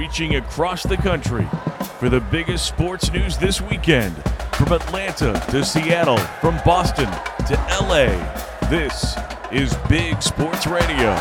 reaching 0.00 0.36
across 0.36 0.82
the 0.82 0.96
country 0.96 1.46
for 1.98 2.08
the 2.08 2.20
biggest 2.32 2.64
sports 2.64 3.12
news 3.12 3.36
this 3.36 3.60
weekend. 3.60 4.16
From 4.54 4.72
Atlanta 4.72 5.34
to 5.50 5.62
Seattle, 5.62 6.16
from 6.40 6.58
Boston 6.64 7.04
to 7.46 7.54
LA, 7.82 8.08
this 8.70 9.14
is 9.52 9.76
Big 9.90 10.22
Sports 10.22 10.66
Radio. 10.66 11.14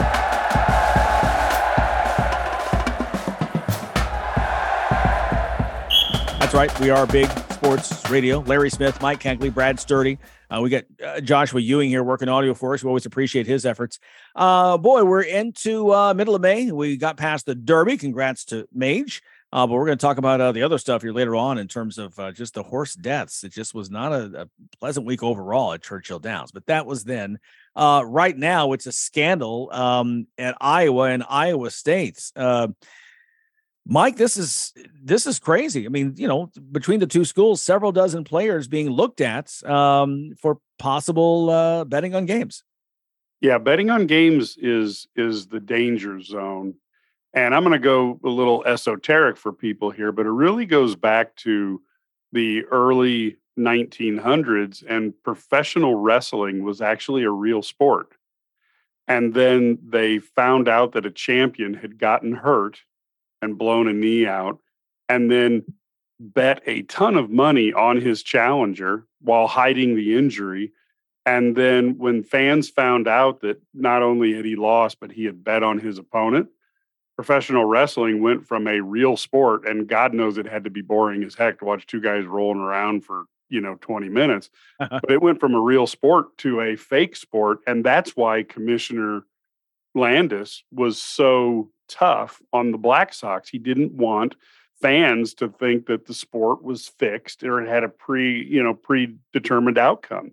That's 6.40 6.54
right. 6.54 6.80
We 6.80 6.90
are 6.90 7.06
Big 7.06 7.28
Sports 7.70 8.10
Radio. 8.10 8.40
Larry 8.40 8.72
Smith, 8.72 8.99
Mike 8.99 9.20
Cagley, 9.20 9.54
Brad 9.54 9.79
Sturdy. 9.79 10.18
Uh, 10.49 10.60
we 10.60 10.72
got 10.72 10.86
uh, 11.06 11.22
Joshua 11.22 11.62
Ewing 11.62 11.88
here 11.88 12.04
working 12.04 12.28
audio 12.28 12.56
for 12.56 12.74
us. 12.74 12.83
We 12.83 12.88
always 12.88 13.06
appreciate 13.06 13.46
his 13.46 13.63
efforts. 13.63 13.99
Uh, 14.36 14.76
boy, 14.79 15.04
we're 15.04 15.22
into 15.22 15.94
uh, 15.94 16.16
middle 16.16 16.34
of 16.34 16.41
May. 16.41 16.72
We 16.72 16.98
got 16.98 17.16
past 17.16 17.45
the 17.45 17.54
Derby. 17.54 17.98
Congrats 17.98 18.45
to 18.45 18.68
Mage. 18.73 19.22
Uh, 19.54 19.68
but 19.68 19.76
we're 19.76 19.86
going 19.86 20.00
to 20.00 20.02
talk 20.02 20.18
about 20.18 20.42
uh, 20.42 20.52
the 20.52 20.64
other 20.64 20.80
stuff 20.80 21.04
here 21.04 21.14
later 21.14 21.36
on 21.36 21.59
in 21.59 21.68
terms 21.68 22.00
of 22.00 22.16
just 22.34 22.55
the 22.55 22.64
horse 22.64 22.95
deaths. 22.95 23.44
It 23.44 23.52
just 23.52 23.76
was 23.76 23.92
not 23.92 24.14
a, 24.14 24.42
a, 24.42 24.48
pleasant 24.80 25.06
week 25.06 25.22
overall 25.22 25.73
at 25.73 25.84
Churchill 25.84 26.17
Downs, 26.17 26.52
but 26.52 26.66
that 26.66 26.88
was 26.88 27.04
then. 27.04 27.38
Right 27.76 28.36
now, 28.36 28.73
it's 28.73 28.88
a 28.88 28.92
scandal 28.92 29.70
um, 29.72 30.26
at 30.40 30.58
Iowa 30.59 31.12
and 31.12 31.23
Iowa 31.30 31.70
State. 31.70 32.31
Mike, 33.86 34.18
this 34.18 34.38
is 34.38 34.74
this 35.02 35.26
is 35.26 35.40
crazy. 35.40 35.86
I 35.86 35.90
mean, 35.90 36.14
you 36.18 36.28
know, 36.28 36.52
between 36.72 37.00
the 37.00 37.08
two 37.08 37.26
schools, 37.26 37.62
several 37.62 37.92
dozen 37.92 38.24
players 38.24 38.68
being 38.68 38.90
looked 38.90 39.22
at 39.22 39.52
um, 39.66 40.36
for 40.40 40.60
possible 40.78 41.50
uh, 41.50 41.86
betting 41.86 42.14
on 42.14 42.26
games. 42.26 42.64
Yeah, 43.42 43.58
betting 43.58 43.90
on 43.90 44.06
games 44.06 44.58
is 44.58 45.08
is 45.16 45.48
the 45.48 45.60
danger 45.60 46.22
zone 46.22 46.76
and 47.34 47.54
I'm 47.54 47.64
going 47.64 47.73
to 47.73 47.80
go 47.80 48.20
a 48.23 48.30
little 48.30 48.64
esoteric 48.66 49.38
for 49.38 49.54
people 49.54 49.92
here, 49.92 50.12
but 50.12 50.25
it 50.25 50.31
really 50.31 50.66
goes 50.66 50.96
back 50.96 51.36
to 51.38 51.81
the 52.31 52.66
early 52.66 53.38
1900s, 53.58 54.84
and 54.88 55.14
professional 55.23 55.96
wrestling 55.96 56.64
was 56.64 56.81
actually 56.81 57.23
a 57.23 57.31
real 57.31 57.62
sport. 57.62 58.14
And 59.08 59.34
then 59.34 59.80
they 59.84 60.20
found 60.20 60.68
out 60.68 60.94
that 60.94 61.06
a 61.06 61.12
champion 61.12 61.73
had 61.73 61.98
gotten 61.98 62.34
hurt 62.34 62.81
and 63.42 63.58
blown 63.58 63.88
a 63.88 63.94
knee 63.94 64.26
out, 64.26 64.59
and 65.08 65.32
then 65.32 65.64
bet 66.20 66.62
a 66.66 66.82
ton 66.84 67.16
of 67.16 67.30
money 67.30 67.72
on 67.73 68.00
his 68.00 68.23
challenger 68.23 69.06
while 69.22 69.48
hiding 69.48 69.96
the 69.96 70.18
injury. 70.18 70.72
And 71.26 71.56
then 71.56 71.98
when 71.98 72.23
fans 72.23 72.70
found 72.70 73.08
out 73.08 73.42
that 73.42 73.62
not 73.73 74.02
only 74.02 74.34
had 74.34 74.46
he 74.46 74.56
lost, 74.56 75.00
but 75.00 75.12
he 75.12 75.26
had 75.26 75.44
bet 75.44 75.64
on 75.64 75.80
his 75.80 75.98
opponent, 75.98 76.50
professional 77.16 77.66
wrestling 77.66 78.22
went 78.22 78.48
from 78.48 78.68
a 78.68 78.81
real 78.81 79.18
sport, 79.18 79.68
and 79.68 79.88
God 79.88 80.14
knows 80.14 80.38
it 80.38 80.48
had 80.48 80.64
to 80.64 80.70
be 80.70 80.81
boring 80.81 81.24
as 81.24 81.36
heck 81.36 81.59
to 81.59 81.66
watch 81.66 81.86
two 81.86 82.02
guys 82.02 82.26
rolling 82.26 82.62
around 82.62 83.06
for 83.06 83.26
you 83.50 83.59
know 83.59 83.76
20 83.81 84.09
minutes 84.09 84.50
but 84.80 85.09
it 85.12 85.22
went 85.22 85.40
from 85.40 85.56
a 85.56 85.59
real 85.59 85.88
sport 85.88 86.38
to 86.38 86.62
a 86.62 86.76
fake 86.76 87.16
sport 87.16 87.59
and 87.68 87.84
that's 87.84 88.16
why 88.16 88.44
commissioner 88.44 89.24
landis 89.96 90.64
was 90.72 91.02
so 91.02 91.70
tough 91.90 92.42
on 92.54 92.72
the 92.72 92.78
black 92.78 93.14
sox. 93.14 93.50
He 93.50 93.58
didn't 93.58 93.92
want 93.92 94.36
fans 94.82 95.34
to 95.36 95.50
think 95.50 95.88
that 95.88 96.06
the 96.06 96.14
sport 96.14 96.64
was 96.64 96.88
fixed 96.88 97.44
or 97.44 97.62
it 97.62 97.68
had 97.68 97.84
a 97.84 97.90
pre 97.90 98.46
you 98.46 98.64
know 98.64 98.73
predetermined 98.73 99.78
outcome. 99.78 100.31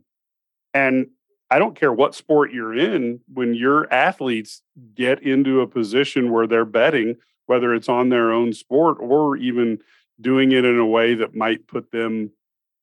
And 0.73 1.09
I 1.51 1.59
don't 1.59 1.79
care 1.79 1.93
what 1.93 2.15
sport 2.15 2.53
you're 2.53 2.77
in, 2.77 3.21
when 3.33 3.55
your 3.55 3.93
athletes 3.93 4.63
get 4.95 5.23
into 5.23 5.61
a 5.61 5.67
position 5.67 6.33
where 6.33 6.47
they're 6.47 6.65
betting, 6.65 7.17
whether 7.47 7.73
it's 7.75 7.89
on 7.89 8.09
their 8.09 8.33
own 8.33 8.53
sport 8.53 8.99
or 9.01 9.37
even 9.37 9.79
doing 10.21 10.53
it 10.53 10.65
in 10.65 10.79
a 10.79 10.87
way 10.87 11.15
that 11.15 11.37
might 11.37 11.69
put 11.69 11.93
them, 11.93 12.33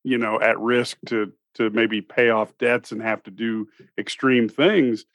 you 0.04 0.18
know, 0.18 0.40
at 0.40 0.60
risk 0.60 0.98
to 1.08 1.32
to 1.56 1.70
maybe 1.70 2.02
pay 2.02 2.30
off 2.30 2.58
debts 2.58 2.92
and 2.92 3.02
have 3.02 3.22
to 3.24 3.32
do 3.32 3.68
extreme 3.98 4.50
things, 4.50 5.06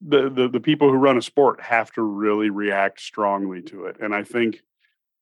the 0.00 0.28
the, 0.30 0.48
the 0.48 0.60
people 0.60 0.90
who 0.90 0.96
run 0.96 1.18
a 1.18 1.22
sport 1.22 1.60
have 1.60 1.92
to 1.92 2.02
really 2.02 2.50
react 2.50 3.00
strongly 3.00 3.62
to 3.62 3.86
it. 3.86 3.96
And 4.00 4.14
I 4.14 4.22
think 4.22 4.62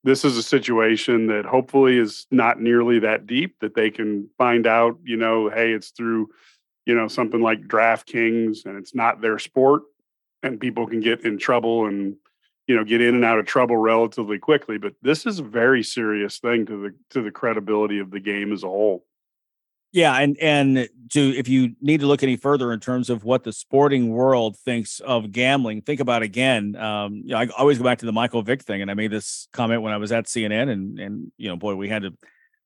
this 0.04 0.24
is 0.24 0.36
a 0.36 0.42
situation 0.42 1.28
that 1.28 1.44
hopefully 1.44 1.96
is 1.96 2.26
not 2.30 2.60
nearly 2.60 2.98
that 3.00 3.26
deep 3.26 3.60
that 3.60 3.74
they 3.74 3.90
can 3.90 4.28
find 4.36 4.66
out, 4.66 4.98
you 5.04 5.16
know, 5.16 5.48
hey, 5.48 5.72
it's 5.72 5.90
through 5.90 6.28
you 6.84 6.94
know, 6.94 7.08
something 7.08 7.40
like 7.40 7.68
DraftKings 7.68 8.66
and 8.66 8.76
it's 8.76 8.94
not 8.94 9.20
their 9.20 9.38
sport 9.38 9.82
and 10.42 10.60
people 10.60 10.86
can 10.86 11.00
get 11.00 11.24
in 11.24 11.38
trouble 11.38 11.86
and 11.86 12.16
you 12.66 12.76
know 12.76 12.84
get 12.84 13.00
in 13.00 13.14
and 13.14 13.24
out 13.24 13.38
of 13.38 13.46
trouble 13.46 13.76
relatively 13.76 14.38
quickly 14.38 14.78
but 14.78 14.94
this 15.02 15.26
is 15.26 15.40
a 15.40 15.44
very 15.44 15.82
serious 15.82 16.38
thing 16.38 16.64
to 16.66 16.80
the 16.80 16.94
to 17.10 17.20
the 17.20 17.30
credibility 17.30 17.98
of 17.98 18.10
the 18.10 18.20
game 18.20 18.52
as 18.52 18.62
a 18.62 18.68
whole 18.68 19.04
yeah 19.92 20.14
and 20.16 20.36
and 20.38 20.88
to 21.10 21.20
if 21.36 21.48
you 21.48 21.74
need 21.80 22.00
to 22.00 22.06
look 22.06 22.22
any 22.22 22.36
further 22.36 22.72
in 22.72 22.80
terms 22.80 23.10
of 23.10 23.24
what 23.24 23.44
the 23.44 23.52
sporting 23.52 24.10
world 24.10 24.56
thinks 24.58 25.00
of 25.00 25.30
gambling 25.30 25.82
think 25.82 26.00
about 26.00 26.22
again 26.22 26.74
um 26.76 27.22
you 27.24 27.28
know 27.28 27.38
i 27.38 27.46
always 27.58 27.78
go 27.78 27.84
back 27.84 27.98
to 27.98 28.06
the 28.06 28.12
michael 28.12 28.42
vick 28.42 28.62
thing 28.62 28.82
and 28.82 28.90
i 28.90 28.94
made 28.94 29.10
this 29.10 29.48
comment 29.52 29.82
when 29.82 29.92
i 29.92 29.96
was 29.96 30.12
at 30.12 30.26
cnn 30.26 30.70
and 30.70 30.98
and 30.98 31.32
you 31.36 31.48
know 31.48 31.56
boy 31.56 31.74
we 31.74 31.88
had 31.88 32.02
to 32.02 32.12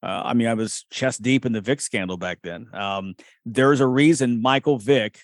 uh, 0.02 0.22
I 0.26 0.34
mean, 0.34 0.46
I 0.46 0.54
was 0.54 0.84
chest 0.90 1.22
deep 1.22 1.46
in 1.46 1.52
the 1.52 1.60
Vick 1.60 1.80
scandal 1.80 2.16
back 2.16 2.38
then. 2.42 2.68
Um, 2.72 3.14
there's 3.44 3.80
a 3.80 3.86
reason 3.86 4.42
Michael 4.42 4.78
Vick 4.78 5.18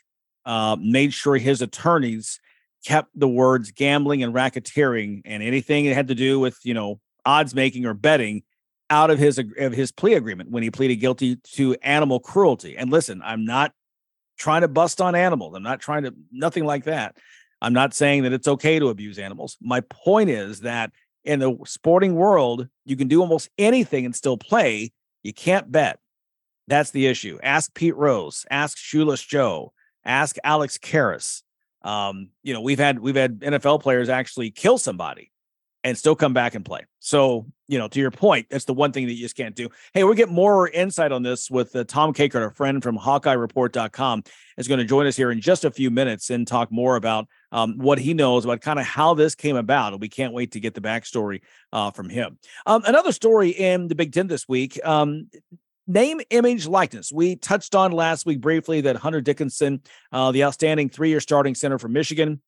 uh, 0.45 0.77
made 0.81 1.13
sure 1.13 1.37
his 1.37 1.63
attorneys 1.63 2.41
kept 2.85 3.11
the 3.15 3.29
words 3.29 3.71
gambling 3.71 4.23
and 4.23 4.35
racketeering 4.35 5.23
and 5.25 5.43
anything 5.43 5.87
that 5.87 5.95
had 5.95 6.09
to 6.09 6.15
do 6.15 6.41
with 6.41 6.59
you 6.65 6.75
know 6.75 6.99
odds 7.25 7.55
making 7.55 7.87
or 7.87 7.95
betting 7.95 8.43
out 8.93 9.11
of 9.11 9.19
his 9.19 9.39
of 9.39 9.73
his 9.73 9.91
plea 9.91 10.13
agreement 10.13 10.51
when 10.51 10.63
he 10.63 10.71
pleaded 10.71 10.97
guilty 10.97 11.37
to 11.55 11.75
animal 11.83 12.21
cruelty. 12.21 12.77
And 12.77 12.91
listen, 12.91 13.23
I'm 13.25 13.47
not 13.47 13.73
trying 14.37 14.61
to 14.61 14.69
bust 14.69 15.01
on 15.01 15.15
animals. 15.15 15.55
I'm 15.57 15.63
not 15.63 15.81
trying 15.81 16.03
to 16.03 16.15
nothing 16.31 16.67
like 16.67 16.85
that. 16.85 17.17
I'm 17.63 17.73
not 17.73 17.95
saying 17.95 18.25
that 18.25 18.35
it's 18.35 18.47
okay 18.47 18.79
to 18.79 18.91
abuse 18.91 19.19
animals. 19.19 19.57
My 19.63 19.81
point 19.81 20.29
is 20.29 20.61
that 20.61 20.93
in 21.25 21.39
the 21.39 21.57
sporting 21.65 22.17
world, 22.17 22.69
you 22.85 22.97
can 22.97 23.09
do 23.09 23.23
almost 23.23 23.49
anything 23.57 24.05
and 24.05 24.15
still 24.15 24.37
play. 24.37 24.93
You 25.23 25.33
can't 25.33 25.73
bet. 25.73 25.99
That's 26.69 26.91
the 26.91 27.07
issue. 27.07 27.39
Ask 27.43 27.73
Pete 27.73 27.97
Rose, 27.97 28.45
ask 28.51 28.77
Shoeless 28.77 29.23
Joe, 29.23 29.73
ask 30.05 30.37
Alex 30.45 30.77
Karras. 30.77 31.43
Um, 31.81 32.29
you 32.43 32.53
know, 32.53 32.61
we've 32.61 32.79
had 32.79 32.99
we've 32.99 33.17
had 33.17 33.41
NFL 33.41 33.81
players 33.81 34.11
actually 34.11 34.51
kill 34.51 34.77
somebody 34.77 35.33
and 35.85 35.99
still 35.99 36.15
come 36.15 36.33
back 36.33 36.55
and 36.55 36.65
play. 36.65 36.87
So, 37.01 37.47
you 37.67 37.79
know, 37.79 37.89
to 37.89 37.99
your 37.99 38.11
point, 38.11 38.47
that's 38.51 38.67
the 38.67 38.75
one 38.75 38.93
thing 38.93 39.07
that 39.07 39.15
you 39.15 39.23
just 39.23 39.37
can't 39.37 39.57
do. 39.57 39.69
Hey, 39.93 40.05
we'll 40.05 40.15
get 40.15 40.29
more 40.29 40.69
insight 40.69 41.11
on 41.11 41.23
this 41.23 41.51
with 41.51 41.75
uh, 41.75 41.85
Tom 41.85 42.15
Kakert, 42.15 42.43
our 42.43 42.51
friend 42.51 42.83
from 42.83 42.97
HawkeyeReport.com, 42.99 44.23
is 44.59 44.69
going 44.69 44.79
to 44.79 44.85
join 44.85 45.07
us 45.07 45.17
here 45.17 45.33
in 45.33 45.41
just 45.41 45.65
a 45.65 45.71
few 45.71 45.91
minutes 45.91 46.31
and 46.31 46.47
talk 46.47 46.71
more 46.71 46.97
about 46.97 47.27
um, 47.51 47.79
what 47.79 47.99
he 47.99 48.15
knows 48.15 48.45
about 48.45 48.61
kind 48.61 48.79
of 48.79 48.87
how 48.87 49.15
this 49.15 49.35
came 49.35 49.57
about. 49.57 49.99
We 49.99 50.09
can't 50.09 50.33
wait 50.33 50.53
to 50.53 50.61
get 50.61 50.75
the 50.75 50.81
backstory 50.81 51.41
uh, 51.73 51.91
from 51.91 52.09
him. 52.09 52.39
Um, 52.67 52.83
another 52.87 53.13
story 53.13 53.51
in 53.51 53.89
the 53.89 53.95
Big 53.95 54.13
Ten 54.13 54.29
this 54.29 54.49
week. 54.49 54.79
Um, 54.85 55.29
name, 55.89 56.21
image, 56.31 56.69
likeness. 56.69 57.11
We 57.13 57.37
touched 57.37 57.75
on 57.75 57.91
last 57.91 58.25
week 58.25 58.41
briefly 58.41 58.83
that 58.83 58.97
Hunter 58.97 59.21
Dickinson, 59.21 59.83
uh, 60.13 60.31
the 60.31 60.45
outstanding 60.45 60.89
three 60.89 61.09
year 61.09 61.21
starting 61.21 61.57
center 61.57 61.79
for 61.79 61.89
Michigan, 61.89 62.41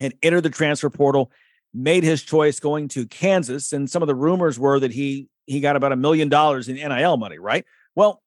had 0.00 0.14
entered 0.22 0.42
the 0.42 0.50
transfer 0.50 0.90
portal 0.90 1.30
made 1.74 2.04
his 2.04 2.22
choice 2.22 2.60
going 2.60 2.88
to 2.88 3.06
Kansas, 3.06 3.72
and 3.72 3.88
some 3.88 4.02
of 4.02 4.06
the 4.06 4.14
rumors 4.14 4.58
were 4.58 4.80
that 4.80 4.92
he 4.92 5.28
he 5.46 5.60
got 5.60 5.76
about 5.76 5.92
a 5.92 5.96
million 5.96 6.28
dollars 6.28 6.68
in 6.68 6.76
NIL 6.76 7.16
money, 7.16 7.38
right? 7.38 7.64
Well, 7.94 8.22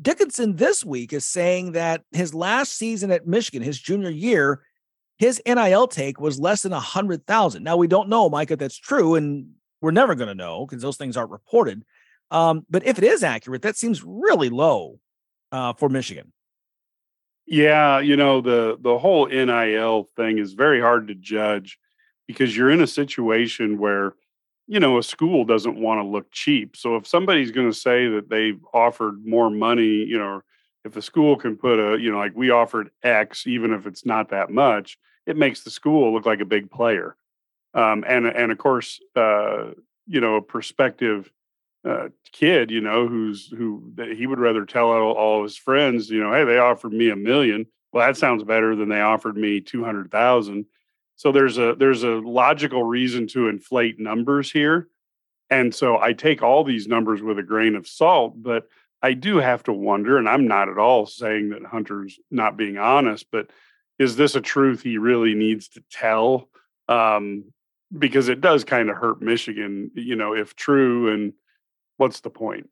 Dickinson 0.00 0.56
this 0.56 0.84
week 0.84 1.12
is 1.12 1.24
saying 1.24 1.72
that 1.72 2.02
his 2.12 2.32
last 2.32 2.76
season 2.76 3.10
at 3.10 3.26
Michigan, 3.26 3.62
his 3.62 3.78
junior 3.78 4.10
year, 4.10 4.62
his 5.18 5.42
NIL 5.46 5.88
take 5.88 6.20
was 6.20 6.40
less 6.40 6.62
than 6.62 6.72
a 6.72 6.80
hundred 6.80 7.26
thousand. 7.26 7.64
Now 7.64 7.76
we 7.76 7.88
don't 7.88 8.08
know, 8.08 8.34
if 8.34 8.58
that's 8.58 8.78
true, 8.78 9.16
and 9.16 9.50
we're 9.80 9.90
never 9.90 10.14
going 10.14 10.28
to 10.28 10.34
know 10.34 10.66
because 10.66 10.82
those 10.82 10.96
things 10.96 11.16
aren't 11.16 11.30
reported. 11.30 11.84
Um, 12.30 12.64
but 12.70 12.86
if 12.86 12.98
it 12.98 13.04
is 13.04 13.22
accurate, 13.22 13.62
that 13.62 13.76
seems 13.76 14.02
really 14.04 14.48
low 14.48 14.98
uh, 15.52 15.72
for 15.74 15.88
Michigan. 15.88 16.32
Yeah, 17.46 17.98
you 17.98 18.16
know 18.16 18.40
the 18.40 18.78
the 18.80 18.96
whole 18.96 19.26
NIL 19.26 20.04
thing 20.16 20.38
is 20.38 20.52
very 20.52 20.80
hard 20.80 21.08
to 21.08 21.14
judge 21.14 21.78
because 22.32 22.56
you're 22.56 22.70
in 22.70 22.80
a 22.80 22.86
situation 22.86 23.78
where 23.78 24.14
you 24.66 24.80
know 24.80 24.98
a 24.98 25.02
school 25.02 25.44
doesn't 25.44 25.80
want 25.80 26.00
to 26.00 26.06
look 26.06 26.30
cheap. 26.30 26.76
So 26.76 26.96
if 26.96 27.06
somebody's 27.06 27.50
going 27.50 27.70
to 27.70 27.76
say 27.76 28.08
that 28.08 28.28
they've 28.28 28.60
offered 28.72 29.26
more 29.26 29.50
money 29.50 30.04
you 30.04 30.18
know 30.18 30.42
if 30.84 30.92
the 30.92 31.02
school 31.02 31.36
can 31.36 31.56
put 31.56 31.78
a 31.78 32.00
you 32.00 32.10
know 32.10 32.18
like 32.18 32.32
we 32.34 32.50
offered 32.50 32.90
x 33.02 33.46
even 33.46 33.72
if 33.72 33.86
it's 33.86 34.06
not 34.06 34.30
that 34.30 34.50
much 34.50 34.98
it 35.26 35.36
makes 35.36 35.62
the 35.62 35.70
school 35.70 36.12
look 36.12 36.26
like 36.26 36.40
a 36.40 36.44
big 36.44 36.70
player. 36.70 37.16
Um, 37.74 38.04
and 38.06 38.26
and 38.26 38.50
of 38.50 38.58
course 38.58 39.00
uh, 39.16 39.70
you 40.06 40.20
know 40.20 40.36
a 40.36 40.42
prospective 40.42 41.30
uh, 41.88 42.08
kid 42.32 42.70
you 42.70 42.80
know 42.80 43.06
who's 43.06 43.46
who 43.46 43.92
he 44.14 44.26
would 44.26 44.38
rather 44.38 44.66
tell 44.66 44.90
all, 44.90 45.12
all 45.12 45.42
his 45.42 45.56
friends 45.56 46.10
you 46.10 46.22
know 46.22 46.32
hey 46.32 46.44
they 46.44 46.58
offered 46.58 46.92
me 46.92 47.10
a 47.10 47.16
million. 47.16 47.66
Well 47.92 48.06
that 48.06 48.16
sounds 48.16 48.44
better 48.44 48.76
than 48.76 48.88
they 48.88 49.00
offered 49.00 49.36
me 49.36 49.60
200000 49.60 50.66
So 51.20 51.32
there's 51.32 51.58
a 51.58 51.74
there's 51.78 52.02
a 52.02 52.12
logical 52.12 52.82
reason 52.82 53.26
to 53.26 53.48
inflate 53.48 54.00
numbers 54.00 54.50
here. 54.50 54.88
And 55.50 55.74
so 55.74 55.98
I 55.98 56.14
take 56.14 56.42
all 56.42 56.64
these 56.64 56.88
numbers 56.88 57.20
with 57.20 57.38
a 57.38 57.42
grain 57.42 57.76
of 57.76 57.86
salt, 57.86 58.42
but 58.42 58.66
I 59.02 59.12
do 59.12 59.36
have 59.36 59.62
to 59.64 59.72
wonder, 59.74 60.16
and 60.16 60.26
I'm 60.26 60.48
not 60.48 60.70
at 60.70 60.78
all 60.78 61.04
saying 61.04 61.50
that 61.50 61.62
Hunter's 61.62 62.18
not 62.30 62.56
being 62.56 62.78
honest, 62.78 63.26
but 63.30 63.50
is 63.98 64.16
this 64.16 64.34
a 64.34 64.40
truth 64.40 64.80
he 64.80 64.96
really 64.96 65.34
needs 65.34 65.68
to 65.68 65.82
tell? 65.90 66.48
Um, 66.88 67.52
because 67.98 68.30
it 68.30 68.40
does 68.40 68.64
kind 68.64 68.88
of 68.88 68.96
hurt 68.96 69.20
Michigan, 69.20 69.90
you 69.94 70.16
know, 70.16 70.34
if 70.34 70.56
true. 70.56 71.12
And 71.12 71.34
what's 71.98 72.20
the 72.20 72.30
point? 72.30 72.70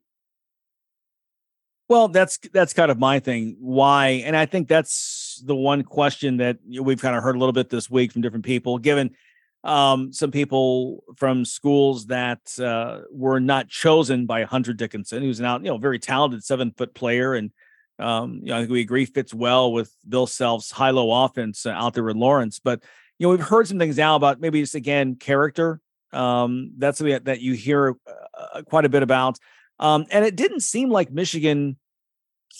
Well, 1.89 2.07
that's 2.07 2.37
that's 2.53 2.73
kind 2.73 2.91
of 2.91 2.99
my 2.99 3.19
thing. 3.19 3.57
Why? 3.59 4.21
And 4.23 4.37
I 4.37 4.45
think 4.45 4.67
that's 4.67 5.41
the 5.43 5.55
one 5.55 5.81
question 5.81 6.37
that 6.37 6.59
we've 6.63 7.01
kind 7.01 7.15
of 7.15 7.23
heard 7.23 7.35
a 7.35 7.39
little 7.39 7.51
bit 7.51 7.69
this 7.69 7.89
week 7.89 8.11
from 8.11 8.21
different 8.21 8.45
people. 8.45 8.77
Given 8.77 9.15
um, 9.63 10.13
some 10.13 10.29
people 10.29 11.03
from 11.17 11.45
schools 11.45 12.05
that 12.05 12.57
uh, 12.59 13.01
were 13.11 13.39
not 13.39 13.69
chosen 13.69 14.27
by 14.27 14.43
Hunter 14.43 14.71
Dickinson, 14.71 15.23
who's 15.23 15.39
now 15.39 15.57
you 15.57 15.63
know 15.63 15.79
very 15.79 15.97
talented 15.97 16.43
seven 16.43 16.71
foot 16.77 16.93
player, 16.93 17.33
and 17.33 17.49
um, 17.97 18.41
you 18.43 18.49
know 18.49 18.57
I 18.57 18.59
think 18.59 18.71
we 18.71 18.81
agree 18.81 19.05
fits 19.05 19.33
well 19.33 19.73
with 19.73 19.91
Bill 20.07 20.27
Self's 20.27 20.69
high 20.69 20.91
low 20.91 21.25
offense 21.25 21.65
uh, 21.65 21.71
out 21.71 21.95
there 21.95 22.07
in 22.11 22.19
Lawrence. 22.19 22.59
But 22.59 22.83
you 23.17 23.25
know 23.25 23.31
we've 23.31 23.41
heard 23.41 23.67
some 23.67 23.79
things 23.79 23.97
now 23.97 24.15
about 24.15 24.39
maybe 24.39 24.61
just 24.61 24.75
again 24.75 25.15
character. 25.15 25.81
Um, 26.13 26.73
that's 26.77 26.99
something 26.99 27.13
that, 27.13 27.25
that 27.25 27.41
you 27.41 27.53
hear 27.53 27.95
uh, 28.37 28.61
quite 28.61 28.85
a 28.85 28.89
bit 28.89 29.01
about. 29.01 29.39
Um, 29.79 30.05
and 30.11 30.25
it 30.25 30.35
didn't 30.35 30.59
seem 30.59 30.89
like 30.89 31.11
Michigan 31.11 31.77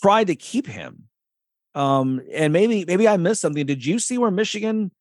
tried 0.01 0.27
to 0.27 0.35
keep 0.35 0.67
him. 0.67 1.05
Um, 1.75 2.21
and 2.33 2.51
maybe 2.51 2.83
maybe 2.85 3.07
I 3.07 3.17
missed 3.17 3.41
something. 3.41 3.65
Did 3.65 3.85
you 3.85 3.99
see 3.99 4.17
where 4.17 4.31
Michigan 4.31 4.91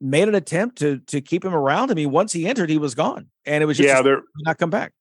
made 0.00 0.28
an 0.28 0.34
attempt 0.34 0.78
to 0.78 0.98
to 1.06 1.20
keep 1.20 1.44
him 1.44 1.54
around? 1.54 1.90
I 1.90 1.94
mean, 1.94 2.10
once 2.10 2.32
he 2.32 2.46
entered, 2.46 2.68
he 2.68 2.78
was 2.78 2.94
gone, 2.94 3.28
and 3.46 3.62
it 3.62 3.66
was 3.66 3.76
just 3.76 3.88
yeah, 3.88 4.02
they're 4.02 4.22
not 4.44 4.58
come 4.58 4.70
back. 4.70 4.92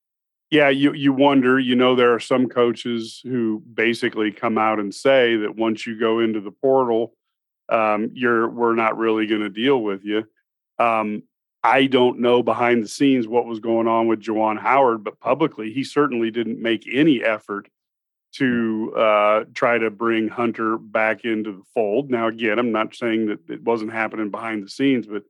Yeah, 0.52 0.70
you 0.70 0.94
you 0.94 1.14
wonder. 1.14 1.60
You 1.60 1.76
know, 1.76 1.96
there 1.96 2.14
are 2.14 2.20
some 2.20 2.48
coaches 2.48 3.22
who 3.24 3.64
basically 3.74 4.32
come 4.32 4.58
out 4.58 4.80
and 4.80 4.94
say 4.94 5.36
that 5.38 5.56
once 5.56 5.86
you 5.86 6.00
go 6.00 6.20
into 6.20 6.42
the 6.42 6.52
portal, 6.52 7.14
um, 7.70 8.12
you're 8.14 8.48
we're 8.50 8.76
not 8.76 8.98
really 8.98 9.26
going 9.26 9.42
to 9.42 9.50
deal 9.50 9.82
with 9.82 10.04
you. 10.04 10.28
Um, 10.78 11.24
I 11.64 11.88
don't 11.88 12.20
know 12.20 12.42
behind 12.42 12.84
the 12.84 12.88
scenes 12.88 13.28
what 13.28 13.46
was 13.46 13.60
going 13.60 13.88
on 13.88 14.08
with 14.08 14.22
Juwan 14.22 14.60
Howard, 14.60 15.04
but 15.04 15.20
publicly 15.20 15.74
he 15.74 15.84
certainly 15.84 16.32
didn't 16.32 16.62
make 16.62 16.88
any 16.92 17.24
effort 17.24 17.68
to 18.32 18.94
uh, 18.96 19.44
try 19.54 19.78
to 19.78 19.90
bring 19.90 20.28
Hunter 20.28 20.78
back 20.78 21.26
into 21.26 21.52
the 21.52 21.64
fold. 21.74 22.10
Now, 22.10 22.28
again, 22.28 22.60
I'm 22.60 22.72
not 22.72 22.96
saying 22.96 23.28
that 23.28 23.50
it 23.50 23.64
wasn't 23.64 23.92
happening 23.92 24.30
behind 24.30 24.64
the 24.64 24.70
scenes, 24.70 25.08
but 25.08 25.24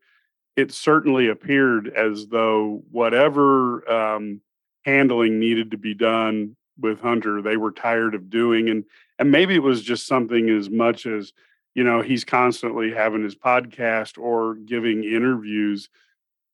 it 0.56 0.72
certainly 0.72 1.30
appeared 1.30 1.88
as 1.88 2.28
though 2.28 2.84
whatever 2.92 3.90
um, 3.90 4.42
handling 4.84 5.40
needed 5.40 5.72
to 5.72 5.78
be 5.78 5.94
done 5.94 6.56
with 6.78 7.00
Hunter, 7.00 7.42
they 7.42 7.58
were 7.58 7.72
tired 7.72 8.16
of 8.16 8.30
doing, 8.30 8.70
and 8.70 8.86
and 9.18 9.32
maybe 9.32 9.56
it 9.56 9.64
was 9.64 9.82
just 9.82 10.08
something 10.08 10.50
as 10.50 10.70
much 10.70 11.06
as 11.06 11.34
you 11.76 11.84
know 11.84 12.02
he's 12.02 12.24
constantly 12.24 12.92
having 12.92 13.24
his 13.24 13.36
podcast 13.36 14.18
or 14.18 14.56
giving 14.56 15.04
interviews 15.04 15.90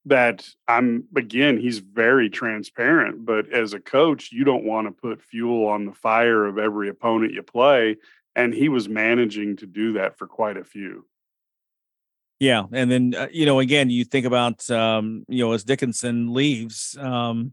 that 0.06 0.48
I'm 0.68 1.04
again, 1.16 1.58
he's 1.58 1.80
very 1.80 2.30
transparent, 2.30 3.26
but 3.26 3.52
as 3.52 3.74
a 3.74 3.80
coach, 3.80 4.30
you 4.32 4.44
don't 4.44 4.64
want 4.64 4.86
to 4.86 4.92
put 4.92 5.22
fuel 5.22 5.66
on 5.66 5.84
the 5.84 5.92
fire 5.92 6.46
of 6.46 6.58
every 6.58 6.88
opponent 6.88 7.34
you 7.34 7.42
play. 7.42 7.96
And 8.34 8.54
he 8.54 8.68
was 8.68 8.88
managing 8.88 9.56
to 9.56 9.66
do 9.66 9.94
that 9.94 10.18
for 10.18 10.26
quite 10.26 10.56
a 10.56 10.64
few. 10.64 11.06
Yeah. 12.38 12.64
And 12.70 12.90
then, 12.90 13.14
uh, 13.16 13.28
you 13.32 13.46
know, 13.46 13.60
again, 13.60 13.88
you 13.88 14.04
think 14.04 14.26
about, 14.26 14.68
um, 14.70 15.24
you 15.26 15.44
know, 15.44 15.52
as 15.52 15.64
Dickinson 15.64 16.34
leaves, 16.34 16.96
um, 17.00 17.52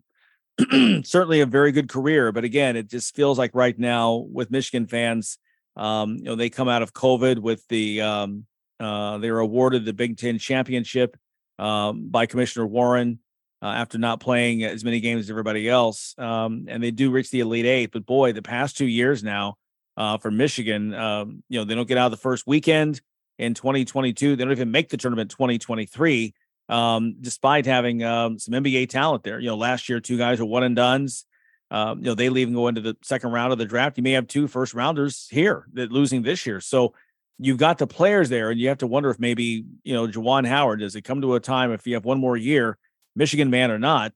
certainly 1.03 1.39
a 1.39 1.45
very 1.45 1.71
good 1.71 1.87
career. 1.87 2.33
But 2.33 2.43
again, 2.43 2.75
it 2.75 2.89
just 2.89 3.15
feels 3.15 3.39
like 3.39 3.51
right 3.53 3.79
now 3.79 4.27
with 4.29 4.51
Michigan 4.51 4.87
fans, 4.87 5.37
um, 5.77 6.17
you 6.17 6.25
know, 6.25 6.35
they 6.35 6.49
come 6.49 6.67
out 6.67 6.81
of 6.81 6.93
COVID 6.93 7.39
with 7.39 7.65
the, 7.69 8.01
um, 8.01 8.45
uh, 8.79 9.17
they 9.19 9.31
were 9.31 9.39
awarded 9.39 9.85
the 9.85 9.93
Big 9.93 10.17
Ten 10.17 10.37
championship 10.37 11.15
um, 11.63 12.09
by 12.09 12.25
Commissioner 12.25 12.67
Warren 12.67 13.19
uh, 13.61 13.67
after 13.67 13.97
not 13.97 14.19
playing 14.19 14.65
as 14.65 14.83
many 14.83 14.99
games 14.99 15.21
as 15.21 15.29
everybody 15.29 15.69
else. 15.69 16.13
Um, 16.17 16.65
and 16.67 16.83
they 16.83 16.91
do 16.91 17.09
reach 17.09 17.31
the 17.31 17.39
Elite 17.39 17.65
Eight. 17.65 17.91
But 17.93 18.05
boy, 18.05 18.33
the 18.33 18.41
past 18.41 18.77
two 18.77 18.85
years 18.85 19.23
now 19.23 19.55
uh, 19.95 20.17
for 20.17 20.29
Michigan, 20.29 20.93
um, 20.93 21.41
you 21.47 21.59
know, 21.59 21.63
they 21.63 21.73
don't 21.73 21.87
get 21.87 21.97
out 21.97 22.07
of 22.07 22.11
the 22.11 22.17
first 22.17 22.45
weekend 22.45 22.99
in 23.39 23.53
2022. 23.53 24.35
They 24.35 24.43
don't 24.43 24.51
even 24.51 24.71
make 24.71 24.89
the 24.89 24.97
tournament 24.97 25.31
2023, 25.31 26.33
um, 26.67 27.15
despite 27.21 27.65
having 27.65 28.03
um, 28.03 28.37
some 28.37 28.53
NBA 28.53 28.89
talent 28.89 29.23
there. 29.23 29.39
You 29.39 29.47
know, 29.47 29.55
last 29.55 29.87
year, 29.87 30.01
two 30.01 30.17
guys 30.17 30.41
were 30.41 30.45
one 30.45 30.63
and 30.63 30.75
duns. 30.75 31.25
Um, 31.71 31.99
you 31.99 32.05
know, 32.05 32.13
they 32.13 32.27
leave 32.27 32.47
and 32.47 32.55
go 32.55 32.67
into 32.67 32.81
the 32.81 32.97
second 33.03 33.31
round 33.31 33.53
of 33.53 33.57
the 33.57 33.65
draft. 33.65 33.97
You 33.97 34.03
may 34.03 34.11
have 34.11 34.27
two 34.27 34.49
first 34.49 34.73
rounders 34.73 35.27
here 35.31 35.65
that 35.73 35.93
losing 35.93 36.21
this 36.23 36.45
year. 36.45 36.59
So 36.59 36.93
you've 37.39 37.57
got 37.57 37.77
the 37.77 37.87
players 37.87 38.29
there, 38.29 38.49
and 38.49 38.59
you 38.59 38.67
have 38.69 38.77
to 38.79 38.87
wonder 38.87 39.09
if 39.09 39.19
maybe 39.19 39.65
you 39.83 39.93
know 39.93 40.07
Juwan 40.07 40.47
Howard 40.47 40.79
does 40.79 40.95
it 40.95 41.01
come 41.03 41.21
to 41.21 41.35
a 41.35 41.39
time 41.39 41.71
if 41.71 41.85
you 41.87 41.93
have 41.95 42.05
one 42.05 42.19
more 42.19 42.37
year, 42.37 42.77
Michigan 43.15 43.49
man 43.49 43.71
or 43.71 43.79
not, 43.79 44.13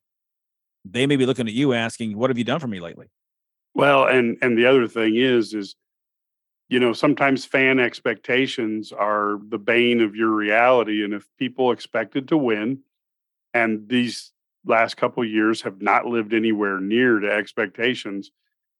they 0.85 1.05
may 1.05 1.15
be 1.15 1.25
looking 1.25 1.47
at 1.47 1.53
you 1.53 1.73
asking, 1.73 2.17
"What 2.17 2.29
have 2.29 2.37
you 2.37 2.43
done 2.43 2.59
for 2.59 2.67
me 2.67 2.79
lately?" 2.79 3.07
Well, 3.73 4.05
and 4.05 4.37
and 4.41 4.57
the 4.57 4.65
other 4.65 4.87
thing 4.87 5.15
is 5.15 5.53
is 5.53 5.75
you 6.69 6.79
know 6.79 6.93
sometimes 6.93 7.45
fan 7.45 7.79
expectations 7.79 8.91
are 8.91 9.39
the 9.49 9.59
bane 9.59 10.01
of 10.01 10.15
your 10.15 10.31
reality, 10.31 11.03
and 11.03 11.13
if 11.13 11.27
people 11.37 11.71
expected 11.71 12.27
to 12.29 12.37
win, 12.37 12.79
and 13.53 13.87
these 13.89 14.31
last 14.65 14.97
couple 14.97 15.23
years 15.23 15.61
have 15.61 15.81
not 15.81 16.05
lived 16.05 16.33
anywhere 16.33 16.79
near 16.79 17.19
to 17.19 17.31
expectations, 17.31 18.31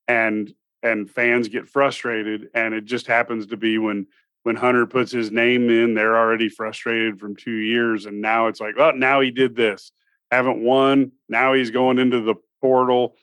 and 0.08 0.54
and 0.84 1.10
fans 1.10 1.48
get 1.48 1.68
frustrated, 1.68 2.50
and 2.54 2.74
it 2.74 2.86
just 2.86 3.08
happens 3.08 3.48
to 3.48 3.58
be 3.58 3.78
when 3.78 4.08
when 4.48 4.56
Hunter 4.56 4.86
puts 4.86 5.12
his 5.12 5.30
name 5.30 5.70
in, 5.70 5.94
they're 5.94 6.18
already 6.18 6.48
frustrated 6.48 7.20
from 7.20 7.36
two 7.36 7.52
years. 7.52 8.06
And 8.06 8.22
now 8.22 8.48
it's 8.48 8.62
like, 8.62 8.76
oh, 8.78 8.92
now 8.92 9.20
he 9.20 9.30
did 9.30 9.58
this. 9.58 9.92
Haven't 10.32 10.64
won. 10.64 11.12
Now 11.28 11.52
he's 11.52 11.70
going 11.70 12.00
into 12.00 12.22
the 12.22 12.36
portal. 12.62 13.18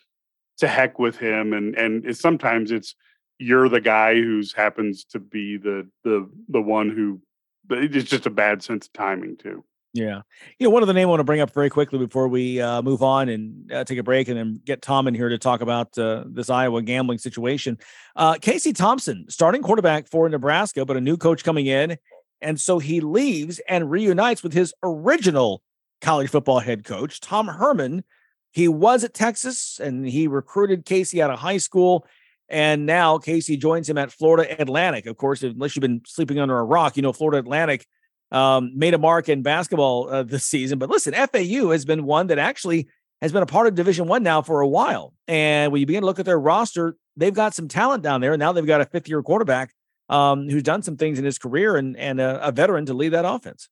To 0.58 0.68
heck 0.68 0.98
with 0.98 1.16
him. 1.16 1.54
And 1.54 1.74
and 1.76 2.04
it's 2.04 2.20
sometimes 2.20 2.70
it's 2.72 2.94
you're 3.38 3.70
the 3.70 3.80
guy 3.80 4.16
who's 4.16 4.52
happens 4.52 5.04
to 5.06 5.18
be 5.18 5.56
the 5.56 5.88
the 6.04 6.28
the 6.50 6.60
one 6.60 6.90
who 6.90 7.22
it's 7.70 8.10
just 8.10 8.26
a 8.26 8.30
bad 8.30 8.62
sense 8.62 8.86
of 8.86 8.92
timing 8.92 9.38
too. 9.38 9.64
Yeah. 9.94 10.22
You 10.58 10.66
know, 10.66 10.70
one 10.70 10.82
of 10.82 10.88
the 10.88 10.92
name 10.92 11.06
I 11.06 11.10
want 11.10 11.20
to 11.20 11.24
bring 11.24 11.40
up 11.40 11.52
very 11.54 11.70
quickly 11.70 12.00
before 12.00 12.26
we 12.26 12.60
uh, 12.60 12.82
move 12.82 13.00
on 13.00 13.28
and 13.28 13.72
uh, 13.72 13.84
take 13.84 13.98
a 13.98 14.02
break 14.02 14.26
and 14.26 14.36
then 14.36 14.60
get 14.64 14.82
Tom 14.82 15.06
in 15.06 15.14
here 15.14 15.28
to 15.28 15.38
talk 15.38 15.60
about 15.60 15.96
uh, 15.96 16.24
this 16.26 16.50
Iowa 16.50 16.82
gambling 16.82 17.18
situation. 17.18 17.78
Uh, 18.16 18.34
Casey 18.34 18.72
Thompson, 18.72 19.24
starting 19.28 19.62
quarterback 19.62 20.08
for 20.08 20.28
Nebraska, 20.28 20.84
but 20.84 20.96
a 20.96 21.00
new 21.00 21.16
coach 21.16 21.44
coming 21.44 21.66
in. 21.66 21.96
And 22.42 22.60
so 22.60 22.80
he 22.80 23.00
leaves 23.00 23.60
and 23.68 23.88
reunites 23.88 24.42
with 24.42 24.52
his 24.52 24.74
original 24.82 25.62
college 26.00 26.28
football 26.28 26.58
head 26.58 26.84
coach, 26.84 27.20
Tom 27.20 27.46
Herman. 27.46 28.02
He 28.50 28.66
was 28.66 29.04
at 29.04 29.14
Texas 29.14 29.78
and 29.78 30.04
he 30.04 30.26
recruited 30.26 30.84
Casey 30.84 31.22
out 31.22 31.30
of 31.30 31.38
high 31.38 31.58
school. 31.58 32.04
And 32.48 32.84
now 32.84 33.18
Casey 33.18 33.56
joins 33.56 33.88
him 33.88 33.96
at 33.96 34.10
Florida 34.10 34.60
Atlantic. 34.60 35.06
Of 35.06 35.16
course, 35.18 35.44
unless 35.44 35.76
you've 35.76 35.82
been 35.82 36.02
sleeping 36.04 36.40
under 36.40 36.58
a 36.58 36.64
rock, 36.64 36.96
you 36.96 37.02
know, 37.02 37.12
Florida 37.12 37.38
Atlantic 37.38 37.86
um, 38.34 38.72
made 38.74 38.94
a 38.94 38.98
mark 38.98 39.28
in 39.28 39.42
basketball 39.42 40.08
uh, 40.10 40.24
this 40.24 40.44
season. 40.44 40.78
But 40.80 40.90
listen, 40.90 41.14
FAU 41.14 41.70
has 41.70 41.84
been 41.84 42.04
one 42.04 42.26
that 42.26 42.38
actually 42.38 42.88
has 43.22 43.30
been 43.30 43.44
a 43.44 43.46
part 43.46 43.68
of 43.68 43.76
Division 43.76 44.08
One 44.08 44.24
now 44.24 44.42
for 44.42 44.60
a 44.60 44.66
while. 44.66 45.14
And 45.28 45.70
when 45.70 45.80
you 45.80 45.86
begin 45.86 46.02
to 46.02 46.06
look 46.06 46.18
at 46.18 46.26
their 46.26 46.38
roster, 46.38 46.96
they've 47.16 47.32
got 47.32 47.54
some 47.54 47.68
talent 47.68 48.02
down 48.02 48.20
there. 48.20 48.32
And 48.32 48.40
now 48.40 48.52
they've 48.52 48.66
got 48.66 48.80
a 48.80 48.86
fifth 48.86 49.08
year 49.08 49.22
quarterback 49.22 49.72
um, 50.08 50.48
who's 50.48 50.64
done 50.64 50.82
some 50.82 50.96
things 50.96 51.18
in 51.18 51.24
his 51.24 51.38
career 51.38 51.76
and 51.76 51.96
and 51.96 52.20
a, 52.20 52.48
a, 52.48 52.52
veteran 52.52 52.86
to 52.86 52.94
lead 52.94 53.10
that 53.10 53.24
offense. 53.24 53.68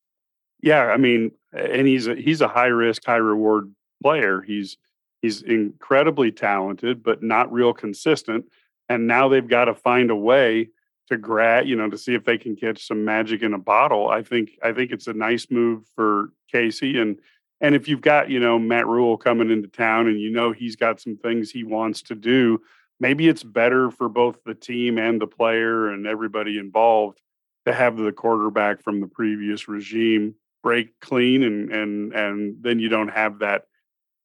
Yeah, 0.61 0.85
I 0.85 0.97
mean, 0.97 1.31
and 1.51 1.85
he's 1.85 2.07
a, 2.07 2.15
he's 2.15 2.39
a 2.39 2.47
high 2.47 2.67
risk, 2.67 3.05
high 3.05 3.17
reward 3.17 3.71
player. 4.01 4.41
He's 4.41 4.77
he's 5.21 5.41
incredibly 5.41 6.31
talented, 6.31 7.03
but 7.03 7.21
not 7.21 7.51
real 7.51 7.73
consistent. 7.73 8.45
And 8.87 9.07
now 9.07 9.27
they've 9.27 9.47
got 9.47 9.65
to 9.65 9.75
find 9.75 10.09
a 10.09 10.15
way 10.15 10.69
to 11.09 11.17
grab, 11.17 11.65
you 11.65 11.75
know, 11.75 11.89
to 11.89 11.97
see 11.97 12.13
if 12.13 12.23
they 12.23 12.37
can 12.37 12.55
catch 12.55 12.87
some 12.87 13.03
magic 13.03 13.41
in 13.41 13.53
a 13.53 13.59
bottle. 13.59 14.09
I 14.09 14.23
think 14.23 14.57
I 14.63 14.71
think 14.71 14.91
it's 14.91 15.07
a 15.07 15.13
nice 15.13 15.47
move 15.49 15.83
for 15.95 16.29
Casey 16.51 16.99
and 16.99 17.19
and 17.61 17.75
if 17.75 17.87
you've 17.87 18.01
got, 18.01 18.29
you 18.29 18.41
know, 18.41 18.59
Matt 18.59 18.87
Rhule 18.87 19.17
coming 19.17 19.49
into 19.49 19.69
town 19.69 20.07
and 20.07 20.19
you 20.19 20.29
know 20.29 20.51
he's 20.51 20.75
got 20.75 20.99
some 20.99 21.15
things 21.15 21.49
he 21.49 21.63
wants 21.63 22.01
to 22.03 22.15
do, 22.15 22.61
maybe 22.99 23.29
it's 23.29 23.43
better 23.43 23.89
for 23.89 24.09
both 24.09 24.43
the 24.43 24.53
team 24.53 24.97
and 24.97 25.21
the 25.21 25.27
player 25.27 25.89
and 25.89 26.05
everybody 26.05 26.57
involved 26.57 27.21
to 27.65 27.73
have 27.73 27.95
the 27.95 28.11
quarterback 28.11 28.81
from 28.81 28.99
the 28.99 29.07
previous 29.07 29.69
regime 29.69 30.35
break 30.61 30.99
clean 30.99 31.43
and 31.43 31.71
and 31.71 32.13
and 32.13 32.55
then 32.61 32.79
you 32.79 32.89
don't 32.89 33.09
have 33.09 33.39
that 33.39 33.63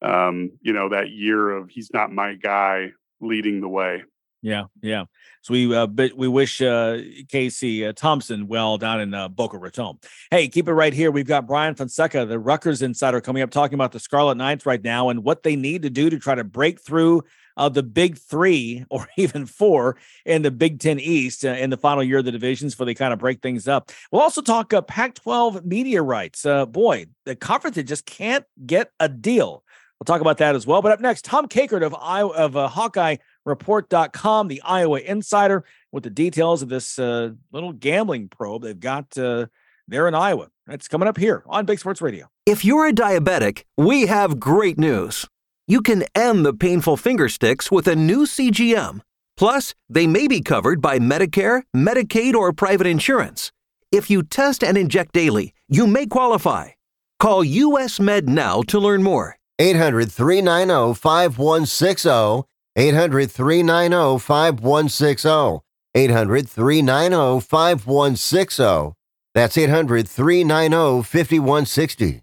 um, 0.02 0.52
you 0.60 0.72
know, 0.72 0.88
that 0.90 1.10
year 1.10 1.50
of 1.50 1.70
he's 1.70 1.92
not 1.92 2.12
my 2.12 2.34
guy 2.34 2.92
leading 3.20 3.60
the 3.60 3.68
way. 3.68 4.04
Yeah, 4.40 4.64
yeah. 4.82 5.04
So 5.42 5.52
we 5.52 5.74
uh, 5.74 5.86
but 5.88 6.14
we 6.16 6.28
wish 6.28 6.62
uh, 6.62 6.98
Casey 7.28 7.84
uh, 7.84 7.92
Thompson 7.92 8.46
well 8.46 8.78
down 8.78 9.00
in 9.00 9.12
uh, 9.12 9.28
Boca 9.28 9.58
Raton. 9.58 9.98
Hey, 10.30 10.48
keep 10.48 10.68
it 10.68 10.72
right 10.72 10.92
here. 10.92 11.10
We've 11.10 11.26
got 11.26 11.46
Brian 11.46 11.74
Fonseca, 11.74 12.24
the 12.24 12.38
Rutgers 12.38 12.82
insider, 12.82 13.20
coming 13.20 13.42
up 13.42 13.50
talking 13.50 13.74
about 13.74 13.92
the 13.92 13.98
Scarlet 13.98 14.36
Knights 14.36 14.64
right 14.64 14.82
now 14.82 15.08
and 15.08 15.24
what 15.24 15.42
they 15.42 15.56
need 15.56 15.82
to 15.82 15.90
do 15.90 16.08
to 16.10 16.18
try 16.18 16.36
to 16.36 16.44
break 16.44 16.80
through 16.80 17.24
uh, 17.56 17.68
the 17.68 17.82
big 17.82 18.16
three 18.16 18.84
or 18.88 19.06
even 19.18 19.44
four 19.44 19.96
in 20.24 20.42
the 20.42 20.50
Big 20.50 20.78
Ten 20.78 20.98
East 21.00 21.44
uh, 21.44 21.48
in 21.48 21.70
the 21.70 21.76
final 21.76 22.02
year 22.02 22.18
of 22.18 22.24
the 22.24 22.32
divisions 22.32 22.74
before 22.74 22.86
they 22.86 22.94
kind 22.94 23.12
of 23.12 23.18
break 23.18 23.42
things 23.42 23.68
up. 23.68 23.90
We'll 24.12 24.22
also 24.22 24.40
talk 24.40 24.72
uh, 24.72 24.80
Pac 24.80 25.16
12 25.16 25.66
media 25.66 26.00
rights. 26.00 26.46
Uh, 26.46 26.64
boy, 26.64 27.06
the 27.26 27.34
conference 27.34 27.76
just 27.76 28.06
can't 28.06 28.44
get 28.64 28.92
a 29.00 29.08
deal. 29.08 29.64
We'll 29.98 30.04
talk 30.04 30.20
about 30.20 30.38
that 30.38 30.54
as 30.54 30.64
well. 30.64 30.80
But 30.80 30.92
up 30.92 31.00
next, 31.00 31.24
Tom 31.24 31.48
Kakert 31.48 31.84
of, 31.84 31.92
Iowa, 31.92 32.32
of 32.32 32.56
uh, 32.56 32.68
Hawkeye 32.68 33.16
report.com, 33.48 34.48
the 34.48 34.62
Iowa 34.62 35.00
Insider, 35.00 35.64
with 35.90 36.04
the 36.04 36.10
details 36.10 36.62
of 36.62 36.68
this 36.68 36.98
uh, 36.98 37.30
little 37.52 37.72
gambling 37.72 38.28
probe 38.28 38.62
they've 38.62 38.78
got 38.78 39.16
uh, 39.18 39.46
there 39.88 40.06
in 40.06 40.14
Iowa. 40.14 40.48
That's 40.66 40.88
coming 40.88 41.08
up 41.08 41.16
here 41.16 41.42
on 41.46 41.64
Big 41.64 41.78
Sports 41.78 42.02
Radio. 42.02 42.28
If 42.46 42.64
you're 42.64 42.86
a 42.86 42.92
diabetic, 42.92 43.64
we 43.76 44.06
have 44.06 44.38
great 44.38 44.78
news. 44.78 45.26
You 45.66 45.82
can 45.82 46.04
end 46.14 46.46
the 46.46 46.54
painful 46.54 46.96
finger 46.96 47.28
sticks 47.28 47.70
with 47.70 47.88
a 47.88 47.96
new 47.96 48.24
CGM. 48.24 49.00
Plus, 49.36 49.74
they 49.88 50.06
may 50.06 50.26
be 50.26 50.40
covered 50.40 50.80
by 50.80 50.98
Medicare, 50.98 51.62
Medicaid, 51.74 52.34
or 52.34 52.52
private 52.52 52.86
insurance. 52.86 53.52
If 53.92 54.10
you 54.10 54.22
test 54.22 54.62
and 54.64 54.76
inject 54.76 55.12
daily, 55.12 55.52
you 55.68 55.86
may 55.86 56.06
qualify. 56.06 56.70
Call 57.18 57.44
US 57.44 57.98
Med 57.98 58.28
now 58.28 58.62
to 58.62 58.78
learn 58.78 59.02
more. 59.02 59.36
800 59.58 60.10
390 60.12 60.94
5160. 60.94 62.48
800 62.78 63.28
390 63.32 64.20
5160. 64.20 65.64
800 65.96 66.48
390 66.48 67.40
5160. 67.40 68.92
That's 69.34 69.58
800 69.58 70.08
390 70.08 71.02
5160. 71.02 72.22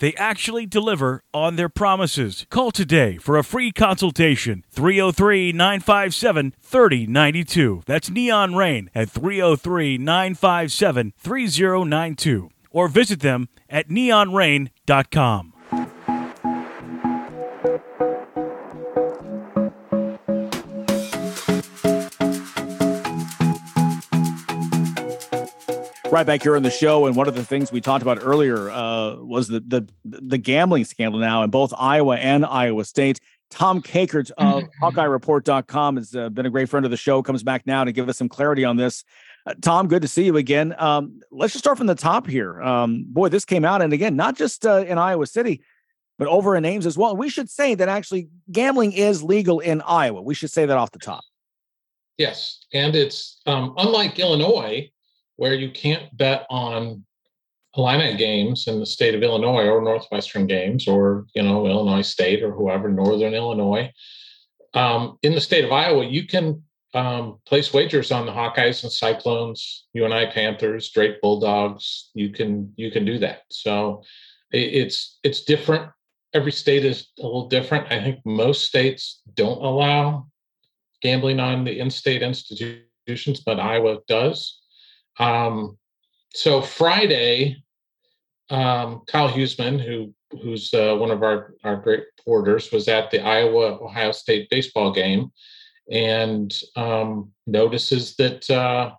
They 0.00 0.14
actually 0.14 0.66
deliver 0.66 1.22
on 1.32 1.56
their 1.56 1.68
promises. 1.68 2.46
Call 2.50 2.72
today 2.72 3.18
for 3.18 3.36
a 3.36 3.44
free 3.44 3.70
consultation 3.70 4.64
303 4.70 5.52
957 5.52 6.54
3092. 6.60 7.82
That's 7.86 8.10
Neon 8.10 8.56
Rain 8.56 8.90
at 8.94 9.10
303 9.10 9.98
957 9.98 11.12
3092. 11.18 12.50
Or 12.72 12.88
visit 12.88 13.20
them 13.20 13.48
at 13.68 13.88
neonrain.com. 13.88 15.49
right 26.12 26.26
back 26.26 26.42
here 26.42 26.56
on 26.56 26.62
the 26.62 26.70
show 26.70 27.06
and 27.06 27.14
one 27.14 27.28
of 27.28 27.34
the 27.34 27.44
things 27.44 27.70
we 27.70 27.80
talked 27.80 28.02
about 28.02 28.18
earlier 28.20 28.68
uh, 28.70 29.14
was 29.16 29.48
the, 29.48 29.60
the 29.60 29.86
the 30.04 30.38
gambling 30.38 30.84
scandal 30.84 31.20
now 31.20 31.42
in 31.42 31.50
both 31.50 31.72
iowa 31.76 32.16
and 32.16 32.44
iowa 32.44 32.84
state. 32.84 33.20
Tom 33.50 33.82
kakert 33.82 34.30
of 34.38 34.64
hawkeyereport.com 34.82 35.96
has 35.96 36.14
uh, 36.14 36.28
been 36.28 36.46
a 36.46 36.50
great 36.50 36.68
friend 36.68 36.84
of 36.84 36.90
the 36.90 36.96
show 36.96 37.22
comes 37.22 37.42
back 37.42 37.66
now 37.66 37.84
to 37.84 37.92
give 37.92 38.08
us 38.08 38.18
some 38.18 38.28
clarity 38.28 38.64
on 38.64 38.76
this. 38.76 39.04
Uh, 39.46 39.54
tom 39.60 39.88
good 39.88 40.02
to 40.02 40.08
see 40.08 40.24
you 40.24 40.36
again. 40.36 40.74
Um, 40.78 41.20
let's 41.30 41.52
just 41.52 41.64
start 41.64 41.78
from 41.78 41.86
the 41.86 41.94
top 41.94 42.26
here. 42.26 42.60
Um, 42.60 43.04
boy 43.06 43.28
this 43.28 43.44
came 43.44 43.64
out 43.64 43.80
and 43.80 43.92
again 43.92 44.16
not 44.16 44.36
just 44.36 44.66
uh, 44.66 44.84
in 44.86 44.98
iowa 44.98 45.26
city 45.26 45.62
but 46.18 46.28
over 46.28 46.54
in 46.54 46.64
ames 46.64 46.86
as 46.86 46.98
well. 46.98 47.16
We 47.16 47.30
should 47.30 47.48
say 47.48 47.74
that 47.76 47.88
actually 47.88 48.28
gambling 48.50 48.92
is 48.92 49.22
legal 49.22 49.60
in 49.60 49.80
iowa. 49.82 50.20
We 50.20 50.34
should 50.34 50.50
say 50.50 50.66
that 50.66 50.76
off 50.76 50.90
the 50.90 50.98
top. 50.98 51.22
Yes 52.18 52.64
and 52.72 52.96
it's 52.96 53.40
um, 53.46 53.74
unlike 53.76 54.18
illinois 54.18 54.90
where 55.40 55.54
you 55.54 55.70
can't 55.70 56.14
bet 56.18 56.44
on 56.50 57.02
Illini 57.74 58.14
games 58.14 58.66
in 58.68 58.78
the 58.78 58.84
state 58.84 59.14
of 59.14 59.22
Illinois 59.22 59.68
or 59.68 59.80
Northwestern 59.80 60.46
games 60.46 60.86
or, 60.86 61.24
you 61.34 61.42
know, 61.42 61.66
Illinois 61.66 62.02
State 62.02 62.42
or 62.42 62.52
whoever, 62.52 62.90
Northern 62.90 63.32
Illinois. 63.32 63.90
Um, 64.74 65.16
in 65.22 65.34
the 65.34 65.40
state 65.40 65.64
of 65.64 65.72
Iowa, 65.72 66.04
you 66.04 66.26
can 66.26 66.62
um, 66.92 67.38
place 67.46 67.72
wagers 67.72 68.12
on 68.12 68.26
the 68.26 68.32
Hawkeyes 68.32 68.82
and 68.82 68.92
Cyclones, 68.92 69.86
UNI 69.94 70.26
Panthers, 70.26 70.90
Drake 70.90 71.22
Bulldogs. 71.22 72.10
You 72.12 72.28
can 72.28 72.74
you 72.76 72.90
can 72.90 73.06
do 73.06 73.18
that. 73.20 73.44
So 73.48 74.02
it, 74.52 74.74
it's 74.74 75.20
it's 75.22 75.44
different. 75.44 75.90
Every 76.34 76.52
state 76.52 76.84
is 76.84 77.08
a 77.18 77.22
little 77.22 77.48
different. 77.48 77.90
I 77.90 78.02
think 78.02 78.18
most 78.26 78.66
states 78.66 79.22
don't 79.32 79.64
allow 79.64 80.26
gambling 81.00 81.40
on 81.40 81.64
the 81.64 81.80
in-state 81.80 82.20
institutions, 82.20 83.40
but 83.40 83.58
Iowa 83.58 84.00
does. 84.06 84.59
Um, 85.20 85.76
so 86.32 86.62
Friday, 86.62 87.62
um, 88.48 89.02
Kyle 89.06 89.28
Huseman, 89.28 89.78
who 89.80 90.12
who's 90.42 90.72
uh, 90.72 90.96
one 90.96 91.10
of 91.10 91.22
our 91.22 91.54
our 91.62 91.76
great 91.76 92.04
reporters, 92.18 92.72
was 92.72 92.88
at 92.88 93.10
the 93.10 93.20
Iowa 93.20 93.78
Ohio 93.84 94.12
State 94.12 94.48
baseball 94.50 94.92
game, 94.92 95.30
and 95.92 96.52
um, 96.74 97.32
notices 97.46 98.16
that 98.16 98.50
uh, 98.50 98.92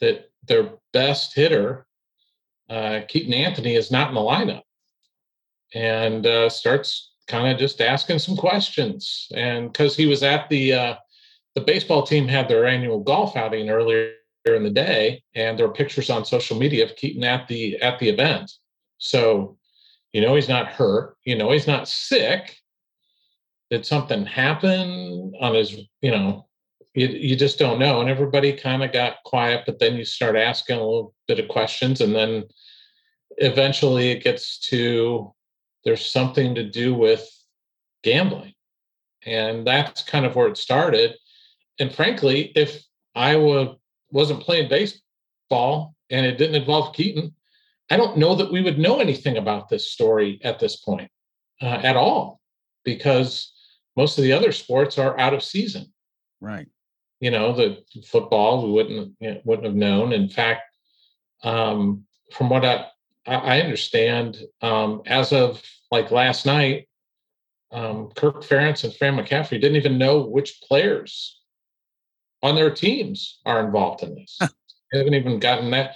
that 0.00 0.30
their 0.48 0.70
best 0.92 1.34
hitter, 1.34 1.86
uh, 2.70 3.00
Keaton 3.06 3.34
Anthony, 3.34 3.74
is 3.74 3.90
not 3.90 4.08
in 4.08 4.14
the 4.14 4.20
lineup, 4.20 4.62
and 5.74 6.26
uh, 6.26 6.48
starts 6.48 7.12
kind 7.28 7.52
of 7.52 7.58
just 7.58 7.80
asking 7.80 8.20
some 8.20 8.36
questions, 8.36 9.28
and 9.34 9.70
because 9.70 9.96
he 9.96 10.06
was 10.06 10.22
at 10.22 10.48
the 10.48 10.72
uh, 10.72 10.94
the 11.54 11.60
baseball 11.60 12.04
team 12.04 12.26
had 12.26 12.48
their 12.48 12.64
annual 12.64 13.00
golf 13.00 13.36
outing 13.36 13.68
earlier 13.68 14.14
in 14.44 14.64
the 14.64 14.70
day, 14.70 15.22
and 15.34 15.58
there 15.58 15.66
are 15.66 15.72
pictures 15.72 16.10
on 16.10 16.24
social 16.24 16.58
media 16.58 16.84
of 16.84 16.96
Keaton 16.96 17.24
at 17.24 17.46
the 17.48 17.80
at 17.80 17.98
the 17.98 18.08
event. 18.08 18.50
So, 18.98 19.56
you 20.12 20.20
know, 20.20 20.34
he's 20.34 20.48
not 20.48 20.68
hurt. 20.68 21.16
You 21.24 21.36
know, 21.36 21.52
he's 21.52 21.66
not 21.66 21.88
sick. 21.88 22.56
Did 23.70 23.86
something 23.86 24.26
happen 24.26 25.32
on 25.40 25.54
his? 25.54 25.76
You 26.00 26.10
know, 26.10 26.46
you, 26.94 27.06
you 27.06 27.36
just 27.36 27.58
don't 27.58 27.78
know. 27.78 28.00
And 28.00 28.10
everybody 28.10 28.52
kind 28.52 28.82
of 28.82 28.92
got 28.92 29.22
quiet, 29.24 29.62
but 29.64 29.78
then 29.78 29.96
you 29.96 30.04
start 30.04 30.36
asking 30.36 30.76
a 30.76 30.84
little 30.84 31.14
bit 31.28 31.38
of 31.38 31.48
questions, 31.48 32.00
and 32.00 32.14
then 32.14 32.44
eventually 33.38 34.10
it 34.10 34.24
gets 34.24 34.58
to 34.58 35.32
there's 35.84 36.04
something 36.04 36.54
to 36.54 36.68
do 36.68 36.94
with 36.94 37.28
gambling, 38.02 38.54
and 39.24 39.66
that's 39.66 40.02
kind 40.02 40.26
of 40.26 40.34
where 40.34 40.48
it 40.48 40.56
started. 40.56 41.14
And 41.78 41.94
frankly, 41.94 42.52
if 42.54 42.82
Iowa 43.14 43.76
wasn't 44.12 44.42
playing 44.42 44.68
baseball 44.68 45.94
and 46.10 46.24
it 46.24 46.38
didn't 46.38 46.60
involve 46.60 46.94
Keaton, 46.94 47.34
I 47.90 47.96
don't 47.96 48.18
know 48.18 48.34
that 48.34 48.52
we 48.52 48.62
would 48.62 48.78
know 48.78 49.00
anything 49.00 49.36
about 49.36 49.68
this 49.68 49.90
story 49.90 50.40
at 50.44 50.58
this 50.58 50.76
point 50.76 51.10
uh, 51.60 51.80
at 51.82 51.96
all, 51.96 52.40
because 52.84 53.52
most 53.96 54.18
of 54.18 54.24
the 54.24 54.32
other 54.32 54.52
sports 54.52 54.98
are 54.98 55.18
out 55.18 55.34
of 55.34 55.42
season. 55.42 55.92
Right. 56.40 56.68
You 57.20 57.30
know, 57.30 57.54
the 57.54 57.82
football 58.04 58.66
we 58.66 58.72
wouldn't 58.72 59.14
you 59.20 59.34
know, 59.34 59.40
wouldn't 59.44 59.66
have 59.66 59.76
known. 59.76 60.12
In 60.12 60.28
fact, 60.28 60.62
um, 61.42 62.04
from 62.32 62.48
what 62.48 62.64
I 62.64 62.86
I 63.26 63.60
understand, 63.60 64.38
um, 64.60 65.02
as 65.06 65.32
of 65.32 65.62
like 65.90 66.10
last 66.10 66.46
night, 66.46 66.88
um, 67.70 68.10
Kirk 68.16 68.42
Ferentz 68.42 68.84
and 68.84 68.94
Fran 68.94 69.16
McCaffery 69.16 69.60
didn't 69.60 69.76
even 69.76 69.98
know 69.98 70.22
which 70.22 70.60
players 70.62 71.41
on 72.42 72.54
their 72.54 72.70
teams 72.70 73.40
are 73.44 73.64
involved 73.64 74.02
in 74.02 74.14
this. 74.14 74.38
they 74.92 74.98
haven't 74.98 75.14
even 75.14 75.38
gotten 75.38 75.70
that. 75.70 75.94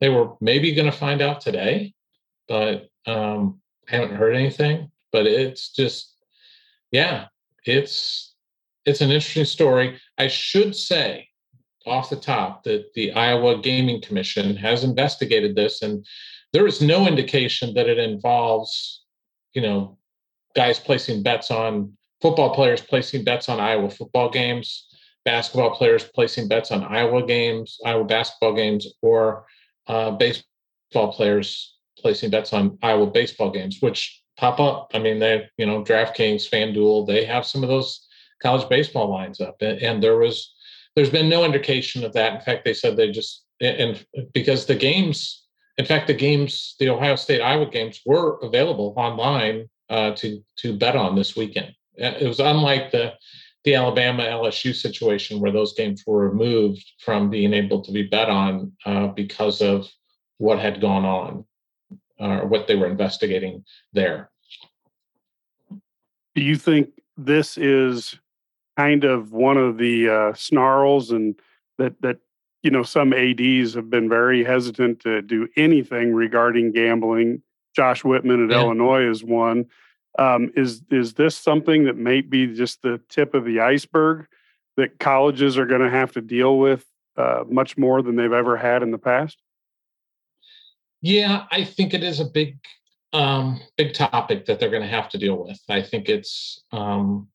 They 0.00 0.08
were 0.08 0.32
maybe 0.40 0.74
going 0.74 0.90
to 0.90 0.96
find 0.96 1.20
out 1.20 1.40
today, 1.40 1.94
but 2.46 2.88
um, 3.06 3.60
haven't 3.86 4.16
heard 4.16 4.34
anything. 4.34 4.90
But 5.12 5.26
it's 5.26 5.70
just, 5.72 6.14
yeah, 6.90 7.26
it's 7.64 8.34
it's 8.84 9.00
an 9.00 9.10
interesting 9.10 9.44
story. 9.44 9.98
I 10.18 10.28
should 10.28 10.74
say 10.74 11.28
off 11.86 12.10
the 12.10 12.16
top 12.16 12.64
that 12.64 12.92
the 12.94 13.12
Iowa 13.12 13.60
Gaming 13.60 14.00
Commission 14.00 14.56
has 14.56 14.84
investigated 14.84 15.56
this, 15.56 15.82
and 15.82 16.06
there 16.52 16.66
is 16.66 16.80
no 16.80 17.06
indication 17.06 17.74
that 17.74 17.88
it 17.88 17.98
involves, 17.98 19.04
you 19.54 19.62
know, 19.62 19.98
guys 20.54 20.78
placing 20.78 21.22
bets 21.22 21.50
on 21.50 21.92
football 22.20 22.54
players 22.54 22.80
placing 22.80 23.24
bets 23.24 23.48
on 23.48 23.60
Iowa 23.60 23.90
football 23.90 24.30
games 24.30 24.87
basketball 25.24 25.76
players 25.76 26.04
placing 26.04 26.48
bets 26.48 26.70
on 26.70 26.84
Iowa 26.84 27.26
games, 27.26 27.78
Iowa 27.84 28.04
basketball 28.04 28.54
games, 28.54 28.86
or 29.02 29.46
uh, 29.86 30.12
baseball 30.12 31.12
players 31.12 31.76
placing 31.98 32.30
bets 32.30 32.52
on 32.52 32.78
Iowa 32.82 33.06
baseball 33.06 33.50
games, 33.50 33.78
which 33.80 34.22
pop 34.36 34.60
up. 34.60 34.90
I 34.94 34.98
mean, 34.98 35.18
they, 35.18 35.48
you 35.56 35.66
know, 35.66 35.82
DraftKings, 35.82 36.48
FanDuel, 36.48 37.06
they 37.06 37.24
have 37.24 37.46
some 37.46 37.62
of 37.62 37.68
those 37.68 38.06
college 38.40 38.68
baseball 38.68 39.10
lines 39.10 39.40
up, 39.40 39.56
and, 39.60 39.80
and 39.82 40.02
there 40.02 40.16
was, 40.16 40.54
there's 40.94 41.10
been 41.10 41.28
no 41.28 41.44
indication 41.44 42.04
of 42.04 42.12
that. 42.12 42.34
In 42.34 42.40
fact, 42.40 42.64
they 42.64 42.74
said 42.74 42.96
they 42.96 43.10
just, 43.10 43.44
and 43.60 44.04
because 44.32 44.66
the 44.66 44.74
games, 44.74 45.46
in 45.76 45.84
fact, 45.84 46.06
the 46.06 46.14
games, 46.14 46.76
the 46.78 46.88
Ohio 46.88 47.16
State 47.16 47.40
Iowa 47.40 47.68
games 47.68 48.00
were 48.06 48.38
available 48.42 48.94
online 48.96 49.68
uh, 49.90 50.12
to 50.12 50.44
to 50.58 50.76
bet 50.76 50.96
on 50.96 51.16
this 51.16 51.36
weekend. 51.36 51.74
It 51.94 52.26
was 52.26 52.38
unlike 52.40 52.92
the 52.92 53.14
the 53.68 53.74
Alabama 53.74 54.22
LSU 54.22 54.74
situation 54.74 55.40
where 55.40 55.52
those 55.52 55.74
games 55.74 56.02
were 56.06 56.26
removed 56.26 56.82
from 57.04 57.28
being 57.28 57.52
able 57.52 57.82
to 57.82 57.92
be 57.92 58.02
bet 58.02 58.30
on 58.30 58.72
uh, 58.86 59.08
because 59.08 59.60
of 59.60 59.86
what 60.38 60.58
had 60.58 60.80
gone 60.80 61.04
on 61.04 61.44
or 62.18 62.46
what 62.46 62.66
they 62.66 62.76
were 62.76 62.86
investigating 62.86 63.62
there. 63.92 64.30
Do 66.34 66.42
you 66.42 66.56
think 66.56 66.92
this 67.18 67.58
is 67.58 68.18
kind 68.78 69.04
of 69.04 69.32
one 69.32 69.58
of 69.58 69.76
the 69.76 70.08
uh, 70.08 70.32
snarls 70.32 71.10
and 71.10 71.38
that 71.76 72.00
that 72.00 72.20
you 72.62 72.70
know 72.70 72.82
some 72.82 73.12
ads 73.12 73.74
have 73.74 73.90
been 73.90 74.08
very 74.08 74.44
hesitant 74.44 75.00
to 75.00 75.20
do 75.20 75.46
anything 75.56 76.14
regarding 76.14 76.72
gambling 76.72 77.42
josh 77.74 78.02
whitman 78.02 78.44
at 78.44 78.50
yeah. 78.50 78.60
illinois 78.60 79.08
is 79.08 79.22
one 79.22 79.64
um, 80.18 80.52
is 80.56 80.82
is 80.90 81.14
this 81.14 81.36
something 81.36 81.84
that 81.84 81.96
may 81.96 82.20
be 82.20 82.46
just 82.46 82.82
the 82.82 83.00
tip 83.08 83.34
of 83.34 83.44
the 83.44 83.60
iceberg 83.60 84.26
that 84.76 84.98
colleges 84.98 85.56
are 85.56 85.66
going 85.66 85.80
to 85.80 85.90
have 85.90 86.12
to 86.12 86.20
deal 86.20 86.58
with 86.58 86.84
uh, 87.16 87.44
much 87.48 87.76
more 87.76 88.02
than 88.02 88.16
they've 88.16 88.32
ever 88.32 88.56
had 88.56 88.82
in 88.82 88.90
the 88.90 88.98
past? 88.98 89.38
Yeah 91.00 91.44
i 91.52 91.62
think 91.62 91.94
it 91.94 92.02
is 92.02 92.18
a 92.18 92.24
big 92.24 92.58
um, 93.12 93.60
big 93.76 93.94
topic 93.94 94.46
that 94.46 94.60
they're 94.60 94.70
going 94.70 94.82
to 94.82 94.88
have 94.88 95.08
to 95.10 95.18
deal 95.18 95.42
with. 95.42 95.58
I 95.68 95.82
think 95.82 96.08
it's 96.08 96.62
um, 96.72 97.28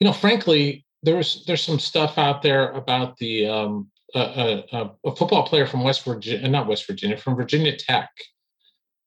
you 0.00 0.06
know 0.06 0.12
frankly 0.12 0.84
there's 1.02 1.44
there's 1.46 1.62
some 1.62 1.78
stuff 1.78 2.18
out 2.18 2.42
there 2.42 2.70
about 2.72 3.16
the 3.18 3.46
um, 3.48 3.90
a, 4.14 4.64
a, 4.72 4.90
a, 5.04 5.16
football 5.16 5.46
player 5.46 5.66
from 5.66 5.84
West 5.84 6.04
Virginia, 6.04 6.46
not 6.48 6.66
West 6.66 6.86
Virginia, 6.86 7.16
from 7.16 7.34
Virginia 7.34 7.76
Tech, 7.76 8.10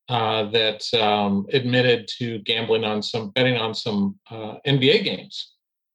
uh, 0.09 0.43
that 0.51 0.93
um, 0.93 1.47
admitted 1.51 2.07
to 2.07 2.39
gambling 2.39 2.83
on 2.83 3.01
some, 3.01 3.29
betting 3.31 3.57
on 3.57 3.73
some 3.73 4.19
uh, 4.29 4.55
NBA 4.65 5.03
games 5.03 5.53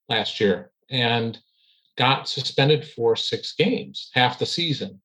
last 0.08 0.40
year, 0.40 0.72
and 0.90 1.38
got 1.96 2.28
suspended 2.28 2.84
for 2.84 3.14
six 3.14 3.54
games, 3.54 4.10
half 4.14 4.38
the 4.38 4.46
season. 4.46 5.00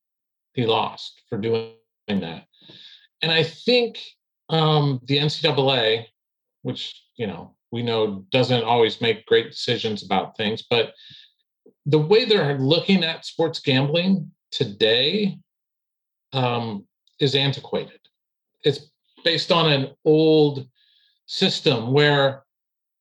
He 0.54 0.66
lost 0.66 1.22
for 1.28 1.38
doing 1.38 1.74
that, 2.08 2.46
and 3.22 3.30
I 3.30 3.42
think 3.42 4.00
um, 4.48 5.00
the 5.04 5.18
NCAA, 5.18 6.06
which 6.62 7.00
you 7.16 7.26
know 7.26 7.54
we 7.70 7.82
know 7.82 8.24
doesn't 8.32 8.64
always 8.64 9.00
make 9.00 9.26
great 9.26 9.50
decisions 9.50 10.02
about 10.02 10.36
things, 10.36 10.64
but 10.68 10.94
the 11.84 11.98
way 11.98 12.24
they're 12.24 12.58
looking 12.58 13.04
at 13.04 13.24
sports 13.24 13.60
gambling 13.60 14.30
today 14.50 15.38
um, 16.32 16.84
is 17.20 17.34
antiquated. 17.34 18.00
It's 18.64 18.90
based 19.26 19.50
on 19.50 19.70
an 19.70 19.88
old 20.04 20.68
system 21.26 21.92
where, 21.92 22.44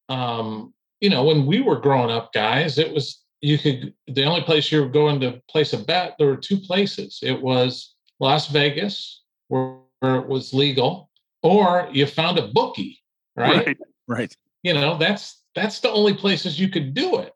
um, 0.09 0.73
you 0.99 1.09
know, 1.09 1.23
when 1.23 1.45
we 1.45 1.61
were 1.61 1.79
growing 1.79 2.09
up, 2.09 2.33
guys, 2.33 2.79
it 2.79 2.91
was 2.91 3.21
you 3.41 3.59
could 3.59 3.93
the 4.07 4.23
only 4.23 4.41
place 4.41 4.71
you 4.71 4.81
were 4.81 4.89
going 4.89 5.19
to 5.19 5.39
place 5.47 5.71
a 5.73 5.77
bet. 5.77 6.15
There 6.17 6.27
were 6.27 6.35
two 6.35 6.57
places. 6.57 7.19
It 7.21 7.39
was 7.39 7.93
Las 8.19 8.47
Vegas, 8.47 9.21
where, 9.49 9.77
where 9.99 10.15
it 10.15 10.27
was 10.27 10.51
legal, 10.51 11.11
or 11.43 11.87
you 11.93 12.07
found 12.07 12.39
a 12.39 12.47
bookie, 12.47 13.03
right? 13.35 13.67
Right. 13.67 13.77
Right. 14.07 14.37
You 14.63 14.73
know, 14.73 14.97
that's 14.97 15.43
that's 15.53 15.79
the 15.79 15.91
only 15.91 16.15
places 16.15 16.59
you 16.59 16.69
could 16.69 16.95
do 16.95 17.19
it, 17.19 17.33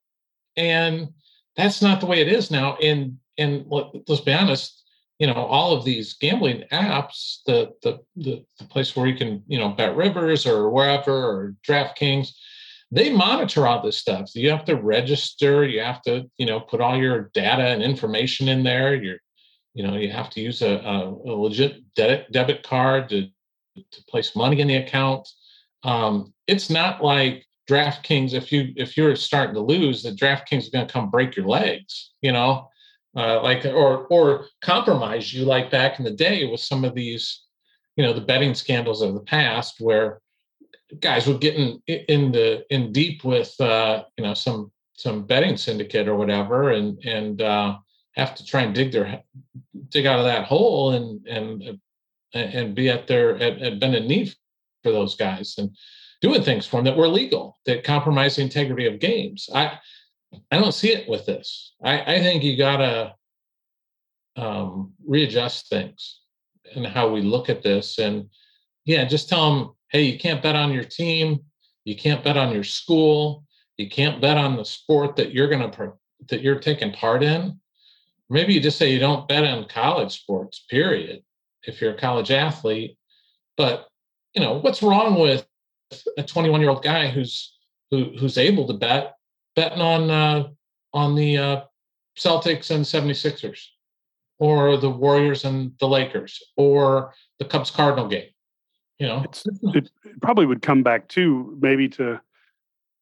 and 0.58 1.10
that's 1.56 1.82
not 1.84 2.00
the 2.00 2.08
way 2.08 2.22
it 2.22 2.28
is 2.28 2.50
now. 2.50 2.76
And 2.78 3.20
and 3.38 3.66
let, 3.70 3.86
us 4.10 4.22
be 4.22 4.34
honest, 4.34 4.79
you 5.20 5.28
know, 5.28 5.34
all 5.34 5.74
of 5.74 5.84
these 5.84 6.14
gambling 6.14 6.64
apps, 6.72 7.40
the, 7.46 7.72
the 7.84 8.00
the 8.16 8.44
the 8.58 8.66
place 8.66 8.96
where 8.96 9.06
you 9.06 9.18
can, 9.18 9.44
you 9.48 9.60
know, 9.60 9.74
BetRivers 9.78 10.50
or 10.50 10.70
wherever 10.70 11.14
or 11.14 11.56
DraftKings, 11.68 12.30
they 12.90 13.12
monitor 13.12 13.68
all 13.68 13.82
this 13.82 13.98
stuff. 13.98 14.30
So 14.30 14.40
you 14.40 14.50
have 14.50 14.66
to 14.66 14.76
register, 14.76 15.66
you 15.66 15.82
have 15.82 16.02
to, 16.04 16.30
you 16.38 16.46
know, 16.46 16.62
put 16.62 16.82
all 16.82 16.98
your 16.98 17.30
data 17.34 17.64
and 17.64 17.84
information 17.84 18.48
in 18.48 18.64
there. 18.64 18.96
You're, 18.96 19.20
you 19.74 19.86
know, 19.86 19.98
you 19.98 20.10
have 20.10 20.30
to 20.32 20.42
use 20.42 20.62
a, 20.62 20.78
a, 20.78 21.10
a 21.10 21.34
legit 21.36 21.94
debit 21.96 22.32
debit 22.32 22.64
card 22.64 23.10
to 23.10 23.28
to 23.76 24.04
place 24.10 24.36
money 24.36 24.62
in 24.62 24.68
the 24.68 24.78
account. 24.78 25.28
Um, 25.84 26.34
it's 26.48 26.70
not 26.70 27.04
like 27.04 27.46
DraftKings, 27.70 28.34
if 28.34 28.52
you 28.52 28.74
if 28.78 28.96
you're 28.96 29.16
starting 29.16 29.54
to 29.56 29.62
lose, 29.62 30.02
the 30.02 30.12
DraftKings 30.12 30.60
is 30.60 30.70
going 30.70 30.88
to 30.88 30.92
come 30.92 31.12
break 31.12 31.36
your 31.36 31.46
legs, 31.46 32.12
you 32.22 32.32
know, 32.32 32.70
uh, 33.16 33.42
like 33.42 33.66
or 33.66 34.06
or 34.08 34.46
compromise 34.62 35.34
you 35.34 35.46
like 35.46 35.72
back 35.72 36.00
in 36.00 36.06
the 36.06 36.12
day 36.12 36.46
with 36.46 36.60
some 36.60 36.84
of 36.84 36.94
these, 36.96 37.44
you 37.96 38.04
know, 38.04 38.14
the 38.14 38.22
betting 38.22 38.54
scandals 38.54 39.02
of 39.02 39.14
the 39.14 39.22
past 39.22 39.76
where 39.80 40.22
guys 41.00 41.28
would 41.28 41.42
get 41.42 41.56
in 41.56 41.82
in 41.88 42.32
the 42.32 42.66
in 42.74 42.92
deep 42.92 43.24
with 43.24 43.60
uh, 43.60 44.04
you 44.18 44.24
know 44.24 44.34
some 44.34 44.72
some 44.94 45.26
betting 45.26 45.58
syndicate 45.58 46.08
or 46.08 46.16
whatever, 46.16 46.72
and 46.72 47.04
and 47.06 47.42
uh, 47.42 47.78
have 48.16 48.36
to 48.36 48.46
try 48.46 48.62
and 48.62 48.76
dig 48.76 48.92
their 48.92 49.22
dig 49.90 50.06
out 50.06 50.20
of 50.20 50.26
that 50.26 50.46
hole 50.46 50.92
and 50.92 51.26
and 51.28 51.80
and 52.34 52.76
be 52.76 52.90
at 52.90 53.08
their 53.08 53.36
at, 53.38 53.60
at 53.62 53.80
bended 53.80 54.06
knee 54.06 54.32
for 54.84 54.92
those 54.92 55.16
guys 55.16 55.56
and 55.58 55.76
doing 56.22 56.44
things 56.44 56.66
for 56.66 56.78
them 56.78 56.86
that 56.86 56.98
were 56.98 57.08
legal 57.08 57.58
that 57.66 57.84
compromise 57.84 58.36
the 58.36 58.42
integrity 58.42 58.86
of 58.86 59.00
games. 59.00 59.50
I 59.54 59.80
I 60.52 60.58
don't 60.58 60.74
see 60.74 60.92
it 60.92 61.10
with 61.10 61.26
this. 61.26 61.74
I, 61.84 62.16
I 62.16 62.20
think 62.20 62.44
you 62.44 62.58
gotta 62.58 63.16
um, 64.36 64.94
readjust 65.06 65.70
things 65.70 66.22
and 66.76 66.86
how 66.86 67.10
we 67.10 67.22
look 67.22 67.50
at 67.50 67.64
this. 67.64 67.98
And 67.98 68.30
yeah, 68.86 69.06
just 69.06 69.30
tell 69.30 69.54
them, 69.54 69.74
hey, 69.92 70.04
you 70.04 70.20
can't 70.20 70.42
bet 70.42 70.56
on 70.56 70.72
your 70.72 70.84
team, 70.84 71.40
you 71.86 71.96
can't 71.96 72.24
bet 72.24 72.38
on 72.38 72.54
your 72.54 72.64
school, 72.64 73.44
you 73.78 73.90
can't 73.90 74.22
bet 74.22 74.38
on 74.38 74.56
the 74.56 74.66
sport 74.66 75.16
that 75.16 75.34
you're 75.34 75.50
gonna 75.50 75.72
that 76.30 76.42
you're 76.42 76.60
taking 76.60 76.92
part 76.92 77.24
in. 77.24 77.60
Maybe 78.30 78.54
you 78.54 78.60
just 78.60 78.78
say 78.78 78.92
you 78.92 79.00
don't 79.00 79.28
bet 79.28 79.44
on 79.44 79.68
college 79.68 80.22
sports, 80.22 80.66
period, 80.70 81.24
if 81.64 81.82
you're 81.82 81.96
a 81.96 81.98
college 81.98 82.30
athlete. 82.30 82.98
But 83.58 83.88
you 84.36 84.42
know, 84.42 84.60
what's 84.60 84.84
wrong 84.84 85.20
with 85.20 85.46
a 86.18 86.24
21 86.24 86.62
year 86.62 86.70
old 86.70 86.84
guy 86.84 87.08
who's 87.08 87.56
who, 87.90 88.12
who's 88.20 88.38
able 88.38 88.68
to 88.68 88.74
bet 88.74 89.16
betting 89.60 89.82
on 89.82 90.10
uh, 90.10 90.48
on 90.94 91.16
the 91.16 91.38
uh, 91.38 91.62
Celtics 92.18 92.72
and 92.72 92.86
76ers 92.86 93.66
or 94.40 94.78
the 94.78 94.90
Warriors 94.90 95.44
and 95.44 95.74
the 95.82 95.88
Lakers 95.88 96.42
or 96.56 97.14
the 97.40 97.46
Cubs 97.46 97.70
Cardinal 97.70 98.08
game. 98.08 98.30
You 99.00 99.08
know, 99.08 99.22
it's, 99.26 99.44
it 99.76 99.90
probably 100.22 100.46
would 100.46 100.62
come 100.62 100.82
back 100.82 101.10
to 101.10 101.58
maybe 101.62 101.90
to, 101.90 102.22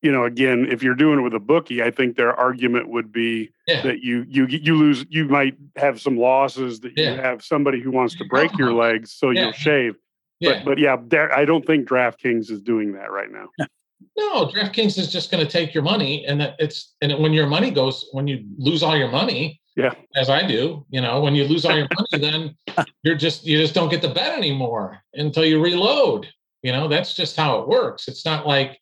you 0.02 0.12
know, 0.12 0.26
again, 0.26 0.68
if 0.70 0.82
you're 0.82 0.96
doing 0.96 1.20
it 1.20 1.22
with 1.22 1.36
a 1.36 1.40
bookie, 1.40 1.84
I 1.84 1.92
think 1.92 2.18
their 2.18 2.34
argument 2.34 2.90
would 2.90 3.12
be 3.12 3.52
yeah. 3.68 3.84
that 3.84 4.02
you 4.02 4.26
you 4.28 4.48
you 4.48 4.76
lose, 4.76 5.06
you 5.10 5.26
might 5.26 5.56
have 5.76 6.02
some 6.02 6.18
losses 6.18 6.80
that 6.80 6.94
yeah. 6.96 7.14
you 7.14 7.22
have 7.22 7.44
somebody 7.44 7.80
who 7.82 7.92
wants 7.92 8.16
to 8.16 8.26
break 8.26 8.58
your 8.58 8.74
legs, 8.84 9.12
so 9.12 9.30
yeah. 9.30 9.44
you'll 9.44 9.52
shave. 9.52 9.96
Yeah. 10.40 10.54
But, 10.54 10.66
but 10.66 10.80
yeah, 10.80 10.98
there, 11.06 11.36
I 11.36 11.46
don't 11.46 11.66
think 11.66 11.88
DraftKings 11.88 12.50
is 12.50 12.62
doing 12.62 12.94
that 12.94 13.12
right 13.12 13.32
now. 13.32 13.50
No, 14.16 14.48
DraftKings 14.48 14.98
is 14.98 15.12
just 15.12 15.32
going 15.32 15.46
to 15.46 15.52
take 15.52 15.74
your 15.74 15.84
money, 15.84 16.26
and 16.26 16.42
that 16.42 16.56
it's 16.60 16.96
and 17.02 17.18
when 17.20 17.34
your 17.34 17.48
money 17.48 17.72
goes, 17.72 18.08
when 18.12 18.28
you 18.28 18.46
lose 18.58 18.84
all 18.84 18.98
your 18.98 19.10
money, 19.10 19.60
yeah, 19.76 19.94
as 20.16 20.30
I 20.30 20.46
do, 20.46 20.86
you 20.90 21.02
know, 21.02 21.22
when 21.22 21.36
you 21.36 21.46
lose 21.46 21.66
all 21.66 21.76
your 21.76 21.88
money, 21.96 22.56
then 22.68 22.86
you're 23.04 23.16
just 23.16 23.46
you 23.46 23.58
just 23.58 23.74
don't 23.74 23.90
get 23.90 24.02
the 24.02 24.10
bet 24.10 24.38
anymore 24.38 25.00
until 25.14 25.46
you 25.46 25.64
reload. 25.64 26.28
You 26.64 26.72
know, 26.72 26.88
that's 26.88 27.14
just 27.14 27.36
how 27.38 27.60
it 27.60 27.68
works. 27.68 28.08
It's 28.08 28.26
not 28.26 28.48
like 28.48 28.80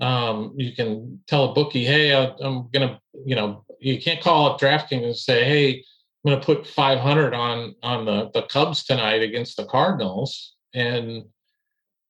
um, 0.00 0.54
you 0.56 0.74
can 0.74 1.20
tell 1.26 1.50
a 1.50 1.54
bookie, 1.54 1.84
hey, 1.84 2.12
I'm 2.12 2.68
gonna, 2.72 3.00
you 3.24 3.36
know, 3.36 3.64
you 3.80 4.00
can't 4.00 4.20
call 4.20 4.50
up 4.50 4.60
DraftKings 4.60 5.04
and 5.04 5.16
say, 5.16 5.44
hey, 5.44 5.84
I'm 6.24 6.32
gonna 6.32 6.44
put 6.44 6.66
500 6.66 7.34
on 7.34 7.74
on 7.82 8.04
the 8.04 8.30
the 8.34 8.42
Cubs 8.42 8.84
tonight 8.84 9.22
against 9.22 9.56
the 9.56 9.66
Cardinals 9.66 10.54
and 10.74 11.24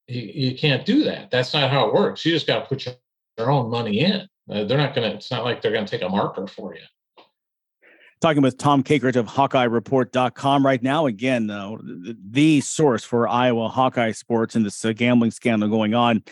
you, 0.06 0.48
you 0.50 0.58
can't 0.58 0.84
do 0.84 1.04
that. 1.04 1.30
That's 1.30 1.52
not 1.54 1.70
how 1.70 1.88
it 1.88 1.94
works. 1.94 2.24
You 2.24 2.32
just 2.32 2.46
got 2.46 2.60
to 2.60 2.66
put 2.66 2.86
your, 2.86 2.94
your 3.38 3.50
own 3.50 3.70
money 3.70 4.00
in. 4.00 4.28
Uh, 4.50 4.64
they're 4.64 4.78
not 4.78 4.94
going 4.94 5.10
to. 5.10 5.16
It's 5.16 5.30
not 5.30 5.44
like 5.44 5.62
they're 5.62 5.72
going 5.72 5.86
to 5.86 5.90
take 5.90 6.02
a 6.02 6.08
marker 6.08 6.46
for 6.46 6.74
you. 6.74 6.82
Talking 8.20 8.42
with 8.42 8.58
Tom 8.58 8.82
Kakert 8.82 9.16
of 9.16 9.26
HawkeyeReport.com 9.26 10.64
right 10.64 10.82
now. 10.82 11.06
Again, 11.06 11.50
uh, 11.50 11.76
the, 11.82 12.60
source 12.60 13.04
for 13.04 13.28
Iowa 13.28 13.68
Hawkeye 13.68 14.12
sports 14.12 14.54
and 14.54 14.64
this 14.64 14.84
uh, 14.84 14.92
gambling 14.92 15.30
scandal 15.30 15.68
going 15.68 15.94
on. 15.94 16.22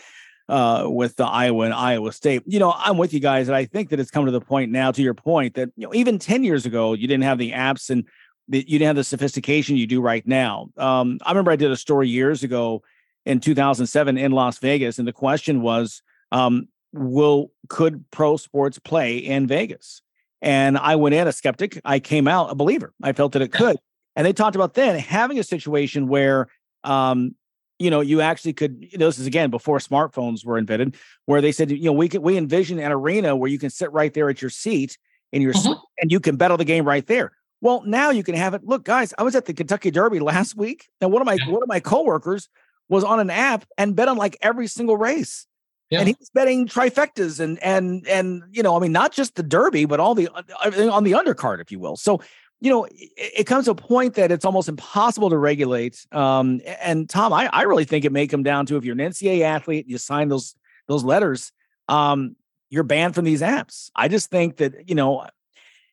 uh, 0.49 0.85
with 0.87 1.15
the 1.15 1.25
Iowa 1.25 1.65
and 1.65 1.73
Iowa 1.73 2.11
State. 2.11 2.43
You 2.45 2.59
know, 2.59 2.73
I'm 2.75 2.97
with 2.97 3.13
you 3.13 3.19
guys, 3.19 3.47
and 3.47 3.55
I 3.55 3.65
think 3.65 3.89
that 3.89 3.99
it's 3.99 4.11
come 4.11 4.25
to 4.25 4.31
the 4.31 4.41
point 4.41 4.71
now. 4.71 4.91
To 4.91 5.01
your 5.01 5.13
point, 5.13 5.55
that 5.55 5.69
you 5.75 5.87
know, 5.87 5.93
even 5.93 6.19
ten 6.19 6.43
years 6.43 6.65
ago, 6.65 6.93
you 6.93 7.07
didn't 7.07 7.23
have 7.23 7.37
the 7.37 7.51
apps 7.51 7.89
and 7.89 8.05
the, 8.47 8.59
you 8.59 8.77
didn't 8.77 8.87
have 8.87 8.95
the 8.97 9.03
sophistication 9.03 9.77
you 9.77 9.87
do 9.87 10.01
right 10.01 10.25
now. 10.27 10.69
Um, 10.77 11.19
I 11.23 11.31
remember 11.31 11.51
I 11.51 11.55
did 11.55 11.71
a 11.71 11.77
story 11.77 12.09
years 12.09 12.43
ago 12.43 12.83
in 13.25 13.39
2007 13.39 14.17
in 14.17 14.31
Las 14.31 14.57
Vegas, 14.59 14.99
and 14.99 15.07
the 15.07 15.13
question 15.13 15.61
was, 15.61 16.01
um, 16.31 16.67
"Will 16.91 17.51
could 17.69 18.09
pro 18.11 18.37
sports 18.37 18.79
play 18.79 19.17
in 19.17 19.47
Vegas?" 19.47 20.01
And 20.41 20.77
I 20.77 20.95
went 20.95 21.15
in 21.15 21.27
a 21.27 21.31
skeptic. 21.31 21.79
I 21.85 21.99
came 21.99 22.27
out 22.27 22.51
a 22.51 22.55
believer. 22.55 22.93
I 23.01 23.13
felt 23.13 23.31
that 23.33 23.41
it 23.41 23.51
could. 23.51 23.77
And 24.15 24.25
they 24.25 24.33
talked 24.33 24.55
about 24.55 24.73
then 24.73 24.99
having 24.99 25.39
a 25.39 25.43
situation 25.43 26.07
where 26.07 26.47
um, 26.83 27.35
you 27.79 27.89
know, 27.89 28.01
you 28.01 28.21
actually 28.21 28.53
could, 28.53 28.87
you 28.91 28.97
know, 28.97 29.07
this 29.07 29.19
is 29.19 29.27
again 29.27 29.49
before 29.49 29.77
smartphones 29.79 30.45
were 30.45 30.57
invented, 30.57 30.95
where 31.25 31.41
they 31.41 31.51
said, 31.51 31.71
you 31.71 31.83
know, 31.83 31.93
we 31.93 32.07
could 32.07 32.21
we 32.21 32.37
envision 32.37 32.79
an 32.79 32.91
arena 32.91 33.35
where 33.35 33.49
you 33.49 33.59
can 33.59 33.69
sit 33.69 33.91
right 33.91 34.13
there 34.13 34.29
at 34.29 34.41
your 34.41 34.49
seat 34.49 34.97
in 35.31 35.41
your 35.41 35.53
mm-hmm. 35.53 35.73
and 35.99 36.11
you 36.11 36.19
can 36.19 36.35
bet 36.35 36.51
on 36.51 36.57
the 36.57 36.65
game 36.65 36.85
right 36.85 37.05
there. 37.07 37.33
Well, 37.61 37.83
now 37.85 38.09
you 38.09 38.23
can 38.23 38.35
have 38.35 38.53
it. 38.53 38.63
Look, 38.63 38.83
guys, 38.83 39.13
I 39.17 39.23
was 39.23 39.35
at 39.35 39.45
the 39.45 39.53
Kentucky 39.53 39.91
Derby 39.91 40.19
last 40.31 40.55
week, 40.55 40.87
and 41.01 41.11
one 41.11 41.21
of 41.21 41.25
my 41.25 41.37
yeah. 41.39 41.51
one 41.51 41.61
of 41.61 41.67
my 41.67 41.79
coworkers 41.79 42.47
was 42.89 43.03
on 43.03 43.19
an 43.19 43.29
app 43.29 43.65
and 43.77 43.95
bet 43.95 44.07
on 44.07 44.17
like 44.17 44.37
every 44.41 44.67
single 44.67 44.97
race. 44.97 45.45
Yeah. 45.89 45.99
And 45.99 46.07
he's 46.07 46.29
betting 46.33 46.67
trifectas 46.67 47.39
and 47.39 47.61
and 47.61 48.07
and 48.07 48.43
you 48.51 48.63
know, 48.63 48.75
I 48.75 48.79
mean, 48.79 48.91
not 48.91 49.11
just 49.11 49.35
the 49.35 49.43
Derby, 49.43 49.85
but 49.85 49.99
all 49.99 50.15
the 50.15 50.27
uh, 50.29 50.91
on 50.91 51.03
the 51.03 51.11
undercard, 51.11 51.61
if 51.61 51.71
you 51.71 51.79
will. 51.79 51.97
So 51.97 52.21
you 52.63 52.69
know, 52.69 52.85
it, 52.85 53.11
it, 53.17 53.43
comes 53.43 53.65
to 53.65 53.71
a 53.71 53.75
point 53.75 54.13
that 54.13 54.31
it's 54.31 54.45
almost 54.45 54.69
impossible 54.69 55.29
to 55.29 55.37
regulate. 55.37 56.05
Um, 56.13 56.61
and 56.81 57.09
Tom, 57.09 57.33
I, 57.33 57.49
I 57.51 57.63
really 57.63 57.83
think 57.83 58.05
it 58.05 58.13
may 58.13 58.25
come 58.25 58.41
down 58.41 58.65
to 58.67 58.77
if 58.77 58.85
you're 58.85 58.93
an 58.93 58.99
NCAA 58.99 59.41
athlete, 59.41 59.85
you 59.87 59.97
sign 59.97 60.29
those 60.29 60.55
those 60.87 61.03
letters, 61.03 61.51
um, 61.89 62.35
you're 62.69 62.83
banned 62.83 63.15
from 63.15 63.25
these 63.25 63.41
apps. 63.41 63.91
I 63.95 64.07
just 64.07 64.31
think 64.31 64.57
that 64.57 64.89
you 64.89 64.95
know, 64.95 65.27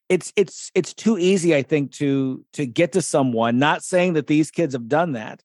it's 0.09 0.33
it's 0.37 0.71
it's 0.75 0.95
too 0.95 1.19
easy. 1.19 1.55
I 1.55 1.63
think 1.63 1.93
to 1.95 2.45
to 2.55 2.67
get 2.67 2.93
to 2.93 3.03
someone. 3.03 3.59
Not 3.59 3.83
saying 3.83 4.15
that 4.15 4.29
these 4.29 4.51
kids 4.51 4.75
have 4.75 4.89
done 4.89 5.13
that, 5.13 5.43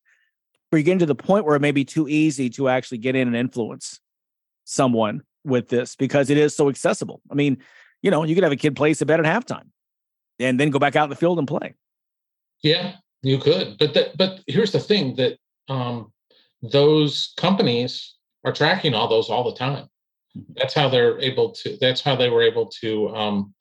but 0.71 0.78
you're 0.78 0.84
getting 0.84 0.99
to 0.99 1.06
the 1.06 1.15
point 1.15 1.45
where 1.45 1.56
it 1.56 1.62
may 1.62 1.71
be 1.71 1.86
too 1.86 2.08
easy 2.08 2.49
to 2.51 2.69
actually 2.69 2.97
get 2.97 3.15
in 3.15 3.28
and 3.28 3.36
influence 3.36 3.99
someone 4.63 5.21
with 5.43 5.69
this 5.69 5.95
because 5.95 6.30
it 6.30 6.38
is 6.38 6.56
so 6.56 6.69
accessible. 6.69 7.21
I 7.32 7.36
mean, 7.36 7.58
you 8.01 8.12
know, 8.12 8.23
you 8.23 8.36
could 8.36 8.43
have 8.43 8.54
a 8.54 8.58
kid 8.58 8.75
place 8.75 9.01
a 9.01 9.06
bet 9.06 9.19
at 9.19 9.25
halftime 9.25 9.69
and 10.39 10.60
then 10.60 10.69
go 10.69 10.80
back 10.80 10.95
out 10.95 11.06
in 11.06 11.10
the 11.10 11.15
field 11.15 11.39
and 11.39 11.47
play. 11.47 11.75
Yeah, 12.62 12.95
you 13.21 13.38
could. 13.38 13.78
But 13.78 13.93
that, 13.93 14.17
but 14.17 14.41
here's 14.47 14.71
the 14.71 14.80
thing 14.80 15.15
that 15.15 15.38
um, 15.69 16.12
those 16.62 17.34
companies 17.38 18.15
are 18.43 18.54
tracking 18.54 18.93
all 18.93 19.08
those 19.08 19.30
all 19.30 19.43
the 19.43 19.58
time. 19.58 19.88
Mm-hmm. 20.36 20.54
That's 20.58 20.73
how 20.73 20.89
they're 20.89 21.19
able 21.19 21.51
to. 21.51 21.78
That's 21.80 22.01
how 22.01 22.15
they 22.15 22.30
were 22.30 22.41
able 22.41 22.67
to 22.82 23.10
um, 23.10 23.54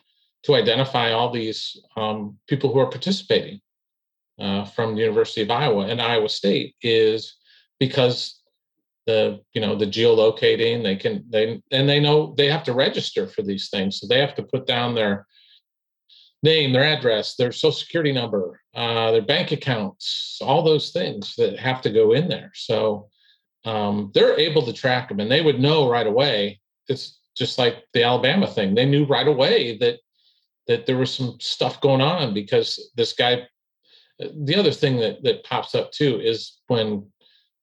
to 0.44 0.54
identify 0.54 1.12
all 1.12 1.30
these 1.30 1.76
um, 1.96 2.38
people 2.48 2.72
who 2.72 2.78
are 2.78 2.90
participating 2.90 3.60
uh, 4.38 4.64
from 4.64 4.94
the 4.94 5.00
University 5.00 5.42
of 5.42 5.50
Iowa 5.50 5.86
and 5.86 6.00
Iowa 6.00 6.28
State 6.28 6.74
is 6.82 7.36
because 7.78 8.40
the 9.06 9.40
you 9.52 9.60
know 9.60 9.76
the 9.76 9.86
geolocating 9.86 10.82
they 10.82 10.96
can 10.96 11.24
they 11.28 11.60
and 11.70 11.88
they 11.88 12.00
know 12.00 12.34
they 12.38 12.50
have 12.50 12.64
to 12.64 12.72
register 12.72 13.26
for 13.26 13.42
these 13.42 13.68
things 13.68 14.00
so 14.00 14.06
they 14.06 14.18
have 14.18 14.34
to 14.34 14.42
put 14.42 14.66
down 14.66 14.94
their 14.94 15.26
name, 16.44 16.72
their 16.72 16.84
address, 16.84 17.34
their 17.34 17.50
social 17.50 17.72
security 17.72 18.12
number, 18.12 18.60
uh, 18.74 19.10
their 19.10 19.22
bank 19.22 19.50
accounts, 19.50 20.38
all 20.42 20.62
those 20.62 20.90
things 20.90 21.34
that 21.36 21.58
have 21.58 21.80
to 21.80 21.90
go 21.90 22.12
in 22.12 22.28
there. 22.28 22.52
So 22.54 23.08
um, 23.64 24.12
they're 24.14 24.38
able 24.38 24.64
to 24.66 24.72
track 24.72 25.08
them 25.08 25.20
and 25.20 25.30
they 25.30 25.40
would 25.40 25.58
know 25.58 25.88
right 25.88 26.06
away. 26.06 26.60
It's 26.86 27.18
just 27.34 27.58
like 27.58 27.84
the 27.94 28.04
Alabama 28.04 28.46
thing. 28.46 28.74
They 28.74 28.84
knew 28.84 29.06
right 29.06 29.26
away 29.26 29.78
that 29.78 29.98
that 30.66 30.86
there 30.86 30.96
was 30.96 31.12
some 31.12 31.36
stuff 31.40 31.80
going 31.80 32.00
on 32.00 32.32
because 32.32 32.90
this 32.94 33.12
guy 33.12 33.46
the 34.18 34.56
other 34.56 34.72
thing 34.72 34.98
that 34.98 35.22
that 35.22 35.44
pops 35.44 35.74
up 35.74 35.90
too 35.92 36.20
is 36.20 36.60
when 36.68 37.06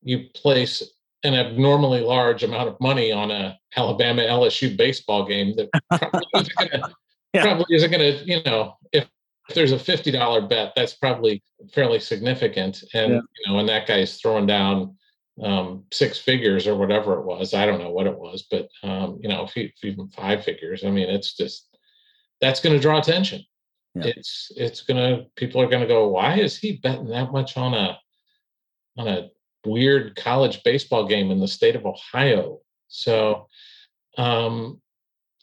you 0.04 0.26
place 0.36 0.84
an 1.24 1.36
abnormally 1.36 2.02
large 2.02 2.44
amount 2.44 2.68
of 2.68 2.80
money 2.82 3.12
on 3.12 3.32
a 3.32 3.58
Alabama 3.78 4.24
LSU 4.24 4.76
baseball 4.76 5.26
game 5.26 5.56
that 5.56 5.70
probably 5.90 6.26
isn't 6.36 6.58
going 6.58 6.70
to 6.72 6.96
yeah. 7.34 7.44
probably 7.44 7.76
isn't 7.76 7.92
going 7.92 8.02
to, 8.02 8.26
you 8.26 8.44
know, 8.44 8.76
if, 8.92 9.08
if 9.48 9.56
there's 9.56 9.72
a 9.72 9.80
fifty 9.80 10.12
dollar 10.12 10.42
bet, 10.42 10.74
that's 10.76 10.94
probably 10.94 11.42
fairly 11.74 12.00
significant, 12.00 12.84
and 12.94 13.14
yeah. 13.14 13.20
you 13.20 13.54
know, 13.54 13.60
and 13.60 13.70
that 13.70 13.88
guy's 13.88 14.18
throwing 14.18 14.46
down 14.46 14.96
um, 15.42 15.86
six 15.92 16.18
figures 16.18 16.68
or 16.68 16.76
whatever 16.76 17.14
it 17.20 17.26
was. 17.26 17.54
I 17.54 17.66
don't 17.66 17.80
know 17.80 17.92
what 17.92 18.08
it 18.08 18.18
was, 18.18 18.48
but 18.50 18.70
um, 18.84 19.20
you 19.22 19.30
know, 19.30 19.44
if, 19.44 19.56
you, 19.56 19.66
if 19.76 19.84
even 19.84 20.10
five 20.10 20.44
figures, 20.44 20.84
I 20.84 20.90
mean, 20.90 21.10
it's 21.10 21.36
just 21.36 21.68
that's 22.40 22.60
going 22.60 22.76
to 22.76 22.82
draw 22.82 23.00
attention. 23.00 23.44
Yeah. 23.96 24.04
It's 24.06 24.52
it's 24.56 24.84
to 24.86 25.26
people 25.36 25.62
are 25.62 25.68
to 25.82 25.88
go, 25.88 26.08
why 26.08 26.40
is 26.40 26.58
he 26.58 26.78
betting 26.78 27.10
that 27.10 27.32
much 27.32 27.58
on 27.58 27.74
a 27.74 28.00
on 28.98 29.08
a 29.08 29.30
weird 29.66 30.16
college 30.16 30.64
baseball 30.64 31.06
game 31.08 31.30
in 31.32 31.40
the 31.40 31.48
state 31.48 31.76
of 31.76 31.86
Ohio? 31.86 32.60
So 32.88 33.48
um, 34.18 34.82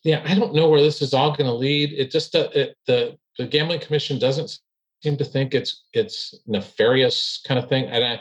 yeah, 0.05 0.23
I 0.25 0.35
don't 0.35 0.55
know 0.55 0.69
where 0.69 0.81
this 0.81 1.03
is 1.03 1.15
all 1.15 1.31
going 1.31 1.47
to 1.47 1.53
lead. 1.53 1.93
It 1.93 2.11
just 2.11 2.35
uh, 2.35 2.49
it, 2.55 2.77
the 2.87 3.19
the 3.37 3.47
gambling 3.47 3.81
commission 3.81 4.19
doesn't 4.19 4.59
seem 5.03 5.17
to 5.17 5.25
think 5.25 5.55
it's 5.55 5.85
it's 5.93 6.35
nefarious 6.47 7.41
kind 7.47 7.59
of 7.59 7.69
thing. 7.69 7.85
And 7.87 8.05
I, 8.05 8.21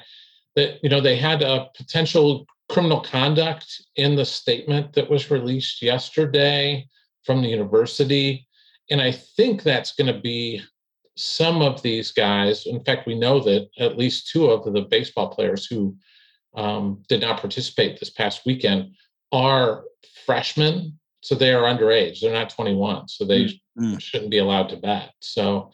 that 0.55 0.83
you 0.83 0.89
know 0.89 1.01
they 1.01 1.17
had 1.17 1.41
a 1.41 1.69
potential 1.75 2.45
criminal 2.69 2.99
conduct 2.99 3.81
in 3.95 4.15
the 4.15 4.25
statement 4.25 4.93
that 4.93 5.09
was 5.09 5.31
released 5.31 5.81
yesterday 5.81 6.87
from 7.23 7.41
the 7.41 7.47
university, 7.47 8.46
and 8.89 9.01
I 9.01 9.11
think 9.11 9.63
that's 9.63 9.93
going 9.93 10.13
to 10.13 10.19
be 10.19 10.61
some 11.15 11.61
of 11.61 11.81
these 11.81 12.11
guys. 12.11 12.65
In 12.65 12.83
fact, 12.83 13.07
we 13.07 13.15
know 13.15 13.39
that 13.41 13.69
at 13.79 13.97
least 13.97 14.29
two 14.29 14.47
of 14.47 14.71
the 14.71 14.81
baseball 14.81 15.29
players 15.29 15.65
who 15.65 15.95
um, 16.55 17.03
did 17.09 17.21
not 17.21 17.39
participate 17.39 17.99
this 17.99 18.09
past 18.09 18.45
weekend 18.45 18.95
are 19.31 19.83
freshmen 20.25 20.97
so 21.27 21.35
they 21.35 21.51
are 21.51 21.63
underage. 21.63 22.21
They're 22.21 22.31
not 22.31 22.49
21, 22.49 23.09
so 23.09 23.25
they 23.25 23.45
mm-hmm. 23.45 23.97
shouldn't 23.97 24.31
be 24.31 24.37
allowed 24.37 24.69
to 24.69 24.77
bet. 24.77 25.11
So 25.19 25.71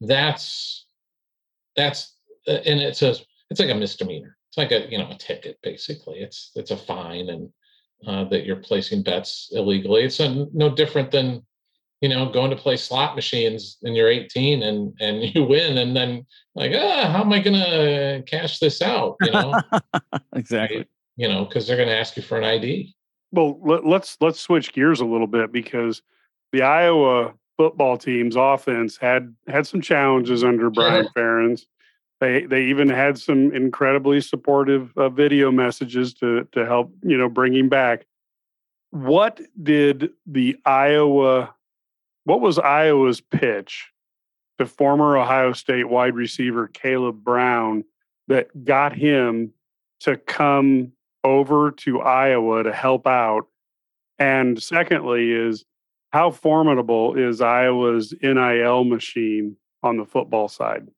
that's 0.00 0.86
that's 1.76 2.16
uh, 2.48 2.52
and 2.64 2.80
it's 2.80 3.02
a 3.02 3.14
it's 3.50 3.60
like 3.60 3.70
a 3.70 3.74
misdemeanor. 3.74 4.36
It's 4.48 4.56
like 4.56 4.72
a 4.72 4.90
you 4.90 4.96
know 4.96 5.10
a 5.10 5.14
ticket 5.14 5.58
basically. 5.62 6.20
It's 6.20 6.52
it's 6.54 6.70
a 6.70 6.76
fine 6.76 7.28
and 7.28 7.50
uh, 8.06 8.24
that 8.30 8.46
you're 8.46 8.56
placing 8.56 9.02
bets 9.02 9.50
illegally. 9.52 10.04
It's 10.04 10.20
a, 10.20 10.46
no 10.54 10.74
different 10.74 11.10
than 11.10 11.44
you 12.00 12.08
know 12.08 12.30
going 12.30 12.50
to 12.50 12.56
play 12.56 12.76
slot 12.76 13.14
machines 13.14 13.78
and 13.82 13.96
you're 13.96 14.08
18 14.08 14.62
and 14.62 14.92
and 15.00 15.22
you 15.34 15.44
win 15.44 15.78
and 15.78 15.96
then 15.96 16.26
like 16.54 16.72
ah 16.74 17.08
how 17.10 17.20
am 17.22 17.32
I 17.32 17.40
gonna 17.40 18.22
cash 18.26 18.58
this 18.58 18.82
out? 18.82 19.16
You 19.22 19.32
know 19.32 19.60
exactly. 20.36 20.86
You 21.16 21.28
know 21.28 21.44
because 21.44 21.66
they're 21.66 21.76
gonna 21.76 21.92
ask 21.92 22.16
you 22.16 22.22
for 22.22 22.38
an 22.38 22.44
ID. 22.44 22.94
Well, 23.32 23.58
let, 23.64 23.84
let's 23.84 24.16
let's 24.20 24.40
switch 24.40 24.72
gears 24.72 25.00
a 25.00 25.04
little 25.04 25.26
bit 25.26 25.50
because 25.50 26.02
the 26.52 26.62
Iowa 26.62 27.34
football 27.56 27.96
team's 27.96 28.36
offense 28.36 28.96
had 28.96 29.34
had 29.48 29.66
some 29.66 29.80
challenges 29.80 30.44
under 30.44 30.70
Brian 30.70 31.08
Ferentz. 31.16 31.66
They 32.20 32.46
they 32.46 32.66
even 32.66 32.88
had 32.88 33.18
some 33.18 33.52
incredibly 33.52 34.20
supportive 34.20 34.96
uh, 34.96 35.08
video 35.08 35.50
messages 35.50 36.14
to 36.14 36.46
to 36.52 36.64
help 36.64 36.94
you 37.02 37.18
know 37.18 37.28
bring 37.28 37.54
him 37.54 37.68
back. 37.68 38.06
What 38.90 39.40
did 39.60 40.10
the 40.26 40.56
Iowa? 40.64 41.53
What 42.24 42.40
was 42.40 42.58
Iowa's 42.58 43.20
pitch 43.20 43.90
to 44.58 44.66
former 44.66 45.16
Ohio 45.16 45.52
State 45.52 45.88
wide 45.88 46.14
receiver 46.14 46.68
Caleb 46.68 47.22
Brown 47.22 47.84
that 48.28 48.64
got 48.64 48.94
him 48.96 49.52
to 50.00 50.16
come 50.16 50.92
over 51.22 51.70
to 51.70 52.00
Iowa 52.00 52.62
to 52.62 52.72
help 52.72 53.06
out? 53.06 53.46
And 54.18 54.62
secondly, 54.62 55.32
is 55.32 55.64
how 56.10 56.30
formidable 56.30 57.16
is 57.16 57.40
Iowa's 57.40 58.14
NIL 58.22 58.84
machine 58.84 59.56
on 59.82 59.96
the 59.96 60.04
football 60.04 60.48
side? 60.48 60.88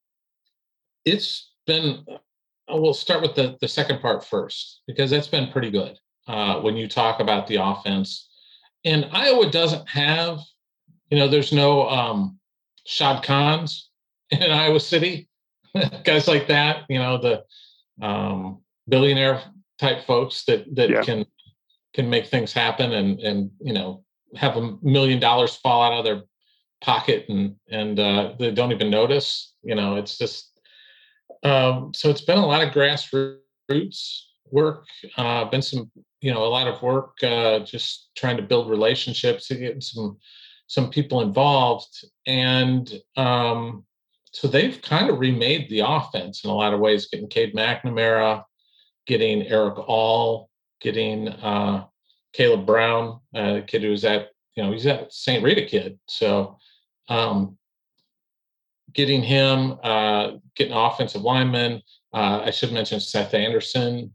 It's 1.05 1.53
been, 1.67 2.05
uh, 2.09 2.77
we'll 2.77 2.95
start 2.95 3.23
with 3.23 3.35
the, 3.35 3.57
the 3.61 3.69
second 3.69 4.01
part 4.01 4.25
first, 4.25 4.83
because 4.87 5.11
that's 5.11 5.27
been 5.27 5.51
pretty 5.51 5.71
good 5.71 5.99
uh, 6.29 6.61
when 6.61 6.77
you 6.77 6.87
talk 6.87 7.21
about 7.21 7.47
the 7.47 7.57
offense. 7.57 8.29
And 8.85 9.09
Iowa 9.11 9.51
doesn't 9.51 9.89
have, 9.89 10.41
you 11.11 11.19
know, 11.19 11.29
there's 11.29 11.53
no 11.53 11.89
um, 11.89 12.39
Shad 12.85 13.23
Khans 13.23 13.91
in 14.31 14.43
Iowa 14.51 14.81
City, 14.81 15.29
guys 16.05 16.29
like 16.29 16.49
that, 16.49 16.85
you 16.89 16.99
know, 16.99 17.19
the 17.19 17.45
um, 18.05 18.61
billionaire 18.89 19.43
type 19.79 20.05
folks 20.05 20.45
that 20.45 20.75
that 20.75 20.91
yeah. 20.91 21.03
can 21.03 21.27
can 21.95 22.09
make 22.09 22.27
things 22.27 22.53
happen 22.53 22.93
and 22.93 23.21
and 23.21 23.51
you 23.61 23.73
know 23.73 24.03
have 24.35 24.57
a 24.57 24.77
million 24.83 25.21
dollars 25.21 25.57
fall 25.57 25.83
out 25.83 25.99
of 25.99 26.05
their 26.05 26.23
pocket 26.81 27.27
and 27.29 27.57
and 27.71 27.99
uh, 27.99 28.35
they 28.39 28.51
don't 28.51 28.73
even 28.73 28.91
notice. 28.91 29.55
You 29.63 29.75
know, 29.75 29.97
it's 29.97 30.19
just 30.19 30.57
um, 31.43 31.93
so 31.95 32.11
it's 32.11 32.21
been 32.21 32.39
a 32.39 32.47
lot 32.47 32.63
of 32.63 32.73
grassroots 32.73 34.21
work, 34.51 34.85
uh, 35.17 35.45
been 35.47 35.63
some, 35.63 35.91
you 36.21 36.33
know, 36.33 36.45
a 36.45 36.47
lot 36.49 36.69
of 36.69 36.81
work, 36.83 37.23
uh, 37.23 37.61
just 37.61 38.11
trying 38.17 38.37
to 38.37 38.43
build 38.43 38.71
relationships, 38.71 39.49
getting 39.49 39.81
some 39.81 40.19
some 40.67 40.91
people 40.91 41.21
involved, 41.21 42.05
and 42.27 42.93
um, 43.17 43.85
so 44.33 44.49
they've 44.49 44.81
kind 44.83 45.09
of 45.09 45.19
remade 45.19 45.69
the 45.71 45.81
offense 45.81 46.45
in 46.45 46.51
a 46.51 46.55
lot 46.55 46.75
of 46.75 46.81
ways, 46.81 47.07
getting 47.07 47.29
Cade 47.29 47.55
McNamara, 47.55 48.43
getting 49.07 49.47
Erick 49.47 49.79
All, 49.79 50.51
getting 50.81 51.29
uh, 51.29 51.87
Caleb 52.33 52.67
Brown, 52.67 53.21
a 53.35 53.63
kid 53.63 53.83
who 53.83 53.91
was 53.91 54.05
at, 54.05 54.29
you 54.55 54.63
know, 54.63 54.73
he's 54.73 54.87
at 54.87 55.13
St. 55.13 55.43
Rita 55.43 55.65
kid. 55.65 55.99
So 56.07 56.59
um, 57.09 57.57
getting 58.93 59.23
him, 59.23 59.79
uh, 59.83 60.33
getting 60.55 60.75
offensive 60.75 61.23
lineman. 61.23 61.83
Uh, 62.13 62.43
I 62.45 62.51
should 62.51 62.73
mention 62.73 63.01
Seth 63.01 63.35
Anderson, 63.35 64.13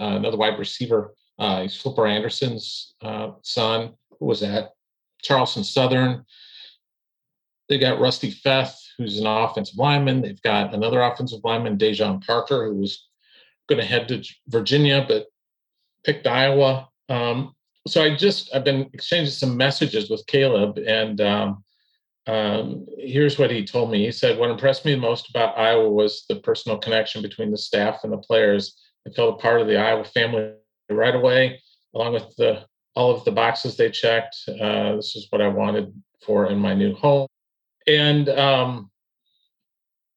uh, 0.00 0.16
another 0.16 0.36
wide 0.36 0.58
receiver. 0.58 1.14
Uh, 1.38 1.62
he's 1.62 1.76
Flipper 1.76 2.06
Anderson's 2.06 2.94
uh, 3.02 3.32
son, 3.42 3.92
who 4.18 4.26
was 4.26 4.42
at 4.42 4.72
Charleston 5.24 5.64
Southern. 5.64 6.24
They 7.68 7.78
got 7.78 8.00
Rusty 8.00 8.30
Feth, 8.30 8.78
who's 8.98 9.18
an 9.18 9.26
offensive 9.26 9.78
lineman. 9.78 10.20
They've 10.20 10.42
got 10.42 10.74
another 10.74 11.02
offensive 11.02 11.40
lineman, 11.42 11.78
Dejon 11.78 12.24
Parker, 12.24 12.66
who 12.66 12.76
was 12.76 13.08
going 13.68 13.80
to 13.80 13.86
head 13.86 14.06
to 14.08 14.22
Virginia, 14.48 15.04
but 15.08 15.26
picked 16.04 16.26
Iowa. 16.26 16.88
Um, 17.08 17.54
so 17.86 18.02
I 18.02 18.14
just 18.16 18.54
I've 18.54 18.64
been 18.64 18.88
exchanging 18.92 19.32
some 19.32 19.56
messages 19.56 20.10
with 20.10 20.26
Caleb, 20.26 20.78
and 20.78 21.20
um, 21.20 21.64
um, 22.26 22.86
here's 22.98 23.38
what 23.38 23.50
he 23.50 23.64
told 23.64 23.90
me. 23.90 24.04
He 24.04 24.12
said, 24.12 24.38
"What 24.38 24.50
impressed 24.50 24.84
me 24.84 24.96
most 24.96 25.28
about 25.30 25.58
Iowa 25.58 25.90
was 25.90 26.24
the 26.28 26.36
personal 26.36 26.78
connection 26.78 27.20
between 27.20 27.50
the 27.50 27.58
staff 27.58 28.00
and 28.04 28.12
the 28.12 28.18
players. 28.18 28.80
I 29.06 29.10
felt 29.10 29.38
a 29.38 29.42
part 29.42 29.60
of 29.60 29.66
the 29.66 29.78
Iowa 29.78 30.04
family 30.04 30.52
right 30.90 31.14
away, 31.14 31.60
along 31.94 32.14
with 32.14 32.34
the 32.36 32.64
all 32.94 33.14
of 33.14 33.24
the 33.24 33.32
boxes 33.32 33.76
they 33.76 33.90
checked. 33.90 34.36
Uh, 34.48 34.96
this 34.96 35.16
is 35.16 35.26
what 35.30 35.40
I 35.40 35.48
wanted 35.48 35.92
for 36.24 36.46
in 36.46 36.58
my 36.58 36.74
new 36.74 36.94
home." 36.94 37.28
And 37.86 38.28
um, 38.28 38.90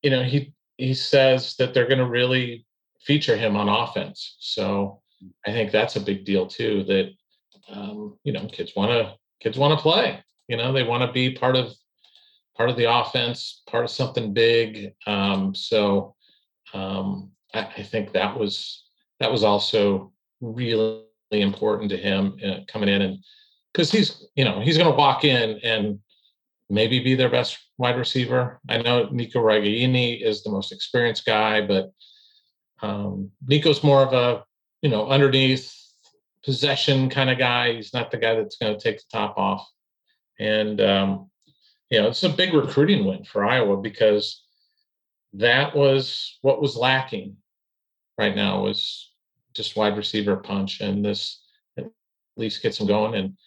you 0.01 0.09
know, 0.09 0.23
he 0.23 0.53
he 0.77 0.93
says 0.93 1.55
that 1.55 1.73
they're 1.73 1.87
going 1.87 1.97
to 1.99 2.05
really 2.05 2.65
feature 3.01 3.37
him 3.37 3.55
on 3.55 3.69
offense. 3.69 4.35
So 4.39 5.01
I 5.45 5.51
think 5.51 5.71
that's 5.71 5.95
a 5.95 6.01
big 6.01 6.25
deal 6.25 6.45
too. 6.45 6.83
That 6.83 7.11
um, 7.69 8.17
you 8.23 8.33
know, 8.33 8.45
kids 8.47 8.73
want 8.75 8.91
to 8.91 9.15
kids 9.39 9.57
want 9.57 9.77
to 9.77 9.81
play. 9.81 10.23
You 10.47 10.57
know, 10.57 10.71
they 10.71 10.83
want 10.83 11.03
to 11.03 11.11
be 11.11 11.33
part 11.33 11.55
of 11.55 11.73
part 12.55 12.69
of 12.69 12.77
the 12.77 12.91
offense, 12.91 13.61
part 13.67 13.83
of 13.83 13.91
something 13.91 14.33
big. 14.33 14.93
Um, 15.05 15.53
so 15.53 16.15
um, 16.73 17.31
I, 17.53 17.67
I, 17.77 17.83
think 17.83 18.11
that 18.13 18.37
was 18.37 18.83
that 19.19 19.31
was 19.31 19.43
also 19.43 20.11
really 20.41 21.03
important 21.31 21.89
to 21.91 21.97
him 21.97 22.37
uh, 22.45 22.59
coming 22.67 22.89
in 22.89 23.01
and 23.01 23.19
because 23.73 23.91
he's 23.91 24.25
you 24.35 24.45
know 24.45 24.59
he's 24.59 24.77
going 24.77 24.89
to 24.89 24.97
walk 24.97 25.23
in 25.23 25.59
and 25.63 25.99
maybe 26.69 26.99
be 26.99 27.15
their 27.15 27.29
best 27.29 27.57
wide 27.77 27.97
receiver. 27.97 28.59
I 28.69 28.79
know 28.79 29.09
Nico 29.09 29.39
Ragaini 29.39 30.21
is 30.21 30.43
the 30.43 30.49
most 30.49 30.71
experienced 30.71 31.25
guy, 31.25 31.65
but 31.65 31.91
um, 32.81 33.31
Nico's 33.45 33.83
more 33.83 34.01
of 34.01 34.13
a 34.13 34.43
you 34.81 34.89
know 34.89 35.07
underneath 35.07 35.73
possession 36.43 37.09
kind 37.09 37.29
of 37.29 37.37
guy. 37.37 37.73
He's 37.73 37.93
not 37.93 38.09
the 38.09 38.17
guy 38.17 38.35
that's 38.35 38.57
going 38.57 38.77
to 38.77 38.79
take 38.81 38.97
the 38.97 39.05
top 39.11 39.37
off. 39.37 39.67
And 40.39 40.79
um, 40.81 41.29
you 41.89 42.01
know, 42.01 42.07
it's 42.07 42.23
a 42.23 42.29
big 42.29 42.53
recruiting 42.53 43.05
win 43.05 43.23
for 43.23 43.45
Iowa 43.45 43.77
because 43.77 44.43
that 45.33 45.75
was 45.75 46.37
what 46.41 46.61
was 46.61 46.75
lacking 46.75 47.37
right 48.17 48.35
now 48.35 48.63
was 48.63 49.06
just 49.57 49.75
wide 49.75 49.97
receiver 49.97 50.37
punch, 50.37 50.79
and 50.79 51.03
this 51.03 51.41
at 51.77 51.85
least 52.37 52.61
gets 52.61 52.77
them 52.77 52.87
going. 52.87 53.15
And 53.15 53.37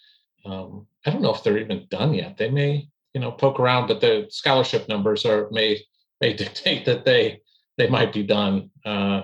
um, 0.45 0.87
I 1.07 1.11
don't 1.11 1.23
know 1.23 1.35
if 1.35 1.43
they're 1.43 1.59
even 1.59 1.87
done 1.89 2.13
yet. 2.13 2.37
They 2.37 2.51
may 2.51 2.89
you 3.15 3.21
know 3.21 3.33
poke 3.33 3.59
around, 3.59 3.87
but 3.87 4.01
the 4.01 4.27
scholarship 4.29 4.89
numbers 4.89 5.25
are 5.25 5.49
may 5.51 5.81
may 6.21 6.33
dictate 6.43 6.85
that 6.85 7.05
they 7.05 7.41
they 7.79 7.89
might 7.89 8.13
be 8.13 8.23
done. 8.23 8.71
Uh, 8.85 9.23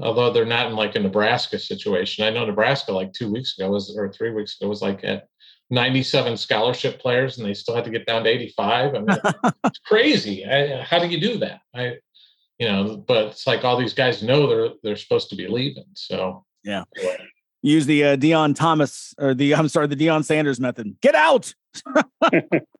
although 0.00 0.32
they're 0.32 0.46
not 0.46 0.66
in 0.66 0.76
like 0.76 0.96
a 0.96 1.00
Nebraska 1.00 1.58
situation. 1.58 2.24
I 2.24 2.30
know 2.30 2.46
Nebraska 2.46 2.92
like 2.92 3.12
two 3.12 3.30
weeks 3.30 3.58
ago 3.58 3.70
was 3.70 3.94
or 3.94 4.10
three 4.10 4.30
weeks 4.30 4.56
ago 4.58 4.68
was 4.68 4.80
like 4.80 5.04
at 5.04 5.28
97 5.70 6.36
scholarship 6.36 7.00
players 7.00 7.38
and 7.38 7.46
they 7.46 7.54
still 7.54 7.74
had 7.74 7.84
to 7.84 7.90
get 7.90 8.06
down 8.06 8.24
to 8.24 8.30
85. 8.30 8.94
I 8.94 8.98
mean, 8.98 9.18
it's 9.64 9.78
crazy. 9.80 10.44
I, 10.44 10.82
how 10.82 10.98
do 10.98 11.08
you 11.08 11.20
do 11.20 11.38
that? 11.38 11.60
I, 11.74 11.96
you 12.62 12.68
know, 12.68 12.96
but 12.96 13.26
it's 13.26 13.44
like 13.44 13.64
all 13.64 13.76
these 13.76 13.92
guys 13.92 14.22
know 14.22 14.46
they're 14.46 14.68
they're 14.84 14.96
supposed 14.96 15.28
to 15.30 15.36
be 15.36 15.48
leaving. 15.48 15.84
So 15.94 16.44
yeah. 16.62 16.84
Use 17.64 17.86
the 17.86 18.04
uh, 18.04 18.16
Deon 18.16 18.54
Thomas 18.54 19.14
or 19.18 19.34
the 19.34 19.56
I'm 19.56 19.68
sorry, 19.68 19.88
the 19.88 19.96
Deion 19.96 20.24
Sanders 20.24 20.60
method. 20.60 20.96
Get 21.00 21.16
out. 21.16 21.52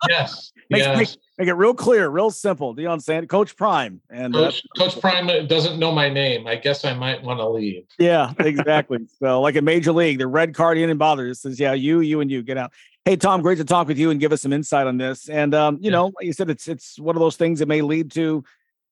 yes. 0.08 0.52
Make, 0.70 0.82
yes. 0.82 0.96
Make, 0.96 1.08
make, 1.38 1.48
it 1.48 1.54
real 1.54 1.74
clear, 1.74 2.08
real 2.08 2.30
simple. 2.30 2.76
Deion 2.76 3.02
Sanders, 3.02 3.28
Coach 3.28 3.56
Prime, 3.56 4.00
and 4.08 4.36
uh, 4.36 4.38
Coach, 4.38 4.62
uh, 4.76 4.84
Coach 4.84 5.00
Prime 5.00 5.46
doesn't 5.48 5.80
know 5.80 5.90
my 5.90 6.08
name. 6.08 6.46
I 6.46 6.56
guess 6.56 6.84
I 6.84 6.94
might 6.94 7.20
want 7.22 7.40
to 7.40 7.48
leave. 7.48 7.84
Yeah, 7.98 8.32
exactly. 8.38 8.98
so, 9.18 9.40
like 9.40 9.56
a 9.56 9.62
major 9.62 9.92
league, 9.92 10.18
the 10.18 10.28
red 10.28 10.54
card 10.54 10.78
and 10.78 10.98
bother. 10.98 11.26
It 11.28 11.36
says, 11.36 11.58
"Yeah, 11.58 11.72
you, 11.72 12.00
you, 12.00 12.20
and 12.20 12.30
you 12.30 12.42
get 12.42 12.56
out." 12.56 12.72
Hey, 13.04 13.16
Tom, 13.16 13.42
great 13.42 13.58
to 13.58 13.64
talk 13.64 13.88
with 13.88 13.98
you 13.98 14.10
and 14.10 14.20
give 14.20 14.32
us 14.32 14.42
some 14.42 14.52
insight 14.52 14.86
on 14.86 14.96
this. 14.96 15.28
And 15.28 15.54
um, 15.54 15.76
you 15.76 15.84
yeah. 15.84 15.90
know, 15.90 16.04
like 16.06 16.26
you 16.26 16.32
said, 16.32 16.50
it's 16.50 16.68
it's 16.68 17.00
one 17.00 17.16
of 17.16 17.20
those 17.20 17.36
things 17.36 17.58
that 17.60 17.66
may 17.66 17.82
lead 17.82 18.12
to 18.12 18.44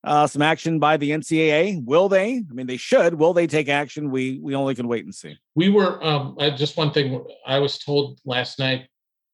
uh, 0.05 0.27
some 0.27 0.43
action 0.43 0.79
by 0.79 0.97
the 0.97 1.11
NCAA. 1.11 1.85
Will 1.85 2.09
they? 2.09 2.45
I 2.49 2.53
mean, 2.53 2.67
they 2.67 2.77
should. 2.77 3.15
Will 3.15 3.35
they 3.35 3.47
take 3.47 3.69
action? 3.69 4.11
We 4.11 4.39
we 4.39 4.55
only 4.55 4.75
can 4.75 4.89
wait 4.89 5.05
and 5.05 5.15
see. 5.15 5.37
We 5.55 5.69
were 5.69 6.03
um, 6.05 6.37
just 6.57 6.77
one 6.77 6.93
thing. 6.93 7.25
I 7.47 7.59
was 7.59 7.79
told 7.79 8.19
last 8.25 8.59
night 8.59 8.89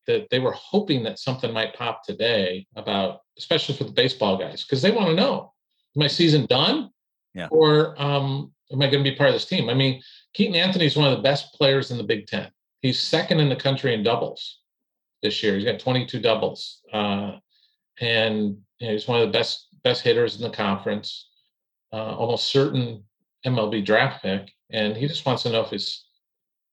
that 0.07 0.29
they 0.31 0.39
were 0.39 0.53
hoping 0.53 1.03
that 1.05 1.19
something 1.19 1.53
might 1.53 1.75
pop 1.75 2.03
today 2.05 2.67
about, 2.77 3.21
especially 3.39 3.77
for 3.77 3.85
the 3.85 3.93
baseball 3.93 4.37
guys, 4.37 4.65
because 4.65 4.83
they 4.83 4.91
want 4.91 5.09
to 5.09 5.15
know: 5.15 5.53
Is 5.95 6.01
my 6.01 6.09
season 6.09 6.47
done? 6.47 6.91
Yeah. 7.35 7.49
Or 7.51 8.01
um, 8.01 8.53
am 8.73 8.83
I 8.83 8.91
going 8.91 9.05
to 9.05 9.11
be 9.11 9.17
part 9.17 9.29
of 9.29 9.35
this 9.35 9.47
team? 9.47 9.69
I 9.69 9.75
mean, 9.75 10.03
Keaton 10.35 10.57
Anthony 10.57 10.87
is 10.87 10.97
one 10.97 11.11
of 11.11 11.17
the 11.17 11.23
best 11.23 11.55
players 11.55 11.91
in 11.91 11.99
the 11.99 12.05
Big 12.05 12.27
Ten. 12.27 12.51
He's 12.81 12.99
second 12.99 13.41
in 13.41 13.49
the 13.49 13.57
country 13.57 13.95
in 13.95 14.03
doubles 14.03 14.61
this 15.23 15.43
year. 15.43 15.55
He's 15.55 15.65
got 15.65 15.79
22 15.79 16.21
doubles, 16.21 16.81
uh, 16.93 17.33
and 18.01 18.57
you 18.79 18.87
know, 18.87 18.93
he's 18.93 19.07
one 19.07 19.21
of 19.21 19.27
the 19.29 19.39
best 19.39 19.66
best 19.87 20.03
hitters 20.03 20.35
in 20.35 20.43
the 20.43 20.51
conference, 20.51 21.29
uh, 21.93 22.17
almost 22.17 22.51
certain 22.51 23.05
MLB 23.47 23.85
draft 23.85 24.21
pick, 24.21 24.51
and 24.73 24.97
he 24.97 25.07
just 25.07 25.25
wants 25.25 25.45
to 25.45 25.51
know 25.51 25.61
if 25.61 25.71
his 25.71 26.07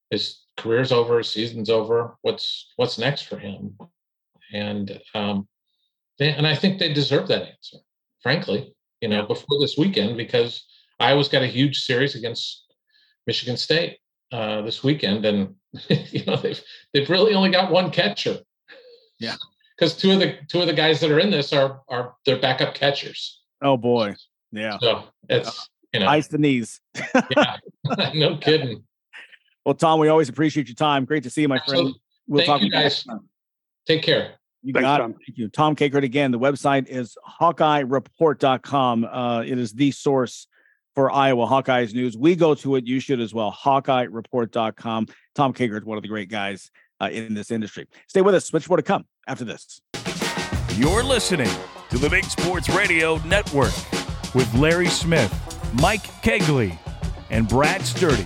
his 0.09 0.39
career's 0.57 0.91
over, 0.91 1.19
his 1.19 1.29
season's 1.29 1.69
over. 1.69 2.17
What's 2.23 2.73
what's 2.75 2.97
next 2.97 3.27
for 3.27 3.37
him? 3.37 3.77
And 4.51 4.99
um, 5.13 5.47
they, 6.17 6.29
and 6.29 6.47
I 6.47 6.55
think 6.55 6.79
they 6.79 6.91
deserve 6.91 7.27
that 7.27 7.43
answer, 7.43 7.77
frankly. 8.23 8.73
You 8.99 9.09
know, 9.09 9.27
before 9.27 9.59
this 9.59 9.77
weekend 9.77 10.17
because 10.17 10.65
Iowa's 10.99 11.29
got 11.29 11.43
a 11.43 11.55
huge 11.57 11.83
series 11.83 12.15
against 12.15 12.73
Michigan 13.27 13.57
State 13.57 13.99
uh, 14.31 14.63
this 14.63 14.83
weekend, 14.83 15.23
and 15.25 15.53
you 15.87 16.25
know 16.25 16.37
they've 16.37 16.63
they've 16.93 17.11
really 17.11 17.35
only 17.35 17.51
got 17.51 17.71
one 17.71 17.91
catcher. 17.91 18.39
Yeah 19.19 19.35
because 19.83 19.97
two 19.97 20.11
of 20.11 20.19
the 20.19 20.37
two 20.47 20.61
of 20.61 20.67
the 20.67 20.73
guys 20.73 21.01
that 21.01 21.11
are 21.11 21.19
in 21.19 21.29
this 21.29 21.51
are 21.51 21.81
are 21.89 22.15
their 22.25 22.39
backup 22.39 22.73
catchers. 22.73 23.41
Oh 23.61 23.75
boy, 23.75 24.15
yeah. 24.51 24.77
So 24.79 25.03
it's 25.27 25.69
you 25.91 25.99
know 25.99 26.07
ice 26.07 26.27
the 26.27 26.37
knees. 26.37 26.79
yeah, 27.35 27.57
no 28.13 28.37
kidding. 28.37 28.83
Well, 29.65 29.75
Tom, 29.75 29.99
we 29.99 30.07
always 30.07 30.29
appreciate 30.29 30.67
your 30.67 30.75
time. 30.75 31.05
Great 31.05 31.23
to 31.23 31.29
see 31.29 31.41
you, 31.41 31.49
my 31.49 31.59
friend. 31.67 31.93
We'll 32.27 32.45
Thank 32.45 32.47
talk 32.47 32.61
you 32.61 32.71
guys. 32.71 33.05
Take 33.85 34.03
care. 34.03 34.35
You 34.61 34.71
Thanks, 34.71 34.85
got 34.85 34.97
Tom. 34.99 35.11
it. 35.11 35.17
Thank 35.27 35.37
you. 35.37 35.49
Tom 35.49 35.75
Kakert 35.75 36.03
again. 36.03 36.31
The 36.31 36.39
website 36.39 36.87
is 36.87 37.17
HawkeyeReport.com. 37.41 39.05
Uh, 39.05 39.41
it 39.41 39.57
is 39.57 39.73
the 39.73 39.91
source 39.91 40.47
for 40.95 41.11
Iowa 41.11 41.45
Hawkeyes 41.45 41.93
news. 41.93 42.15
We 42.15 42.35
go 42.35 42.55
to 42.55 42.77
it. 42.77 42.87
You 42.87 43.01
should 43.01 43.19
as 43.19 43.33
well. 43.33 43.51
HawkeyeReport.com. 43.51 45.07
Tom 45.35 45.53
Kakert, 45.53 45.83
one 45.83 45.97
of 45.97 46.01
the 46.01 46.07
great 46.07 46.29
guys 46.29 46.71
uh, 47.03 47.09
in 47.09 47.33
this 47.33 47.51
industry. 47.51 47.87
Stay 48.07 48.21
with 48.21 48.35
us. 48.35 48.51
Much 48.53 48.67
more 48.69 48.77
to 48.77 48.83
come 48.83 49.05
after 49.27 49.43
this. 49.45 49.81
You're 50.75 51.03
listening 51.03 51.51
to 51.89 51.97
the 51.97 52.09
Big 52.09 52.23
Sports 52.25 52.69
Radio 52.69 53.17
Network 53.25 53.73
with 54.33 54.51
Larry 54.55 54.87
Smith, 54.87 55.31
Mike 55.81 56.05
Cagley, 56.21 56.77
and 57.29 57.47
Brad 57.47 57.81
Sturdy. 57.83 58.25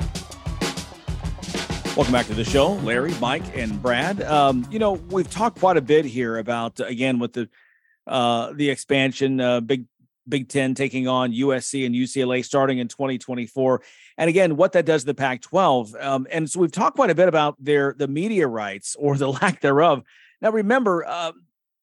Welcome 1.96 2.14
back 2.14 2.28
to 2.28 2.36
the 2.36 2.46
show, 2.46 2.74
Larry, 2.74 3.14
Mike, 3.20 3.58
and 3.58 3.82
Brad. 3.82 4.22
Um, 4.22 4.68
you 4.70 4.78
know, 4.78 4.94
we've 4.94 5.30
talked 5.30 5.60
quite 5.60 5.78
a 5.78 5.82
bit 5.82 6.06
here 6.06 6.38
about 6.38 6.80
again 6.80 7.18
with 7.20 7.34
the 7.34 7.50
uh, 8.06 8.54
the 8.54 8.70
expansion, 8.70 9.42
uh, 9.42 9.60
Big 9.60 9.86
Big 10.30 10.48
Ten 10.48 10.76
taking 10.76 11.08
on 11.08 11.34
USC 11.34 11.86
and 11.86 11.96
UCLA 11.96 12.46
starting 12.46 12.78
in 12.78 12.88
2024. 12.88 13.82
And 14.18 14.30
again, 14.30 14.56
what 14.56 14.72
that 14.72 14.86
does 14.86 15.04
to 15.04 15.08
the 15.08 15.14
Pac-12. 15.14 16.04
Um, 16.04 16.28
and 16.32 16.50
so 16.50 16.60
we've 16.60 16.72
talked 16.72 16.96
quite 16.96 17.10
a 17.10 17.16
bit 17.16 17.28
about 17.28 17.56
their 17.60 17.94
the 17.98 18.08
media 18.08 18.48
rights 18.48 18.96
or 18.98 19.16
the 19.16 19.32
lack 19.42 19.62
thereof. 19.62 20.04
Now, 20.42 20.52
remember, 20.52 21.06
uh, 21.06 21.32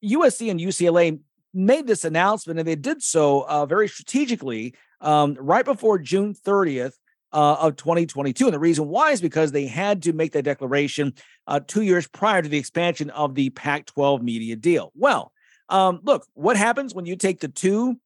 USC 0.05 0.51
and 0.51 0.61
UCLA 0.61 1.21
made 1.53 1.87
this 1.87 2.05
announcement, 2.05 2.59
and 2.59 2.69
they 2.69 2.75
did 2.75 3.03
so 3.03 3.47
uh, 3.49 3.65
very 3.67 3.89
strategically 3.89 4.75
um, 5.01 5.35
right 5.39 5.65
before 5.65 5.99
June 5.99 6.35
30th 6.35 6.95
uh, 7.33 7.57
of 7.61 7.77
2022. 7.77 8.47
And 8.47 8.55
the 8.55 8.59
reason 8.59 8.89
why 8.89 9.13
is 9.13 9.21
because 9.21 9.53
they 9.53 9.67
had 9.67 10.03
to 10.03 10.13
make 10.13 10.33
that 10.33 10.45
declaration 10.45 11.15
uh, 11.47 11.61
two 11.67 11.83
years 11.83 12.07
prior 12.07 12.43
to 12.43 12.49
the 12.49 12.59
expansion 12.59 13.11
of 13.11 13.35
the 13.35 13.51
Pac 13.51 13.87
12 13.87 14.23
media 14.23 14.57
deal. 14.57 14.93
Well, 14.95 15.33
um, 15.69 16.01
look, 16.03 16.27
what 16.35 16.57
happens 16.57 16.95
when 16.95 17.07
you 17.07 17.17
take 17.17 17.41
the 17.41 17.49
two 17.49 17.97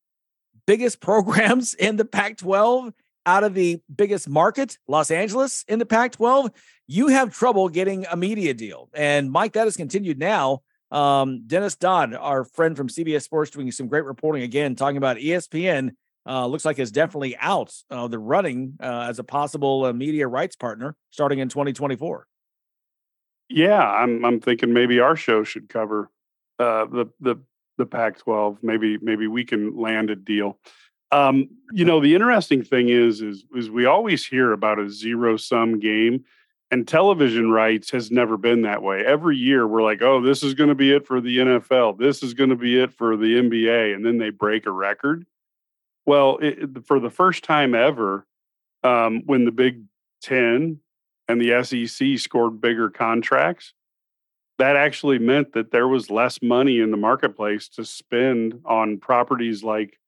biggest 0.67 1.01
programs 1.01 1.75
in 1.75 1.97
the 1.97 2.05
Pac 2.05 2.39
12 2.39 2.93
out 3.29 3.45
of 3.45 3.53
the 3.53 3.81
biggest 3.95 4.27
market, 4.29 4.79
Los 4.89 5.11
Angeles, 5.11 5.65
in 5.69 5.79
the 5.79 5.85
Pac 5.85 6.13
12? 6.13 6.51
You 6.87 7.09
have 7.09 7.35
trouble 7.35 7.69
getting 7.69 8.07
a 8.07 8.17
media 8.17 8.55
deal. 8.55 8.89
And 8.95 9.31
Mike, 9.31 9.53
that 9.53 9.67
has 9.67 9.77
continued 9.77 10.19
now. 10.19 10.63
Um, 10.91 11.47
Dennis 11.47 11.77
Dodd, 11.77 12.15
our 12.15 12.45
friend 12.45 12.75
from 12.75 12.89
CBS 12.89 13.23
Sports, 13.23 13.51
doing 13.51 13.71
some 13.71 13.87
great 13.87 14.07
reporting 14.07 14.43
again, 14.43 14.75
talking 14.75 14.97
about 14.97 15.19
ESPN. 15.19 15.91
Uh, 16.27 16.47
looks 16.47 16.65
like 16.65 16.79
is 16.79 16.91
definitely 16.91 17.37
out 17.37 17.75
of 17.91 18.11
the 18.11 18.19
running 18.19 18.79
uh, 18.83 19.07
as 19.09 19.19
a 19.19 19.25
possible 19.25 19.85
uh, 19.85 19.93
media 19.93 20.27
rights 20.27 20.57
partner 20.57 20.97
starting 21.11 21.39
in 21.39 21.49
2024. 21.51 22.27
Yeah, 23.51 23.83
I'm 23.83 24.25
I'm 24.25 24.41
thinking 24.41 24.73
maybe 24.73 25.01
our 25.01 25.17
show 25.17 25.45
should 25.45 25.69
cover 25.69 26.11
uh, 26.59 26.87
the 26.87 27.07
the 27.21 27.37
the 27.79 27.87
Pac-12. 27.87 28.59
Maybe 28.63 28.99
maybe 28.99 29.27
we 29.27 29.45
can 29.45 29.77
land 29.77 30.11
a 30.11 30.17
deal. 30.17 30.59
Um, 31.11 31.49
you 31.73 31.85
know, 31.85 32.01
the 32.01 32.15
interesting 32.15 32.63
thing 32.63 32.89
is 32.89 33.21
is 33.21 33.45
is 33.55 33.71
we 33.71 33.87
always 33.87 34.27
hear 34.27 34.53
about 34.53 34.79
a 34.79 34.91
zero 34.91 35.37
sum 35.37 35.81
game, 35.81 36.25
and 36.71 36.87
television 36.87 37.51
rights 37.51 37.91
has 37.91 38.11
never 38.11 38.37
been 38.37 38.63
that 38.63 38.83
way. 38.83 39.05
Every 39.05 39.37
year 39.37 39.67
we're 39.67 39.83
like, 39.83 40.03
oh, 40.03 40.21
this 40.21 40.43
is 40.43 40.55
going 40.55 40.69
to 40.69 40.75
be 40.75 40.93
it 40.93 41.07
for 41.07 41.21
the 41.21 41.39
NFL. 41.39 41.99
This 41.99 42.23
is 42.23 42.35
going 42.35 42.51
to 42.51 42.57
be 42.57 42.79
it 42.79 42.93
for 42.93 43.17
the 43.17 43.41
NBA, 43.41 43.95
and 43.95 44.05
then 44.05 44.19
they 44.19 44.31
break 44.31 44.67
a 44.67 44.71
record. 44.71 45.27
Well, 46.05 46.39
it, 46.41 46.87
for 46.87 47.01
the 47.01 47.11
first 47.11 47.45
time 47.45 47.75
ever, 47.75 48.27
um, 48.83 49.23
when 49.27 49.45
the 49.45 49.53
Big 49.53 49.83
Ten 50.23 50.81
and 51.27 51.41
the 51.41 51.63
SEC 51.63 52.19
scored 52.19 52.61
bigger 52.61 52.91
contracts, 52.91 53.75
that 54.59 54.77
actually 54.77 55.19
meant 55.19 55.53
that 55.53 55.71
there 55.71 55.89
was 55.89 56.11
less 56.11 56.43
money 56.43 56.81
in 56.81 56.91
the 56.91 56.97
marketplace 56.97 57.69
to 57.69 57.85
spend 57.85 58.61
on 58.65 58.99
properties 58.99 59.63
like 59.63 59.99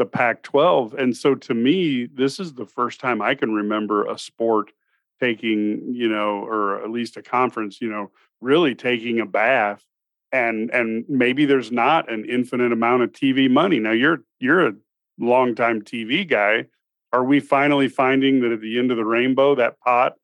the 0.00 0.06
Pac 0.06 0.42
12. 0.42 0.94
And 0.94 1.14
so 1.14 1.34
to 1.34 1.52
me, 1.52 2.06
this 2.06 2.40
is 2.40 2.54
the 2.54 2.64
first 2.64 3.00
time 3.00 3.20
I 3.20 3.34
can 3.34 3.52
remember 3.52 4.06
a 4.06 4.18
sport 4.18 4.72
taking, 5.20 5.92
you 5.92 6.08
know, 6.08 6.42
or 6.42 6.82
at 6.82 6.90
least 6.90 7.18
a 7.18 7.22
conference, 7.22 7.82
you 7.82 7.90
know, 7.90 8.10
really 8.40 8.74
taking 8.74 9.20
a 9.20 9.26
bath. 9.26 9.84
And 10.32 10.70
and 10.70 11.04
maybe 11.06 11.44
there's 11.44 11.70
not 11.70 12.10
an 12.10 12.24
infinite 12.24 12.72
amount 12.72 13.02
of 13.02 13.12
TV 13.12 13.50
money. 13.50 13.78
Now 13.78 13.92
you're 13.92 14.24
you're 14.38 14.68
a 14.68 14.72
longtime 15.18 15.82
TV 15.82 16.26
guy. 16.26 16.64
Are 17.12 17.24
we 17.24 17.38
finally 17.38 17.88
finding 17.88 18.40
that 18.40 18.52
at 18.52 18.62
the 18.62 18.78
end 18.78 18.90
of 18.90 18.96
the 18.96 19.04
rainbow, 19.04 19.54
that 19.56 19.80
pot 19.80 20.14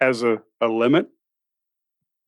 has 0.00 0.22
a, 0.22 0.40
a 0.60 0.68
limit? 0.68 1.08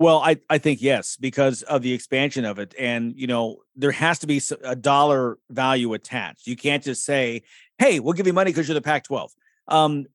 Well, 0.01 0.19
I, 0.21 0.37
I 0.49 0.59
think 0.59 0.81
yes, 0.81 1.17
because 1.17 1.63
of 1.63 1.83
the 1.83 1.93
expansion 1.93 2.45
of 2.45 2.59
it. 2.61 2.75
And, 2.79 3.15
you 3.17 3.27
know, 3.27 3.59
there 3.75 3.91
has 3.91 4.21
to 4.21 4.29
be 4.29 4.41
a 4.63 4.77
dollar 4.77 5.39
value 5.51 5.93
attached. 5.95 6.47
You 6.47 6.55
can't 6.55 6.85
just 6.85 7.05
say, 7.05 7.43
hey, 7.79 7.99
we'll 7.99 8.13
give 8.13 8.27
you 8.27 8.33
money 8.33 8.53
because 8.53 8.69
you're 8.69 8.75
the 8.75 8.81
Pac 8.81 9.05
12. 9.05 9.33
Um, 9.67 10.07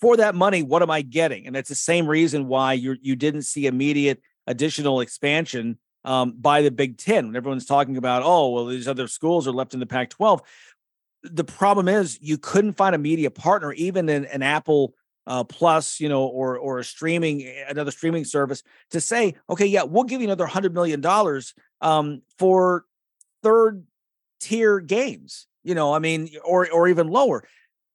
for 0.00 0.16
that 0.16 0.34
money, 0.34 0.64
what 0.64 0.82
am 0.82 0.90
I 0.90 1.02
getting? 1.02 1.46
And 1.46 1.54
that's 1.54 1.68
the 1.68 1.76
same 1.76 2.08
reason 2.08 2.48
why 2.48 2.72
you 2.72 2.96
you 3.00 3.14
didn't 3.14 3.42
see 3.42 3.66
immediate 3.66 4.20
additional 4.48 5.00
expansion 5.00 5.78
um, 6.04 6.32
by 6.32 6.62
the 6.62 6.72
Big 6.72 6.98
Ten. 6.98 7.26
When 7.26 7.36
everyone's 7.36 7.66
talking 7.66 7.96
about, 7.96 8.22
oh, 8.24 8.50
well, 8.50 8.66
these 8.66 8.88
other 8.88 9.06
schools 9.06 9.46
are 9.46 9.52
left 9.52 9.74
in 9.74 9.80
the 9.80 9.86
Pac 9.86 10.10
12. 10.10 10.42
The 11.22 11.44
problem 11.44 11.86
is 11.86 12.18
you 12.20 12.36
couldn't 12.36 12.72
find 12.72 12.96
a 12.96 12.98
media 12.98 13.30
partner, 13.30 13.72
even 13.74 14.08
in 14.08 14.24
an 14.24 14.42
Apple 14.42 14.94
uh, 15.26 15.44
Plus, 15.44 16.00
you 16.00 16.08
know, 16.08 16.24
or 16.24 16.58
or 16.58 16.80
a 16.80 16.84
streaming 16.84 17.42
eh, 17.42 17.64
another 17.68 17.90
streaming 17.90 18.24
service 18.24 18.62
to 18.90 19.00
say, 19.00 19.34
okay, 19.48 19.66
yeah, 19.66 19.84
we'll 19.84 20.04
give 20.04 20.20
you 20.20 20.26
another 20.26 20.46
hundred 20.46 20.74
million 20.74 21.00
dollars 21.00 21.54
um, 21.80 22.22
for 22.38 22.84
third 23.42 23.84
tier 24.40 24.80
games. 24.80 25.46
You 25.62 25.74
know, 25.74 25.94
I 25.94 26.00
mean, 26.00 26.28
or 26.44 26.70
or 26.70 26.88
even 26.88 27.08
lower. 27.08 27.44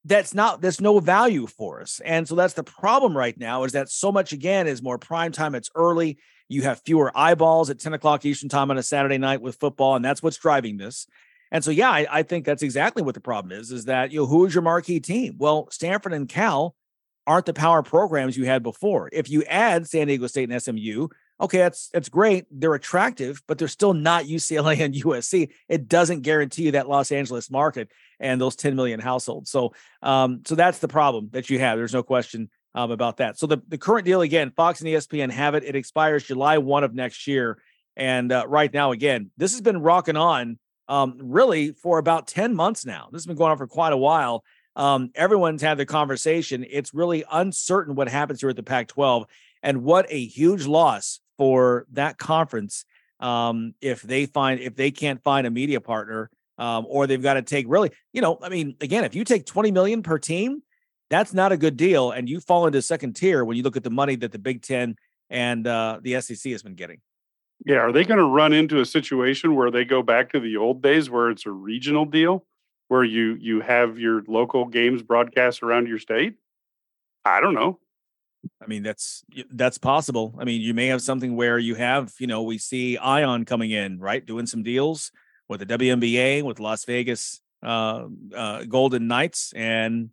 That's 0.06 0.34
not 0.34 0.62
there's 0.62 0.80
no 0.80 1.00
value 1.00 1.48
for 1.48 1.82
us, 1.82 2.00
and 2.06 2.26
so 2.26 2.36
that's 2.36 2.54
the 2.54 2.64
problem 2.64 3.18
right 3.18 3.38
now. 3.38 3.66
Is 3.66 3.74
that 3.74 3.90
so 3.90 4.10
much 4.10 4.32
again 4.32 4.66
is 4.66 4.82
more 4.82 4.98
prime 4.98 5.34
time. 5.34 5.54
It's 5.54 5.70
early. 5.76 6.18
You 6.48 6.62
have 6.62 6.82
fewer 6.86 7.12
eyeballs 7.14 7.70
at 7.70 7.80
ten 7.80 7.94
o'clock 7.94 8.26
Eastern 8.26 8.48
time 8.48 8.72
on 8.72 8.78
a 8.78 8.84
Saturday 8.84 9.18
night 9.18 9.42
with 9.42 9.58
football, 9.58 9.98
and 9.98 10.06
that's 10.06 10.24
what's 10.24 10.38
driving 10.38 10.78
this. 10.78 11.08
And 11.52 11.62
so, 11.64 11.72
yeah, 11.72 11.90
I, 11.90 12.08
I 12.10 12.24
think 12.24 12.46
that's 12.46 12.64
exactly 12.64 13.04
what 13.04 13.16
the 13.16 13.22
problem 13.22 13.58
is. 13.58 13.72
Is 13.72 13.86
that 13.86 14.14
you 14.14 14.20
know 14.20 14.26
who 14.28 14.46
is 14.46 14.54
your 14.54 14.62
marquee 14.62 15.02
team? 15.02 15.36
Well, 15.38 15.68
Stanford 15.72 16.14
and 16.14 16.30
Cal 16.30 16.74
aren't 17.28 17.46
the 17.46 17.54
power 17.54 17.84
programs 17.84 18.38
you 18.38 18.46
had 18.46 18.64
before. 18.64 19.10
If 19.12 19.30
you 19.30 19.44
add 19.44 19.88
San 19.88 20.08
Diego 20.08 20.26
State 20.28 20.50
and 20.50 20.62
SMU, 20.62 21.10
okay, 21.40 21.58
that's 21.60 21.90
that's 21.90 22.10
great. 22.10 22.46
They're 22.50 22.74
attractive, 22.74 23.44
but 23.48 23.58
they're 23.58 23.68
still 23.68 23.94
not 23.94 24.26
UCLA 24.26 24.80
and 24.80 24.96
USC. 24.96 25.50
It 25.68 25.88
doesn't 25.88 26.22
guarantee 26.22 26.64
you 26.64 26.72
that 26.72 26.88
Los 26.88 27.12
Angeles 27.12 27.52
market 27.52 27.90
and 28.20 28.40
those 28.40 28.56
10 28.56 28.76
million 28.76 29.00
households. 29.00 29.52
So, 29.52 29.74
um, 30.02 30.42
so 30.46 30.56
that's 30.56 30.80
the 30.80 30.88
problem 30.88 31.30
that 31.34 31.50
you 31.50 31.60
have. 31.60 31.78
There's 31.78 31.94
no 31.94 32.04
question 32.04 32.50
um, 32.74 32.92
about 32.92 33.18
that. 33.18 33.38
So 33.38 33.46
the 33.46 33.62
the 33.68 33.78
current 33.78 34.06
deal 34.06 34.22
again, 34.22 34.52
Fox 34.56 34.80
and 34.80 34.90
ESPN 34.90 35.30
have 35.32 35.54
it. 35.54 35.64
It 35.64 35.76
expires 35.76 36.24
July 36.24 36.58
one 36.58 36.84
of 36.84 36.96
next 36.96 37.28
year. 37.28 37.60
And 37.98 38.32
uh, 38.32 38.46
right 38.48 38.72
now, 38.72 38.92
again, 38.92 39.32
this 39.38 39.52
has 39.52 39.62
been 39.62 39.82
rocking 39.82 40.18
on 40.18 40.60
um, 40.88 41.18
really 41.20 41.72
for 41.72 41.98
about 41.98 42.28
10 42.28 42.56
months 42.56 42.86
now. 42.86 43.10
This 43.12 43.20
has 43.20 43.26
been 43.26 43.36
going 43.36 43.52
on 43.52 43.58
for 43.58 43.68
quite 43.68 43.92
a 43.92 43.98
while 43.98 44.44
um, 44.78 45.10
everyone's 45.16 45.62
had 45.62 45.78
the 45.78 45.86
conversation. 45.86 46.66
It's 46.70 46.94
really 46.94 47.26
uncertain 47.30 47.96
what 47.96 48.08
happens 48.08 48.40
here 48.40 48.52
at 48.52 48.56
the 48.56 48.64
Pac 48.64 48.88
12 48.88 49.26
and 49.64 49.84
what 49.84 50.06
a 50.10 50.24
huge 50.24 50.68
loss 50.68 51.20
for 51.38 51.86
that 51.92 52.18
conference 52.18 52.86
um, 53.20 53.74
if 53.82 54.04
they 54.04 54.28
find 54.28 54.60
if 54.60 54.76
they 54.76 54.92
can't 54.92 55.22
find 55.24 55.48
a 55.48 55.52
media 55.52 55.82
partner 55.82 56.30
um, 56.60 56.86
or 56.88 57.08
they've 57.08 57.22
got 57.22 57.34
to 57.34 57.42
take 57.42 57.66
really 57.68 57.92
you 58.14 58.22
know 58.22 58.38
i 58.44 58.50
mean 58.50 58.76
again 58.82 59.04
if 59.04 59.16
you 59.16 59.24
take 59.24 59.46
20 59.46 59.72
million 59.72 60.04
per 60.04 60.20
team 60.20 60.62
that's 61.10 61.34
not 61.34 61.52
a 61.52 61.58
good 61.58 61.78
deal 61.78 62.12
and 62.12 62.30
you 62.30 62.40
fall 62.40 62.68
into 62.68 62.80
second 62.82 63.16
tier 63.16 63.44
when 63.44 63.58
you 63.58 63.64
look 63.64 63.78
at 63.78 63.84
the 63.84 63.90
money 63.90 64.16
that 64.16 64.32
the 64.32 64.40
big 64.40 64.62
10 64.62 64.96
and 65.30 65.66
uh, 65.68 66.00
the 66.02 66.20
sec 66.22 66.52
has 66.52 66.62
been 66.62 66.76
getting 66.76 67.00
yeah 67.66 67.78
are 67.78 67.92
they 67.92 68.04
going 68.04 68.20
to 68.20 68.26
run 68.26 68.54
into 68.54 68.80
a 68.80 68.86
situation 68.86 69.56
where 69.56 69.72
they 69.72 69.84
go 69.84 70.04
back 70.04 70.32
to 70.32 70.40
the 70.40 70.58
old 70.58 70.84
days 70.84 71.10
where 71.10 71.32
it's 71.32 71.48
a 71.48 71.52
regional 71.52 72.06
deal 72.06 72.46
where 72.88 73.04
you 73.04 73.38
you 73.40 73.62
have 73.62 74.00
your 74.00 74.24
local 74.28 74.66
games 74.66 75.02
broadcast 75.02 75.64
around 75.64 75.88
your 75.88 76.00
state? 76.00 76.36
I 77.26 77.42
don't 77.42 77.54
know. 77.54 77.80
I 78.62 78.68
mean, 78.68 78.84
that's 78.84 79.24
that's 79.52 79.78
possible. 79.78 80.36
I 80.40 80.46
mean, 80.46 80.62
you 80.62 80.74
may 80.74 80.88
have 80.88 81.02
something 81.02 81.36
where 81.36 81.58
you 81.58 81.76
have, 81.76 82.14
you 82.20 82.28
know, 82.28 82.44
we 82.44 82.58
see 82.58 82.98
Ion 82.98 83.46
coming 83.46 83.72
in, 83.72 84.00
right, 84.00 84.26
doing 84.26 84.46
some 84.46 84.64
deals 84.64 85.12
with 85.50 85.60
the 85.60 85.66
WNBA, 85.66 86.44
with 86.44 86.60
Las 86.60 86.86
Vegas 86.86 87.42
uh, 87.64 88.06
uh, 88.36 88.64
Golden 88.64 89.08
Knights, 89.08 89.54
and 89.56 90.10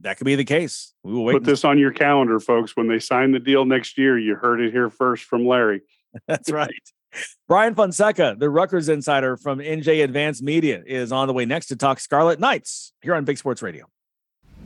that 0.00 0.16
could 0.16 0.24
be 0.24 0.36
the 0.36 0.44
case. 0.44 0.94
We 1.02 1.12
will 1.12 1.24
wait. 1.24 1.34
Put 1.34 1.44
this 1.44 1.64
on 1.64 1.78
your 1.78 1.92
calendar, 1.92 2.40
folks. 2.40 2.76
When 2.76 2.88
they 2.88 2.98
sign 2.98 3.32
the 3.32 3.38
deal 3.38 3.64
next 3.64 3.98
year, 3.98 4.18
you 4.18 4.34
heard 4.34 4.60
it 4.60 4.72
here 4.72 4.90
first 4.90 5.24
from 5.24 5.46
Larry. 5.46 5.82
That's 6.26 6.50
right. 6.50 6.70
Brian 7.48 7.74
Fonseca, 7.74 8.36
the 8.38 8.48
Rutgers 8.48 8.88
insider 8.88 9.36
from 9.36 9.58
NJ 9.58 10.04
Advanced 10.04 10.42
Media, 10.42 10.82
is 10.86 11.12
on 11.12 11.26
the 11.26 11.34
way 11.34 11.44
next 11.44 11.66
to 11.66 11.76
talk 11.76 12.00
Scarlet 12.00 12.38
Knights 12.38 12.92
here 13.02 13.14
on 13.14 13.24
Big 13.24 13.38
Sports 13.38 13.62
Radio. 13.62 13.86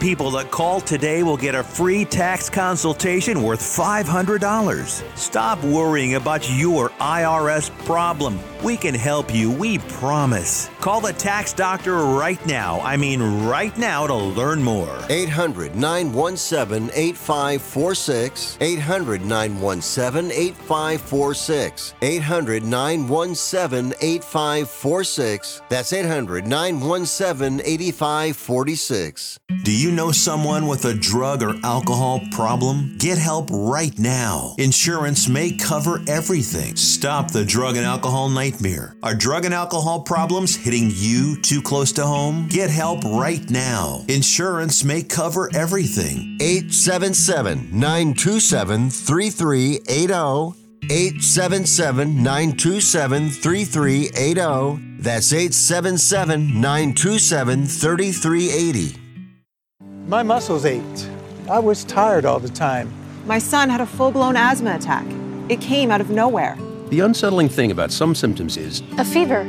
people 0.00 0.30
that 0.32 0.50
call 0.50 0.80
today 0.80 1.22
will 1.22 1.36
get 1.36 1.54
a 1.54 1.62
free 1.62 2.04
tax 2.04 2.50
consultation 2.50 3.42
worth 3.42 3.60
$500. 3.60 5.16
Stop 5.16 5.62
worrying 5.64 6.14
about 6.16 6.50
your 6.50 6.90
IRS 6.90 7.70
problem. 7.84 8.38
We 8.62 8.76
can 8.76 8.94
help 8.94 9.34
you, 9.34 9.50
we 9.50 9.78
promise. 9.78 10.70
Call 10.80 11.00
the 11.00 11.12
tax 11.12 11.52
doctor 11.52 11.96
right 11.96 12.44
now. 12.46 12.78
I 12.82 12.96
mean, 12.96 13.20
right 13.44 13.76
now 13.76 14.06
to 14.06 14.14
learn 14.14 14.62
more. 14.62 15.00
800 15.08 15.74
917 15.74 16.88
8546. 16.94 18.58
800 18.60 19.24
917 19.24 20.30
8546. 20.30 21.94
800 22.02 22.62
917 22.62 23.94
8546. 24.00 25.62
That's 25.68 25.92
800 25.92 26.46
917 26.46 27.60
8546. 27.66 29.40
Do 29.64 29.76
you 29.76 29.90
know 29.90 30.12
someone 30.12 30.68
with 30.68 30.84
a 30.84 30.94
drug 30.94 31.42
or 31.42 31.54
alcohol 31.64 32.20
problem? 32.30 32.96
Get 32.98 33.18
help 33.18 33.48
right 33.50 33.96
now. 33.98 34.54
Insurance 34.58 35.28
may 35.28 35.50
cover 35.50 36.00
everything. 36.06 36.76
Stop 36.76 37.32
the 37.32 37.44
drug 37.44 37.76
and 37.76 37.84
alcohol 37.84 38.28
nightmare. 38.52 38.94
Are 39.02 39.14
drug 39.14 39.44
and 39.44 39.54
alcohol 39.54 40.00
problems 40.00 40.56
hitting 40.56 40.90
you 40.92 41.40
too 41.40 41.62
close 41.62 41.92
to 41.92 42.06
home? 42.06 42.48
Get 42.48 42.70
help 42.70 43.04
right 43.04 43.48
now. 43.50 44.04
Insurance 44.08 44.84
may 44.84 45.02
cover 45.02 45.50
everything. 45.54 46.36
877 46.40 47.70
927 47.72 48.90
3380. 48.90 50.58
877 50.90 52.22
927 52.22 53.30
3380. 53.30 54.96
That's 54.98 55.32
877 55.32 56.60
927 56.60 57.66
3380. 57.66 58.98
My 60.06 60.22
muscles 60.22 60.64
ached. 60.64 61.08
I 61.48 61.58
was 61.58 61.84
tired 61.84 62.24
all 62.24 62.40
the 62.40 62.48
time. 62.48 62.92
My 63.26 63.38
son 63.38 63.68
had 63.68 63.80
a 63.80 63.86
full 63.86 64.10
blown 64.10 64.36
asthma 64.36 64.74
attack. 64.74 65.06
It 65.48 65.60
came 65.60 65.90
out 65.90 66.00
of 66.00 66.10
nowhere. 66.10 66.56
The 66.92 67.00
unsettling 67.00 67.48
thing 67.48 67.70
about 67.70 67.90
some 67.90 68.14
symptoms 68.14 68.58
is 68.58 68.82
a 68.98 69.04
fever, 69.06 69.44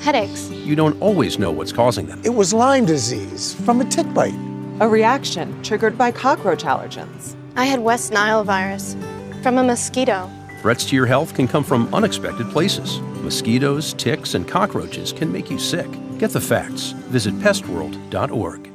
headaches. 0.00 0.50
You 0.50 0.74
don't 0.74 1.00
always 1.00 1.38
know 1.38 1.52
what's 1.52 1.70
causing 1.70 2.06
them. 2.06 2.20
It 2.24 2.34
was 2.34 2.52
Lyme 2.52 2.84
disease 2.84 3.54
from 3.64 3.80
a 3.80 3.84
tick 3.84 4.12
bite, 4.12 4.34
a 4.80 4.88
reaction 4.88 5.62
triggered 5.62 5.96
by 5.96 6.10
cockroach 6.10 6.64
allergens. 6.64 7.36
I 7.54 7.66
had 7.66 7.78
West 7.78 8.10
Nile 8.10 8.42
virus 8.42 8.96
from 9.40 9.58
a 9.58 9.62
mosquito. 9.62 10.28
Threats 10.62 10.84
to 10.86 10.96
your 10.96 11.06
health 11.06 11.32
can 11.32 11.46
come 11.46 11.62
from 11.62 11.94
unexpected 11.94 12.50
places. 12.50 12.98
Mosquitoes, 13.22 13.92
ticks, 13.92 14.34
and 14.34 14.48
cockroaches 14.48 15.12
can 15.12 15.30
make 15.30 15.52
you 15.52 15.60
sick. 15.60 15.86
Get 16.18 16.30
the 16.30 16.40
facts. 16.40 16.90
Visit 16.90 17.34
pestworld.org. 17.34 18.73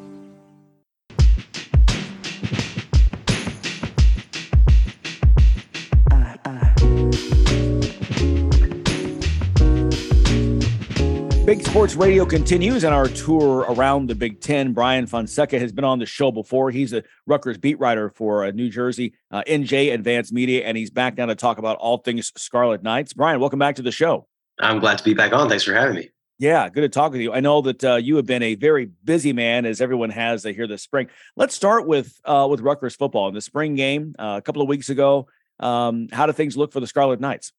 Big 11.59 11.67
Sports 11.67 11.95
Radio 11.95 12.25
continues 12.25 12.85
and 12.85 12.95
our 12.95 13.09
tour 13.09 13.65
around 13.67 14.07
the 14.07 14.15
Big 14.15 14.39
Ten. 14.39 14.71
Brian 14.71 15.05
Fonseca 15.05 15.59
has 15.59 15.73
been 15.73 15.83
on 15.83 15.99
the 15.99 16.05
show 16.05 16.31
before. 16.31 16.71
He's 16.71 16.93
a 16.93 17.03
Rutgers 17.27 17.57
beat 17.57 17.77
writer 17.79 18.09
for 18.11 18.45
uh, 18.45 18.51
New 18.51 18.69
Jersey 18.69 19.13
uh, 19.29 19.43
NJ 19.45 19.93
Advanced 19.93 20.31
Media, 20.31 20.63
and 20.63 20.77
he's 20.77 20.89
back 20.89 21.17
now 21.17 21.25
to 21.25 21.35
talk 21.35 21.57
about 21.57 21.75
all 21.75 21.97
things 21.97 22.31
Scarlet 22.37 22.81
Knights. 22.81 23.11
Brian, 23.11 23.41
welcome 23.41 23.59
back 23.59 23.75
to 23.75 23.81
the 23.81 23.91
show. 23.91 24.25
I'm 24.57 24.79
glad 24.79 24.99
to 24.99 25.03
be 25.03 25.13
back 25.13 25.33
on. 25.33 25.49
Thanks 25.49 25.65
for 25.65 25.73
having 25.73 25.97
me. 25.97 26.09
Yeah, 26.37 26.69
good 26.69 26.79
to 26.79 26.87
talk 26.87 27.11
with 27.11 27.19
you. 27.19 27.33
I 27.33 27.41
know 27.41 27.59
that 27.59 27.83
uh, 27.83 27.95
you 27.95 28.15
have 28.15 28.25
been 28.25 28.41
a 28.41 28.55
very 28.55 28.85
busy 29.03 29.33
man, 29.33 29.65
as 29.65 29.81
everyone 29.81 30.11
has 30.11 30.45
here 30.45 30.65
this 30.65 30.83
spring. 30.83 31.09
Let's 31.35 31.55
start 31.55 31.85
with 31.85 32.21
uh, 32.23 32.47
with 32.49 32.61
Rutgers 32.61 32.95
football 32.95 33.27
in 33.27 33.33
the 33.33 33.41
spring 33.41 33.75
game 33.75 34.15
uh, 34.17 34.35
a 34.37 34.41
couple 34.41 34.61
of 34.61 34.69
weeks 34.69 34.87
ago. 34.87 35.27
Um, 35.59 36.07
how 36.13 36.25
do 36.25 36.31
things 36.31 36.55
look 36.55 36.71
for 36.71 36.79
the 36.79 36.87
Scarlet 36.87 37.19
Knights? 37.19 37.51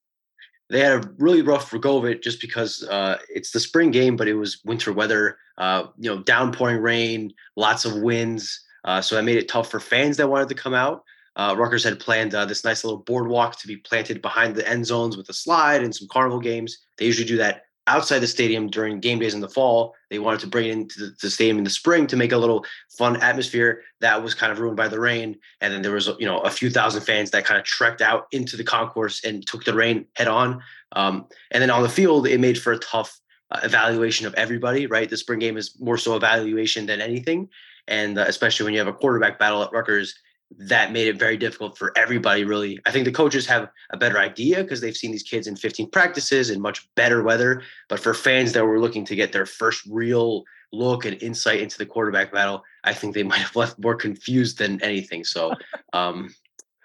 They 0.70 0.80
had 0.80 1.04
a 1.04 1.10
really 1.18 1.42
rough 1.42 1.74
go 1.80 1.98
of 1.98 2.04
it 2.04 2.22
just 2.22 2.40
because 2.40 2.84
uh, 2.84 3.18
it's 3.28 3.50
the 3.50 3.60
spring 3.60 3.90
game, 3.90 4.16
but 4.16 4.28
it 4.28 4.34
was 4.34 4.62
winter 4.64 4.92
weather, 4.92 5.36
uh, 5.58 5.86
you 5.98 6.08
know, 6.08 6.22
downpouring 6.22 6.80
rain, 6.80 7.32
lots 7.56 7.84
of 7.84 8.00
winds. 8.00 8.64
Uh, 8.84 9.00
so 9.00 9.14
that 9.14 9.24
made 9.24 9.36
it 9.36 9.48
tough 9.48 9.70
for 9.70 9.80
fans 9.80 10.16
that 10.16 10.30
wanted 10.30 10.48
to 10.48 10.54
come 10.54 10.72
out. 10.72 11.02
Uh, 11.36 11.54
Rutgers 11.56 11.84
had 11.84 12.00
planned 12.00 12.34
uh, 12.34 12.44
this 12.44 12.64
nice 12.64 12.84
little 12.84 13.00
boardwalk 13.00 13.58
to 13.58 13.66
be 13.66 13.76
planted 13.76 14.22
behind 14.22 14.54
the 14.54 14.68
end 14.68 14.86
zones 14.86 15.16
with 15.16 15.28
a 15.28 15.34
slide 15.34 15.82
and 15.82 15.94
some 15.94 16.08
carnival 16.08 16.40
games. 16.40 16.78
They 16.96 17.06
usually 17.06 17.26
do 17.26 17.36
that 17.38 17.64
outside 17.86 18.20
the 18.20 18.26
stadium 18.26 18.68
during 18.68 19.00
game 19.00 19.18
days 19.18 19.34
in 19.34 19.40
the 19.40 19.48
fall. 19.48 19.94
They 20.10 20.18
wanted 20.18 20.40
to 20.40 20.46
bring 20.46 20.68
it 20.68 20.72
into 20.72 21.00
the, 21.00 21.16
the, 21.22 21.30
stadium 21.30 21.58
in 21.58 21.64
the 21.64 21.70
spring 21.70 22.06
to 22.08 22.16
make 22.16 22.32
a 22.32 22.36
little 22.36 22.64
fun 22.98 23.20
atmosphere. 23.22 23.82
That 24.00 24.22
was 24.22 24.34
kind 24.34 24.52
of 24.52 24.58
ruined 24.58 24.76
by 24.76 24.88
the 24.88 25.00
rain. 25.00 25.36
And 25.60 25.72
then 25.72 25.82
there 25.82 25.92
was, 25.92 26.08
you 26.18 26.26
know, 26.26 26.40
a 26.40 26.50
few 26.50 26.70
thousand 26.70 27.02
fans 27.02 27.30
that 27.30 27.44
kind 27.44 27.58
of 27.58 27.64
trekked 27.64 28.00
out 28.00 28.26
into 28.32 28.56
the 28.56 28.64
concourse 28.64 29.24
and 29.24 29.46
took 29.46 29.64
the 29.64 29.74
rain 29.74 30.06
head 30.16 30.28
on. 30.28 30.62
Um, 30.92 31.26
and 31.50 31.62
then 31.62 31.70
on 31.70 31.82
the 31.82 31.88
field, 31.88 32.26
it 32.26 32.40
made 32.40 32.60
for 32.60 32.72
a 32.72 32.78
tough 32.78 33.18
uh, 33.50 33.60
evaluation 33.62 34.26
of 34.26 34.34
everybody, 34.34 34.86
right? 34.86 35.08
The 35.08 35.16
spring 35.16 35.38
game 35.38 35.56
is 35.56 35.78
more 35.80 35.98
so 35.98 36.16
evaluation 36.16 36.86
than 36.86 37.00
anything. 37.00 37.48
And 37.88 38.18
uh, 38.18 38.24
especially 38.28 38.64
when 38.64 38.74
you 38.74 38.78
have 38.78 38.88
a 38.88 38.92
quarterback 38.92 39.38
battle 39.38 39.62
at 39.62 39.72
Rutgers, 39.72 40.14
that 40.58 40.92
made 40.92 41.08
it 41.08 41.18
very 41.18 41.36
difficult 41.36 41.78
for 41.78 41.96
everybody 41.96 42.44
really. 42.44 42.78
I 42.84 42.90
think 42.90 43.04
the 43.04 43.12
coaches 43.12 43.46
have 43.46 43.70
a 43.90 43.96
better 43.96 44.18
idea 44.18 44.62
because 44.62 44.80
they've 44.80 44.96
seen 44.96 45.12
these 45.12 45.22
kids 45.22 45.46
in 45.46 45.56
15 45.56 45.90
practices 45.90 46.50
in 46.50 46.60
much 46.60 46.88
better 46.94 47.22
weather 47.22 47.62
but 47.88 48.00
for 48.00 48.14
fans 48.14 48.52
that 48.52 48.64
were 48.64 48.80
looking 48.80 49.04
to 49.06 49.14
get 49.14 49.32
their 49.32 49.46
first 49.46 49.84
real 49.86 50.44
look 50.72 51.04
and 51.04 51.20
insight 51.22 51.60
into 51.60 51.78
the 51.78 51.86
quarterback 51.86 52.32
battle 52.32 52.62
i 52.84 52.92
think 52.92 53.14
they 53.14 53.22
might 53.30 53.38
have 53.38 53.56
left 53.56 53.78
more 53.78 53.94
confused 53.94 54.58
than 54.58 54.82
anything 54.82 55.24
so 55.24 55.52
um 55.92 56.32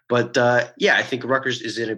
but 0.09 0.37
uh 0.37 0.67
yeah 0.77 0.97
i 0.97 1.03
think 1.03 1.23
Rutgers 1.23 1.61
is 1.61 1.77
in 1.77 1.89
a, 1.91 1.97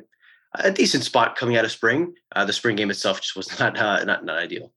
a 0.55 0.71
decent 0.71 1.03
spot 1.03 1.35
coming 1.35 1.57
out 1.57 1.65
of 1.65 1.71
spring. 1.71 2.13
Uh 2.35 2.45
the 2.45 2.53
spring 2.53 2.75
game 2.75 2.89
itself 2.89 3.21
just 3.21 3.35
was 3.35 3.59
not 3.59 3.77
uh, 3.77 4.03
not 4.05 4.25
not 4.25 4.37
ideal. 4.37 4.71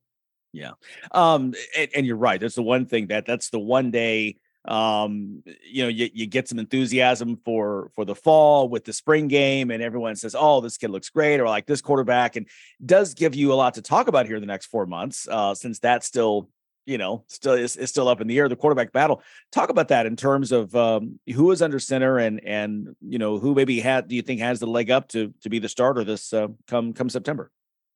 Yeah. 0.52 0.72
Um 1.12 1.54
and, 1.76 1.90
and 1.96 2.06
you're 2.06 2.16
right. 2.16 2.40
That's 2.40 2.56
the 2.56 2.62
one 2.62 2.86
thing 2.86 3.06
that 3.06 3.24
that's 3.24 3.50
the 3.50 3.60
one 3.60 3.90
day 3.90 4.36
um 4.66 5.42
you 5.64 5.82
know 5.82 5.88
you, 5.88 6.10
you 6.12 6.26
get 6.26 6.46
some 6.46 6.58
enthusiasm 6.58 7.38
for 7.44 7.90
for 7.94 8.04
the 8.04 8.14
fall 8.14 8.68
with 8.68 8.84
the 8.84 8.92
spring 8.92 9.26
game 9.26 9.70
and 9.70 9.82
everyone 9.82 10.14
says 10.14 10.36
oh 10.38 10.60
this 10.60 10.76
kid 10.76 10.90
looks 10.90 11.08
great 11.08 11.40
or 11.40 11.46
like 11.46 11.64
this 11.64 11.80
quarterback 11.80 12.36
and 12.36 12.46
does 12.84 13.14
give 13.14 13.34
you 13.34 13.52
a 13.52 13.54
lot 13.54 13.74
to 13.74 13.82
talk 13.82 14.06
about 14.06 14.26
here 14.26 14.36
in 14.36 14.42
the 14.42 14.46
next 14.46 14.66
four 14.66 14.84
months 14.84 15.26
uh 15.30 15.54
since 15.54 15.78
that's 15.78 16.06
still 16.06 16.48
you 16.86 16.98
know 16.98 17.24
still 17.28 17.52
is, 17.52 17.76
is 17.76 17.88
still 17.88 18.08
up 18.08 18.20
in 18.20 18.26
the 18.26 18.38
air 18.38 18.48
the 18.48 18.56
quarterback 18.56 18.92
battle. 18.92 19.22
Talk 19.52 19.68
about 19.68 19.88
that 19.88 20.06
in 20.06 20.16
terms 20.16 20.50
of 20.50 20.74
um 20.74 21.20
who 21.32 21.50
is 21.52 21.62
under 21.62 21.78
center 21.78 22.18
and 22.18 22.42
and 22.44 22.96
you 23.00 23.18
know 23.18 23.38
who 23.38 23.54
maybe 23.54 23.80
had 23.80 24.08
do 24.08 24.16
you 24.16 24.22
think 24.22 24.40
has 24.40 24.60
the 24.60 24.66
leg 24.66 24.90
up 24.90 25.08
to 25.08 25.32
to 25.42 25.48
be 25.48 25.58
the 25.58 25.68
starter 25.68 26.04
this 26.04 26.32
uh, 26.32 26.48
come 26.66 26.92
come 26.92 27.08
september 27.08 27.50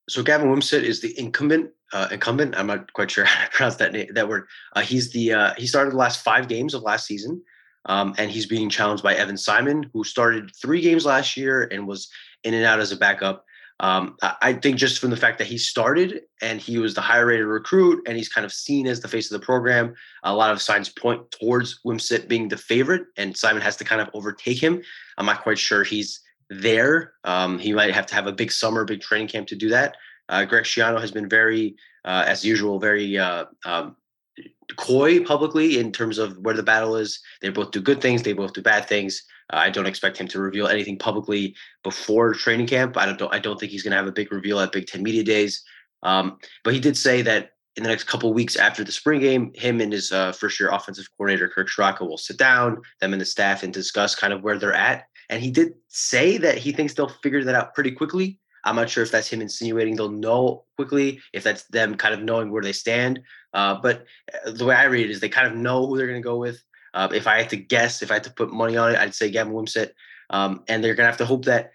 so 0.09 0.23
Gavin 0.23 0.49
Wimsatt 0.49 0.83
is 0.83 1.01
the 1.01 1.19
incumbent. 1.19 1.71
Uh, 1.93 2.09
incumbent. 2.11 2.57
I'm 2.57 2.67
not 2.67 2.93
quite 2.93 3.11
sure 3.11 3.25
how 3.25 3.45
to 3.45 3.51
pronounce 3.51 3.77
that 3.77 3.93
name, 3.93 4.09
that 4.15 4.29
word. 4.29 4.47
Uh, 4.75 4.81
he's 4.81 5.13
the 5.13 5.33
uh, 5.33 5.55
he 5.57 5.67
started 5.67 5.93
the 5.93 5.99
last 5.99 6.23
five 6.23 6.49
games 6.49 6.75
of 6.75 6.83
last 6.83 7.07
season, 7.07 7.43
um, 7.87 8.15
and 8.19 8.31
he's 8.31 8.47
being 8.47 8.69
challenged 8.69 9.03
by 9.03 9.15
Evan 9.15 9.37
Simon, 9.37 9.91
who 9.93 10.05
started 10.05 10.51
three 10.61 10.81
games 10.81 11.07
last 11.07 11.37
year 11.37 11.69
and 11.71 11.87
was 11.87 12.09
in 12.43 12.55
and 12.55 12.65
out 12.65 12.81
as 12.81 12.93
a 12.93 12.97
backup. 12.97 13.45
Um, 13.81 14.17
I 14.41 14.53
think 14.53 14.77
just 14.77 15.01
from 15.01 15.11
the 15.11 15.17
fact 15.17 15.39
that 15.39 15.49
he 15.49 15.59
started 15.59 16.23
and 16.41 16.61
he 16.61 16.79
was 16.79 16.95
the 16.95 17.01
higher 17.01 17.27
rated 17.27 17.47
recruit 17.47 18.07
and 18.07 18.17
he's 18.17 18.29
kind 18.29 18.45
of 18.45 18.53
seen 18.53 18.87
as 18.87 19.01
the 19.01 19.09
face 19.09 19.31
of 19.31 19.39
the 19.39 19.45
program, 19.45 19.95
a 20.23 20.33
lot 20.33 20.53
of 20.53 20.63
signs 20.63 20.89
point 20.89 21.29
towards 21.33 21.81
Wimsatt 21.85 22.29
being 22.29 22.47
the 22.49 22.57
favorite, 22.57 23.07
and 23.17 23.37
Simon 23.37 23.63
has 23.63 23.77
to 23.79 23.85
kind 23.85 24.01
of 24.01 24.09
overtake 24.15 24.63
him. 24.63 24.81
I'm 25.19 25.27
not 25.27 25.43
quite 25.43 25.59
sure 25.59 25.83
he's 25.83 26.21
there. 26.51 27.15
Um, 27.25 27.59
he 27.59 27.73
might 27.73 27.95
have 27.95 28.07
to 28.07 28.15
have 28.15 28.27
a 28.27 28.33
big 28.33 28.53
summer, 28.53 28.85
big 28.85 29.01
training 29.01 29.29
camp 29.29 29.49
to 29.49 29.57
do 29.57 29.69
that. 29.71 29.97
Uh, 30.29 30.45
Greg 30.45 30.65
Schiano 30.65 31.01
has 31.01 31.11
been 31.11 31.29
very, 31.29 31.77
uh, 32.05 32.25
as 32.27 32.45
usual, 32.45 32.79
very 32.79 33.19
uh, 33.19 33.45
um, 33.65 33.97
coy 34.77 35.23
publicly 35.23 35.79
in 35.79 35.93
terms 35.93 36.19
of 36.19 36.39
where 36.39 36.55
the 36.55 36.63
battle 36.63 36.97
is. 36.97 37.21
They 37.43 37.51
both 37.51 37.71
do 37.71 37.81
good 37.81 38.01
things. 38.01 38.23
They 38.23 38.33
both 38.33 38.55
do 38.55 38.63
bad 38.63 38.89
things. 38.89 39.23
Uh, 39.53 39.57
I 39.57 39.71
don't 39.71 39.87
expect 39.87 40.17
him 40.17 40.29
to 40.29 40.41
reveal 40.41 40.69
anything 40.69 40.99
publicly 40.99 41.55
before 41.83 42.33
training 42.33 42.67
camp. 42.67 42.97
I 42.97 43.13
don't. 43.13 43.35
I 43.35 43.39
don't 43.39 43.61
think 43.61 43.73
he's 43.73 43.83
going 43.83 43.93
to 43.93 43.99
have 43.99 44.07
a 44.07 44.13
big 44.13 44.33
reveal 44.33 44.61
at 44.61 44.73
Big 44.73 44.87
Ten 44.87 45.03
Media 45.03 45.23
Days. 45.23 45.63
Um, 46.03 46.39
but 46.63 46.75
he 46.75 46.81
did 46.81 46.97
say 46.97 47.23
that 47.23 47.51
in 47.77 47.83
the 47.83 47.89
next 47.89 48.05
couple 48.05 48.33
weeks 48.33 48.57
after 48.57 48.85
the 48.85 48.93
spring 48.93 49.21
game, 49.21 49.53
him 49.55 49.81
and 49.81 49.93
his 49.93 50.13
uh, 50.13 50.33
first 50.33 50.59
year 50.59 50.71
offensive 50.71 51.09
coordinator 51.17 51.49
Kirk 51.49 51.69
Ciarrocca 51.69 52.07
will 52.07 52.19
sit 52.19 52.39
down, 52.39 52.81
them 53.01 53.13
and 53.13 53.21
the 53.21 53.27
staff, 53.27 53.63
and 53.63 53.73
discuss 53.73 54.15
kind 54.15 54.33
of 54.33 54.43
where 54.43 54.59
they're 54.59 54.73
at 54.73 55.05
and 55.31 55.43
he 55.43 55.51
did 55.51 55.75
say 55.89 56.39
that 56.39 56.59
he 56.59 56.73
thinks 56.73 56.95
they'll 56.95 57.09
figure 57.09 57.45
that 57.45 57.55
out 57.55 57.75
pretty 57.75 57.91
quickly. 57.91 58.39
I'm 58.65 58.77
not 58.77 58.89
sure 58.89 59.03
if 59.03 59.11
that's 59.11 59.29
him 59.29 59.43
insinuating 59.43 59.97
they'll 59.97 60.11
know 60.11 60.65
quickly, 60.77 61.21
if 61.33 61.43
that's 61.43 61.65
them 61.65 61.97
kind 61.97 62.15
of 62.15 62.23
knowing 62.23 62.51
where 62.51 62.63
they 62.63 62.73
stand. 62.73 63.21
Uh, 63.53 63.77
but 63.81 64.07
uh, 64.47 64.53
the 64.53 64.65
way 64.65 64.75
I 64.75 64.85
read 64.85 65.05
it 65.05 65.11
is 65.11 65.21
they 65.21 65.29
kind 65.29 65.47
of 65.47 65.55
know 65.55 65.87
who 65.87 65.97
they're 65.97 66.07
going 66.07 66.23
to 66.23 66.27
go 66.27 66.39
with. 66.39 66.63
Uh, 66.95 67.09
if 67.13 67.27
I 67.27 67.39
had 67.39 67.51
to 67.51 67.57
guess, 67.57 68.03
if 68.03 68.11
I 68.11 68.15
had 68.15 68.25
to 68.25 68.33
put 68.33 68.53
money 68.53 68.77
on 68.77 68.93
it, 68.93 68.99
I'd 68.99 69.15
say 69.15 69.31
Gavin 69.31 69.53
Wimsatt. 69.53 69.91
Um, 70.31 70.65
and 70.69 70.83
they're 70.83 70.95
going 70.95 71.05
to 71.05 71.11
have 71.11 71.19
to 71.19 71.27
hope 71.27 71.45
that 71.45 71.73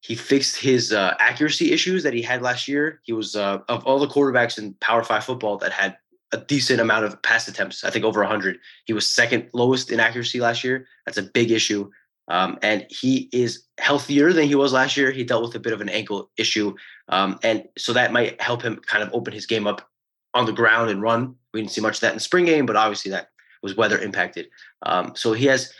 he 0.00 0.14
fixed 0.14 0.56
his 0.56 0.92
uh, 0.92 1.14
accuracy 1.18 1.72
issues 1.72 2.02
that 2.02 2.12
he 2.12 2.20
had 2.20 2.42
last 2.42 2.68
year. 2.68 3.00
He 3.04 3.12
was 3.12 3.36
uh, 3.36 3.60
of 3.68 3.84
all 3.86 3.98
the 3.98 4.08
quarterbacks 4.08 4.58
in 4.58 4.74
Power 4.74 5.02
Five 5.02 5.24
football 5.24 5.56
that 5.58 5.72
had 5.72 5.96
a 6.32 6.38
decent 6.38 6.80
amount 6.80 7.04
of 7.04 7.22
pass 7.22 7.48
attempts. 7.48 7.84
I 7.84 7.90
think 7.90 8.04
over 8.04 8.20
100. 8.20 8.58
He 8.84 8.92
was 8.92 9.10
second 9.10 9.48
lowest 9.54 9.90
in 9.90 10.00
accuracy 10.00 10.40
last 10.40 10.64
year. 10.64 10.86
That's 11.06 11.16
a 11.16 11.22
big 11.22 11.50
issue. 11.50 11.90
Um, 12.28 12.58
and 12.62 12.86
he 12.88 13.28
is 13.32 13.64
healthier 13.78 14.32
than 14.32 14.46
he 14.46 14.54
was 14.54 14.72
last 14.72 14.96
year. 14.96 15.10
He 15.10 15.24
dealt 15.24 15.42
with 15.42 15.54
a 15.54 15.60
bit 15.60 15.72
of 15.72 15.80
an 15.80 15.88
ankle 15.88 16.30
issue. 16.38 16.74
Um, 17.08 17.38
and 17.42 17.64
so 17.76 17.92
that 17.92 18.12
might 18.12 18.40
help 18.40 18.62
him 18.62 18.76
kind 18.86 19.02
of 19.02 19.10
open 19.12 19.32
his 19.32 19.46
game 19.46 19.66
up 19.66 19.88
on 20.32 20.46
the 20.46 20.52
ground 20.52 20.90
and 20.90 21.02
run. 21.02 21.34
We 21.52 21.60
didn't 21.60 21.72
see 21.72 21.80
much 21.80 21.96
of 21.96 22.00
that 22.00 22.10
in 22.10 22.16
the 22.16 22.20
spring 22.20 22.46
game, 22.46 22.66
but 22.66 22.76
obviously 22.76 23.10
that 23.10 23.28
was 23.62 23.76
weather 23.76 23.98
impacted. 23.98 24.48
Um, 24.82 25.12
so 25.14 25.32
he 25.32 25.46
has 25.46 25.72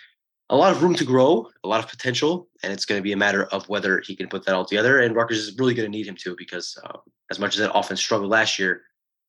a 0.51 0.57
lot 0.57 0.73
of 0.73 0.83
room 0.83 0.95
to 0.95 1.05
grow, 1.05 1.49
a 1.65 1.69
lot 1.69 1.83
of 1.83 1.91
potential, 1.91 2.49
and 2.63 2.73
it's 2.73 2.85
going 2.85 2.99
to 2.99 3.03
be 3.03 3.13
a 3.13 3.17
matter 3.17 3.45
of 3.47 3.69
whether 3.69 4.01
he 4.01 4.15
can 4.15 4.29
put 4.29 4.45
that 4.45 4.55
all 4.55 4.65
together. 4.65 5.01
And 5.01 5.17
Rutgers 5.17 5.39
is 5.39 5.59
really 5.59 5.75
going 5.75 5.91
to 5.91 5.97
need 5.97 6.07
him 6.07 6.17
to 6.17 6.37
because 6.37 6.79
uh, 6.85 6.99
as 7.31 7.39
much 7.39 7.55
as 7.55 7.61
that 7.61 7.75
offense 7.75 8.01
struggled 8.01 8.31
last 8.31 8.59
year, 8.59 8.83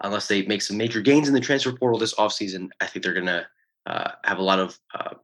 unless 0.04 0.28
they 0.28 0.44
make 0.44 0.62
some 0.62 0.78
major 0.78 1.02
gains 1.02 1.28
in 1.28 1.34
the 1.34 1.40
transfer 1.40 1.72
portal 1.72 1.98
this 1.98 2.16
offseason, 2.16 2.70
I 2.82 2.88
think 2.88 3.04
they're 3.04 3.14
going 3.14 3.26
to 3.28 3.48
uh, 3.86 4.12
have 4.26 4.40
a 4.40 4.44
lot 4.44 4.60
of 4.60 4.78
uh, 4.94 5.16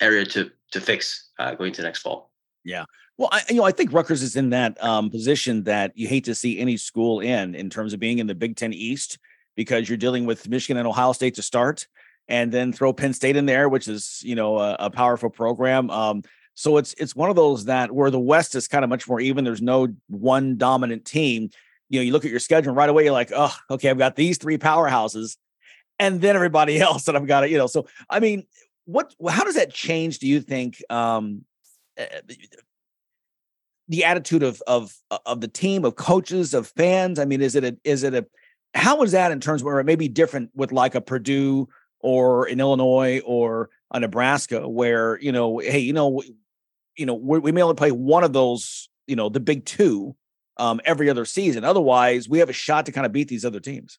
area 0.00 0.24
to 0.26 0.50
to 0.72 0.80
fix 0.80 1.30
uh, 1.38 1.54
going 1.54 1.72
to 1.72 1.82
next 1.82 2.00
fall. 2.00 2.30
Yeah. 2.64 2.84
Well, 3.18 3.28
I, 3.32 3.42
you 3.48 3.56
know, 3.56 3.64
I 3.64 3.70
think 3.70 3.92
Rutgers 3.92 4.22
is 4.22 4.36
in 4.36 4.50
that 4.50 4.82
um, 4.82 5.08
position 5.08 5.62
that 5.64 5.92
you 5.96 6.06
hate 6.06 6.24
to 6.24 6.34
see 6.34 6.58
any 6.58 6.76
school 6.76 7.20
in, 7.20 7.54
in 7.54 7.70
terms 7.70 7.94
of 7.94 8.00
being 8.00 8.18
in 8.18 8.26
the 8.26 8.34
Big 8.34 8.56
Ten 8.56 8.74
East, 8.74 9.18
because 9.54 9.88
you're 9.88 9.96
dealing 9.96 10.26
with 10.26 10.48
Michigan 10.48 10.76
and 10.76 10.86
Ohio 10.86 11.12
State 11.12 11.34
to 11.36 11.42
start, 11.42 11.86
and 12.28 12.52
then 12.52 12.72
throw 12.72 12.92
Penn 12.92 13.14
State 13.14 13.36
in 13.36 13.46
there, 13.46 13.68
which 13.68 13.88
is 13.88 14.20
you 14.24 14.34
know 14.34 14.58
a, 14.58 14.76
a 14.80 14.90
powerful 14.90 15.30
program. 15.30 15.90
Um, 15.90 16.22
so 16.54 16.78
it's 16.78 16.94
it's 16.94 17.14
one 17.14 17.30
of 17.30 17.36
those 17.36 17.66
that 17.66 17.92
where 17.92 18.10
the 18.10 18.20
West 18.20 18.54
is 18.54 18.68
kind 18.68 18.84
of 18.84 18.90
much 18.90 19.08
more 19.08 19.20
even. 19.20 19.44
There's 19.44 19.62
no 19.62 19.88
one 20.08 20.56
dominant 20.56 21.04
team. 21.04 21.50
You 21.88 22.00
know, 22.00 22.04
you 22.04 22.12
look 22.12 22.24
at 22.24 22.30
your 22.30 22.40
schedule 22.40 22.74
right 22.74 22.88
away, 22.88 23.04
you're 23.04 23.12
like, 23.12 23.30
oh, 23.34 23.54
okay, 23.70 23.88
I've 23.88 23.98
got 23.98 24.16
these 24.16 24.38
three 24.38 24.58
powerhouses, 24.58 25.36
and 25.98 26.20
then 26.20 26.34
everybody 26.34 26.80
else 26.80 27.04
that 27.04 27.16
I've 27.16 27.26
got 27.26 27.48
you 27.50 27.58
know. 27.58 27.66
So 27.66 27.86
I 28.10 28.20
mean, 28.20 28.46
what 28.86 29.14
how 29.28 29.44
does 29.44 29.56
that 29.56 29.72
change? 29.72 30.20
Do 30.20 30.26
you 30.26 30.40
think 30.40 30.82
um, 30.88 31.44
eh, 31.96 32.06
the 33.88 34.04
attitude 34.04 34.42
of 34.42 34.62
of 34.66 34.96
of 35.26 35.40
the 35.40 35.48
team, 35.48 35.84
of 35.84 35.96
coaches, 35.96 36.54
of 36.54 36.68
fans? 36.68 37.18
I 37.18 37.24
mean, 37.24 37.42
is 37.42 37.54
it 37.54 37.64
a 37.64 37.76
is 37.84 38.02
it 38.02 38.14
a 38.14 38.26
how 38.74 39.02
is 39.02 39.12
that 39.12 39.32
in 39.32 39.40
terms 39.40 39.62
where 39.62 39.80
it 39.80 39.84
may 39.84 39.96
be 39.96 40.08
different 40.08 40.50
with 40.54 40.72
like 40.72 40.94
a 40.94 41.00
Purdue 41.00 41.68
or 42.00 42.46
in 42.46 42.60
Illinois 42.60 43.20
or 43.24 43.70
a 43.90 44.00
Nebraska, 44.00 44.68
where 44.68 45.18
you 45.20 45.32
know, 45.32 45.58
hey, 45.58 45.80
you 45.80 45.92
know, 45.92 46.22
you 46.96 47.06
know, 47.06 47.14
we, 47.14 47.38
we 47.40 47.52
may 47.52 47.62
only 47.62 47.74
play 47.74 47.90
one 47.90 48.24
of 48.24 48.32
those, 48.32 48.88
you 49.06 49.16
know, 49.16 49.28
the 49.28 49.40
big 49.40 49.64
two 49.64 50.14
um, 50.58 50.80
every 50.84 51.10
other 51.10 51.24
season. 51.24 51.64
Otherwise, 51.64 52.28
we 52.28 52.38
have 52.38 52.50
a 52.50 52.54
shot 52.54 52.86
to 52.86 52.92
kind 52.92 53.04
of 53.06 53.12
beat 53.12 53.28
these 53.28 53.44
other 53.44 53.60
teams. 53.60 53.98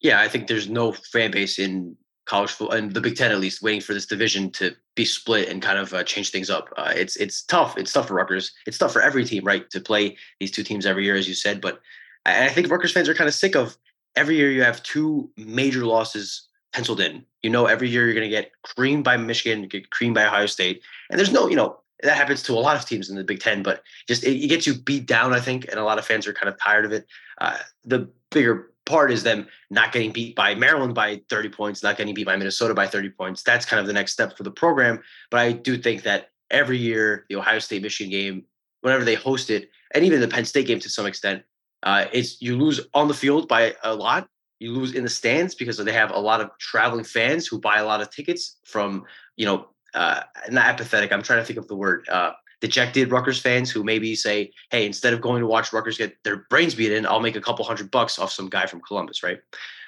Yeah, 0.00 0.20
I 0.20 0.28
think 0.28 0.46
there's 0.46 0.68
no 0.68 0.92
fan 0.92 1.30
base 1.30 1.58
in 1.58 1.96
college 2.26 2.50
football 2.50 2.76
and 2.76 2.92
the 2.92 3.00
Big 3.00 3.16
Ten 3.16 3.30
at 3.30 3.40
least 3.40 3.62
waiting 3.62 3.80
for 3.80 3.94
this 3.94 4.06
division 4.06 4.50
to 4.52 4.74
be 4.94 5.04
split 5.04 5.48
and 5.48 5.62
kind 5.62 5.78
of 5.78 5.94
uh, 5.94 6.04
change 6.04 6.30
things 6.30 6.50
up. 6.50 6.68
Uh, 6.76 6.92
it's 6.94 7.16
it's 7.16 7.42
tough. 7.42 7.78
It's 7.78 7.92
tough 7.92 8.08
for 8.08 8.14
Rutgers. 8.14 8.52
It's 8.66 8.78
tough 8.78 8.92
for 8.92 9.00
every 9.00 9.24
team, 9.24 9.44
right, 9.44 9.68
to 9.70 9.80
play 9.80 10.16
these 10.40 10.50
two 10.50 10.62
teams 10.62 10.86
every 10.86 11.04
year, 11.04 11.16
as 11.16 11.28
you 11.28 11.34
said. 11.34 11.60
But 11.60 11.80
I, 12.24 12.46
I 12.46 12.48
think 12.48 12.70
Rutgers 12.70 12.92
fans 12.92 13.08
are 13.08 13.14
kind 13.14 13.28
of 13.28 13.34
sick 13.34 13.56
of 13.56 13.78
every 14.16 14.36
year 14.36 14.50
you 14.50 14.62
have 14.62 14.82
two 14.82 15.30
major 15.36 15.84
losses 15.84 16.48
penciled 16.72 17.00
in. 17.00 17.24
You 17.42 17.50
know, 17.50 17.66
every 17.66 17.88
year 17.88 18.04
you're 18.04 18.14
going 18.14 18.28
to 18.28 18.36
get 18.36 18.50
creamed 18.62 19.04
by 19.04 19.16
Michigan, 19.16 19.68
get 19.68 19.90
creamed 19.90 20.14
by 20.14 20.26
Ohio 20.26 20.46
State, 20.46 20.82
and 21.10 21.18
there's 21.18 21.32
no, 21.32 21.48
you 21.48 21.56
know, 21.56 21.78
that 22.02 22.16
happens 22.16 22.42
to 22.42 22.52
a 22.52 22.60
lot 22.60 22.76
of 22.76 22.84
teams 22.84 23.08
in 23.08 23.16
the 23.16 23.24
Big 23.24 23.40
Ten. 23.40 23.62
But 23.62 23.82
just 24.08 24.24
it, 24.24 24.36
it 24.36 24.48
gets 24.48 24.66
you 24.66 24.74
beat 24.74 25.06
down, 25.06 25.32
I 25.32 25.40
think, 25.40 25.66
and 25.68 25.78
a 25.78 25.84
lot 25.84 25.98
of 25.98 26.04
fans 26.04 26.26
are 26.26 26.32
kind 26.32 26.48
of 26.48 26.58
tired 26.58 26.84
of 26.84 26.92
it. 26.92 27.06
Uh, 27.38 27.58
the 27.84 28.08
bigger 28.30 28.72
part 28.86 29.10
is 29.10 29.22
them 29.22 29.46
not 29.68 29.92
getting 29.92 30.12
beat 30.12 30.34
by 30.34 30.54
Maryland 30.54 30.94
by 30.94 31.20
30 31.28 31.50
points, 31.50 31.82
not 31.82 31.98
getting 31.98 32.14
beat 32.14 32.26
by 32.26 32.36
Minnesota 32.36 32.72
by 32.72 32.86
30 32.86 33.10
points. 33.10 33.42
That's 33.42 33.66
kind 33.66 33.80
of 33.80 33.86
the 33.86 33.92
next 33.92 34.12
step 34.12 34.36
for 34.36 34.44
the 34.44 34.50
program. 34.50 35.02
But 35.30 35.40
I 35.40 35.52
do 35.52 35.76
think 35.76 36.04
that 36.04 36.30
every 36.50 36.78
year, 36.78 37.26
the 37.28 37.36
Ohio 37.36 37.58
State 37.58 37.82
Michigan 37.82 38.10
game, 38.10 38.44
whenever 38.80 39.04
they 39.04 39.16
host 39.16 39.50
it, 39.50 39.70
and 39.92 40.04
even 40.04 40.20
the 40.20 40.28
Penn 40.28 40.44
State 40.44 40.66
game 40.66 40.78
to 40.80 40.88
some 40.88 41.06
extent, 41.06 41.42
uh, 41.82 42.06
it's 42.12 42.40
you 42.40 42.56
lose 42.56 42.80
on 42.94 43.08
the 43.08 43.14
field 43.14 43.48
by 43.48 43.74
a 43.82 43.94
lot. 43.94 44.28
You 44.60 44.72
lose 44.72 44.94
in 44.94 45.02
the 45.02 45.10
stands 45.10 45.54
because 45.54 45.76
they 45.76 45.92
have 45.92 46.12
a 46.12 46.18
lot 46.18 46.40
of 46.40 46.50
traveling 46.58 47.04
fans 47.04 47.46
who 47.46 47.60
buy 47.60 47.78
a 47.78 47.84
lot 47.84 48.00
of 48.00 48.10
tickets 48.10 48.56
from, 48.64 49.04
you 49.36 49.44
know, 49.44 49.68
uh, 49.94 50.22
not 50.50 50.66
apathetic. 50.66 51.12
I'm 51.12 51.22
trying 51.22 51.40
to 51.40 51.44
think 51.44 51.58
of 51.58 51.68
the 51.68 51.76
word. 51.76 52.08
Uh, 52.08 52.32
dejected 52.66 53.10
Rutgers 53.10 53.40
fans 53.40 53.70
who 53.70 53.84
maybe 53.84 54.14
say, 54.14 54.52
"Hey, 54.70 54.86
instead 54.86 55.12
of 55.12 55.20
going 55.20 55.40
to 55.40 55.46
watch 55.46 55.72
Rutgers 55.72 55.98
get 55.98 56.22
their 56.24 56.46
brains 56.50 56.74
beat 56.74 56.92
in, 56.92 57.06
I'll 57.06 57.20
make 57.20 57.36
a 57.36 57.40
couple 57.40 57.64
hundred 57.64 57.90
bucks 57.90 58.18
off 58.18 58.32
some 58.32 58.48
guy 58.48 58.66
from 58.66 58.80
Columbus." 58.80 59.22
Right. 59.22 59.38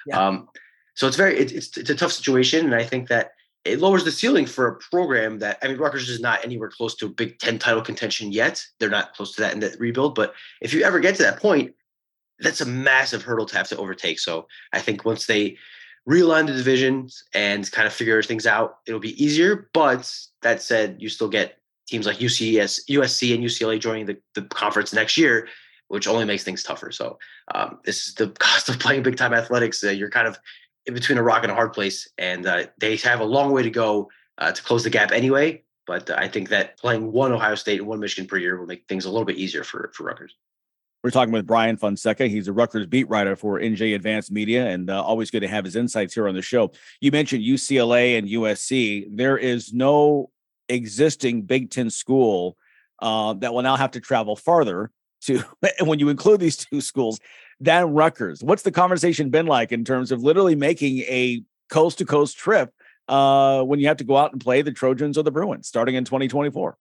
Yeah. 0.07 0.27
Um, 0.27 0.49
so 0.95 1.07
it's 1.07 1.17
very 1.17 1.37
it, 1.37 1.51
it's 1.51 1.77
it's 1.77 1.89
a 1.89 1.95
tough 1.95 2.11
situation, 2.11 2.65
and 2.65 2.75
I 2.75 2.83
think 2.83 3.09
that 3.09 3.31
it 3.65 3.79
lowers 3.79 4.05
the 4.05 4.11
ceiling 4.11 4.45
for 4.45 4.67
a 4.67 4.75
program 4.75 5.39
that 5.39 5.59
I 5.61 5.67
mean, 5.67 5.77
Rutgers 5.77 6.09
is 6.09 6.19
not 6.19 6.43
anywhere 6.43 6.69
close 6.69 6.95
to 6.95 7.07
a 7.07 7.09
Big 7.09 7.39
Ten 7.39 7.59
title 7.59 7.81
contention 7.81 8.31
yet. 8.31 8.65
They're 8.79 8.89
not 8.89 9.13
close 9.13 9.35
to 9.35 9.41
that 9.41 9.53
in 9.53 9.59
the 9.59 9.75
rebuild, 9.79 10.15
but 10.15 10.33
if 10.61 10.73
you 10.73 10.83
ever 10.83 10.99
get 10.99 11.15
to 11.15 11.23
that 11.23 11.39
point, 11.39 11.73
that's 12.39 12.61
a 12.61 12.65
massive 12.65 13.23
hurdle 13.23 13.45
to 13.47 13.57
have 13.57 13.67
to 13.69 13.77
overtake. 13.77 14.19
So 14.19 14.47
I 14.73 14.79
think 14.79 15.05
once 15.05 15.25
they 15.25 15.57
realign 16.07 16.47
the 16.47 16.53
divisions 16.53 17.23
and 17.33 17.69
kind 17.71 17.85
of 17.85 17.93
figure 17.93 18.23
things 18.23 18.47
out, 18.47 18.77
it'll 18.87 18.99
be 18.99 19.21
easier. 19.23 19.69
But 19.73 20.11
that 20.41 20.61
said, 20.61 20.97
you 20.99 21.09
still 21.09 21.29
get 21.29 21.58
teams 21.89 22.05
like 22.05 22.17
UCS, 22.17 22.81
USC, 22.89 23.33
and 23.33 23.43
UCLA 23.43 23.79
joining 23.79 24.05
the, 24.05 24.17
the 24.35 24.43
conference 24.43 24.93
next 24.93 25.17
year, 25.17 25.47
which 25.87 26.07
only 26.07 26.25
makes 26.25 26.43
things 26.43 26.63
tougher. 26.63 26.91
So 26.91 27.17
um, 27.53 27.79
this 27.83 28.07
is 28.07 28.13
the 28.13 28.29
cost 28.39 28.69
of 28.69 28.79
playing 28.79 29.03
big 29.03 29.17
time 29.17 29.33
athletics. 29.33 29.83
Uh, 29.83 29.89
you're 29.89 30.09
kind 30.09 30.27
of 30.27 30.37
in 30.85 30.93
between 30.93 31.17
a 31.17 31.23
rock 31.23 31.43
and 31.43 31.51
a 31.51 31.55
hard 31.55 31.73
place, 31.73 32.07
and 32.17 32.45
uh, 32.45 32.65
they 32.79 32.95
have 32.97 33.19
a 33.19 33.25
long 33.25 33.51
way 33.51 33.63
to 33.63 33.69
go 33.69 34.09
uh, 34.37 34.51
to 34.51 34.63
close 34.63 34.83
the 34.83 34.89
gap 34.89 35.11
anyway. 35.11 35.63
But 35.85 36.09
I 36.11 36.27
think 36.27 36.49
that 36.49 36.77
playing 36.77 37.11
one 37.11 37.31
Ohio 37.31 37.55
State 37.55 37.79
and 37.79 37.87
one 37.87 37.99
Michigan 37.99 38.27
per 38.27 38.37
year 38.37 38.59
will 38.59 38.67
make 38.67 38.85
things 38.87 39.05
a 39.05 39.09
little 39.09 39.25
bit 39.25 39.37
easier 39.37 39.63
for 39.63 39.91
for 39.93 40.03
Rutgers. 40.03 40.35
We're 41.03 41.11
talking 41.11 41.31
with 41.31 41.47
Brian 41.47 41.77
Fonseca. 41.77 42.27
He's 42.27 42.49
a 42.49 42.53
Rutgers 42.53 42.85
beat 42.85 43.07
writer 43.09 43.37
for 43.37 43.59
NJ 43.59 43.95
Advanced 43.95 44.31
Media, 44.31 44.67
and 44.67 44.89
uh, 44.89 45.01
always 45.01 45.31
good 45.31 45.39
to 45.39 45.47
have 45.47 45.63
his 45.63 45.77
insights 45.77 46.13
here 46.13 46.27
on 46.27 46.35
the 46.35 46.41
show. 46.41 46.71
You 46.99 47.11
mentioned 47.11 47.43
UCLA 47.43 48.17
and 48.17 48.27
USC. 48.27 49.07
There 49.09 49.37
is 49.37 49.73
no 49.73 50.29
existing 50.69 51.41
Big 51.43 51.71
Ten 51.71 51.89
school 51.89 52.57
uh, 53.01 53.33
that 53.33 53.53
will 53.53 53.61
now 53.61 53.75
have 53.75 53.91
to 53.91 53.99
travel 53.99 54.35
farther 54.35 54.91
to, 55.21 55.43
when 55.81 55.99
you 55.99 56.09
include 56.09 56.39
these 56.39 56.57
two 56.57 56.81
schools, 56.81 57.19
than 57.59 57.93
Rutgers. 57.93 58.43
What's 58.43 58.63
the 58.63 58.71
conversation 58.71 59.29
been 59.29 59.45
like 59.45 59.71
in 59.71 59.83
terms 59.83 60.11
of 60.11 60.23
literally 60.23 60.55
making 60.55 60.99
a 60.99 61.43
coast 61.69 61.97
to 61.97 62.05
coast 62.05 62.37
trip 62.37 62.73
uh, 63.07 63.63
when 63.63 63.79
you 63.79 63.87
have 63.87 63.97
to 63.97 64.03
go 64.03 64.15
out 64.15 64.31
and 64.31 64.41
play 64.41 64.61
the 64.61 64.71
Trojans 64.71 65.17
or 65.17 65.23
the 65.23 65.31
Bruins 65.31 65.67
starting 65.67 65.95
in 65.95 66.05
2024? 66.05 66.77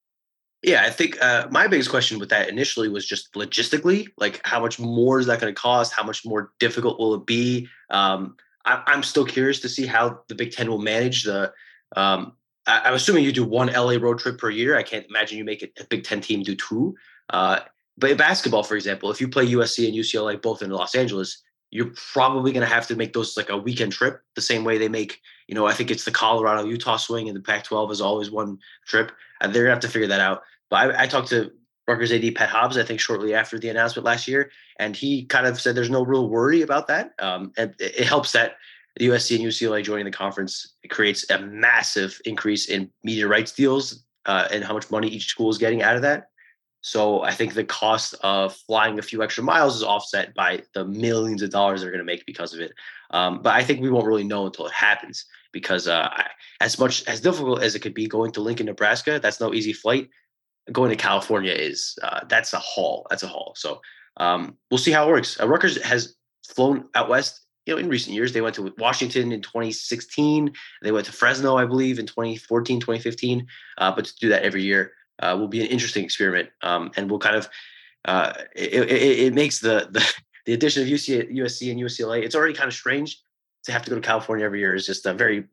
Yeah, 0.63 0.83
I 0.83 0.91
think 0.91 1.23
uh, 1.23 1.47
my 1.51 1.69
biggest 1.69 1.91
question 1.91 2.19
with 2.19 2.31
that 2.31 2.49
initially 2.49 2.89
was 2.89 3.07
just 3.07 3.33
logistically, 3.35 4.09
like 4.17 4.41
how 4.45 4.61
much 4.61 4.81
more 4.81 5.21
is 5.21 5.27
that 5.27 5.41
going 5.41 5.55
to 5.55 5.61
cost? 5.61 5.93
How 5.93 6.03
much 6.03 6.25
more 6.25 6.53
difficult 6.59 6.99
will 6.99 7.15
it 7.15 7.27
be? 7.27 7.69
Um, 7.91 8.37
I, 8.65 8.83
am 8.89 9.05
still 9.05 9.25
curious 9.25 9.61
to 9.61 9.69
see 9.69 9.87
how 9.87 10.21
the 10.29 10.35
Big 10.35 10.53
Ten 10.53 10.69
will 10.69 10.81
manage 10.81 11.23
the. 11.23 11.53
Um, 11.97 12.33
I, 12.69 12.89
am 12.89 12.95
assuming 12.95 13.25
you 13.25 13.33
do 13.33 13.45
one 13.45 13.69
LA 13.69 13.97
road 14.01 14.19
trip 14.19 14.39
per 14.39 14.51
year. 14.51 14.77
I 14.77 14.83
can't 14.83 15.07
imagine 15.09 15.39
you 15.39 15.45
make 15.45 15.63
a 15.63 15.85
Big 15.85 16.05
Ten 16.05 16.21
team 16.21 16.43
do 16.43 16.55
two. 16.55 16.95
Uh, 17.31 17.61
but 17.97 18.11
in 18.11 18.17
basketball, 18.17 18.63
for 18.63 18.77
example, 18.77 19.11
if 19.11 19.21
you 19.21 19.29
play 19.29 19.47
USC 19.47 19.87
and 19.87 19.97
UCLA 19.97 20.41
both 20.41 20.63
in 20.63 20.71
Los 20.71 20.95
Angeles, 20.95 21.43
you're 21.71 21.93
probably 22.13 22.53
going 22.53 22.67
to 22.67 22.73
have 22.73 22.87
to 22.87 22.97
make 22.97 23.13
those 23.13 23.37
like 23.37 23.51
a 23.51 23.57
weekend 23.57 23.93
trip 23.93 24.21
the 24.35 24.41
same 24.41 24.65
way 24.65 24.79
they 24.79 24.89
make, 24.89 25.21
you 25.49 25.55
know, 25.55 25.67
I 25.67 25.73
think 25.73 25.91
it's 25.91 26.05
the 26.05 26.11
Colorado 26.11 26.65
Utah 26.65 26.97
swing 26.97 27.29
and 27.29 27.37
the 27.37 27.43
Pac 27.43 27.65
12 27.65 27.91
is 27.91 28.01
always 28.01 28.31
one 28.31 28.59
trip. 28.87 29.13
They're 29.41 29.51
going 29.51 29.65
to 29.65 29.71
have 29.71 29.81
to 29.81 29.89
figure 29.89 30.09
that 30.09 30.21
out. 30.21 30.43
But 30.71 30.95
I, 30.95 31.03
I 31.03 31.07
talked 31.07 31.29
to 31.29 31.51
Rutgers 31.87 32.13
AD 32.13 32.35
Pat 32.35 32.49
Hobbs, 32.49 32.79
I 32.79 32.85
think 32.85 33.01
shortly 33.01 33.35
after 33.35 33.59
the 33.59 33.69
announcement 33.69 34.05
last 34.05 34.29
year, 34.29 34.51
and 34.79 34.95
he 34.95 35.25
kind 35.25 35.47
of 35.47 35.61
said 35.61 35.75
there's 35.75 35.91
no 35.91 36.05
real 36.05 36.29
worry 36.29 36.63
about 36.63 36.87
that. 36.89 37.13
Um, 37.19 37.53
and 37.57 37.75
it, 37.79 38.01
it 38.01 38.07
helps 38.07 38.33
that 38.33 38.57
USC 39.01 39.37
and 39.37 39.45
UCLA 39.45 39.83
joining 39.83 40.05
the 40.05 40.11
conference 40.11 40.75
it 40.83 40.89
creates 40.89 41.29
a 41.31 41.39
massive 41.39 42.21
increase 42.25 42.69
in 42.69 42.91
media 43.05 43.29
rights 43.29 43.53
deals 43.53 44.05
uh, 44.27 44.49
and 44.51 44.65
how 44.65 44.75
much 44.75 44.91
money 44.91 45.09
each 45.09 45.27
school 45.27 45.51
is 45.51 45.59
getting 45.59 45.83
out 45.83 45.97
of 45.97 46.03
that. 46.03 46.29
So 46.81 47.23
I 47.23 47.33
think 47.33 47.55
the 47.55 47.65
cost 47.65 48.15
of 48.23 48.55
flying 48.55 48.99
a 48.99 49.03
few 49.03 49.23
extra 49.23 49.43
miles 49.43 49.77
is 49.77 49.83
offset 49.83 50.35
by 50.35 50.63
the 50.75 50.85
millions 50.85 51.43
of 51.43 51.51
dollars 51.51 51.81
they're 51.81 51.91
going 51.91 51.99
to 51.99 52.05
make 52.05 52.25
because 52.25 52.55
of 52.55 52.61
it. 52.61 52.73
Um, 53.11 53.43
but 53.43 53.55
I 53.55 53.65
think 53.65 53.81
we 53.81 53.91
won't 53.91 54.07
really 54.07 54.25
know 54.25 54.47
until 54.47 54.67
it 54.67 54.73
happens 54.73 55.25
because 55.53 55.89
uh, 55.89 56.09
I, 56.11 56.27
as 56.61 56.79
much 56.79 57.07
as 57.09 57.21
difficult 57.21 57.63
as 57.63 57.75
it 57.75 57.81
could 57.81 57.95
be 57.95 58.07
going 58.07 58.31
to 58.33 58.41
Lincoln, 58.41 58.67
Nebraska, 58.67 59.19
that's 59.21 59.41
no 59.41 59.55
easy 59.55 59.73
flight. 59.73 60.09
Going 60.71 60.91
to 60.91 60.97
California 60.97 61.53
is 61.53 61.99
uh, 62.03 62.21
that's 62.29 62.53
a 62.53 62.59
haul. 62.59 63.07
That's 63.11 63.23
a 63.23 63.29
haul. 63.29 63.55
So 63.57 63.81
um, 64.19 64.57
we'll 64.71 64.79
see 64.79 64.93
how 64.93 65.09
it 65.09 65.11
works. 65.11 65.41
Uh, 65.41 65.49
Rutgers 65.49 65.83
has 65.83 66.15
flown 66.47 66.89
out 66.95 67.09
west. 67.09 67.41
You 67.69 67.75
know, 67.75 67.81
in 67.81 67.91
recent 67.91 68.15
years, 68.15 68.33
they 68.33 68.41
went 68.41 68.55
to 68.55 68.73
Washington 68.79 69.31
in 69.31 69.43
2016. 69.43 70.55
They 70.81 70.91
went 70.91 71.05
to 71.05 71.13
Fresno, 71.13 71.59
I 71.59 71.67
believe, 71.67 71.99
in 71.99 72.07
2014, 72.07 72.81
2015. 72.81 73.47
Uh, 73.77 73.95
but 73.95 74.07
to 74.07 74.17
do 74.17 74.31
that 74.31 74.43
every 74.43 74.63
year 74.63 74.93
uh, 75.19 75.37
will 75.39 75.49
be 75.49 75.61
an 75.61 75.67
interesting 75.67 76.03
experiment, 76.03 76.49
um, 76.63 76.91
and 76.97 77.11
we'll 77.11 77.19
kind 77.19 77.37
of 77.37 77.47
uh, 78.07 78.33
it, 78.57 78.73
it, 78.73 79.19
it, 79.19 79.35
makes 79.35 79.61
the, 79.61 79.87
the 79.91 80.03
the 80.47 80.55
addition 80.55 80.83
of 80.83 80.89
UC, 80.89 81.31
USC 81.31 81.71
and 81.71 81.79
UCLA. 81.79 82.23
It's 82.23 82.35
already 82.35 82.55
kind 82.55 82.69
of 82.69 82.73
strange 82.73 83.21
to 83.65 83.73
have 83.73 83.83
to 83.83 83.91
go 83.91 83.97
to 83.97 84.01
California 84.01 84.47
every 84.47 84.61
year. 84.61 84.75
Is 84.75 84.87
just 84.87 85.05
a 85.05 85.13
very 85.13 85.45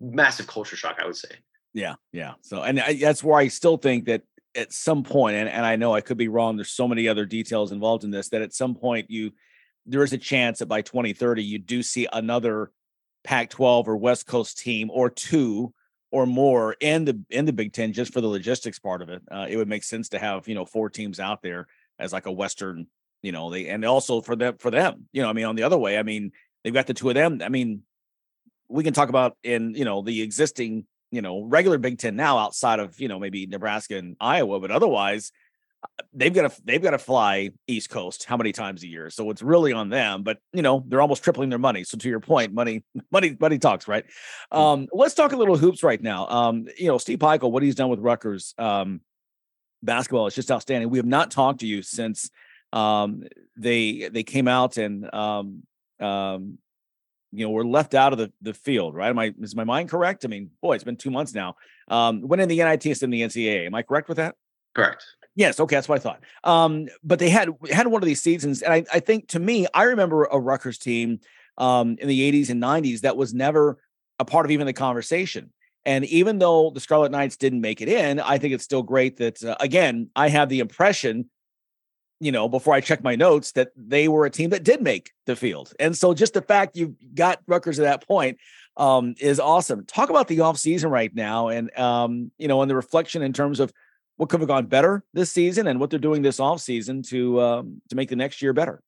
massive 0.00 0.46
culture 0.46 0.76
shock, 0.76 1.00
I 1.02 1.06
would 1.06 1.16
say. 1.16 1.30
Yeah, 1.74 1.94
yeah. 2.12 2.34
So, 2.42 2.62
and 2.62 2.78
I, 2.78 2.94
that's 2.94 3.24
where 3.24 3.40
I 3.40 3.48
still 3.48 3.78
think 3.78 4.04
that 4.04 4.22
at 4.54 4.72
some 4.72 5.02
point, 5.02 5.34
and, 5.34 5.48
and 5.48 5.66
I 5.66 5.74
know 5.74 5.92
I 5.92 6.02
could 6.02 6.18
be 6.18 6.28
wrong. 6.28 6.54
There's 6.54 6.70
so 6.70 6.86
many 6.86 7.08
other 7.08 7.26
details 7.26 7.72
involved 7.72 8.04
in 8.04 8.12
this 8.12 8.28
that 8.28 8.42
at 8.42 8.54
some 8.54 8.76
point 8.76 9.10
you 9.10 9.32
there 9.86 10.02
is 10.02 10.12
a 10.12 10.18
chance 10.18 10.58
that 10.58 10.66
by 10.66 10.82
2030 10.82 11.42
you 11.42 11.58
do 11.58 11.82
see 11.82 12.06
another 12.12 12.70
Pac-12 13.24 13.86
or 13.86 13.96
West 13.96 14.26
Coast 14.26 14.58
team 14.58 14.90
or 14.92 15.10
two 15.10 15.72
or 16.10 16.26
more 16.26 16.76
in 16.80 17.04
the 17.04 17.20
in 17.30 17.46
the 17.46 17.52
Big 17.52 17.72
Ten 17.72 17.92
just 17.92 18.12
for 18.12 18.20
the 18.20 18.28
logistics 18.28 18.78
part 18.78 19.02
of 19.02 19.08
it. 19.08 19.22
Uh, 19.30 19.46
it 19.48 19.56
would 19.56 19.68
make 19.68 19.84
sense 19.84 20.10
to 20.10 20.18
have 20.18 20.46
you 20.46 20.54
know 20.54 20.64
four 20.64 20.90
teams 20.90 21.18
out 21.18 21.42
there 21.42 21.66
as 21.98 22.12
like 22.12 22.26
a 22.26 22.32
Western, 22.32 22.86
you 23.22 23.32
know, 23.32 23.50
they 23.50 23.68
and 23.68 23.84
also 23.84 24.20
for 24.20 24.36
them 24.36 24.56
for 24.58 24.70
them, 24.70 25.08
you 25.12 25.22
know, 25.22 25.30
I 25.30 25.32
mean 25.32 25.46
on 25.46 25.56
the 25.56 25.62
other 25.62 25.78
way, 25.78 25.98
I 25.98 26.02
mean 26.02 26.32
they've 26.62 26.74
got 26.74 26.86
the 26.86 26.94
two 26.94 27.08
of 27.08 27.14
them. 27.14 27.40
I 27.42 27.48
mean, 27.48 27.82
we 28.68 28.84
can 28.84 28.94
talk 28.94 29.08
about 29.08 29.36
in 29.42 29.74
you 29.74 29.84
know 29.84 30.02
the 30.02 30.22
existing 30.22 30.86
you 31.10 31.22
know 31.22 31.42
regular 31.42 31.78
Big 31.78 31.98
Ten 31.98 32.14
now 32.16 32.38
outside 32.38 32.78
of 32.78 33.00
you 33.00 33.08
know 33.08 33.18
maybe 33.18 33.46
Nebraska 33.46 33.96
and 33.96 34.16
Iowa, 34.20 34.60
but 34.60 34.70
otherwise 34.70 35.32
they've 36.12 36.32
got 36.32 36.50
to 36.50 36.62
they've 36.64 36.82
got 36.82 36.90
to 36.90 36.98
fly 36.98 37.50
East 37.66 37.90
Coast 37.90 38.24
how 38.24 38.36
many 38.36 38.52
times 38.52 38.82
a 38.82 38.88
year? 38.88 39.10
So 39.10 39.30
it's 39.30 39.42
really 39.42 39.72
on 39.72 39.88
them. 39.88 40.22
But 40.22 40.38
you 40.52 40.62
know 40.62 40.84
they're 40.86 41.00
almost 41.00 41.22
tripling 41.22 41.48
their 41.48 41.58
money. 41.58 41.84
So 41.84 41.98
to 41.98 42.08
your 42.08 42.20
point, 42.20 42.52
money 42.52 42.84
money 43.12 43.36
money 43.38 43.58
talks, 43.58 43.88
right? 43.88 44.04
Mm. 44.52 44.58
Um, 44.58 44.88
let's 44.92 45.14
talk 45.14 45.32
a 45.32 45.36
little 45.36 45.56
hoops 45.56 45.82
right 45.82 46.00
now. 46.00 46.26
Um, 46.28 46.66
you 46.78 46.88
know 46.88 46.98
Steve 46.98 47.18
Pikiell, 47.18 47.50
what 47.50 47.62
he's 47.62 47.74
done 47.74 47.88
with 47.88 48.00
Rutgers 48.00 48.54
um, 48.58 49.00
basketball 49.82 50.26
is 50.26 50.34
just 50.34 50.50
outstanding. 50.50 50.90
We 50.90 50.98
have 50.98 51.06
not 51.06 51.30
talked 51.30 51.60
to 51.60 51.66
you 51.66 51.82
since 51.82 52.30
um, 52.72 53.24
they 53.56 54.08
they 54.12 54.22
came 54.22 54.48
out 54.48 54.76
and 54.76 55.12
um, 55.14 55.62
um, 56.00 56.58
you 57.32 57.46
know, 57.46 57.50
we're 57.50 57.64
left 57.64 57.94
out 57.94 58.12
of 58.12 58.18
the, 58.18 58.30
the 58.42 58.52
field, 58.52 58.94
right? 58.94 59.08
Am 59.08 59.18
I 59.18 59.34
is 59.40 59.56
my 59.56 59.64
mind 59.64 59.88
correct? 59.88 60.24
I 60.24 60.28
mean, 60.28 60.50
boy, 60.60 60.74
it's 60.74 60.84
been 60.84 60.96
two 60.96 61.10
months 61.10 61.34
now. 61.34 61.56
Um, 61.88 62.22
in 62.30 62.48
the 62.48 62.62
NITs 62.62 63.02
and 63.02 63.12
the 63.12 63.22
NCAA. 63.22 63.66
Am 63.66 63.74
I 63.74 63.82
correct 63.82 64.08
with 64.08 64.18
that? 64.18 64.34
Correct. 64.74 65.04
Yes, 65.34 65.58
okay, 65.60 65.76
that's 65.76 65.88
what 65.88 65.98
I 65.98 66.02
thought. 66.02 66.20
Um, 66.44 66.88
but 67.02 67.18
they 67.18 67.30
had 67.30 67.48
had 67.70 67.86
one 67.86 68.02
of 68.02 68.06
these 68.06 68.20
seasons, 68.20 68.62
and 68.62 68.72
I, 68.72 68.84
I 68.92 69.00
think 69.00 69.28
to 69.28 69.38
me, 69.38 69.66
I 69.72 69.84
remember 69.84 70.24
a 70.24 70.38
Rutgers 70.38 70.78
team 70.78 71.20
um, 71.58 71.96
in 72.00 72.08
the 72.08 72.32
80s 72.32 72.50
and 72.50 72.62
90s 72.62 73.00
that 73.00 73.16
was 73.16 73.32
never 73.32 73.78
a 74.18 74.24
part 74.24 74.44
of 74.44 74.50
even 74.50 74.66
the 74.66 74.72
conversation. 74.72 75.50
And 75.84 76.04
even 76.04 76.38
though 76.38 76.70
the 76.70 76.80
Scarlet 76.80 77.10
Knights 77.10 77.36
didn't 77.36 77.60
make 77.60 77.80
it 77.80 77.88
in, 77.88 78.20
I 78.20 78.38
think 78.38 78.54
it's 78.54 78.62
still 78.62 78.82
great 78.82 79.16
that 79.16 79.42
uh, 79.42 79.56
again, 79.58 80.10
I 80.14 80.28
have 80.28 80.48
the 80.48 80.60
impression 80.60 81.28
you 82.22 82.30
know, 82.30 82.48
before 82.48 82.72
I 82.72 82.80
check 82.80 83.02
my 83.02 83.16
notes, 83.16 83.50
that 83.52 83.70
they 83.76 84.06
were 84.06 84.24
a 84.24 84.30
team 84.30 84.50
that 84.50 84.62
did 84.62 84.80
make 84.80 85.10
the 85.26 85.34
field. 85.34 85.72
And 85.80 85.98
so 85.98 86.14
just 86.14 86.34
the 86.34 86.40
fact 86.40 86.76
you 86.76 86.94
got 87.14 87.40
Rutgers 87.48 87.80
at 87.80 87.82
that 87.82 88.06
point 88.06 88.38
um, 88.76 89.16
is 89.18 89.40
awesome. 89.40 89.84
Talk 89.86 90.08
about 90.08 90.28
the 90.28 90.38
off 90.38 90.56
season 90.56 90.88
right 90.88 91.12
now 91.12 91.48
and, 91.48 91.76
um, 91.76 92.30
you 92.38 92.46
know, 92.46 92.62
and 92.62 92.70
the 92.70 92.76
reflection 92.76 93.22
in 93.22 93.32
terms 93.32 93.58
of 93.58 93.72
what 94.16 94.28
could 94.28 94.40
have 94.40 94.48
gone 94.48 94.66
better 94.66 95.04
this 95.14 95.30
season 95.30 95.66
and 95.66 95.80
what 95.80 95.90
they're 95.90 95.98
doing 95.98 96.22
this 96.22 96.38
offseason 96.38 97.06
to 97.08 97.40
um, 97.40 97.80
to 97.88 97.96
make 97.96 98.08
the 98.08 98.16
next 98.16 98.42
year 98.42 98.52
better. 98.52 98.82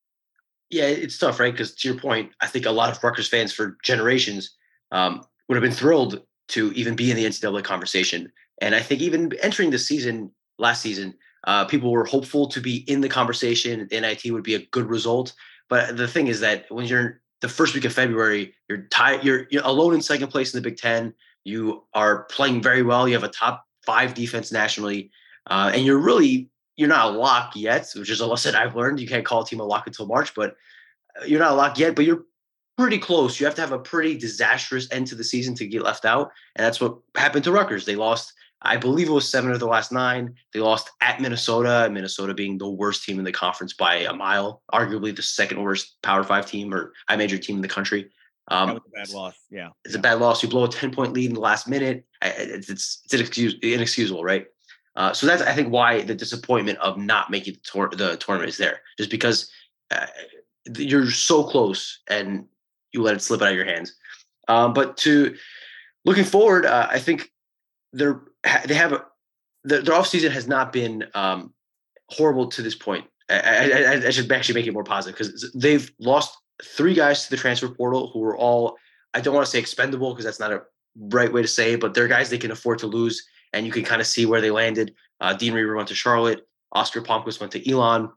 Yeah, 0.70 0.85
it's 0.85 1.18
tough, 1.18 1.41
right? 1.41 1.53
Because 1.53 1.75
to 1.77 1.89
your 1.89 1.99
point, 1.99 2.33
I 2.41 2.47
think 2.47 2.66
a 2.66 2.70
lot 2.70 2.91
of 2.91 3.03
Rutgers 3.03 3.29
fans 3.29 3.53
for 3.53 3.77
generations 3.85 4.57
um, 4.93 5.22
would 5.49 5.57
have 5.57 5.62
been 5.62 5.72
thrilled 5.72 6.22
to 6.49 6.72
even 6.72 6.97
be 6.97 7.11
in 7.11 7.16
the 7.16 7.25
NCAA 7.25 7.64
conversation. 7.64 8.31
And 8.61 8.75
I 8.75 8.81
think 8.81 9.01
even 9.01 9.33
entering 9.43 9.70
the 9.70 9.79
season 9.79 10.31
last 10.59 10.83
season, 10.83 11.14
uh, 11.47 11.64
people 11.64 11.91
were 11.91 12.05
hopeful 12.05 12.49
to 12.49 12.61
be 12.61 12.79
in 12.91 13.01
the 13.01 13.09
conversation. 13.09 13.87
The 13.91 14.01
NIT 14.01 14.33
would 14.33 14.43
be 14.43 14.55
a 14.55 14.66
good 14.66 14.89
result. 14.89 15.35
But 15.68 15.97
the 15.97 16.09
thing 16.09 16.29
is 16.29 16.41
that 16.41 16.66
when 16.70 16.87
you're 16.87 17.20
the 17.41 17.49
first 17.49 17.75
week 17.75 17.85
of 17.85 17.93
February, 17.93 18.55
you're 18.68 18.87
tied. 18.91 19.25
You're, 19.25 19.47
you're 19.51 19.64
alone 19.64 19.95
in 19.95 20.01
second 20.01 20.29
place 20.29 20.55
in 20.55 20.62
the 20.62 20.68
Big 20.68 20.79
Ten. 20.79 21.12
You 21.45 21.85
are 21.93 22.25
playing 22.25 22.62
very 22.62 22.83
well. 22.83 23.07
You 23.07 23.14
have 23.14 23.25
a 23.25 23.29
top 23.29 23.64
five 23.87 24.14
defense 24.14 24.53
nationally, 24.53 25.11
uh, 25.47 25.70
and 25.74 25.85
you're 25.85 25.99
really 25.99 26.49
you're 26.76 26.89
not 26.89 27.14
a 27.14 27.18
lock 27.18 27.53
yet, 27.55 27.89
which 27.95 28.11
is 28.11 28.20
a 28.20 28.26
lesson 28.26 28.55
I've 28.55 28.76
learned. 28.76 29.01
You 29.01 29.07
can't 29.07 29.24
call 29.24 29.43
a 29.43 29.47
team 29.47 29.61
a 29.61 29.64
lock 29.64 29.87
until 29.87 30.07
March, 30.07 30.35
but 30.35 30.57
uh, 31.20 31.24
you're 31.24 31.41
not 31.41 31.53
a 31.53 31.57
lock 31.57 31.78
yet. 31.78 31.95
But 31.95 32.05
you're 32.05 32.24
pretty 32.76 32.99
close. 32.99 33.39
You 33.39 33.47
have 33.47 33.55
to 33.55 33.61
have 33.61 33.72
a 33.72 33.78
pretty 33.78 34.16
disastrous 34.16 34.91
end 34.91 35.07
to 35.09 35.14
the 35.14 35.24
season 35.24 35.55
to 35.57 35.66
get 35.66 35.82
left 35.82 36.05
out, 36.05 36.30
and 36.57 36.64
that's 36.64 36.80
what 36.80 36.99
happened 37.16 37.45
to 37.45 37.53
Rutgers. 37.53 37.85
They 37.85 37.97
lost 37.97 38.32
I 38.64 38.78
believe 38.78 39.09
it 39.09 39.12
was 39.12 39.28
seven 39.28 39.51
of 39.51 39.61
the 39.61 39.66
last 39.66 39.93
nine. 39.93 40.35
They 40.53 40.61
lost 40.61 40.91
at 41.03 41.20
Minnesota, 41.20 41.89
Minnesota 41.93 42.32
being 42.32 42.57
the 42.57 42.68
worst 42.68 43.05
team 43.05 43.18
in 43.18 43.24
the 43.24 43.32
conference 43.32 43.74
by 43.74 43.97
a 43.97 44.14
mile, 44.14 44.62
arguably 44.72 45.14
the 45.14 45.22
second 45.22 45.62
worst 45.62 45.97
Power 46.03 46.24
Five 46.24 46.47
team 46.47 46.72
or 46.72 46.93
I 47.09 47.16
major 47.16 47.37
team 47.37 47.57
in 47.57 47.62
the 47.62 47.68
country. 47.68 48.11
Um, 48.49 48.68
that 48.68 48.74
was 48.74 48.82
a 48.87 48.99
bad 48.99 49.11
loss. 49.11 49.35
Yeah, 49.51 49.68
it's 49.85 49.95
yeah. 49.95 50.01
a 50.01 50.03
bad 50.03 50.18
loss. 50.18 50.43
You 50.43 50.49
blow 50.49 50.64
a 50.64 50.68
ten 50.68 50.91
point 50.91 51.12
lead 51.12 51.26
in 51.26 51.35
the 51.35 51.41
last 51.41 51.68
minute. 51.68 52.07
It's 52.25 52.70
it's, 52.70 53.03
inexcus- 53.11 53.62
inexcusable, 53.62 54.25
right? 54.25 54.47
Uh, 54.97 55.12
so 55.12 55.27
that's 55.27 55.43
I 55.43 55.53
think 55.53 55.72
why 55.72 56.03
the 56.03 56.14
disappointment 56.14 56.79
of 56.79 56.97
not 56.97 57.31
making 57.31 57.55
the, 57.55 57.61
tour- 57.61 57.93
the 57.93 58.16
tournament 58.16 58.51
is 58.51 58.57
there, 58.57 58.81
just 58.97 59.11
because 59.11 59.51
uh, 59.91 60.07
you're 60.77 61.11
so 61.11 61.45
close 61.45 62.01
and 62.09 62.47
you 62.93 63.03
let 63.03 63.16
it 63.16 63.22
slip 63.22 63.43
out 63.43 63.51
of 63.51 63.57
your 63.57 63.64
hands. 63.64 63.95
Um, 64.49 64.72
but 64.72 64.97
to 64.99 65.35
looking 66.05 66.25
forward, 66.25 66.64
uh, 66.64 66.87
I 66.91 66.99
think 66.99 67.33
they're 67.93 68.22
they 68.66 68.75
have 68.75 68.93
a 68.93 69.05
the, 69.64 69.81
their 69.81 69.95
offseason 69.95 70.31
has 70.31 70.47
not 70.47 70.72
been 70.72 71.05
um, 71.14 71.53
horrible 72.11 72.49
to 72.49 72.62
this 72.62 72.75
point. 72.75 73.07
I, 73.31 73.39
I, 73.39 73.93
I, 74.07 74.11
should 74.11 74.31
actually 74.31 74.57
make 74.57 74.66
it 74.66 74.75
more 74.75 74.85
positive 74.85 75.16
because 75.16 75.51
they've 75.55 75.91
lost 75.99 76.37
three 76.62 76.93
guys 76.93 77.25
to 77.25 77.31
the 77.31 77.39
transfer 77.39 77.70
portal 77.70 78.11
who 78.12 78.18
were 78.18 78.37
all 78.37 78.77
I 79.14 79.20
don't 79.20 79.35
want 79.35 79.47
to 79.47 79.51
say 79.51 79.59
expendable 79.59 80.12
because 80.12 80.27
that's 80.27 80.41
not 80.41 80.53
a 80.53 80.62
right 80.99 81.33
way 81.33 81.43
to 81.43 81.49
say 81.49 81.77
but 81.77 81.95
they're 81.95 82.09
guys 82.09 82.31
they 82.31 82.39
can 82.39 82.51
afford 82.51 82.79
to 82.81 82.87
lose, 82.87 83.27
and 83.53 83.67
you 83.67 83.73
can 83.73 83.85
kind 83.85 84.01
of 84.01 84.07
see 84.07 84.27
where 84.27 84.41
they 84.41 84.51
landed. 84.51 84.95
Uh, 85.21 85.35
Dean 85.35 85.53
Reiber 85.55 85.77
went 85.77 85.89
to 85.89 85.95
Charlotte, 85.95 86.47
Oscar 86.73 87.03
Palmquist 87.03 87.41
went 87.41 87.53
to 87.53 87.71
Elon, 87.71 88.11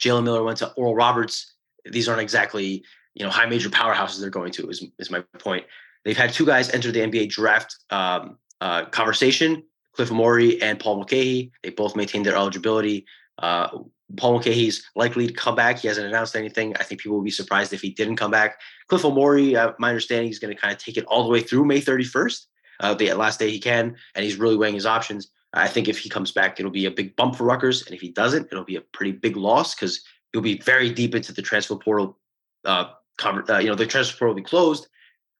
Jalen 0.00 0.24
Miller 0.24 0.42
went 0.42 0.58
to 0.58 0.72
Oral 0.72 0.94
Roberts. 0.94 1.54
These 1.84 2.08
aren't 2.08 2.22
exactly 2.22 2.84
you 3.14 3.24
know 3.24 3.30
high 3.30 3.46
major 3.46 3.68
powerhouses 3.68 4.20
they're 4.20 4.30
going 4.30 4.52
to. 4.52 4.68
Is 4.68 4.84
is 4.98 5.10
my 5.10 5.20
point. 5.38 5.64
They've 6.04 6.16
had 6.16 6.32
two 6.32 6.46
guys 6.46 6.70
enter 6.70 6.90
the 6.90 7.00
NBA 7.00 7.30
draft 7.30 7.76
um, 7.90 8.38
uh, 8.60 8.86
conversation. 8.86 9.62
Cliff 9.94 10.08
Omoruyi 10.08 10.62
and 10.62 10.80
Paul 10.80 10.96
Mulcahy, 10.96 11.52
they 11.62 11.70
both 11.70 11.94
maintained 11.94 12.24
their 12.24 12.34
eligibility. 12.34 13.04
Uh, 13.38 13.68
Paul 14.16 14.32
Mulcahy's 14.32 14.88
likely 14.94 15.26
to 15.26 15.32
come 15.32 15.54
back. 15.54 15.78
He 15.78 15.88
hasn't 15.88 16.06
announced 16.06 16.36
anything. 16.36 16.74
I 16.76 16.82
think 16.82 17.00
people 17.00 17.16
will 17.16 17.24
be 17.24 17.30
surprised 17.30 17.72
if 17.72 17.80
he 17.80 17.90
didn't 17.90 18.16
come 18.16 18.30
back. 18.30 18.60
Cliff 18.88 19.02
Omoruyi, 19.02 19.56
uh, 19.56 19.72
my 19.78 19.88
understanding, 19.88 20.30
is 20.30 20.38
going 20.38 20.54
to 20.54 20.60
kind 20.60 20.72
of 20.72 20.78
take 20.78 20.96
it 20.96 21.04
all 21.06 21.24
the 21.24 21.30
way 21.30 21.40
through 21.40 21.64
May 21.64 21.80
31st, 21.80 22.46
uh, 22.80 22.94
the 22.94 23.12
last 23.14 23.38
day 23.38 23.50
he 23.50 23.58
can, 23.58 23.96
and 24.14 24.24
he's 24.24 24.36
really 24.36 24.56
weighing 24.56 24.74
his 24.74 24.86
options. 24.86 25.30
I 25.54 25.68
think 25.68 25.88
if 25.88 25.98
he 25.98 26.08
comes 26.08 26.32
back, 26.32 26.58
it'll 26.58 26.72
be 26.72 26.86
a 26.86 26.90
big 26.90 27.14
bump 27.16 27.36
for 27.36 27.44
Rutgers, 27.44 27.84
and 27.86 27.94
if 27.94 28.00
he 28.00 28.10
doesn't, 28.10 28.48
it'll 28.50 28.64
be 28.64 28.76
a 28.76 28.80
pretty 28.80 29.12
big 29.12 29.36
loss 29.36 29.74
because 29.74 30.02
he'll 30.32 30.40
be 30.40 30.58
very 30.58 30.90
deep 30.90 31.14
into 31.14 31.32
the 31.32 31.42
transfer 31.42 31.76
portal. 31.76 32.18
Uh, 32.64 32.86
uh, 33.22 33.58
you 33.58 33.68
know, 33.68 33.74
the 33.74 33.86
transfer 33.86 34.16
portal 34.18 34.34
will 34.34 34.42
be 34.42 34.48
closed, 34.48 34.88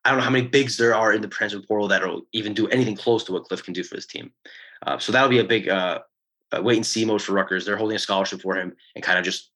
I 0.04 0.10
don't 0.10 0.18
know 0.18 0.24
how 0.24 0.30
many 0.30 0.46
bigs 0.46 0.76
there 0.76 0.94
are 0.94 1.12
in 1.12 1.22
the 1.22 1.28
transfer 1.28 1.60
portal 1.60 1.88
that'll 1.88 2.22
even 2.32 2.54
do 2.54 2.66
anything 2.68 2.96
close 2.96 3.22
to 3.24 3.32
what 3.32 3.44
Cliff 3.44 3.62
can 3.62 3.72
do 3.72 3.84
for 3.84 3.94
this 3.94 4.06
team. 4.06 4.32
Uh, 4.84 4.98
so 4.98 5.12
that'll 5.12 5.28
be 5.28 5.38
a 5.38 5.44
big 5.44 5.68
uh, 6.52 6.62
wait 6.62 6.76
and 6.76 6.86
see 6.86 7.04
mode 7.04 7.22
for 7.22 7.32
Rutgers. 7.32 7.64
They're 7.64 7.76
holding 7.76 7.96
a 7.96 8.00
scholarship 8.00 8.42
for 8.42 8.54
him 8.54 8.74
and 8.94 9.04
kind 9.04 9.18
of 9.18 9.24
just 9.24 9.50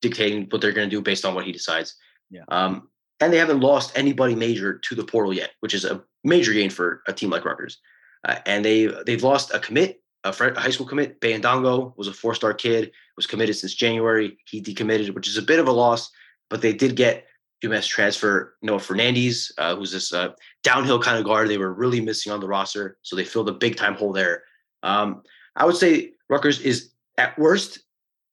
dictating 0.00 0.46
what 0.50 0.60
they're 0.60 0.72
going 0.72 0.88
to 0.88 0.96
do 0.96 1.02
based 1.02 1.24
on 1.24 1.34
what 1.34 1.44
he 1.44 1.52
decides. 1.52 1.96
Yeah. 2.30 2.44
Um, 2.48 2.88
and 3.20 3.32
they 3.32 3.38
haven't 3.38 3.60
lost 3.60 3.92
anybody 3.96 4.34
major 4.34 4.78
to 4.78 4.94
the 4.94 5.04
portal 5.04 5.32
yet, 5.32 5.50
which 5.60 5.74
is 5.74 5.84
a 5.84 6.02
major 6.24 6.52
gain 6.52 6.70
for 6.70 7.02
a 7.08 7.12
team 7.12 7.30
like 7.30 7.44
Rutgers. 7.44 7.78
Uh, 8.24 8.36
and 8.46 8.64
they 8.64 8.86
they've 9.06 9.22
lost 9.22 9.52
a 9.54 9.58
commit, 9.58 10.02
a, 10.24 10.30
a 10.30 10.60
high 10.60 10.70
school 10.70 10.86
commit. 10.86 11.20
Bayandongo 11.20 11.96
was 11.96 12.08
a 12.08 12.12
four 12.12 12.34
star 12.34 12.54
kid, 12.54 12.92
was 13.16 13.26
committed 13.26 13.56
since 13.56 13.74
January. 13.74 14.36
He 14.46 14.62
decommitted, 14.62 15.14
which 15.14 15.28
is 15.28 15.36
a 15.36 15.42
bit 15.42 15.58
of 15.58 15.68
a 15.68 15.72
loss, 15.72 16.10
but 16.50 16.62
they 16.62 16.72
did 16.72 16.96
get 16.96 17.26
UMass 17.64 17.88
transfer 17.88 18.56
Noah 18.62 18.78
Fernandes, 18.78 19.50
uh, 19.58 19.74
who's 19.74 19.90
this 19.90 20.12
uh, 20.12 20.30
downhill 20.62 21.00
kind 21.00 21.18
of 21.18 21.24
guard 21.24 21.48
they 21.48 21.58
were 21.58 21.72
really 21.72 22.00
missing 22.00 22.32
on 22.32 22.40
the 22.40 22.46
roster. 22.46 22.98
So 23.02 23.16
they 23.16 23.24
filled 23.24 23.48
a 23.48 23.52
big 23.52 23.76
time 23.76 23.94
hole 23.94 24.12
there. 24.12 24.44
Um, 24.82 25.22
I 25.56 25.64
would 25.64 25.76
say 25.76 26.12
Rutgers 26.28 26.60
is 26.60 26.90
at 27.16 27.38
worst, 27.38 27.80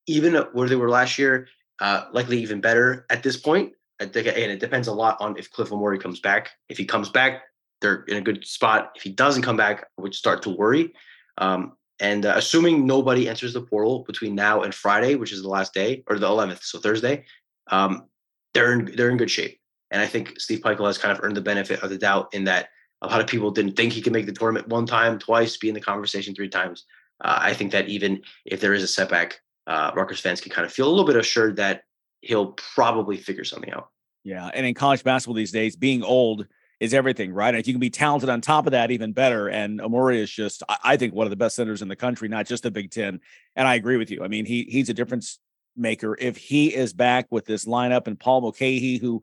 even 0.07 0.35
where 0.53 0.67
they 0.67 0.75
were 0.75 0.89
last 0.89 1.17
year, 1.17 1.47
uh, 1.79 2.05
likely 2.11 2.39
even 2.41 2.61
better 2.61 3.05
at 3.09 3.23
this 3.23 3.37
point. 3.37 3.73
I 3.99 4.05
think, 4.05 4.27
and 4.27 4.51
it 4.51 4.59
depends 4.59 4.87
a 4.87 4.93
lot 4.93 5.17
on 5.21 5.37
if 5.37 5.49
Cliff 5.51 5.69
Omoruyi 5.69 6.01
comes 6.01 6.19
back. 6.19 6.51
If 6.67 6.77
he 6.77 6.85
comes 6.85 7.09
back, 7.09 7.43
they're 7.81 8.03
in 8.03 8.17
a 8.17 8.21
good 8.21 8.45
spot. 8.45 8.91
If 8.95 9.03
he 9.03 9.11
doesn't 9.11 9.43
come 9.43 9.55
back, 9.55 9.85
I 9.97 10.01
would 10.01 10.13
start 10.13 10.41
to 10.43 10.49
worry. 10.49 10.93
Um, 11.37 11.77
and 11.99 12.25
uh, 12.25 12.33
assuming 12.35 12.85
nobody 12.85 13.29
enters 13.29 13.53
the 13.53 13.61
portal 13.61 14.03
between 14.05 14.35
now 14.35 14.63
and 14.63 14.75
Friday, 14.75 15.15
which 15.15 15.31
is 15.31 15.41
the 15.41 15.49
last 15.49 15.73
day, 15.73 16.03
or 16.07 16.19
the 16.19 16.27
11th, 16.27 16.63
so 16.63 16.77
Thursday, 16.79 17.25
um, 17.71 18.05
they're 18.53 18.73
in 18.73 18.93
they're 18.95 19.09
in 19.09 19.17
good 19.17 19.31
shape. 19.31 19.59
And 19.91 20.01
I 20.01 20.07
think 20.07 20.39
Steve 20.39 20.59
Pikiell 20.59 20.87
has 20.87 20.97
kind 20.97 21.17
of 21.17 21.23
earned 21.23 21.37
the 21.37 21.41
benefit 21.41 21.81
of 21.81 21.89
the 21.89 21.97
doubt 21.97 22.33
in 22.33 22.43
that 22.45 22.69
a 23.01 23.07
lot 23.07 23.21
of 23.21 23.27
people 23.27 23.51
didn't 23.51 23.75
think 23.75 23.93
he 23.93 24.01
could 24.01 24.13
make 24.13 24.25
the 24.25 24.31
tournament 24.31 24.67
one 24.67 24.85
time, 24.85 25.19
twice, 25.19 25.57
be 25.57 25.69
in 25.69 25.75
the 25.75 25.81
conversation 25.81 26.33
three 26.33 26.49
times. 26.49 26.85
Uh, 27.21 27.39
I 27.41 27.53
think 27.53 27.71
that 27.71 27.87
even 27.87 28.21
if 28.45 28.61
there 28.61 28.73
is 28.73 28.83
a 28.83 28.87
setback, 28.87 29.39
uh, 29.67 29.91
Rutgers 29.95 30.19
fans 30.19 30.41
can 30.41 30.51
kind 30.51 30.65
of 30.65 30.71
feel 30.71 30.87
a 30.87 30.91
little 30.91 31.05
bit 31.05 31.15
assured 31.15 31.57
that 31.57 31.83
he'll 32.21 32.53
probably 32.53 33.17
figure 33.17 33.43
something 33.43 33.71
out. 33.71 33.89
Yeah, 34.23 34.49
and 34.53 34.65
in 34.65 34.73
college 34.73 35.03
basketball 35.03 35.35
these 35.35 35.51
days, 35.51 35.75
being 35.75 36.03
old 36.03 36.47
is 36.79 36.93
everything, 36.93 37.31
right? 37.33 37.49
And 37.49 37.57
if 37.57 37.67
you 37.67 37.73
can 37.73 37.79
be 37.79 37.89
talented 37.89 38.29
on 38.29 38.41
top 38.41 38.65
of 38.65 38.71
that, 38.71 38.91
even 38.91 39.13
better. 39.13 39.47
And 39.49 39.79
Omoruyi 39.79 40.17
is 40.17 40.31
just, 40.31 40.61
I 40.83 40.97
think, 40.97 41.13
one 41.13 41.25
of 41.25 41.29
the 41.29 41.37
best 41.37 41.55
centers 41.55 41.81
in 41.81 41.87
the 41.87 41.95
country, 41.95 42.27
not 42.27 42.47
just 42.47 42.63
the 42.63 42.71
Big 42.71 42.91
Ten. 42.91 43.21
And 43.55 43.67
I 43.67 43.75
agree 43.75 43.97
with 43.97 44.11
you. 44.11 44.23
I 44.23 44.27
mean, 44.27 44.45
he 44.45 44.63
he's 44.69 44.89
a 44.89 44.93
difference 44.93 45.39
maker. 45.77 46.17
If 46.19 46.37
he 46.37 46.73
is 46.73 46.93
back 46.93 47.27
with 47.29 47.45
this 47.45 47.65
lineup 47.65 48.07
and 48.07 48.19
Paul 48.19 48.41
Mulcahy, 48.41 48.97
who 48.97 49.21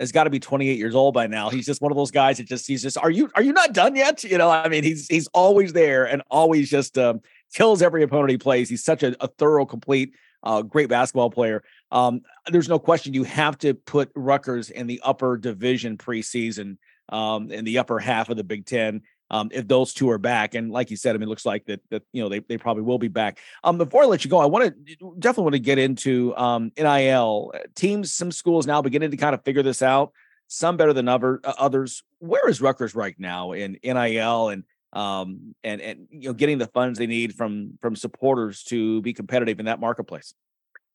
has 0.00 0.12
got 0.12 0.24
to 0.24 0.30
be 0.30 0.40
28 0.40 0.76
years 0.76 0.94
old 0.94 1.14
by 1.14 1.26
now. 1.26 1.50
He's 1.50 1.66
just 1.66 1.80
one 1.80 1.92
of 1.92 1.96
those 1.96 2.10
guys 2.10 2.38
that 2.38 2.48
just 2.48 2.66
he's 2.66 2.82
just 2.82 2.98
are 2.98 3.10
you 3.10 3.30
are 3.34 3.42
you 3.42 3.52
not 3.52 3.72
done 3.72 3.94
yet? 3.94 4.24
You 4.24 4.38
know, 4.38 4.50
I 4.50 4.68
mean, 4.68 4.82
he's 4.82 5.06
he's 5.06 5.28
always 5.28 5.72
there 5.72 6.04
and 6.04 6.22
always 6.30 6.70
just 6.70 6.98
um, 6.98 7.20
kills 7.54 7.82
every 7.82 8.02
opponent 8.02 8.30
he 8.30 8.38
plays. 8.38 8.68
He's 8.68 8.84
such 8.84 9.02
a, 9.02 9.16
a 9.22 9.28
thorough, 9.28 9.64
complete, 9.64 10.14
uh, 10.42 10.62
great 10.62 10.88
basketball 10.88 11.30
player. 11.30 11.62
Um, 11.90 12.22
there's 12.48 12.68
no 12.68 12.78
question 12.78 13.14
you 13.14 13.24
have 13.24 13.56
to 13.58 13.74
put 13.74 14.10
Rutgers 14.14 14.70
in 14.70 14.86
the 14.86 15.00
upper 15.02 15.38
division 15.38 15.96
preseason, 15.96 16.76
um, 17.08 17.50
in 17.50 17.64
the 17.64 17.78
upper 17.78 17.98
half 17.98 18.28
of 18.28 18.36
the 18.36 18.44
Big 18.44 18.66
Ten 18.66 19.02
um, 19.30 19.48
if 19.52 19.66
those 19.66 19.92
two 19.92 20.10
are 20.10 20.18
back. 20.18 20.54
And 20.54 20.70
like 20.70 20.90
you 20.90 20.96
said, 20.96 21.14
I 21.14 21.18
mean, 21.18 21.24
it 21.24 21.30
looks 21.30 21.46
like 21.46 21.64
that 21.66 21.80
that 21.90 22.02
you 22.12 22.22
know 22.22 22.28
they 22.28 22.40
they 22.40 22.58
probably 22.58 22.82
will 22.82 22.98
be 22.98 23.08
back. 23.08 23.38
Um, 23.62 23.78
before 23.78 24.02
I 24.02 24.06
let 24.06 24.24
you 24.24 24.30
go, 24.30 24.38
I 24.38 24.46
want 24.46 24.64
to 24.64 25.14
definitely 25.18 25.44
want 25.44 25.54
to 25.54 25.60
get 25.60 25.78
into 25.78 26.36
um, 26.36 26.72
NIL 26.76 27.52
teams. 27.74 28.12
Some 28.12 28.30
schools 28.30 28.66
now 28.66 28.82
beginning 28.82 29.10
to 29.10 29.16
kind 29.16 29.34
of 29.34 29.44
figure 29.44 29.62
this 29.62 29.82
out. 29.82 30.12
Some 30.46 30.76
better 30.76 30.92
than 30.92 31.08
other 31.08 31.40
uh, 31.42 31.54
others. 31.58 32.02
Where 32.18 32.48
is 32.48 32.60
Rutgers 32.60 32.94
right 32.94 33.18
now 33.18 33.52
in 33.52 33.78
NIL 33.82 34.48
and 34.48 34.64
um, 34.94 35.54
and 35.64 35.80
and 35.80 36.08
you 36.10 36.28
know 36.28 36.32
getting 36.32 36.58
the 36.58 36.66
funds 36.68 36.98
they 36.98 37.06
need 37.06 37.34
from 37.34 37.78
from 37.80 37.96
supporters 37.96 38.62
to 38.64 39.02
be 39.02 39.12
competitive 39.12 39.58
in 39.60 39.66
that 39.66 39.80
marketplace? 39.80 40.34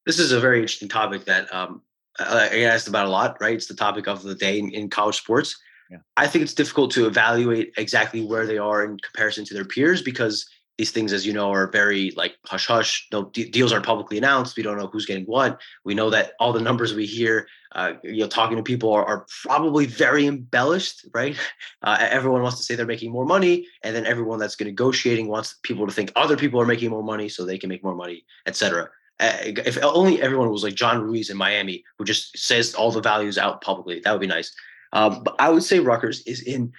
This 0.06 0.20
is 0.20 0.32
a 0.32 0.39
very 0.39 0.58
interesting 0.58 0.89
topic 0.89 1.26
that 1.26 1.54
um, 1.54 1.82
I 2.18 2.50
get 2.50 2.74
asked 2.74 2.88
about 2.88 3.06
a 3.06 3.10
lot. 3.10 3.38
Right, 3.39 3.56
it's 3.56 3.68
the 3.68 3.76
topic 3.76 4.08
of 4.08 4.24
the 4.24 4.36
day 4.36 4.60
in, 4.60 4.72
in 4.72 4.89
college 4.89 5.18
sports. 5.18 5.58
Yeah. 5.89 5.97
I 6.18 6.28
think 6.28 6.43
it's 6.43 6.54
difficult 6.54 6.91
to 6.91 7.08
evaluate 7.08 7.74
exactly 7.78 8.22
where 8.22 8.45
they 8.45 8.60
are 8.60 8.86
in 8.86 8.97
comparison 9.00 9.43
to 9.45 9.54
their 9.56 9.66
peers 9.66 10.04
because 10.04 10.47
these 10.78 10.91
things, 10.91 11.12
as 11.12 11.26
you 11.26 11.34
know, 11.34 11.52
are 11.52 11.70
very 11.72 12.12
like 12.16 12.38
hush 12.45 12.68
hush. 12.68 13.08
No 13.12 13.26
de- 13.26 13.50
deals 13.50 13.74
aren't 13.74 13.86
publicly 13.86 14.18
announced. 14.18 14.56
We 14.56 14.64
don't 14.64 14.78
know 14.78 14.88
who's 14.88 15.06
getting 15.06 15.26
what. 15.26 15.60
We 15.84 15.93
know 15.93 16.10
that 16.12 16.34
all 16.39 16.54
the 16.54 16.62
numbers 16.62 16.93
we 16.93 17.06
hear, 17.06 17.47
uh, 17.74 17.94
you 18.04 18.22
know, 18.22 18.28
talking 18.28 18.58
to 18.58 18.64
people 18.64 18.92
are, 18.92 19.06
are 19.06 19.26
probably 19.44 19.86
very 19.86 20.26
embellished, 20.26 21.06
right? 21.14 21.36
Uh, 21.82 21.98
everyone 22.00 22.42
wants 22.42 22.58
to 22.58 22.64
say 22.64 22.76
they're 22.76 22.86
making 22.86 23.10
more 23.10 23.26
money, 23.26 23.66
and 23.84 23.96
then 23.96 24.06
everyone 24.06 24.38
that's 24.38 24.60
negotiating 24.60 25.30
wants 25.30 25.56
people 25.64 25.88
to 25.88 25.94
think 25.94 26.12
other 26.18 26.36
people 26.36 26.60
are 26.60 26.66
making 26.66 26.90
more 26.90 27.04
money 27.04 27.30
so 27.30 27.46
they 27.46 27.58
can 27.58 27.70
make 27.70 27.82
more 27.82 27.96
money, 27.96 28.26
etc. 28.46 28.90
If 29.22 29.82
only 29.82 30.22
everyone 30.22 30.52
was 30.52 30.64
like 30.64 30.76
John 30.76 31.02
Ruiz 31.02 31.30
in 31.30 31.38
Miami, 31.38 31.86
who 31.98 32.04
just 32.04 32.38
says 32.38 32.76
all 32.76 32.92
the 32.92 33.02
values 33.02 33.38
out 33.38 33.62
publicly, 33.62 34.02
that 34.02 34.12
would 34.12 34.20
be 34.20 34.28
nice. 34.28 34.54
Um, 34.92 35.24
but 35.24 35.36
I 35.40 35.50
would 35.50 35.64
say 35.64 35.80
Rutgers 35.80 36.22
is 36.28 36.42
in 36.42 36.74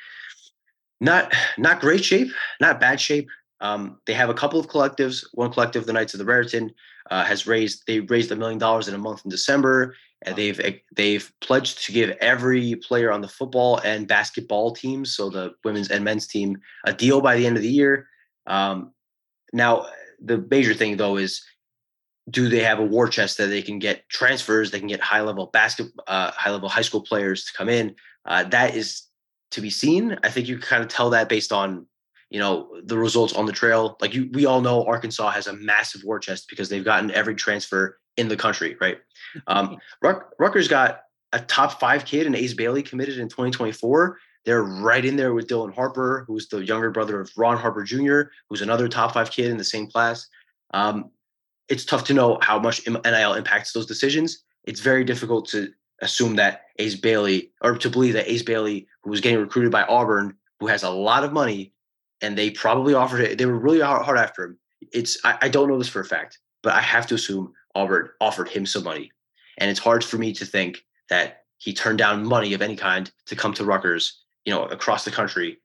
not 1.01 1.35
not 1.57 1.81
great 1.81 2.05
shape, 2.05 2.29
not 2.61 2.81
bad 2.81 3.01
shape. 3.01 3.29
Um, 3.61 4.01
they 4.07 4.15
have 4.15 4.31
a 4.31 4.35
couple 4.35 4.61
of 4.61 4.69
collectives. 4.69 5.25
One 5.33 5.53
collective, 5.53 5.87
the 5.87 5.93
Knights 5.95 6.15
of 6.15 6.19
the 6.19 6.25
Raritan, 6.25 6.73
uh, 7.11 7.25
has 7.25 7.47
raised 7.47 7.85
they 7.87 8.01
raised 8.01 8.33
a 8.33 8.37
million 8.37 8.59
dollars 8.59 8.89
in 8.89 8.95
a 8.95 8.99
month 8.99 9.23
in 9.25 9.31
December, 9.31 9.95
and 10.23 10.37
they've 10.37 10.81
they've 10.95 11.33
pledged 11.41 11.85
to 11.85 11.93
give 11.93 12.11
every 12.21 12.77
player 12.77 13.11
on 13.11 13.21
the 13.21 13.29
football 13.29 13.79
and 13.79 14.07
basketball 14.07 14.73
teams, 14.73 15.15
so 15.15 15.31
the 15.31 15.55
women's 15.65 15.91
and 15.91 16.05
men's 16.05 16.27
team, 16.27 16.59
a 16.85 16.93
deal 16.93 17.21
by 17.21 17.37
the 17.37 17.47
end 17.47 17.57
of 17.57 17.63
the 17.63 17.71
year. 17.71 18.09
Um, 18.47 18.93
now, 19.53 19.87
the 20.23 20.47
major 20.51 20.75
thing 20.75 20.97
though 20.97 21.17
is 21.17 21.43
do 22.29 22.49
they 22.49 22.61
have 22.61 22.79
a 22.79 22.85
war 22.85 23.09
chest 23.09 23.39
that 23.39 23.47
they 23.47 23.63
can 23.63 23.79
get 23.79 24.09
transfers? 24.09 24.71
They 24.71 24.79
can 24.79 24.89
get 24.89 25.01
high 25.01 25.23
level 25.23 25.47
basket, 25.47 25.89
uh, 26.07 26.31
high 26.33 26.51
level 26.51 26.69
high 26.69 26.83
school 26.83 27.01
players 27.01 27.45
to 27.47 27.53
come 27.55 27.69
in. 27.69 27.95
Uh, 28.27 28.45
that 28.45 28.75
is 28.77 29.05
to 29.53 29.61
be 29.61 29.71
seen. 29.71 30.19
I 30.23 30.31
think 30.31 30.49
you 30.49 30.59
can 30.59 30.67
kind 30.67 30.83
of 30.83 30.89
tell 30.89 31.11
that 31.11 31.29
based 31.29 31.53
on 31.53 31.87
you 32.29 32.39
know 32.39 32.69
the 32.85 32.99
results 32.99 33.33
on 33.33 33.47
the 33.47 33.53
trail. 33.53 33.97
Like 34.01 34.15
you, 34.15 34.29
we 34.33 34.45
all 34.45 34.61
know 34.61 34.85
Arkansas 34.85 35.31
has 35.31 35.47
a 35.47 35.55
massive 35.55 36.05
war 36.05 36.19
chest 36.19 36.47
because 36.51 36.69
they've 36.69 36.85
gotten 36.85 37.11
every 37.11 37.35
transfer 37.35 38.00
in 38.17 38.29
the 38.29 38.37
country, 38.37 38.77
right? 38.81 38.99
Um, 39.47 39.79
Ruck, 40.03 40.31
Rutgers 40.39 40.69
got 40.69 41.03
a 41.33 41.41
top 41.41 41.79
five 41.79 42.05
kid 42.05 42.27
in 42.27 42.35
Ace 42.35 42.55
Bailey 42.55 42.83
committed 42.83 43.19
in 43.19 43.29
2024. 43.29 44.19
They're 44.45 44.63
right 44.63 45.05
in 45.05 45.17
there 45.17 45.35
with 45.35 45.49
Dylan 45.49 45.75
Harper, 45.75 46.25
who's 46.27 46.49
the 46.49 46.65
younger 46.65 46.91
brother 46.91 47.21
of 47.21 47.31
Ron 47.37 47.57
Harper 47.57 47.85
Jr., 47.85 48.23
who's 48.49 48.63
another 48.63 48.89
top 48.89 49.15
five 49.15 49.31
kid 49.31 49.51
in 49.51 49.59
the 49.59 49.65
same 49.65 49.87
class. 49.87 50.27
Um, 50.73 51.11
it's 51.69 51.85
tough 51.85 52.05
to 52.05 52.15
know 52.15 52.39
how 52.41 52.59
much 52.59 52.87
NIL 52.87 53.35
impacts 53.35 53.73
those 53.73 53.87
decisions. 53.87 54.43
It's 54.65 54.81
very 54.81 55.05
difficult 55.05 55.49
to 55.51 55.71
assume 56.03 56.37
that 56.37 56.63
Ace 56.79 56.97
Bailey, 56.97 57.53
or 57.63 57.77
to 57.77 57.91
believe 57.91 58.15
that 58.15 58.31
Ace 58.31 58.43
Bailey, 58.43 58.89
who 59.03 59.11
was 59.11 59.21
getting 59.21 59.39
recruited 59.39 59.71
by 59.71 59.85
Auburn, 59.85 60.37
who 60.59 60.67
has 60.67 60.83
a 60.83 60.91
lot 60.91 61.23
of 61.23 61.33
money, 61.33 61.73
and 62.21 62.37
they 62.37 62.51
probably 62.51 62.95
offered 62.95 63.21
it, 63.21 63.39
they 63.39 63.47
were 63.47 63.59
really 63.59 63.81
hard 63.81 64.19
after 64.19 64.45
him. 64.45 64.59
It's 64.93 65.19
I, 65.25 65.39
I 65.43 65.49
don't 65.49 65.69
know 65.69 65.79
this 65.79 65.89
for 65.89 66.01
a 66.01 66.05
fact, 66.05 66.39
but 66.63 66.73
I 66.73 66.81
have 66.81 67.07
to 67.09 67.15
assume 67.15 67.53
Auburn 67.75 68.11
offered 68.21 68.49
him 68.49 68.67
some 68.67 68.85
money. 68.85 69.11
And 69.59 69.71
it's 69.71 69.81
hard 69.81 70.05
for 70.05 70.17
me 70.17 70.33
to 70.35 70.47
think 70.47 70.85
that 71.09 71.45
he 71.59 71.73
turned 71.73 71.99
down 71.99 72.25
money 72.25 72.55
of 72.55 72.63
any 72.63 72.77
kind 72.77 73.11
to 73.27 73.37
come 73.37 73.53
to 73.55 73.65
Rutgers, 73.65 74.23
you 74.45 74.53
know, 74.53 74.65
across 74.65 75.05
the 75.05 75.11
country 75.11 75.59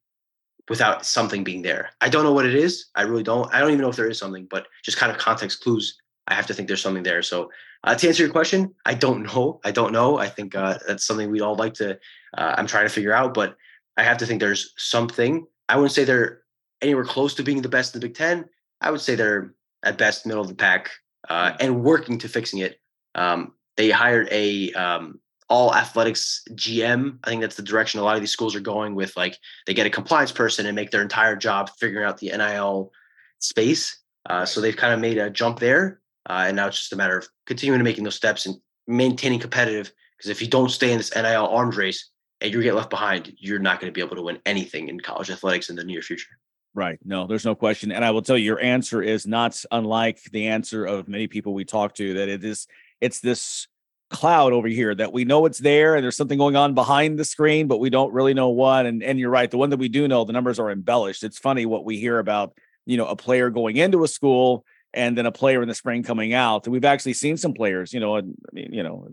without 0.70 1.06
something 1.06 1.44
being 1.44 1.62
there. 1.62 1.92
I 2.02 2.10
don't 2.10 2.24
know 2.24 2.34
what 2.34 2.46
it 2.46 2.56
is. 2.56 2.88
I 2.96 3.04
really 3.04 3.24
don't. 3.24 3.52
I 3.54 3.60
don't 3.60 3.70
even 3.70 3.82
know 3.82 3.90
if 3.90 3.96
there 3.96 4.10
is 4.10 4.18
something, 4.18 4.48
but 4.50 4.68
just 4.84 4.98
kind 4.98 5.12
of 5.12 5.18
context 5.18 5.64
clues. 5.64 5.98
I 6.28 6.34
have 6.34 6.48
to 6.48 6.54
think 6.54 6.68
there's 6.68 6.82
something 6.82 7.04
there. 7.04 7.22
So 7.22 7.52
uh, 7.84 7.96
to 7.96 8.08
answer 8.08 8.24
your 8.24 8.32
question, 8.32 8.74
I 8.86 8.96
don't 8.96 9.24
know. 9.24 9.62
I 9.64 9.72
don't 9.72 9.94
know. 9.94 10.18
I 10.18 10.28
think 10.28 10.56
uh, 10.56 10.80
that's 10.88 11.06
something 11.06 11.30
we'd 11.30 11.42
all 11.42 11.56
like 11.56 11.76
to. 11.76 12.00
Uh, 12.36 12.56
I'm 12.58 12.68
trying 12.68 12.86
to 12.86 12.94
figure 12.94 13.14
out, 13.14 13.34
but 13.34 13.56
I 13.96 14.04
have 14.04 14.18
to 14.18 14.26
think 14.26 14.40
there's 14.40 14.74
something. 14.78 15.46
I 15.70 15.76
wouldn't 15.76 15.94
say 15.94 16.04
they're 16.04 16.42
anywhere 16.82 17.06
close 17.06 17.36
to 17.36 17.44
being 17.44 17.62
the 17.62 17.70
best 17.70 17.94
in 17.94 18.02
the 18.02 18.08
Big 18.08 18.18
Ten. 18.18 18.46
I 18.82 18.92
would 18.92 19.02
say 19.02 19.16
they're 19.16 19.54
at 19.84 19.98
best 19.98 20.26
middle 20.26 20.42
of 20.42 20.50
the 20.50 20.56
pack 20.56 20.92
uh, 21.30 21.54
and 21.60 21.84
working 21.84 22.18
to 22.20 22.30
fixing 22.30 22.60
it. 22.60 22.80
Um, 23.16 23.54
they 23.78 23.90
hired 23.90 24.30
a 24.32 24.72
um, 24.74 25.20
all 25.50 25.74
athletics 25.76 26.44
GM. 26.52 27.20
I 27.24 27.30
think 27.30 27.42
that's 27.42 27.56
the 27.56 27.64
direction 27.64 28.00
a 28.00 28.04
lot 28.04 28.16
of 28.16 28.22
these 28.22 28.32
schools 28.32 28.56
are 28.56 28.62
going 28.62 28.96
with. 28.96 29.16
Like 29.16 29.38
they 29.68 29.74
get 29.74 29.88
a 29.88 29.92
compliance 29.92 30.32
person 30.32 30.66
and 30.66 30.76
make 30.76 30.92
their 30.92 31.02
entire 31.02 31.36
job 31.36 31.70
figuring 31.80 32.06
out 32.06 32.18
the 32.18 32.30
NIL 32.30 32.92
space. 33.40 34.00
Uh, 34.28 34.46
so 34.46 34.60
they've 34.60 34.76
kind 34.76 34.94
of 34.94 35.00
made 35.00 35.18
a 35.18 35.30
jump 35.30 35.60
there, 35.60 36.02
uh, 36.28 36.46
and 36.48 36.56
now 36.56 36.68
it's 36.68 36.80
just 36.80 36.94
a 36.94 36.96
matter 36.96 37.18
of 37.18 37.28
continuing 37.46 37.80
to 37.80 37.84
making 37.84 38.04
those 38.04 38.16
steps 38.16 38.48
and 38.48 38.56
maintaining 38.88 39.40
competitive. 39.40 39.92
Because 40.18 40.32
if 40.32 40.42
you 40.42 40.48
don't 40.48 40.70
stay 40.70 40.92
in 40.92 40.98
this 40.98 41.14
NIL 41.14 41.48
arms 41.48 41.78
race 41.78 42.10
and 42.42 42.52
you 42.52 42.62
get 42.64 42.74
left 42.74 42.90
behind, 42.90 43.34
you're 43.38 43.60
not 43.60 43.80
going 43.80 43.92
to 43.92 43.96
be 43.96 44.04
able 44.04 44.16
to 44.16 44.24
win 44.24 44.40
anything 44.46 44.88
in 44.88 45.00
college 45.00 45.30
athletics 45.30 45.70
in 45.70 45.76
the 45.76 45.84
near 45.84 46.02
future. 46.02 46.40
Right. 46.76 47.00
No, 47.06 47.26
there's 47.26 47.46
no 47.46 47.56
question. 47.56 47.94
And 47.94 48.04
I 48.04 48.12
will 48.12 48.22
tell 48.22 48.38
you, 48.38 48.44
your 48.44 48.62
answer 48.62 49.02
is 49.02 49.26
not 49.26 49.64
unlike 49.72 50.22
the 50.24 50.48
answer 50.48 50.86
of 50.86 51.08
many 51.08 51.28
people 51.28 51.54
we 51.54 51.64
talk 51.64 51.96
to. 51.96 52.16
That 52.16 52.28
it 52.28 52.44
is, 52.44 52.68
it's 53.00 53.22
this 53.22 53.68
cloud 54.10 54.52
over 54.52 54.68
here 54.68 54.94
that 54.94 55.14
we 55.14 55.24
know 55.24 55.46
it's 55.46 55.58
there 55.58 55.96
and 55.96 56.04
there's 56.04 56.18
something 56.18 56.38
going 56.38 56.58
on 56.58 56.74
behind 56.74 57.18
the 57.18 57.24
screen, 57.24 57.68
but 57.68 57.80
we 57.80 57.90
don't 57.90 58.14
really 58.14 58.34
know 58.34 58.50
what. 58.50 58.86
And 58.86 59.02
and 59.02 59.18
you're 59.18 59.30
right, 59.30 59.50
the 59.50 59.58
one 59.58 59.70
that 59.70 59.80
we 59.80 59.88
do 59.88 60.08
know, 60.10 60.26
the 60.26 60.34
numbers 60.34 60.60
are 60.60 60.70
embellished. 60.70 61.24
It's 61.24 61.40
funny 61.40 61.66
what 61.66 61.86
we 61.86 61.98
hear 61.98 62.20
about, 62.20 62.58
you 62.86 62.98
know, 62.98 63.08
a 63.08 63.16
player 63.16 63.50
going 63.50 63.78
into 63.78 64.04
a 64.04 64.08
school 64.10 64.66
and 64.94 65.18
then 65.18 65.26
a 65.26 65.32
player 65.32 65.62
in 65.62 65.70
the 65.70 65.76
spring 65.76 66.04
coming 66.04 66.34
out. 66.34 66.66
And 66.66 66.74
we've 66.74 66.84
actually 66.84 67.14
seen 67.14 67.38
some 67.38 67.54
players, 67.54 67.94
you 67.94 68.02
know, 68.02 68.22
you 68.54 68.84
know, 68.84 69.08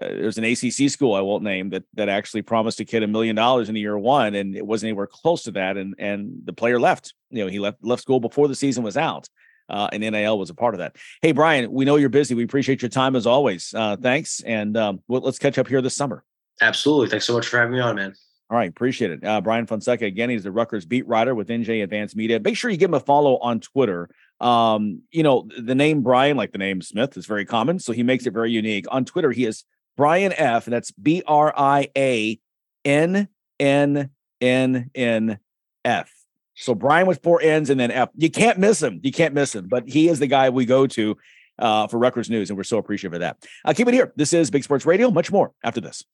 uh, 0.00 0.08
there's 0.08 0.38
an 0.38 0.44
ACC 0.44 0.90
school 0.90 1.14
I 1.14 1.20
won't 1.20 1.42
name 1.42 1.70
that 1.70 1.84
that 1.94 2.08
actually 2.08 2.42
promised 2.42 2.80
a 2.80 2.84
kid 2.84 3.02
a 3.02 3.08
million 3.08 3.36
dollars 3.36 3.68
in 3.68 3.76
year 3.76 3.98
one, 3.98 4.34
and 4.34 4.56
it 4.56 4.66
wasn't 4.66 4.88
anywhere 4.88 5.06
close 5.06 5.44
to 5.44 5.52
that. 5.52 5.76
And 5.76 5.94
and 5.98 6.42
the 6.44 6.52
player 6.52 6.78
left. 6.78 7.14
You 7.30 7.44
know, 7.44 7.50
he 7.50 7.58
left 7.58 7.78
left 7.82 8.02
school 8.02 8.20
before 8.20 8.48
the 8.48 8.54
season 8.54 8.82
was 8.82 8.96
out 8.96 9.28
uh, 9.70 9.88
and 9.92 10.02
NIL 10.02 10.38
was 10.38 10.50
a 10.50 10.54
part 10.54 10.74
of 10.74 10.78
that. 10.78 10.96
Hey, 11.22 11.32
Brian, 11.32 11.72
we 11.72 11.84
know 11.84 11.96
you're 11.96 12.08
busy. 12.08 12.34
We 12.34 12.44
appreciate 12.44 12.82
your 12.82 12.88
time 12.88 13.16
as 13.16 13.26
always. 13.26 13.72
Uh, 13.72 13.96
thanks, 13.96 14.40
and 14.40 14.76
um, 14.76 15.00
we'll, 15.08 15.20
let's 15.20 15.38
catch 15.38 15.58
up 15.58 15.68
here 15.68 15.80
this 15.80 15.96
summer. 15.96 16.24
Absolutely. 16.60 17.08
Thanks 17.08 17.24
so 17.24 17.32
much 17.32 17.46
for 17.46 17.58
having 17.58 17.74
me 17.74 17.80
on, 17.80 17.96
man. 17.96 18.12
All 18.50 18.56
right, 18.56 18.68
appreciate 18.68 19.12
it. 19.12 19.24
Uh, 19.24 19.40
Brian 19.40 19.64
Fonseca 19.64 20.04
again. 20.04 20.28
He's 20.28 20.42
the 20.42 20.50
Rutgers 20.50 20.84
beat 20.84 21.06
writer 21.06 21.36
with 21.36 21.48
NJ 21.48 21.84
Advanced 21.84 22.16
Media. 22.16 22.40
Make 22.40 22.56
sure 22.56 22.68
you 22.68 22.76
give 22.76 22.90
him 22.90 22.94
a 22.94 23.00
follow 23.00 23.38
on 23.38 23.60
Twitter. 23.60 24.10
Um, 24.40 25.02
you 25.12 25.22
know 25.22 25.48
the 25.56 25.76
name 25.76 26.02
Brian, 26.02 26.36
like 26.36 26.50
the 26.50 26.58
name 26.58 26.82
Smith, 26.82 27.16
is 27.16 27.26
very 27.26 27.44
common, 27.44 27.78
so 27.78 27.92
he 27.92 28.02
makes 28.02 28.26
it 28.26 28.32
very 28.32 28.50
unique. 28.50 28.86
On 28.90 29.04
Twitter, 29.04 29.30
he 29.30 29.46
is 29.46 29.64
Brian 29.96 30.32
F. 30.32 30.66
And 30.66 30.72
that's 30.72 30.90
B 30.92 31.22
R 31.26 31.52
I 31.56 31.88
A 31.96 32.38
N 32.84 33.28
N 33.58 34.10
N 34.40 34.90
N 34.94 35.38
F. 35.84 36.12
So 36.54 36.74
Brian 36.74 37.06
with 37.06 37.22
four 37.22 37.40
N's 37.40 37.70
and 37.70 37.80
then 37.80 37.90
F. 37.90 38.10
You 38.16 38.30
can't 38.30 38.58
miss 38.58 38.82
him. 38.82 39.00
You 39.02 39.12
can't 39.12 39.34
miss 39.34 39.54
him. 39.54 39.68
But 39.68 39.88
he 39.88 40.08
is 40.08 40.18
the 40.18 40.26
guy 40.26 40.50
we 40.50 40.66
go 40.66 40.86
to 40.88 41.16
uh, 41.58 41.86
for 41.86 41.98
Rutgers 41.98 42.28
News, 42.28 42.50
and 42.50 42.56
we're 42.56 42.64
so 42.64 42.78
appreciative 42.78 43.14
of 43.14 43.20
that. 43.20 43.36
Uh, 43.64 43.72
keep 43.72 43.88
it 43.88 43.94
here. 43.94 44.12
This 44.16 44.32
is 44.32 44.50
Big 44.50 44.64
Sports 44.64 44.86
Radio. 44.86 45.10
Much 45.10 45.30
more 45.30 45.52
after 45.62 45.80
this. 45.80 46.04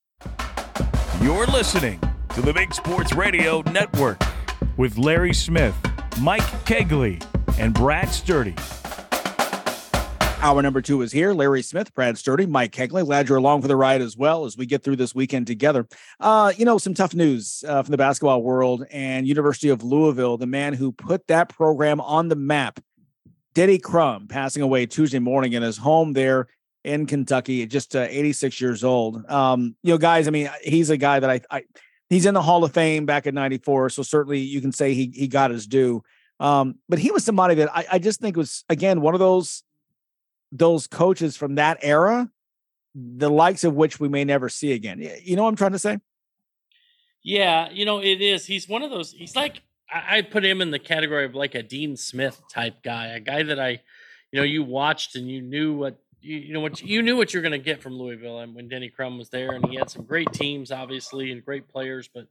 You're 1.23 1.47
listening 1.47 2.01
to 2.35 2.43
the 2.43 2.53
Big 2.53 2.75
Sports 2.75 3.13
Radio 3.13 3.63
Network 3.73 4.23
with 4.77 4.99
Larry 4.99 5.33
Smith, 5.35 5.75
Mike 6.21 6.43
Cagley, 6.65 7.25
and 7.59 7.73
Brad 7.73 8.11
Sturdy. 8.11 8.55
Hour 10.41 10.63
number 10.63 10.83
two 10.83 11.03
is 11.03 11.13
here. 11.13 11.33
Larry 11.33 11.63
Smith, 11.63 11.95
Brad 11.95 12.19
Sturdy, 12.19 12.47
Mike 12.47 12.71
Cagley. 12.71 13.05
Glad 13.05 13.29
you're 13.29 13.39
along 13.39 13.63
for 13.63 13.69
the 13.69 13.77
ride 13.77 14.03
as 14.03 14.17
well 14.17 14.45
as 14.45 14.57
we 14.57 14.67
get 14.67 14.83
through 14.83 14.97
this 14.97 15.15
weekend 15.15 15.47
together. 15.47 15.89
Uh, 16.21 16.53
you 16.57 16.65
know, 16.65 16.79
some 16.79 16.95
tough 16.95 17.15
news 17.15 17.65
uh, 17.67 17.83
from 17.83 17.91
the 17.91 17.97
basketball 17.97 18.43
world 18.43 18.85
and 18.91 19.27
University 19.27 19.71
of 19.71 19.83
Louisville, 19.83 20.37
the 20.37 20.47
man 20.47 20.75
who 20.75 20.93
put 20.93 21.27
that 21.29 21.49
program 21.49 22.01
on 22.01 22.29
the 22.29 22.37
map, 22.37 22.81
Denny 23.55 23.79
Crum, 23.79 24.29
passing 24.29 24.63
away 24.63 24.87
Tuesday 24.87 25.19
morning 25.19 25.55
in 25.55 25.63
his 25.63 25.79
home 25.79 26.13
there 26.13 26.49
in 26.85 27.07
Kentucky 27.07 27.67
just 27.67 27.97
uh, 27.97 28.07
86 28.09 28.61
years 28.61 28.85
old. 28.85 29.29
Um, 29.31 29.75
you 29.83 29.95
know, 29.95 29.99
guys, 29.99 30.29
I 30.29 30.31
mean, 30.31 30.51
he's 30.63 30.91
a 30.91 30.99
guy 30.99 31.19
that 31.19 31.31
I, 31.31 31.41
I 31.51 31.63
he's 32.09 32.27
in 32.27 32.35
the 32.35 32.43
Hall 32.43 32.63
of 32.63 32.73
Fame 32.73 33.07
back 33.07 33.27
in 33.27 33.35
94. 33.35 33.91
So 33.91 34.03
certainly 34.03 34.41
you 34.41 34.61
can 34.61 34.71
say 34.71 34.95
he, 34.95 35.11
he 35.15 35.29
got 35.29 35.51
his 35.51 35.67
due. 35.67 36.05
Um, 36.39 36.77
but 36.89 36.99
he 36.99 37.11
was 37.11 37.25
somebody 37.25 37.55
that 37.57 37.75
I, 37.75 37.87
I 37.93 37.99
just 37.99 38.21
think 38.21 38.37
was, 38.37 38.65
again, 38.69 39.01
one 39.01 39.15
of 39.15 39.21
those 39.21 39.65
those 40.59 40.87
coaches 40.87 41.37
from 41.37 41.57
that 41.57 41.79
era, 41.83 42.31
the 42.95 43.31
likes 43.31 43.65
of 43.65 43.75
which 43.75 44.01
we 44.01 44.09
may 44.09 44.25
never 44.25 44.49
see 44.49 44.73
again. 44.73 45.01
You 45.23 45.37
know 45.37 45.43
what 45.43 45.51
I'm 45.51 45.57
trying 45.57 45.73
to 45.73 45.79
say? 45.79 45.99
Yeah, 47.23 47.69
you 47.71 47.85
know, 47.85 47.99
it 47.99 48.21
is. 48.21 48.47
He's 48.47 48.69
one 48.69 48.83
of 48.83 48.91
those, 48.91 49.13
he's 49.13 49.37
like, 49.37 49.63
I, 49.93 50.23
put 50.23 50.45
him 50.45 50.61
in 50.61 50.71
the 50.71 50.79
category 50.79 51.25
of 51.25 51.35
like 51.35 51.55
a 51.55 51.63
Dean 51.63 51.97
Smith 51.97 52.41
type 52.53 52.83
guy, 52.83 53.07
a 53.09 53.21
guy 53.21 53.43
that 53.45 53.59
I, 53.59 53.81
you 54.33 54.41
know, 54.41 54.43
you 54.43 54.65
watched 54.65 55.15
and 55.17 55.31
you 55.31 55.41
knew 55.41 55.77
what, 55.77 55.99
you, 56.21 56.39
you 56.39 56.53
know, 56.53 56.61
what 56.61 56.83
you 56.83 57.03
knew 57.03 57.17
what 57.17 57.33
you're 57.33 57.43
going 57.43 57.53
to 57.53 57.59
get 57.59 57.81
from 57.81 57.95
Louisville. 57.95 58.41
And 58.41 58.55
when 58.55 58.69
Denny 58.69 58.89
Crum 58.89 59.17
was 59.17 59.29
there, 59.29 59.53
and 59.53 59.65
he 59.67 59.77
had 59.77 59.89
some 59.89 60.05
great 60.05 60.33
teams, 60.33 60.73
obviously, 60.73 61.31
and 61.31 61.45
great 61.45 61.69
players, 61.69 62.09
but 62.13 62.27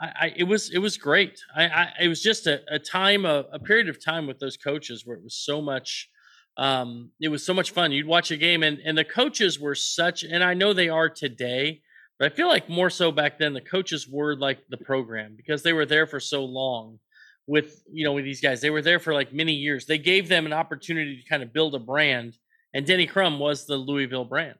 I, 0.00 0.06
I 0.06 0.34
it 0.36 0.44
was 0.44 0.70
it 0.70 0.78
was 0.78 0.96
great. 0.96 1.40
I, 1.54 1.64
I 1.64 1.88
it 2.02 2.08
was 2.08 2.22
just 2.22 2.46
a, 2.46 2.60
a 2.72 2.78
time, 2.78 3.24
a, 3.24 3.44
a 3.52 3.58
period 3.58 3.88
of 3.88 4.02
time 4.02 4.26
with 4.26 4.38
those 4.38 4.56
coaches 4.56 5.04
where 5.04 5.16
it 5.16 5.24
was 5.24 5.34
so 5.34 5.60
much 5.60 6.10
um, 6.58 7.12
it 7.20 7.28
was 7.28 7.46
so 7.46 7.54
much 7.54 7.70
fun. 7.70 7.92
You'd 7.92 8.06
watch 8.06 8.32
a 8.32 8.36
game, 8.36 8.64
and 8.64 8.80
and 8.84 8.98
the 8.98 9.04
coaches 9.04 9.60
were 9.60 9.76
such, 9.76 10.24
and 10.24 10.42
I 10.42 10.54
know 10.54 10.72
they 10.72 10.88
are 10.88 11.08
today, 11.08 11.82
but 12.18 12.30
I 12.30 12.34
feel 12.34 12.48
like 12.48 12.68
more 12.68 12.90
so 12.90 13.12
back 13.12 13.38
then. 13.38 13.54
The 13.54 13.60
coaches 13.60 14.08
were 14.08 14.34
like 14.34 14.58
the 14.68 14.76
program 14.76 15.34
because 15.36 15.62
they 15.62 15.72
were 15.72 15.86
there 15.86 16.06
for 16.06 16.18
so 16.18 16.44
long. 16.44 16.98
With 17.46 17.80
you 17.90 18.04
know, 18.04 18.12
with 18.12 18.24
these 18.24 18.40
guys, 18.40 18.60
they 18.60 18.70
were 18.70 18.82
there 18.82 18.98
for 18.98 19.14
like 19.14 19.32
many 19.32 19.52
years. 19.52 19.86
They 19.86 19.98
gave 19.98 20.28
them 20.28 20.46
an 20.46 20.52
opportunity 20.52 21.22
to 21.22 21.28
kind 21.28 21.44
of 21.44 21.52
build 21.52 21.76
a 21.76 21.78
brand, 21.78 22.36
and 22.74 22.84
Denny 22.84 23.06
Crum 23.06 23.38
was 23.38 23.64
the 23.64 23.76
Louisville 23.76 24.24
brand. 24.24 24.58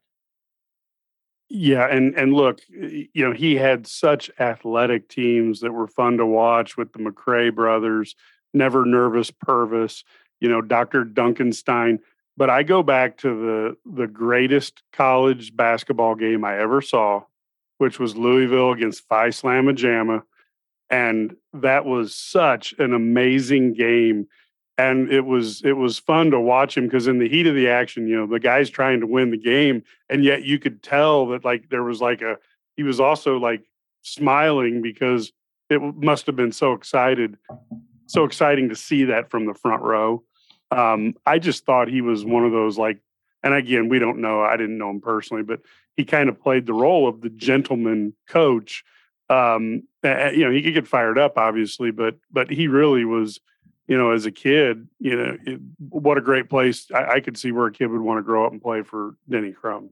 Yeah, 1.50 1.88
and 1.90 2.14
and 2.14 2.32
look, 2.32 2.60
you 2.70 3.08
know, 3.26 3.32
he 3.32 3.56
had 3.56 3.88
such 3.88 4.30
athletic 4.38 5.08
teams 5.08 5.60
that 5.60 5.72
were 5.72 5.88
fun 5.88 6.18
to 6.18 6.26
watch 6.26 6.76
with 6.76 6.92
the 6.92 7.00
McCray 7.00 7.52
brothers, 7.52 8.14
never 8.54 8.84
nervous 8.84 9.32
Pervis 9.32 10.04
you 10.40 10.48
know, 10.48 10.60
Dr. 10.60 11.04
Dunkenstein. 11.04 11.98
But 12.36 12.50
I 12.50 12.62
go 12.62 12.82
back 12.82 13.18
to 13.18 13.28
the 13.28 13.76
the 14.00 14.06
greatest 14.06 14.82
college 14.92 15.56
basketball 15.56 16.14
game 16.14 16.44
I 16.44 16.58
ever 16.58 16.80
saw, 16.80 17.22
which 17.78 17.98
was 17.98 18.16
Louisville 18.16 18.72
against 18.72 19.08
Phi 19.08 19.28
Slamma 19.28 19.76
Jamma. 19.76 20.22
And 20.90 21.36
that 21.52 21.84
was 21.84 22.14
such 22.14 22.74
an 22.78 22.94
amazing 22.94 23.74
game. 23.74 24.28
And 24.78 25.12
it 25.12 25.22
was 25.22 25.62
it 25.64 25.72
was 25.72 25.98
fun 25.98 26.30
to 26.30 26.40
watch 26.40 26.76
him 26.76 26.84
because 26.84 27.08
in 27.08 27.18
the 27.18 27.28
heat 27.28 27.48
of 27.48 27.56
the 27.56 27.68
action, 27.68 28.06
you 28.06 28.16
know, 28.16 28.26
the 28.28 28.38
guy's 28.38 28.70
trying 28.70 29.00
to 29.00 29.06
win 29.06 29.30
the 29.30 29.36
game. 29.36 29.82
And 30.08 30.22
yet 30.22 30.44
you 30.44 30.60
could 30.60 30.82
tell 30.82 31.26
that 31.28 31.44
like 31.44 31.68
there 31.70 31.82
was 31.82 32.00
like 32.00 32.22
a 32.22 32.38
he 32.76 32.84
was 32.84 33.00
also 33.00 33.38
like 33.38 33.64
smiling 34.02 34.80
because 34.80 35.32
it 35.68 35.82
must 35.82 36.26
have 36.26 36.36
been 36.36 36.52
so 36.52 36.72
excited 36.72 37.36
so 38.08 38.24
exciting 38.24 38.70
to 38.70 38.76
see 38.76 39.04
that 39.04 39.30
from 39.30 39.46
the 39.46 39.54
front 39.54 39.82
row 39.82 40.22
um, 40.70 41.14
I 41.26 41.38
just 41.38 41.64
thought 41.64 41.88
he 41.88 42.00
was 42.00 42.24
one 42.24 42.44
of 42.44 42.52
those 42.52 42.78
like, 42.78 43.00
and 43.42 43.54
again, 43.54 43.88
we 43.88 43.98
don't 43.98 44.18
know. 44.18 44.42
I 44.42 44.56
didn't 44.56 44.78
know 44.78 44.90
him 44.90 45.00
personally, 45.00 45.42
but 45.42 45.60
he 45.96 46.04
kind 46.04 46.28
of 46.28 46.40
played 46.40 46.66
the 46.66 46.74
role 46.74 47.08
of 47.08 47.20
the 47.20 47.30
gentleman 47.30 48.14
coach. 48.28 48.84
Um, 49.30 49.84
you 50.02 50.44
know, 50.44 50.50
he 50.50 50.62
could 50.62 50.74
get 50.74 50.88
fired 50.88 51.18
up, 51.18 51.38
obviously, 51.38 51.90
but 51.90 52.16
but 52.30 52.50
he 52.50 52.68
really 52.68 53.04
was. 53.04 53.40
You 53.90 53.96
know, 53.96 54.10
as 54.10 54.26
a 54.26 54.30
kid, 54.30 54.86
you 54.98 55.16
know, 55.16 55.38
it, 55.46 55.60
what 55.78 56.18
a 56.18 56.20
great 56.20 56.50
place. 56.50 56.88
I, 56.94 57.04
I 57.04 57.20
could 57.20 57.38
see 57.38 57.52
where 57.52 57.68
a 57.68 57.72
kid 57.72 57.86
would 57.86 58.02
want 58.02 58.18
to 58.18 58.22
grow 58.22 58.44
up 58.44 58.52
and 58.52 58.60
play 58.60 58.82
for 58.82 59.14
Denny 59.30 59.52
Crum. 59.52 59.88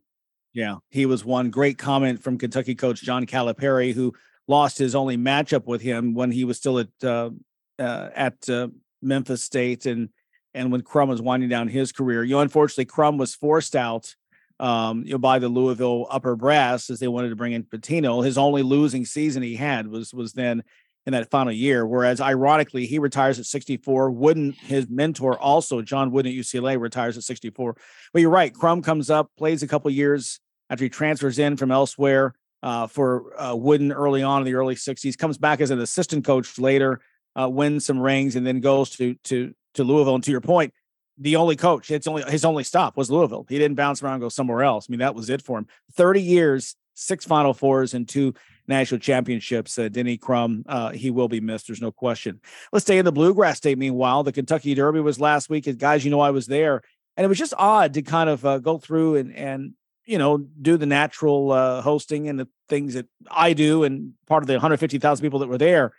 Yeah, 0.52 0.76
he 0.90 1.06
was 1.06 1.24
one 1.24 1.48
great 1.48 1.78
comment 1.78 2.22
from 2.22 2.36
Kentucky 2.36 2.74
coach 2.74 3.00
John 3.00 3.24
Calipari, 3.24 3.94
who 3.94 4.14
lost 4.48 4.76
his 4.76 4.94
only 4.94 5.16
matchup 5.16 5.66
with 5.66 5.80
him 5.80 6.12
when 6.12 6.30
he 6.30 6.44
was 6.44 6.58
still 6.58 6.78
at 6.78 6.88
uh, 7.02 7.30
uh, 7.78 8.08
at 8.14 8.48
uh, 8.48 8.68
Memphis 9.02 9.42
State, 9.42 9.86
and 9.86 10.10
and 10.56 10.72
when 10.72 10.80
Crum 10.80 11.08
was 11.08 11.22
winding 11.22 11.48
down 11.48 11.68
his 11.68 11.92
career. 11.92 12.24
You 12.24 12.36
know, 12.36 12.40
unfortunately, 12.40 12.86
Crum 12.86 13.18
was 13.18 13.34
forced 13.34 13.76
out 13.76 14.14
um, 14.58 15.04
you 15.04 15.12
know, 15.12 15.18
by 15.18 15.38
the 15.38 15.48
Louisville 15.48 16.06
upper 16.10 16.34
brass 16.34 16.88
as 16.90 16.98
they 16.98 17.08
wanted 17.08 17.28
to 17.28 17.36
bring 17.36 17.52
in 17.52 17.62
Pitino. 17.62 18.24
His 18.24 18.38
only 18.38 18.62
losing 18.62 19.04
season 19.04 19.42
he 19.42 19.56
had 19.56 19.86
was 19.86 20.14
was 20.14 20.32
then 20.32 20.64
in 21.04 21.12
that 21.12 21.30
final 21.30 21.52
year. 21.52 21.86
Whereas 21.86 22.20
ironically, 22.20 22.86
he 22.86 22.98
retires 22.98 23.38
at 23.38 23.46
64. 23.46 24.10
Wooden, 24.10 24.52
his 24.52 24.88
mentor, 24.88 25.38
also 25.38 25.82
John 25.82 26.10
Wooden 26.10 26.32
at 26.32 26.38
UCLA, 26.38 26.80
retires 26.80 27.16
at 27.16 27.22
64. 27.22 27.76
But 28.12 28.22
you're 28.22 28.30
right. 28.30 28.52
Crum 28.52 28.82
comes 28.82 29.10
up, 29.10 29.30
plays 29.36 29.62
a 29.62 29.68
couple 29.68 29.90
years 29.90 30.40
after 30.70 30.84
he 30.84 30.88
transfers 30.88 31.38
in 31.38 31.56
from 31.56 31.70
elsewhere 31.70 32.34
uh, 32.62 32.86
for 32.86 33.40
uh, 33.40 33.54
Wooden 33.54 33.92
early 33.92 34.22
on 34.22 34.40
in 34.40 34.46
the 34.46 34.54
early 34.54 34.74
60s. 34.74 35.16
Comes 35.16 35.38
back 35.38 35.60
as 35.60 35.70
an 35.70 35.80
assistant 35.80 36.24
coach 36.24 36.58
later, 36.58 37.00
uh, 37.38 37.48
wins 37.48 37.84
some 37.84 38.00
rings, 38.00 38.34
and 38.34 38.46
then 38.46 38.60
goes 38.60 38.90
to 38.90 39.14
to 39.24 39.54
to 39.76 39.84
Louisville. 39.84 40.14
And 40.14 40.24
to 40.24 40.30
your 40.30 40.40
point, 40.40 40.74
the 41.18 41.36
only 41.36 41.56
coach, 41.56 41.90
it's 41.90 42.06
only 42.06 42.22
his 42.30 42.44
only 42.44 42.64
stop 42.64 42.96
was 42.96 43.10
Louisville. 43.10 43.46
He 43.48 43.58
didn't 43.58 43.76
bounce 43.76 44.02
around 44.02 44.14
and 44.14 44.22
go 44.22 44.28
somewhere 44.28 44.62
else. 44.62 44.86
I 44.88 44.90
mean, 44.90 45.00
that 45.00 45.14
was 45.14 45.30
it 45.30 45.40
for 45.40 45.58
him. 45.58 45.66
30 45.94 46.20
years, 46.20 46.76
six 46.94 47.24
Final 47.24 47.54
Fours, 47.54 47.94
and 47.94 48.06
two 48.06 48.34
national 48.68 49.00
championships. 49.00 49.78
Uh, 49.78 49.88
Denny 49.88 50.18
Crum, 50.18 50.64
uh, 50.68 50.90
he 50.90 51.10
will 51.10 51.28
be 51.28 51.40
missed. 51.40 51.68
There's 51.68 51.80
no 51.80 51.92
question. 51.92 52.40
Let's 52.72 52.84
stay 52.84 52.98
in 52.98 53.04
the 53.04 53.12
Bluegrass 53.12 53.58
State. 53.58 53.78
Meanwhile, 53.78 54.24
the 54.24 54.32
Kentucky 54.32 54.74
Derby 54.74 55.00
was 55.00 55.20
last 55.20 55.48
week. 55.48 55.66
And 55.66 55.78
Guys, 55.78 56.04
you 56.04 56.10
know, 56.10 56.20
I 56.20 56.30
was 56.30 56.46
there, 56.46 56.82
and 57.16 57.24
it 57.24 57.28
was 57.28 57.38
just 57.38 57.54
odd 57.56 57.94
to 57.94 58.02
kind 58.02 58.28
of 58.28 58.44
uh, 58.44 58.58
go 58.58 58.78
through 58.78 59.16
and 59.16 59.34
and 59.34 59.72
you 60.04 60.18
know 60.18 60.38
do 60.38 60.76
the 60.76 60.86
natural 60.86 61.52
uh, 61.52 61.80
hosting 61.80 62.28
and 62.28 62.38
the 62.38 62.48
things 62.68 62.94
that 62.94 63.06
I 63.30 63.54
do, 63.54 63.84
and 63.84 64.12
part 64.26 64.42
of 64.42 64.48
the 64.48 64.54
150,000 64.54 65.24
people 65.24 65.38
that 65.38 65.48
were 65.48 65.58
there. 65.58 65.92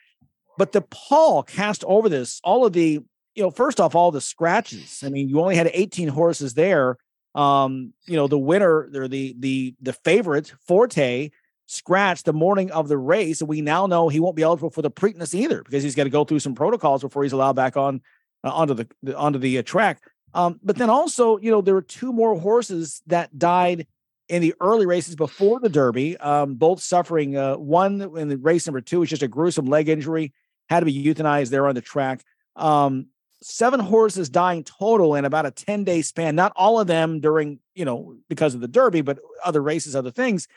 But 0.57 0.71
the 0.71 0.81
pall 0.81 1.43
cast 1.43 1.83
over 1.85 2.09
this, 2.09 2.41
all 2.43 2.65
of 2.65 2.73
the 2.73 3.01
you 3.37 3.43
know, 3.43 3.51
first 3.51 3.79
off, 3.79 3.93
all 3.93 4.11
the 4.11 4.19
scratches. 4.19 5.03
I 5.05 5.09
mean, 5.09 5.29
you 5.29 5.39
only 5.39 5.55
had 5.55 5.69
18 5.71 6.07
horses 6.07 6.55
there. 6.55 6.97
Um, 7.35 7.93
you 8.07 8.15
know, 8.15 8.27
the 8.27 8.37
winner 8.37 8.89
or 8.93 9.07
the 9.07 9.35
the 9.37 9.75
the 9.79 9.93
favorite 9.93 10.51
Forte 10.65 11.29
scratched 11.67 12.25
the 12.25 12.33
morning 12.33 12.71
of 12.71 12.87
the 12.87 12.97
race, 12.97 13.43
we 13.43 13.61
now 13.61 13.85
know 13.85 14.09
he 14.09 14.19
won't 14.19 14.35
be 14.35 14.41
eligible 14.41 14.71
for 14.71 14.81
the 14.81 14.89
Preakness 14.89 15.35
either 15.35 15.61
because 15.61 15.83
he's 15.83 15.95
got 15.95 16.05
to 16.05 16.09
go 16.09 16.23
through 16.23 16.39
some 16.39 16.55
protocols 16.55 17.01
before 17.01 17.23
he's 17.23 17.33
allowed 17.33 17.55
back 17.55 17.77
on 17.77 18.01
uh, 18.43 18.49
onto 18.49 18.73
the, 18.73 18.87
the 19.03 19.15
onto 19.15 19.37
the 19.37 19.59
uh, 19.59 19.61
track. 19.61 20.01
Um, 20.33 20.59
but 20.63 20.77
then 20.77 20.89
also, 20.89 21.37
you 21.37 21.51
know, 21.51 21.61
there 21.61 21.73
were 21.73 21.81
two 21.81 22.11
more 22.11 22.39
horses 22.39 23.01
that 23.07 23.37
died 23.37 23.85
in 24.29 24.41
the 24.41 24.55
early 24.59 24.85
races 24.85 25.15
before 25.15 25.59
the 25.59 25.69
Derby, 25.69 26.17
um, 26.17 26.55
both 26.55 26.81
suffering. 26.81 27.37
Uh, 27.37 27.55
one 27.55 28.01
in 28.17 28.29
the 28.29 28.37
race 28.37 28.65
number 28.65 28.81
two 28.81 29.01
was 29.01 29.09
just 29.09 29.23
a 29.23 29.27
gruesome 29.27 29.67
leg 29.67 29.89
injury, 29.89 30.33
had 30.69 30.81
to 30.81 30.85
be 30.85 31.05
euthanized 31.05 31.49
there 31.49 31.67
on 31.67 31.75
the 31.75 31.81
track. 31.81 32.23
Um, 32.55 33.07
seven 33.47 33.79
horses 33.79 34.29
dying 34.29 34.63
total 34.63 35.15
in 35.15 35.23
about 35.23 35.45
a 35.45 35.51
10 35.51 35.83
day 35.85 36.01
span 36.01 36.35
not 36.35 36.51
all 36.55 36.79
of 36.79 36.87
them 36.87 37.19
during 37.21 37.59
you 37.75 37.85
know 37.85 38.15
because 38.27 38.53
of 38.53 38.61
the 38.61 38.67
derby 38.67 39.01
but 39.01 39.19
other 39.43 39.61
races 39.61 39.95
other 39.95 40.11
things 40.11 40.47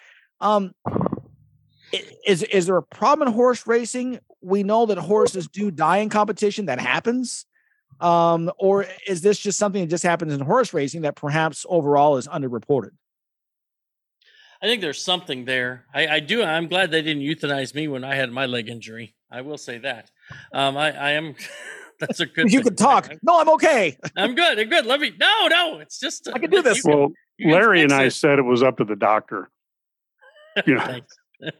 um 0.40 0.74
is 2.26 2.42
is 2.42 2.66
there 2.66 2.76
a 2.76 2.82
problem 2.82 3.28
in 3.28 3.34
horse 3.34 3.66
racing 3.66 4.18
we 4.42 4.62
know 4.62 4.86
that 4.86 4.98
horses 4.98 5.46
do 5.46 5.70
die 5.70 5.98
in 5.98 6.08
competition 6.08 6.66
that 6.66 6.80
happens 6.80 7.46
um 8.00 8.50
or 8.58 8.86
is 9.06 9.20
this 9.20 9.38
just 9.38 9.58
something 9.58 9.82
that 9.82 9.90
just 9.90 10.04
happens 10.04 10.32
in 10.32 10.40
horse 10.40 10.74
racing 10.74 11.02
that 11.02 11.14
perhaps 11.14 11.64
overall 11.68 12.16
is 12.16 12.26
underreported 12.26 12.90
I 14.62 14.66
think 14.66 14.82
there's 14.82 15.02
something 15.02 15.46
there. 15.46 15.86
I, 15.94 16.06
I 16.06 16.20
do. 16.20 16.42
I'm 16.42 16.68
glad 16.68 16.90
they 16.90 17.00
didn't 17.00 17.22
euthanize 17.22 17.74
me 17.74 17.88
when 17.88 18.04
I 18.04 18.14
had 18.14 18.30
my 18.30 18.44
leg 18.44 18.68
injury. 18.68 19.14
I 19.30 19.40
will 19.40 19.56
say 19.56 19.78
that. 19.78 20.10
Um, 20.52 20.76
I, 20.76 20.92
I 20.92 21.10
am 21.12 21.34
That's 22.00 22.20
a 22.20 22.26
good. 22.26 22.52
You 22.52 22.62
can 22.62 22.74
talk. 22.74 23.12
No, 23.22 23.40
I'm 23.40 23.48
okay. 23.50 23.96
I'm 24.16 24.34
good. 24.34 24.58
I'm 24.58 24.68
good. 24.68 24.86
Let 24.86 25.00
me. 25.00 25.12
No, 25.18 25.46
no. 25.48 25.78
It's 25.80 26.00
just. 26.00 26.28
I 26.32 26.38
can 26.38 26.50
do 26.50 26.62
this. 26.62 26.82
Well, 26.84 27.12
can, 27.40 27.50
Larry 27.50 27.82
and 27.82 27.92
I 27.92 28.04
it. 28.04 28.12
said 28.12 28.38
it 28.38 28.42
was 28.42 28.62
up 28.62 28.78
to 28.78 28.84
the 28.84 28.96
doctor. 28.96 29.50
You 30.66 30.76
know. 30.76 31.00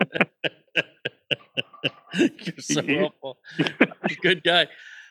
You're 2.15 2.59
so 2.59 2.83
helpful. 2.83 3.39
good 4.23 4.43
guy. 4.43 4.67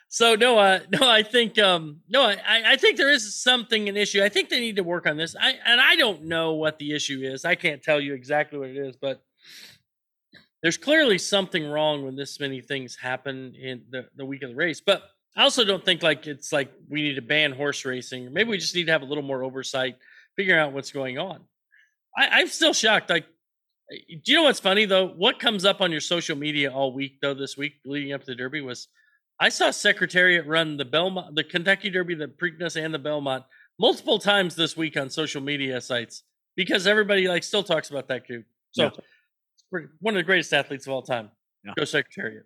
So 0.08 0.34
no, 0.34 0.58
uh, 0.58 0.80
no, 0.92 1.08
I 1.08 1.22
think 1.22 1.56
um, 1.58 2.00
no, 2.08 2.24
I, 2.24 2.36
I 2.46 2.76
think 2.76 2.96
there 2.96 3.10
is 3.10 3.40
something 3.40 3.88
an 3.88 3.96
issue. 3.96 4.22
I 4.22 4.28
think 4.28 4.48
they 4.48 4.58
need 4.58 4.76
to 4.76 4.82
work 4.82 5.06
on 5.06 5.16
this. 5.16 5.36
I 5.40 5.54
and 5.64 5.80
I 5.80 5.94
don't 5.94 6.24
know 6.24 6.54
what 6.54 6.78
the 6.78 6.92
issue 6.92 7.20
is. 7.22 7.44
I 7.44 7.54
can't 7.54 7.80
tell 7.80 8.00
you 8.00 8.14
exactly 8.14 8.58
what 8.58 8.68
it 8.70 8.76
is, 8.76 8.96
but 8.96 9.22
there's 10.62 10.76
clearly 10.76 11.16
something 11.16 11.64
wrong 11.64 12.04
when 12.04 12.16
this 12.16 12.38
many 12.40 12.60
things 12.60 12.96
happen 12.96 13.54
in 13.54 13.84
the, 13.88 14.08
the 14.16 14.24
week 14.24 14.42
of 14.42 14.50
the 14.50 14.56
race. 14.56 14.80
But 14.80 15.02
I 15.36 15.42
also 15.44 15.64
don't 15.64 15.84
think 15.84 16.02
like 16.02 16.26
it's 16.26 16.52
like 16.52 16.72
we 16.88 17.02
need 17.02 17.14
to 17.14 17.22
ban 17.22 17.52
horse 17.52 17.84
racing. 17.84 18.32
Maybe 18.32 18.50
we 18.50 18.58
just 18.58 18.74
need 18.74 18.86
to 18.86 18.92
have 18.92 19.02
a 19.02 19.06
little 19.06 19.22
more 19.22 19.42
oversight, 19.42 19.96
figuring 20.36 20.60
out 20.60 20.72
what's 20.72 20.90
going 20.90 21.18
on. 21.18 21.40
I, 22.16 22.28
I'm 22.40 22.48
still 22.48 22.72
shocked. 22.72 23.10
Like, 23.10 23.26
eh, 23.92 24.16
do 24.24 24.32
you 24.32 24.38
know 24.38 24.44
what's 24.44 24.60
funny 24.60 24.84
though? 24.86 25.06
What 25.08 25.38
comes 25.38 25.64
up 25.64 25.80
on 25.80 25.92
your 25.92 26.00
social 26.00 26.36
media 26.36 26.72
all 26.72 26.92
week 26.92 27.18
though 27.22 27.34
this 27.34 27.56
week 27.56 27.74
leading 27.84 28.12
up 28.12 28.22
to 28.22 28.26
the 28.26 28.34
Derby 28.34 28.60
was 28.60 28.88
I 29.38 29.48
saw 29.48 29.70
Secretariat 29.70 30.46
run 30.46 30.76
the 30.76 30.84
Belmont, 30.84 31.34
the 31.34 31.44
Kentucky 31.44 31.90
Derby, 31.90 32.14
the 32.14 32.26
Preakness, 32.26 32.82
and 32.82 32.92
the 32.92 32.98
Belmont 32.98 33.44
multiple 33.78 34.18
times 34.18 34.54
this 34.56 34.76
week 34.76 34.96
on 34.98 35.08
social 35.08 35.40
media 35.40 35.80
sites 35.80 36.24
because 36.56 36.86
everybody 36.86 37.28
like 37.28 37.42
still 37.42 37.62
talks 37.62 37.88
about 37.88 38.08
that 38.08 38.26
dude. 38.26 38.44
So, 38.72 38.90
Yeah. 39.72 39.80
one 40.00 40.14
of 40.14 40.18
the 40.18 40.24
greatest 40.24 40.52
athletes 40.52 40.86
of 40.86 40.92
all 40.92 41.02
time. 41.02 41.30
Yeah. 41.64 41.72
Go 41.76 41.84
Secretariat. 41.84 42.44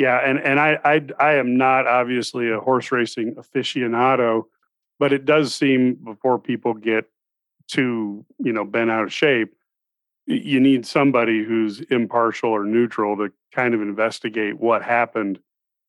Yeah, 0.00 0.16
and 0.24 0.38
and 0.38 0.58
I 0.58 0.78
I 0.82 1.02
I 1.18 1.34
am 1.34 1.58
not 1.58 1.86
obviously 1.86 2.50
a 2.50 2.58
horse 2.58 2.90
racing 2.90 3.34
aficionado, 3.34 4.44
but 4.98 5.12
it 5.12 5.26
does 5.26 5.52
seem 5.52 5.98
before 6.02 6.38
people 6.38 6.72
get 6.72 7.04
too 7.68 8.24
you 8.38 8.50
know 8.50 8.64
bent 8.64 8.90
out 8.90 9.04
of 9.04 9.12
shape, 9.12 9.52
you 10.24 10.58
need 10.58 10.86
somebody 10.86 11.44
who's 11.44 11.82
impartial 11.82 12.48
or 12.48 12.64
neutral 12.64 13.14
to 13.18 13.30
kind 13.52 13.74
of 13.74 13.82
investigate 13.82 14.58
what 14.58 14.82
happened 14.82 15.38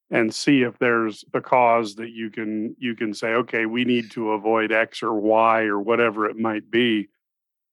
and 0.10 0.36
see 0.36 0.64
if 0.64 0.78
there's 0.78 1.24
a 1.34 1.40
cause 1.40 1.96
that 1.96 2.10
you 2.10 2.30
can 2.30 2.76
you 2.78 2.96
can 2.96 3.14
say 3.14 3.30
okay 3.30 3.66
we 3.66 3.86
need 3.86 4.12
to 4.12 4.32
avoid 4.32 4.74
x 4.74 5.02
or 5.02 5.14
y 5.14 5.62
or 5.62 5.80
whatever 5.80 6.26
it 6.26 6.36
might 6.36 6.70
be. 6.70 7.08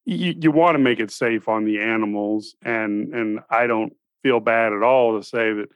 You, 0.04 0.36
you 0.40 0.52
want 0.52 0.76
to 0.76 0.78
make 0.78 1.00
it 1.00 1.10
safe 1.10 1.48
on 1.48 1.64
the 1.64 1.80
animals 1.80 2.54
and 2.62 3.12
and 3.12 3.40
i 3.50 3.66
don't 3.66 3.92
feel 4.22 4.38
bad 4.38 4.72
at 4.72 4.84
all 4.84 5.18
to 5.18 5.26
say 5.26 5.52
that 5.52 5.68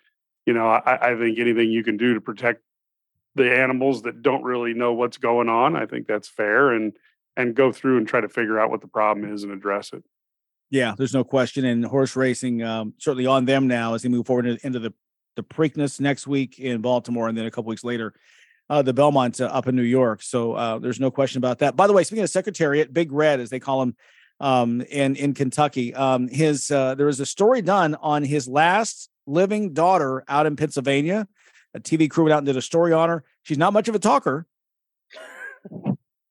you 0.46 0.52
know 0.52 0.66
I, 0.68 1.12
I 1.12 1.16
think 1.16 1.38
anything 1.38 1.70
you 1.70 1.84
can 1.84 1.96
do 1.96 2.14
to 2.14 2.20
protect 2.20 2.62
the 3.34 3.54
animals 3.54 4.02
that 4.02 4.22
don't 4.22 4.42
really 4.42 4.74
know 4.74 4.92
what's 4.92 5.18
going 5.18 5.48
on 5.48 5.76
i 5.76 5.86
think 5.86 6.06
that's 6.06 6.28
fair 6.28 6.72
and 6.72 6.92
and 7.36 7.54
go 7.54 7.72
through 7.72 7.98
and 7.98 8.06
try 8.06 8.20
to 8.20 8.28
figure 8.28 8.58
out 8.58 8.70
what 8.70 8.80
the 8.80 8.88
problem 8.88 9.32
is 9.32 9.42
and 9.42 9.52
address 9.52 9.92
it 9.92 10.04
Yeah, 10.72 10.94
there's 10.96 11.12
no 11.12 11.22
question. 11.22 11.66
And 11.66 11.84
horse 11.84 12.16
racing, 12.16 12.62
um, 12.62 12.94
certainly 12.98 13.26
on 13.26 13.44
them 13.44 13.68
now 13.68 13.92
as 13.92 14.02
they 14.02 14.08
move 14.08 14.26
forward 14.26 14.46
into, 14.46 14.78
the 14.78 14.94
the 15.36 15.42
Preakness 15.42 16.00
next 16.00 16.26
week 16.26 16.58
in 16.58 16.80
Baltimore, 16.80 17.28
and 17.28 17.36
then 17.36 17.44
a 17.44 17.50
couple 17.50 17.68
weeks 17.68 17.84
later, 17.84 18.14
uh, 18.70 18.80
the 18.80 18.94
Belmont 18.94 19.40
uh, 19.40 19.46
up 19.46 19.68
in 19.68 19.76
New 19.76 19.82
York. 19.82 20.22
So 20.22 20.54
uh, 20.54 20.78
there's 20.78 20.98
no 20.98 21.10
question 21.10 21.38
about 21.38 21.58
that. 21.58 21.76
By 21.76 21.86
the 21.86 21.92
way, 21.92 22.04
speaking 22.04 22.24
of 22.24 22.30
Secretariat, 22.30 22.92
Big 22.92 23.12
Red, 23.12 23.38
as 23.38 23.50
they 23.50 23.60
call 23.60 23.82
him 23.82 23.96
um, 24.40 24.80
in 24.80 25.14
in 25.16 25.34
Kentucky, 25.34 25.94
um, 25.94 26.28
his 26.28 26.70
uh, 26.70 26.94
there 26.94 27.06
was 27.06 27.20
a 27.20 27.26
story 27.26 27.60
done 27.60 27.94
on 27.96 28.24
his 28.24 28.48
last 28.48 29.10
living 29.26 29.72
daughter 29.72 30.24
out 30.28 30.46
in 30.46 30.56
Pennsylvania. 30.56 31.26
A 31.74 31.80
TV 31.80 32.10
crew 32.10 32.24
went 32.24 32.34
out 32.34 32.38
and 32.38 32.46
did 32.46 32.56
a 32.56 32.62
story 32.62 32.92
on 32.92 33.08
her. 33.08 33.24
She's 33.42 33.58
not 33.58 33.72
much 33.72 33.88
of 33.88 33.94
a 33.94 33.98
talker, 33.98 34.46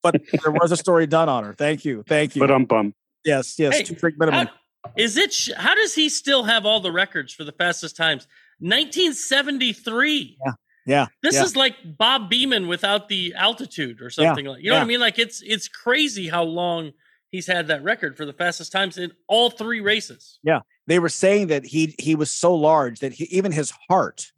but 0.04 0.22
there 0.44 0.52
was 0.52 0.72
a 0.72 0.78
story 0.78 1.08
done 1.08 1.30
on 1.30 1.44
her. 1.44 1.54
Thank 1.54 1.84
you, 1.86 2.04
thank 2.08 2.36
you. 2.36 2.40
but 2.40 2.52
um 2.52 2.66
bum 2.66 2.94
yes, 3.26 3.58
yes, 3.58 3.78
Hey, 3.78 3.84
two 3.84 3.96
drink 3.96 4.18
minimum. 4.20 4.48
How, 4.48 4.92
is 4.98 5.18
it? 5.18 5.32
sh- 5.34 5.52
How 5.56 5.76
does 5.76 5.94
he 5.94 6.10
still 6.10 6.44
have 6.44 6.66
all 6.66 6.80
the 6.80 6.92
records 6.92 7.34
for 7.34 7.44
the 7.44 7.52
fastest 7.52 7.96
times? 7.96 8.28
1973. 8.60 10.38
Yeah, 10.46 10.52
yeah. 10.86 11.08
This 11.22 11.36
yeah. 11.36 11.44
is 11.44 11.56
like 11.56 11.76
Bob 11.98 12.32
Beamon 12.32 12.68
without 12.68 13.10
the 13.10 13.34
altitude 13.36 14.02
or 14.02 14.10
something 14.10 14.46
like. 14.46 14.64
You 14.64 14.70
know 14.70 14.78
what 14.78 14.84
I 14.84 14.86
mean? 14.86 15.00
Like 15.00 15.20
it's 15.20 15.42
it's 15.42 15.68
crazy 15.68 16.28
how 16.28 16.44
long 16.44 16.92
he's 17.30 17.48
had 17.48 17.68
that 17.68 17.84
record 17.84 18.18
for 18.18 18.26
the 18.26 18.34
fastest 18.34 18.72
times 18.72 18.98
in 18.98 19.12
all 19.28 19.50
three 19.50 19.82
races. 19.82 20.40
Yeah, 20.44 20.60
they 20.88 21.00
were 21.00 21.10
saying 21.10 21.48
that 21.48 21.66
he 21.66 21.96
he 22.00 22.16
was 22.16 22.32
so 22.32 22.54
large 22.56 23.00
that 23.00 23.14
he, 23.14 23.26
even 23.26 23.52
his 23.52 23.72
heart 23.90 24.32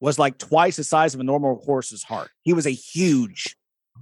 was 0.00 0.18
like 0.18 0.38
twice 0.38 0.76
the 0.76 0.84
size 0.84 1.14
of 1.14 1.20
a 1.20 1.24
normal 1.24 1.62
horse's 1.64 2.02
heart. 2.02 2.30
He 2.42 2.52
was 2.52 2.66
a 2.66 2.70
huge 2.70 3.56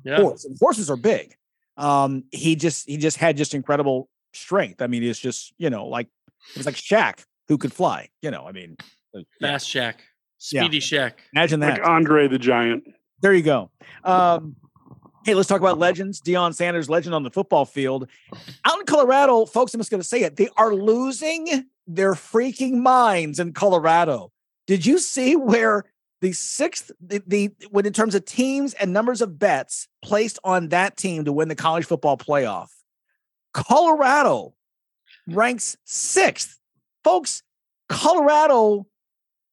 Yeah. 0.04 0.16
horse. 0.20 0.44
and 0.44 0.56
Horses 0.58 0.90
are 0.90 0.96
big. 0.96 1.34
Um, 1.76 2.24
he 2.32 2.56
just 2.56 2.88
he 2.88 2.96
just 2.96 3.16
had 3.16 3.36
just 3.36 3.54
incredible 3.54 4.08
strength. 4.32 4.80
I 4.82 4.86
mean, 4.86 5.02
it's 5.02 5.18
just 5.18 5.52
you 5.58 5.70
know 5.70 5.86
like 5.86 6.08
it 6.52 6.56
was 6.56 6.66
like 6.66 6.74
Shaq 6.76 7.24
who 7.48 7.58
could 7.58 7.72
fly. 7.72 8.08
You 8.22 8.30
know, 8.30 8.46
I 8.46 8.52
mean, 8.52 8.76
uh, 9.14 9.20
yeah. 9.40 9.48
Fast 9.52 9.66
Shaq, 9.68 9.94
Yeah. 10.52 10.62
Speedy 10.62 10.80
Shaq. 10.80 11.12
imagine 11.34 11.60
that. 11.60 11.80
like 11.80 11.86
andre 11.88 12.28
the 12.28 12.38
giant 12.38 12.84
There 13.22 13.32
you 13.34 13.42
go. 13.42 13.70
Um, 14.04 14.56
hey, 15.24 15.34
let's 15.34 15.48
talk 15.48 15.60
about 15.60 15.78
legends. 15.78 16.20
Deion 16.20 16.54
Sanders, 16.54 16.88
legend 16.88 17.14
on 17.14 17.22
the 17.22 17.30
football 17.30 17.64
field. 17.64 18.08
Out 18.64 18.80
in 18.80 18.86
Colorado, 18.86 19.44
folks, 19.46 19.74
I'm 19.74 19.80
just 19.80 19.90
going 19.90 20.00
to 20.00 20.06
say 20.06 20.22
it. 20.22 20.36
They 20.36 20.48
are 20.56 20.74
losing 20.74 21.66
their 21.86 22.14
freaking 22.14 22.78
minds 22.78 23.38
in 23.38 23.52
Colorado. 23.52 24.32
Did 24.66 24.86
you 24.86 24.98
see 24.98 25.36
where 25.36 25.84
the 26.20 26.32
sixth, 26.32 26.90
the, 27.00 27.22
the 27.26 27.50
when 27.70 27.86
in 27.86 27.92
terms 27.92 28.14
of 28.14 28.24
teams 28.24 28.74
and 28.74 28.92
numbers 28.92 29.20
of 29.20 29.38
bets 29.38 29.88
placed 30.02 30.38
on 30.44 30.68
that 30.68 30.96
team 30.96 31.24
to 31.24 31.32
win 31.32 31.48
the 31.48 31.54
college 31.54 31.86
football 31.86 32.16
playoff? 32.16 32.68
Colorado 33.52 34.54
ranks 35.26 35.76
sixth. 35.84 36.58
Folks, 37.02 37.42
Colorado 37.88 38.86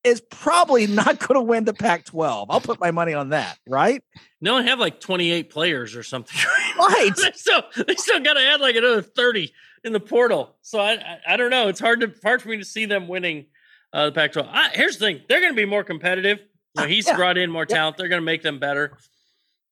is 0.08 0.22
probably 0.22 0.88
not 0.88 1.20
going 1.28 1.36
to 1.36 1.42
win 1.42 1.66
the 1.66 1.74
Pac 1.74 2.06
12. 2.06 2.50
I'll 2.50 2.62
put 2.62 2.80
my 2.80 2.92
money 2.92 3.14
on 3.14 3.30
that, 3.30 3.58
right? 3.68 4.02
They 4.42 4.50
only 4.50 4.68
have 4.68 4.80
like 4.80 5.00
28 5.00 5.50
players 5.50 5.96
or 5.96 6.04
something. 6.04 6.40
Right. 6.78 7.10
they 7.16 7.32
still 7.32 7.64
they 7.88 7.96
still 7.96 8.20
got 8.20 8.36
to 8.36 8.40
add 8.40 8.62
like 8.62 8.76
another 8.76 9.02
30 9.02 9.52
in 9.84 9.94
the 9.94 10.00
portal. 10.00 10.56
So 10.62 10.80
I, 10.80 10.92
I 10.94 11.20
I 11.34 11.38
don't 11.38 11.50
know. 11.50 11.70
It's 11.70 11.80
hard 11.80 12.02
to 12.02 12.14
hard 12.24 12.40
for 12.40 12.50
me 12.50 12.58
to 12.58 12.64
see 12.66 12.86
them 12.86 13.08
winning 13.08 13.48
uh, 13.94 14.06
the 14.06 14.12
Pac-12. 14.12 14.74
Here's 14.74 14.98
the 14.98 15.06
thing: 15.08 15.22
they're 15.28 15.42
going 15.42 15.54
to 15.54 15.58
be 15.58 15.66
more 15.66 15.84
competitive. 15.84 16.38
You 16.76 16.84
know, 16.84 16.88
he's 16.94 17.08
Yeah. 17.08 17.16
brought 17.16 17.36
in 17.40 17.50
more 17.50 17.66
talent. 17.66 17.98
They're 17.98 18.10
going 18.10 18.22
to 18.22 18.26
make 18.26 18.44
them 18.44 18.60
better. 18.60 18.96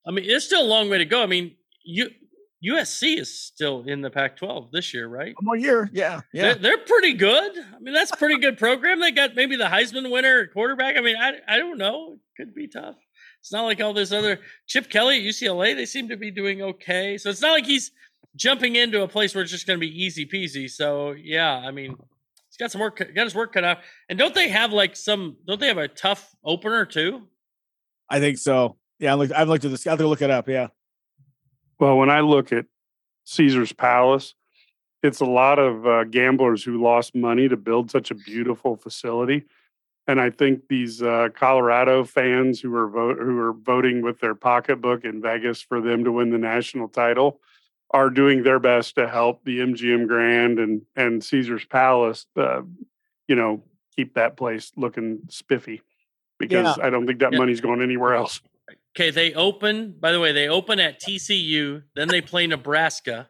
I 0.05 0.09
mean, 0.11 0.25
it's 0.27 0.45
still 0.45 0.63
a 0.63 0.65
long 0.65 0.89
way 0.89 0.97
to 0.97 1.05
go. 1.05 1.21
I 1.21 1.27
mean, 1.27 1.55
you 1.83 2.09
USC 2.66 3.20
is 3.20 3.38
still 3.38 3.84
in 3.86 4.01
the 4.01 4.09
Pac-12 4.09 4.72
this 4.72 4.93
year, 4.93 5.07
right? 5.07 5.36
One 5.36 5.45
more 5.45 5.55
year. 5.55 5.89
Yeah. 5.93 6.22
Yeah. 6.34 6.53
They're, 6.53 6.55
they're 6.55 6.78
pretty 6.80 7.13
good. 7.13 7.57
I 7.57 7.80
mean, 7.80 7.93
that's 7.93 8.11
a 8.11 8.18
pretty 8.18 8.39
good 8.39 8.57
program. 8.57 8.99
They 8.99 9.11
got 9.11 9.36
maybe 9.36 9.55
the 9.55 9.66
Heisman 9.66 10.11
winner 10.11 10.47
quarterback. 10.47 10.97
I 10.97 11.01
mean, 11.01 11.16
I, 11.16 11.34
I 11.47 11.57
don't 11.57 11.78
know. 11.78 12.13
It 12.13 12.41
could 12.41 12.55
be 12.55 12.68
tough. 12.68 12.95
It's 13.39 13.51
not 13.51 13.66
like 13.66 13.80
all 13.80 13.93
this 13.93 14.11
other 14.11 14.39
Chip 14.66 14.89
Kelly 14.89 15.18
at 15.18 15.24
UCLA. 15.24 15.76
They 15.76 15.86
seem 15.86 16.09
to 16.09 16.18
be 16.18 16.32
doing 16.32 16.61
okay. 16.63 17.18
So 17.18 17.30
it's 17.30 17.41
not 17.41 17.51
like 17.51 17.66
he's 17.66 17.91
jumping 18.36 18.76
into 18.76 19.03
a 19.03 19.07
place 19.07 19.36
where 19.36 19.43
it's 19.43 19.51
just 19.51 19.68
going 19.68 19.80
to 19.80 19.86
be 19.86 20.03
easy 20.03 20.26
peasy. 20.26 20.70
So 20.70 21.11
yeah, 21.11 21.53
I 21.53 21.70
mean, 21.70 21.95
he's 22.49 22.57
got 22.57 22.72
some 22.72 22.82
work. 22.82 22.97
Got 22.97 23.24
his 23.24 23.36
work 23.36 23.53
cut 23.53 23.63
out. 23.63 23.78
And 24.09 24.18
don't 24.18 24.34
they 24.34 24.49
have 24.49 24.74
like 24.74 24.95
some? 24.95 25.38
Don't 25.45 25.59
they 25.59 25.68
have 25.68 25.78
a 25.78 25.88
tough 25.88 26.36
opener 26.43 26.86
too? 26.86 27.28
I 28.09 28.20
think 28.20 28.39
so. 28.39 28.78
Yeah. 28.97 29.11
I 29.11 29.16
looked, 29.16 29.34
I've 29.34 29.47
looked 29.47 29.66
at 29.66 29.72
this. 29.72 29.86
I 29.86 29.91
have 29.91 29.99
to 29.99 30.07
look 30.07 30.24
it 30.24 30.32
up. 30.32 30.49
Yeah. 30.49 30.68
Well, 31.80 31.97
when 31.97 32.09
I 32.09 32.21
look 32.21 32.51
at 32.51 32.65
Caesar's 33.26 33.73
Palace, 33.73 34.34
it's 35.03 35.19
a 35.19 35.26
lot 35.26 35.59
of 35.59 35.86
uh, 35.86 36.03
gamblers 36.05 36.63
who 36.63 36.82
lost 36.82 37.15
money 37.15 37.47
to 37.47 37.57
build 37.57 37.91
such 37.91 38.11
a 38.11 38.15
beautiful 38.15 38.76
facility, 38.76 39.43
and 40.07 40.21
I 40.21 40.30
think 40.30 40.67
these 40.67 41.01
uh, 41.01 41.30
Colorado 41.36 42.03
fans 42.03 42.59
who 42.61 42.73
are 42.76 42.88
vote 42.88 43.17
who 43.19 43.38
are 43.39 43.53
voting 43.53 44.01
with 44.01 44.19
their 44.19 44.36
pocketbook 44.36 45.03
in 45.03 45.21
Vegas 45.21 45.61
for 45.61 45.82
them 45.82 46.03
to 46.03 46.11
win 46.11 46.30
the 46.30 46.38
national 46.38 46.88
title 46.88 47.39
are 47.91 48.09
doing 48.09 48.43
their 48.43 48.59
best 48.59 48.95
to 48.95 49.07
help 49.07 49.43
the 49.45 49.59
MGM 49.59 50.07
Grand 50.07 50.59
and 50.59 50.82
and 50.95 51.23
Caesar's 51.23 51.65
Palace, 51.65 52.26
uh, 52.36 52.61
you 53.28 53.36
know, 53.36 53.63
keep 53.95 54.13
that 54.15 54.38
place 54.38 54.71
looking 54.76 55.19
spiffy. 55.30 55.82
Because 56.38 56.78
I 56.80 56.89
don't 56.89 57.07
think 57.07 57.19
that 57.19 57.32
Yeah. 57.32 57.39
money's 57.39 57.61
going 57.61 57.82
anywhere 57.82 58.13
else. 58.13 58.41
Okay, 58.95 59.11
they 59.11 59.33
open. 59.33 59.93
By 59.99 60.11
the 60.13 60.19
way, 60.21 60.31
they 60.31 60.47
open 60.47 60.79
at 60.79 61.01
TCU. 61.01 61.83
Then 61.95 62.07
they 62.07 62.21
play 62.21 62.47
Nebraska, 62.47 63.29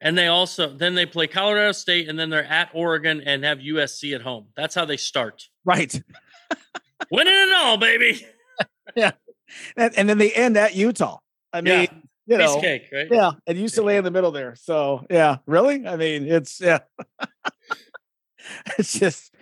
and 0.00 0.16
they 0.16 0.28
also 0.28 0.74
then 0.74 0.94
they 0.94 1.04
play 1.04 1.26
Colorado 1.26 1.72
State, 1.72 2.08
and 2.08 2.18
then 2.18 2.30
they're 2.30 2.44
at 2.44 2.70
Oregon 2.72 3.20
and 3.20 3.44
have 3.44 3.58
USC 3.58 4.14
at 4.14 4.22
home. 4.22 4.46
That's 4.56 4.74
how 4.74 4.86
they 4.86 4.96
start. 4.96 5.42
Right. 5.64 5.92
Winning 7.10 7.34
it 7.34 7.52
all, 7.54 7.76
baby. 7.76 8.26
yeah. 8.96 9.12
And, 9.76 9.92
and 9.98 10.08
then 10.08 10.16
they 10.18 10.32
end 10.32 10.56
at 10.56 10.74
Utah. 10.74 11.18
I 11.52 11.60
mean, 11.60 11.72
Yeah. 11.72 11.88
you 12.26 12.38
know, 12.38 12.60
cake, 12.60 12.88
right? 12.90 13.08
yeah. 13.10 13.32
And 13.46 13.58
UCLA 13.58 13.98
in 13.98 14.04
the 14.04 14.10
middle 14.10 14.30
there. 14.30 14.54
So 14.56 15.04
yeah, 15.10 15.36
really? 15.46 15.86
I 15.86 15.96
mean, 15.96 16.26
it's 16.26 16.60
yeah. 16.62 16.78
it's 18.78 18.98
just 18.98 19.33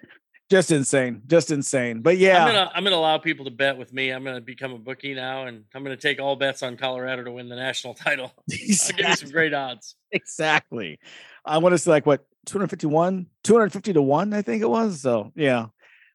just 0.53 0.71
insane. 0.71 1.23
Just 1.27 1.51
insane. 1.51 2.03
But 2.03 2.19
yeah. 2.19 2.45
I'm 2.45 2.53
gonna 2.53 2.71
I'm 2.75 2.85
gonna 2.85 2.97
allow 2.97 3.17
people 3.17 3.47
to 3.47 3.51
bet 3.51 3.79
with 3.79 3.91
me. 3.91 4.11
I'm 4.11 4.23
gonna 4.23 4.43
become 4.43 4.73
a 4.73 4.79
bookie 4.79 5.15
now, 5.15 5.47
and 5.47 5.65
I'm 5.75 5.83
gonna 5.83 5.97
take 5.97 6.21
all 6.21 6.37
bets 6.37 6.63
on 6.63 6.77
Colorado 6.77 7.25
to 7.25 7.33
win 7.33 7.49
the 7.49 7.57
national 7.57 7.95
title. 8.07 8.27
I'll 8.39 8.43
give 8.49 8.61
you 8.61 8.75
some 8.75 9.31
great 9.31 9.55
odds. 9.55 9.97
exactly. 10.11 10.99
I 11.45 11.57
want 11.57 11.73
to 11.73 11.79
say 11.79 11.91
like 11.91 12.05
what 12.05 12.27
251, 12.47 13.27
250 13.45 13.95
to 13.95 14.03
one, 14.03 14.35
I 14.35 14.43
think 14.43 14.63
it 14.63 14.69
was. 14.69 15.01
So 15.01 15.33
yeah. 15.35 15.67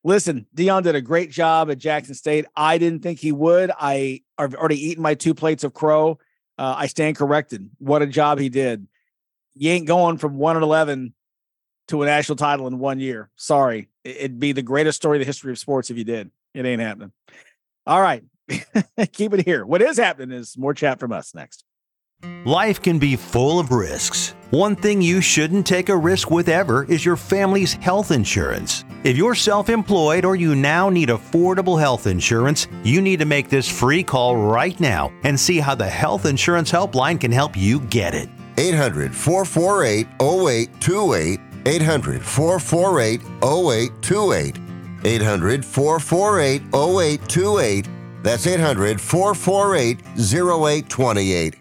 Listen, 0.03 0.45
Deion 0.55 0.83
did 0.83 0.93
a 0.93 1.01
great 1.01 1.31
job 1.31 1.71
at 1.71 1.79
Jackson 1.79 2.13
State. 2.13 2.45
I 2.55 2.77
didn't 2.77 3.01
think 3.01 3.19
he 3.19 3.31
would. 3.31 3.71
I 3.77 4.21
have 4.37 4.53
already 4.53 4.89
eaten 4.89 5.01
my 5.01 5.15
two 5.15 5.33
plates 5.33 5.63
of 5.63 5.73
crow. 5.73 6.19
Uh, 6.57 6.75
I 6.77 6.87
stand 6.87 7.17
corrected. 7.17 7.69
What 7.79 8.03
a 8.03 8.07
job 8.07 8.39
he 8.39 8.49
did. 8.49 8.87
You 9.55 9.71
ain't 9.71 9.87
going 9.87 10.17
from 10.19 10.37
one 10.37 10.55
and 10.55 10.63
eleven 10.63 11.13
to 11.87 12.03
a 12.03 12.05
national 12.05 12.35
title 12.35 12.67
in 12.67 12.79
one 12.79 12.99
year. 12.99 13.29
Sorry. 13.35 13.89
It- 14.03 14.17
It'd 14.17 14.39
be 14.39 14.51
the 14.51 14.61
greatest 14.61 14.97
story 14.97 15.17
in 15.17 15.21
the 15.21 15.25
history 15.25 15.51
of 15.51 15.59
sports 15.59 15.89
if 15.89 15.97
you 15.97 16.03
did. 16.03 16.31
It 16.53 16.65
ain't 16.65 16.81
happening. 16.81 17.11
All 17.85 18.01
right. 18.01 18.23
keep 19.11 19.33
it 19.33 19.45
here. 19.45 19.65
What 19.65 19.81
is 19.81 19.97
happening 19.97 20.37
is 20.37 20.57
more 20.57 20.73
chat 20.73 20.99
from 20.99 21.11
us 21.11 21.35
next. 21.35 21.63
Life 22.45 22.81
can 22.81 22.97
be 22.97 23.15
full 23.15 23.59
of 23.59 23.71
risks. 23.71 24.33
One 24.49 24.75
thing 24.75 25.01
you 25.03 25.21
shouldn't 25.21 25.67
take 25.67 25.89
a 25.89 25.95
risk 25.95 26.31
with 26.31 26.49
ever 26.49 26.83
is 26.85 27.05
your 27.05 27.15
family's 27.15 27.73
health 27.73 28.09
insurance. 28.11 28.85
If 29.03 29.17
you're 29.17 29.35
self 29.35 29.69
employed 29.69 30.25
or 30.25 30.35
you 30.35 30.55
now 30.55 30.89
need 30.89 31.09
affordable 31.09 31.79
health 31.79 32.07
insurance, 32.07 32.67
you 32.83 33.01
need 33.01 33.19
to 33.19 33.25
make 33.25 33.49
this 33.49 33.69
free 33.69 34.01
call 34.01 34.35
right 34.35 34.79
now 34.79 35.11
and 35.23 35.39
see 35.39 35.59
how 35.59 35.75
the 35.75 35.87
Health 35.87 36.25
Insurance 36.25 36.71
Helpline 36.71 37.19
can 37.19 37.31
help 37.31 37.55
you 37.55 37.81
get 37.81 38.15
it. 38.15 38.29
800 38.57 39.13
448 39.13 40.07
0828. 40.19 41.39
800 41.67 42.23
448 42.23 43.21
0828. 43.43 44.57
800 45.03 45.65
448 45.65 46.61
0828. 46.73 47.87
That's 48.23 48.47
800 48.47 49.01
448 49.01 49.99
0828. 50.17 51.55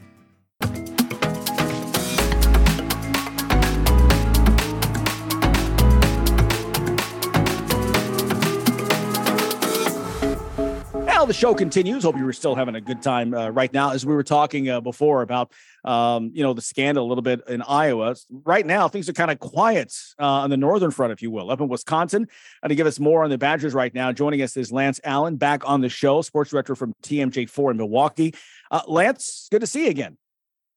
The 11.27 11.33
show 11.33 11.55
continues. 11.55 12.05
Hope 12.05 12.17
you 12.17 12.25
were 12.25 12.33
still 12.33 12.55
having 12.55 12.77
a 12.77 12.81
good 12.81 13.03
time 13.03 13.35
uh, 13.35 13.49
right 13.49 13.73
now. 13.73 13.91
As 13.91 14.07
we 14.07 14.15
were 14.15 14.23
talking 14.23 14.71
uh, 14.71 14.81
before 14.81 15.23
about, 15.23 15.51
um, 15.85 16.31
you 16.33 16.45
know, 16.45 16.55
the 16.55 16.63
scandal 16.63 17.05
a 17.05 17.09
little 17.09 17.21
bit 17.21 17.43
in 17.49 17.63
Iowa. 17.63 18.15
Right 18.31 18.65
now, 18.65 18.87
things 18.87 19.09
are 19.09 19.13
kind 19.13 19.33
of 19.33 19.41
quiet 19.41 19.93
uh, 20.21 20.25
on 20.25 20.51
the 20.51 20.57
northern 20.57 20.93
front, 20.93 21.13
if 21.13 21.23
you 21.23 21.33
will, 21.33 21.51
up 21.51 21.61
in 21.61 21.67
Wisconsin. 21.67 22.29
And 22.63 22.71
to 22.71 22.77
give 22.77 22.87
us 22.87 23.01
more 23.01 23.25
on 23.25 23.31
the 23.31 23.39
Badgers 23.39 23.75
right 23.75 23.93
now, 23.93 24.13
joining 24.13 24.41
us 24.41 24.57
is 24.57 24.71
Lance 24.71 25.01
Allan, 25.03 25.35
back 25.35 25.69
on 25.69 25.81
the 25.81 25.89
show, 25.89 26.23
sports 26.23 26.51
director 26.53 26.77
from 26.77 26.93
TMJ4 27.03 27.73
in 27.73 27.77
Milwaukee. 27.79 28.33
Uh, 28.71 28.83
Lance, 28.87 29.49
good 29.51 29.63
to 29.63 29.67
see 29.67 29.87
you 29.87 29.91
again. 29.91 30.17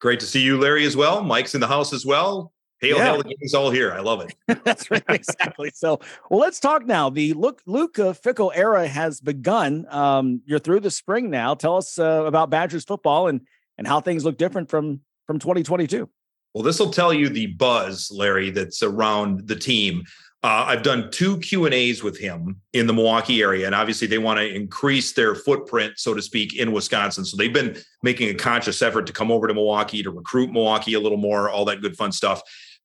Great 0.00 0.18
to 0.18 0.26
see 0.26 0.42
you, 0.42 0.58
Larry, 0.58 0.84
as 0.84 0.96
well. 0.96 1.22
Mike's 1.22 1.54
in 1.54 1.60
the 1.60 1.68
house 1.68 1.92
as 1.92 2.04
well. 2.04 2.52
Hail, 2.80 2.96
yeah. 2.96 3.04
hail, 3.04 3.18
the 3.18 3.24
gang's 3.24 3.54
all 3.54 3.70
here. 3.70 3.92
I 3.92 4.00
love 4.00 4.22
it. 4.22 4.34
That's 4.64 4.90
right, 4.90 5.02
exactly. 5.08 5.70
So, 5.74 6.00
well, 6.30 6.40
let's 6.40 6.60
talk 6.60 6.86
now. 6.86 7.10
The 7.10 7.34
Luke 7.34 7.62
Luca 7.66 8.14
Fickell 8.14 8.52
era 8.54 8.88
has 8.88 9.20
begun. 9.20 9.86
Um, 9.90 10.40
you're 10.46 10.58
through 10.58 10.80
the 10.80 10.90
spring 10.90 11.30
now. 11.30 11.54
Tell 11.54 11.76
us 11.76 11.98
uh, 11.98 12.24
about 12.24 12.48
Badgers 12.50 12.84
football 12.84 13.28
and 13.28 13.42
and 13.76 13.86
how 13.86 14.00
things 14.00 14.24
look 14.24 14.38
different 14.38 14.70
from 14.70 15.00
from 15.26 15.38
2022. 15.38 16.08
Well, 16.54 16.64
this 16.64 16.80
will 16.80 16.90
tell 16.90 17.12
you 17.12 17.28
the 17.28 17.46
buzz, 17.46 18.10
Larry, 18.12 18.50
that's 18.50 18.82
around 18.82 19.46
the 19.46 19.54
team. 19.54 20.04
Uh, 20.42 20.64
I've 20.68 20.82
done 20.82 21.10
two 21.10 21.36
Q 21.38 21.66
and 21.66 21.74
A's 21.74 22.02
with 22.02 22.18
him 22.18 22.56
in 22.72 22.86
the 22.86 22.94
Milwaukee 22.94 23.42
area, 23.42 23.66
and 23.66 23.74
obviously 23.74 24.06
they 24.06 24.16
want 24.16 24.40
to 24.40 24.54
increase 24.54 25.12
their 25.12 25.34
footprint, 25.34 25.94
so 25.98 26.14
to 26.14 26.22
speak, 26.22 26.56
in 26.56 26.72
Wisconsin. 26.72 27.26
So 27.26 27.36
they've 27.36 27.52
been 27.52 27.76
making 28.02 28.30
a 28.30 28.34
conscious 28.34 28.80
effort 28.80 29.06
to 29.06 29.12
come 29.12 29.30
over 29.30 29.46
to 29.46 29.52
Milwaukee 29.52 30.02
to 30.02 30.10
recruit 30.10 30.50
Milwaukee 30.50 30.94
a 30.94 31.00
little 31.00 31.18
more, 31.18 31.50
all 31.50 31.66
that 31.66 31.82
good 31.82 31.94
fun 31.94 32.10
stuff. 32.10 32.40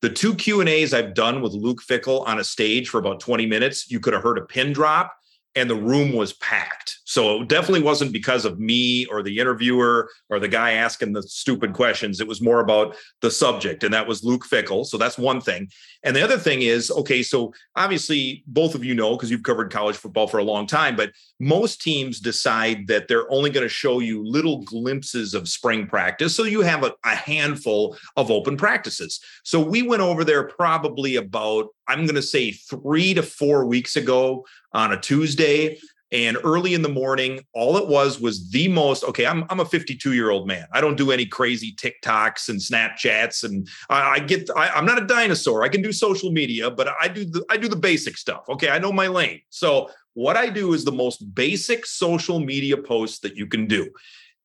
The 0.06 0.12
two 0.12 0.36
Q 0.36 0.60
and 0.60 0.70
A's 0.70 0.94
I've 0.94 1.16
done 1.16 1.42
with 1.42 1.54
Luke 1.54 1.82
Fickell 1.82 2.28
on 2.28 2.38
a 2.38 2.44
stage 2.44 2.90
for 2.90 3.00
about 3.00 3.20
20 3.20 3.48
minutes, 3.48 3.90
you 3.90 4.00
could 4.00 4.14
have 4.14 4.22
heard 4.22 4.38
a 4.38 4.46
pin 4.46 4.72
drop 4.72 5.12
and 5.56 5.68
the 5.68 5.76
room 5.76 6.14
was 6.14 6.34
packed. 6.34 6.95
So 7.06 7.42
it 7.42 7.50
definitely 7.50 7.84
wasn't 7.84 8.12
because 8.12 8.46
of 8.46 8.60
me 8.60 9.06
or 9.06 9.24
the 9.24 9.40
interviewer 9.40 10.10
or 10.30 10.40
the 10.40 10.48
guy 10.48 10.72
asking 10.72 11.14
the 11.14 11.24
stupid 11.24 11.74
questions. 11.74 12.20
It 12.20 12.28
was 12.28 12.42
more 12.42 12.60
about 12.60 12.96
the 13.22 13.32
subject, 13.32 13.84
and 13.84 13.94
that 13.94 14.08
was 14.08 14.24
Luke 14.24 14.46
Fickell. 14.46 14.86
So 14.86 14.98
that's 14.98 15.18
one 15.18 15.40
thing. 15.40 15.70
And 16.04 16.16
the 16.16 16.24
other 16.24 16.38
thing 16.38 16.64
is 16.64 16.92
okay, 16.92 17.24
so 17.24 17.54
obviously 17.76 18.44
both 18.48 18.76
of 18.76 18.84
you 18.84 18.96
know 18.96 19.16
because 19.16 19.32
you've 19.32 19.44
covered 19.44 19.72
college 19.72 19.96
football 19.96 20.28
for 20.28 20.40
a 20.40 20.44
long 20.44 20.68
time, 20.68 20.96
but 20.96 21.12
most 21.40 21.82
teams 21.82 22.20
decide 22.20 22.88
that 22.88 23.08
they're 23.08 23.32
only 23.32 23.50
going 23.50 23.66
to 23.66 23.70
show 23.70 24.00
you 24.00 24.26
little 24.26 24.62
glimpses 24.64 25.34
of 25.34 25.48
spring 25.48 25.88
practice. 25.88 26.36
So 26.36 26.44
you 26.44 26.62
have 26.62 26.84
a, 26.84 26.94
a 27.04 27.16
handful 27.16 27.98
of 28.16 28.32
open 28.32 28.58
practices. 28.58 29.20
So 29.44 29.60
we 29.60 29.82
went 29.82 30.02
over 30.02 30.24
there 30.24 30.48
probably 30.48 31.18
about, 31.18 31.68
I'm 31.88 32.06
going 32.06 32.16
to 32.16 32.22
say 32.22 32.52
three 32.52 33.14
to 33.14 33.22
four 33.24 33.66
weeks 33.66 33.96
ago 33.96 34.46
on 34.74 34.92
a 34.92 35.00
Tuesday. 35.00 35.78
And 36.16 36.38
early 36.46 36.74
in 36.74 36.82
the 36.82 36.88
morning, 36.88 37.42
all 37.52 37.76
it 37.76 37.90
was 37.90 38.22
was 38.22 38.50
the 38.50 38.70
most 38.70 39.04
okay. 39.04 39.26
I'm, 39.26 39.44
I'm 39.50 39.60
a 39.60 39.66
52 39.66 40.14
year 40.14 40.30
old 40.30 40.48
man. 40.48 40.66
I 40.72 40.80
don't 40.80 40.96
do 40.96 41.12
any 41.12 41.26
crazy 41.26 41.76
TikToks 41.76 42.48
and 42.48 42.58
Snapchats, 42.58 43.44
and 43.44 43.68
I, 43.90 44.12
I 44.12 44.20
get 44.20 44.50
I, 44.56 44.70
I'm 44.70 44.86
not 44.86 44.98
a 44.98 45.06
dinosaur. 45.06 45.64
I 45.64 45.68
can 45.68 45.82
do 45.82 45.92
social 45.92 46.32
media, 46.32 46.72
but 46.72 46.88
I 47.02 47.10
do 47.10 47.26
the 47.26 47.44
I 47.50 47.58
do 47.58 47.68
the 47.68 47.76
basic 47.76 48.16
stuff. 48.16 48.46
Okay, 48.48 48.70
I 48.70 48.80
know 48.80 48.94
my 48.94 49.08
lane. 49.08 49.42
So 49.50 49.90
what 50.14 50.38
I 50.38 50.48
do 50.48 50.72
is 50.72 50.86
the 50.86 50.92
most 50.94 51.36
basic 51.36 51.86
social 51.86 52.40
media 52.40 52.78
post 52.78 53.22
that 53.24 53.36
you 53.36 53.46
can 53.46 53.68
do. 53.68 53.92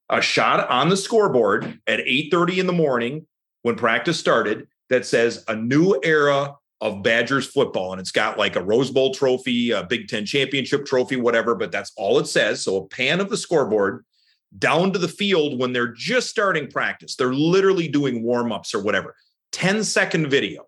A 0.08 0.20
shot 0.20 0.68
on 0.68 0.88
the 0.88 0.96
scoreboard 0.96 1.78
at 1.86 2.00
8:30 2.00 2.58
in 2.58 2.66
the 2.66 2.72
morning 2.72 3.28
when 3.62 3.76
practice 3.76 4.18
started 4.18 4.66
that 4.88 5.06
says 5.06 5.44
a 5.46 5.54
new 5.54 6.00
era 6.02 6.56
of 6.80 7.02
Badgers 7.02 7.46
football. 7.46 7.92
And 7.92 8.00
it's 8.00 8.10
got 8.10 8.38
like 8.38 8.56
a 8.56 8.62
Rose 8.62 8.90
Bowl 8.90 9.12
trophy, 9.12 9.70
a 9.70 9.84
Big 9.84 10.08
Ten 10.08 10.24
championship 10.24 10.86
trophy, 10.86 11.16
whatever, 11.16 11.54
but 11.54 11.72
that's 11.72 11.92
all 11.96 12.18
it 12.18 12.26
says. 12.26 12.62
So 12.62 12.76
a 12.76 12.86
pan 12.86 13.20
of 13.20 13.28
the 13.28 13.36
scoreboard 13.36 14.04
down 14.58 14.92
to 14.92 14.98
the 14.98 15.08
field 15.08 15.60
when 15.60 15.72
they're 15.72 15.92
just 15.92 16.28
starting 16.28 16.70
practice. 16.70 17.16
They're 17.16 17.34
literally 17.34 17.88
doing 17.88 18.22
warm 18.22 18.50
ups 18.50 18.74
or 18.74 18.82
whatever. 18.82 19.14
10 19.52 19.84
second 19.84 20.28
video. 20.30 20.66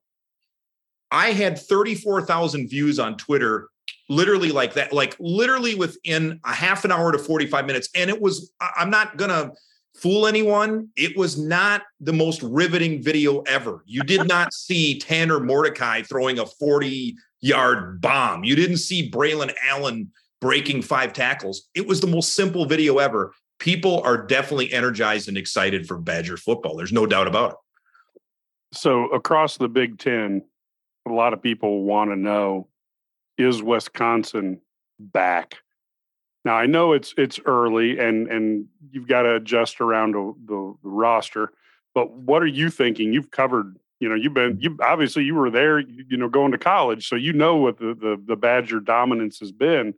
I 1.10 1.32
had 1.32 1.58
34,000 1.58 2.68
views 2.68 2.98
on 2.98 3.16
Twitter, 3.16 3.68
literally 4.08 4.50
like 4.50 4.74
that, 4.74 4.92
like 4.92 5.16
literally 5.18 5.74
within 5.74 6.40
a 6.44 6.52
half 6.52 6.84
an 6.84 6.92
hour 6.92 7.12
to 7.12 7.18
45 7.18 7.66
minutes. 7.66 7.88
And 7.94 8.08
it 8.08 8.20
was, 8.20 8.52
I'm 8.60 8.90
not 8.90 9.16
going 9.16 9.30
to, 9.30 9.52
fool 9.94 10.26
anyone, 10.26 10.88
it 10.96 11.16
was 11.16 11.38
not 11.38 11.82
the 12.00 12.12
most 12.12 12.42
riveting 12.42 13.02
video 13.02 13.40
ever. 13.42 13.82
You 13.86 14.02
did 14.02 14.26
not 14.28 14.52
see 14.52 14.98
Tanner 14.98 15.40
Mordecai 15.40 16.02
throwing 16.02 16.38
a 16.38 16.46
40 16.46 17.16
yard 17.40 18.00
bomb. 18.00 18.44
You 18.44 18.56
didn't 18.56 18.78
see 18.78 19.10
Braylon 19.10 19.52
Allen 19.68 20.10
breaking 20.40 20.82
five 20.82 21.12
tackles. 21.12 21.68
It 21.74 21.86
was 21.86 22.00
the 22.00 22.06
most 22.06 22.34
simple 22.34 22.64
video 22.66 22.98
ever. 22.98 23.32
People 23.58 24.02
are 24.02 24.26
definitely 24.26 24.72
energized 24.72 25.28
and 25.28 25.36
excited 25.36 25.86
for 25.86 25.98
Badger 25.98 26.36
football. 26.36 26.76
There's 26.76 26.92
no 26.92 27.06
doubt 27.06 27.28
about 27.28 27.52
it. 27.52 27.56
So, 28.74 29.08
across 29.10 29.58
the 29.58 29.68
Big 29.68 29.98
Ten, 29.98 30.42
a 31.06 31.12
lot 31.12 31.32
of 31.32 31.42
people 31.42 31.84
want 31.84 32.10
to 32.10 32.16
know 32.16 32.68
is 33.38 33.62
Wisconsin 33.62 34.60
back? 34.98 35.56
Now 36.44 36.54
I 36.54 36.66
know 36.66 36.92
it's 36.92 37.14
it's 37.16 37.38
early 37.44 37.98
and 37.98 38.28
and 38.28 38.66
you've 38.90 39.08
got 39.08 39.22
to 39.22 39.36
adjust 39.36 39.80
around 39.80 40.12
the, 40.12 40.34
the, 40.46 40.74
the 40.82 40.88
roster, 40.88 41.52
but 41.94 42.12
what 42.12 42.42
are 42.42 42.46
you 42.46 42.68
thinking? 42.68 43.12
You've 43.12 43.30
covered, 43.30 43.76
you 44.00 44.08
know, 44.08 44.14
you've 44.14 44.34
been 44.34 44.58
you 44.60 44.76
obviously 44.82 45.24
you 45.24 45.34
were 45.34 45.50
there, 45.50 45.78
you 45.78 46.16
know, 46.16 46.28
going 46.28 46.52
to 46.52 46.58
college, 46.58 47.08
so 47.08 47.16
you 47.16 47.32
know 47.32 47.56
what 47.56 47.78
the 47.78 47.94
the, 47.94 48.20
the 48.26 48.36
Badger 48.36 48.80
dominance 48.80 49.38
has 49.38 49.52
been. 49.52 49.94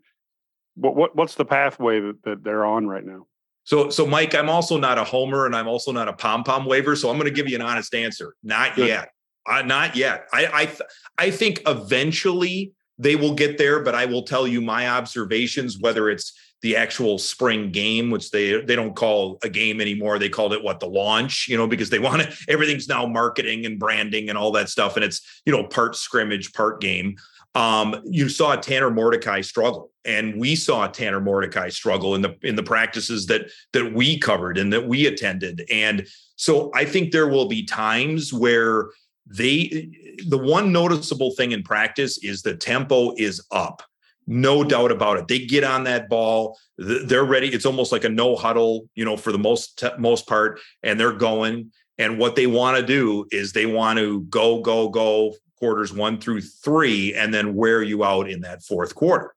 What 0.75 0.97
what 0.97 1.17
what's 1.17 1.37
the 1.37 1.45
pathway 1.45 2.01
that, 2.01 2.23
that 2.25 2.45
they're 2.45 2.67
on 2.67 2.87
right 2.87 3.05
now? 3.05 3.27
So, 3.65 3.89
so 3.89 4.07
Mike, 4.07 4.35
I'm 4.35 4.51
also 4.51 4.77
not 4.77 4.99
a 4.99 5.05
homer, 5.05 5.47
and 5.47 5.57
I'm 5.57 5.69
also 5.69 5.91
not 5.91 6.07
a 6.07 6.13
pom 6.13 6.45
pom 6.45 6.67
waver. 6.67 6.95
So, 6.95 7.11
I'm 7.11 7.17
going 7.17 7.33
to 7.33 7.35
give 7.35 7.49
you 7.49 7.57
an 7.57 7.63
honest 7.63 7.95
answer. 7.95 8.35
Not 8.43 8.77
Good. 8.77 8.89
yet. 8.89 9.09
Uh, 9.47 9.63
not 9.63 9.97
yet. 9.97 10.27
I 10.33 10.49
I, 10.53 10.67
th- 10.67 10.83
I 11.17 11.31
think 11.31 11.63
eventually 11.67 12.73
they 12.99 13.17
will 13.17 13.35
get 13.35 13.59
there, 13.59 13.81
but 13.81 13.95
I 13.95 14.07
will 14.07 14.23
tell 14.23 14.47
you 14.47 14.61
my 14.61 14.89
observations, 14.89 15.79
whether 15.79 16.09
it's 16.09 16.33
the 16.63 16.77
actual 16.77 17.19
spring 17.19 17.71
game, 17.71 18.11
which 18.11 18.31
they 18.31 18.61
they 18.63 18.75
don't 18.75 18.97
call 18.97 19.39
a 19.43 19.51
game 19.51 19.83
anymore. 19.83 20.19
They 20.19 20.31
called 20.31 20.55
it 20.55 20.65
what 20.65 20.81
the 20.81 20.87
launch, 20.87 21.47
you 21.47 21.59
know, 21.59 21.67
because 21.67 21.91
they 21.91 21.99
want 22.09 22.23
to 22.23 22.37
everything's 22.49 22.89
now 22.89 23.07
marketing 23.07 23.67
and 23.67 23.79
branding 23.79 24.31
and 24.31 24.39
all 24.39 24.51
that 24.53 24.69
stuff. 24.71 24.97
And 24.97 25.05
it's, 25.05 25.43
you 25.45 25.53
know, 25.53 25.65
part 25.65 25.95
scrimmage, 25.95 26.53
part 26.53 26.81
game. 26.81 27.17
Um, 27.55 28.03
you 28.05 28.29
saw 28.29 28.57
Tanner 28.57 28.91
Mordecai 28.91 29.41
struggle, 29.43 29.91
and 30.05 30.41
we 30.41 30.57
saw 30.57 30.89
Tanner 30.89 31.21
Mordecai 31.21 31.69
struggle 31.69 32.15
in 32.15 32.23
the 32.23 32.37
in 32.43 32.57
the 32.57 32.63
practices 32.63 33.27
that 33.27 33.51
that 33.73 33.93
we 33.93 34.19
covered 34.19 34.57
and 34.57 34.73
that 34.73 34.89
we 34.89 35.07
attended. 35.07 35.65
And 35.71 36.07
so 36.37 36.71
I 36.75 36.85
think 36.85 37.13
there 37.13 37.29
will 37.29 37.47
be 37.47 37.65
times 37.65 38.33
where 38.33 38.89
they 39.27 39.91
the 40.27 40.39
one 40.39 40.73
noticeable 40.73 41.33
thing 41.33 41.53
in 41.53 41.63
practice 41.63 42.19
is 42.19 42.43
the 42.43 42.57
tempo 42.57 43.15
is 43.17 43.45
up. 43.51 43.83
No 44.27 44.65
doubt 44.65 44.91
about 44.91 45.19
it. 45.19 45.29
They 45.29 45.41
get 45.41 45.65
on 45.65 45.85
that 45.85 46.09
ball 46.09 46.59
they're 46.77 47.25
ready. 47.25 47.49
It's 47.49 47.67
almost 47.67 47.93
like 47.93 48.05
a 48.05 48.09
no 48.09 48.37
huddle 48.37 48.89
you 48.95 49.05
know 49.05 49.17
for 49.17 49.33
the 49.33 49.39
most 49.39 49.83
most 49.99 50.27
part 50.27 50.61
and 50.83 50.99
they're 50.99 51.13
going. 51.13 51.73
And 51.97 52.19
what 52.19 52.35
they 52.35 52.49
want 52.49 52.77
to 52.77 52.85
do 52.85 53.27
is 53.31 53.53
they 53.53 53.67
want 53.67 53.99
to 53.99 54.23
go 54.23 54.61
go 54.61 54.89
go 54.89 55.35
quarters 55.59 55.93
1 55.93 56.21
through 56.21 56.41
3 56.41 57.15
and 57.15 57.33
then 57.33 57.55
wear 57.55 57.83
you 57.83 58.05
out 58.05 58.29
in 58.29 58.41
that 58.41 58.63
fourth 58.63 58.95
quarter. 58.95 59.35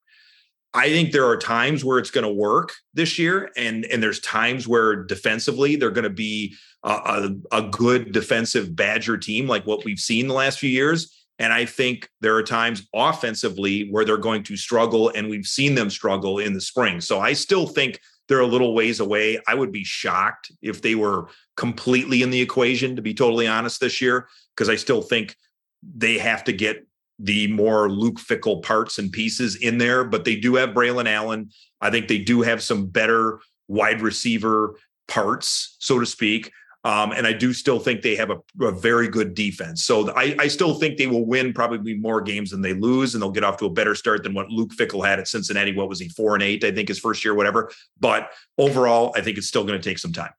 I 0.74 0.90
think 0.90 1.12
there 1.12 1.26
are 1.28 1.38
times 1.38 1.86
where 1.86 1.98
it's 1.98 2.12
going 2.12 2.26
to 2.26 2.34
work 2.34 2.74
this 2.94 3.18
year, 3.18 3.52
and 3.58 3.86
and 3.86 4.02
there's 4.04 4.20
times 4.20 4.68
where 4.68 5.04
defensively 5.04 5.76
they're 5.76 5.90
going 5.90 6.04
to 6.04 6.10
be 6.10 6.56
a, 6.88 7.36
a, 7.52 7.62
good 7.64 8.12
defensive 8.12 8.76
Badger 8.76 9.18
team, 9.18 9.48
like 9.48 9.66
what 9.66 9.84
we've 9.84 10.00
seen 10.00 10.28
the 10.28 10.34
last 10.34 10.60
few 10.60 10.70
years. 10.70 11.26
And 11.40 11.54
I 11.54 11.66
think 11.66 12.10
there 12.22 12.36
are 12.36 12.44
times 12.44 12.88
offensively 12.96 13.90
where 13.92 14.06
they're 14.06 14.18
going 14.18 14.44
to 14.44 14.58
struggle, 14.58 15.10
and 15.10 15.30
we've 15.30 15.46
seen 15.46 15.76
them 15.76 15.90
struggle 15.90 16.40
in 16.40 16.54
the 16.54 16.62
spring. 16.62 17.02
So 17.02 17.20
I 17.20 17.34
still 17.34 17.68
think 17.68 18.00
they're 18.28 18.40
a 18.40 18.48
little 18.48 18.74
ways 18.74 19.00
away. 19.00 19.40
I 19.48 19.54
would 19.54 19.72
be 19.72 19.84
shocked 19.84 20.52
if 20.62 20.82
they 20.82 20.96
were 20.96 21.28
completely 21.56 22.24
in 22.24 22.30
the 22.30 22.42
equation, 22.42 22.96
to 22.96 23.02
be 23.02 23.14
totally 23.14 23.48
honest, 23.48 23.80
this 23.80 24.02
year, 24.02 24.28
because 24.56 24.70
I 24.70 24.76
still 24.76 25.02
think 25.02 25.36
they 25.84 26.18
have 26.18 26.44
to 26.46 26.54
get 26.54 26.88
the 27.20 27.48
more 27.48 27.90
Luke 27.90 28.20
Fickell 28.20 28.64
parts 28.64 28.98
and 28.98 29.12
pieces 29.12 29.58
in 29.58 29.78
there. 29.78 30.04
But 30.04 30.26
they 30.26 30.36
do 30.36 30.56
have 30.56 30.70
Braylon 30.70 31.08
Allen. 31.08 31.52
I 31.82 31.92
think 31.92 32.08
they 32.08 32.20
do 32.20 32.42
have 32.42 32.64
some 32.64 32.88
better 32.88 33.40
wide 33.68 34.02
receiver 34.02 34.76
parts, 35.08 35.76
so 35.80 36.00
to 36.00 36.06
speak. 36.06 36.52
Um, 36.84 37.12
and 37.12 37.26
I 37.28 37.34
do 37.34 37.54
still 37.54 37.80
think 37.80 38.02
they 38.02 38.16
have 38.16 38.30
a, 38.30 38.38
a 38.62 38.72
very 38.72 39.08
good 39.08 39.34
defense. 39.34 39.84
So 39.84 40.12
I, 40.16 40.36
I, 40.40 40.48
still 40.48 40.76
think 40.76 40.98
they 40.98 41.08
will 41.08 41.26
win 41.26 41.52
probably 41.52 41.96
more 41.96 42.22
games 42.22 42.52
than 42.52 42.62
they 42.62 42.74
lose, 42.74 43.14
and 43.14 43.22
they'll 43.22 43.32
get 43.32 43.44
off 43.44 43.58
to 43.58 43.66
a 43.66 43.70
better 43.70 43.96
start 43.96 44.24
than 44.24 44.34
what 44.34 44.50
Luke 44.50 44.72
Fickell 44.72 45.06
had 45.06 45.20
at 45.20 45.28
Cincinnati. 45.28 45.76
What 45.76 45.90
was 45.90 46.00
he, 46.00 46.08
four 46.10 46.36
and 46.36 46.44
eight? 46.44 46.64
I 46.64 46.72
think 46.72 46.88
his 46.88 47.00
first 47.00 47.26
year, 47.26 47.34
whatever. 47.34 47.72
But 48.00 48.30
overall, 48.58 49.12
I 49.16 49.22
think 49.22 49.38
it's 49.38 49.48
still 49.48 49.66
going 49.66 49.80
to 49.80 49.90
take 49.90 49.98
some 49.98 50.14
time. 50.14 50.32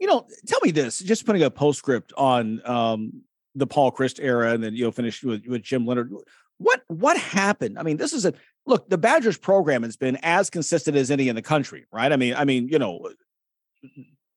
You 0.00 0.08
know, 0.08 0.26
tell 0.46 0.58
me 0.64 0.70
this, 0.70 0.98
just 0.98 1.24
putting 1.24 1.42
a 1.42 1.50
postscript 1.50 2.12
on 2.16 2.60
um, 2.66 3.22
the 3.54 3.66
Paul 3.66 3.92
Chryst 3.92 4.18
era, 4.20 4.52
and 4.52 4.64
then 4.64 4.74
you 4.74 4.84
know 4.84 4.90
finish 4.90 5.22
with, 5.22 5.46
with 5.46 5.62
Jim 5.62 5.86
Leonhard. 5.86 6.12
What 6.58 6.82
what 6.88 7.16
happened? 7.16 7.78
I 7.78 7.82
mean, 7.82 7.98
this 7.98 8.12
is 8.12 8.24
a 8.24 8.32
look. 8.66 8.88
The 8.88 8.98
Badgers 8.98 9.38
program 9.38 9.82
has 9.82 9.96
been 9.96 10.18
as 10.22 10.50
consistent 10.50 10.96
as 10.96 11.10
any 11.10 11.28
in 11.28 11.36
the 11.36 11.42
country, 11.42 11.86
right? 11.92 12.10
I 12.10 12.16
mean, 12.16 12.34
I 12.34 12.44
mean, 12.44 12.68
you 12.68 12.78
know 12.78 13.08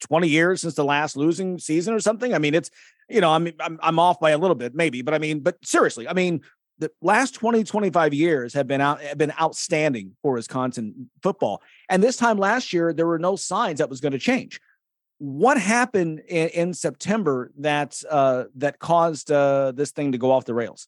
20 0.02 0.28
years 0.28 0.62
since 0.62 0.76
the 0.76 0.86
last 0.86 1.18
losing 1.18 1.58
season 1.60 1.94
or 1.94 2.00
something. 2.00 2.34
I 2.34 2.40
mean, 2.40 2.54
it's, 2.54 2.70
you 3.10 3.22
know, 3.22 3.32
I'm, 3.32 3.48
I'm, 3.60 3.80
I'm 3.82 4.00
off 4.00 4.20
by 4.20 4.32
a 4.32 4.38
little 4.38 4.56
bit, 4.56 4.76
maybe, 4.76 5.02
but 5.02 5.14
I 5.14 5.20
mean, 5.20 5.40
but 5.40 5.58
seriously, 5.64 6.08
I 6.08 6.14
mean, 6.14 6.42
the 6.80 6.92
last 7.02 7.34
20, 7.36 7.64
25 7.64 8.14
years 8.14 8.54
have 8.54 8.68
been 8.68 8.82
out, 8.82 9.02
have 9.02 9.18
been 9.18 9.34
outstanding 9.40 10.16
for 10.22 10.34
Wisconsin 10.34 11.10
football. 11.24 11.62
And 11.90 12.04
this 12.04 12.18
time 12.18 12.38
last 12.38 12.72
year, 12.72 12.94
there 12.94 13.08
were 13.08 13.20
no 13.20 13.36
signs 13.36 13.80
that 13.80 13.90
was 13.90 14.00
going 14.00 14.12
to 14.12 14.20
change. 14.20 14.60
What 15.18 15.60
happened 15.60 16.22
in, 16.28 16.50
in 16.50 16.74
September 16.74 17.52
that, 17.60 18.02
uh, 18.10 18.46
that 18.58 18.78
caused 18.78 19.32
uh, 19.32 19.72
this 19.72 19.92
thing 19.92 20.12
to 20.12 20.20
go 20.20 20.32
off 20.32 20.46
the 20.46 20.54
rails? 20.54 20.88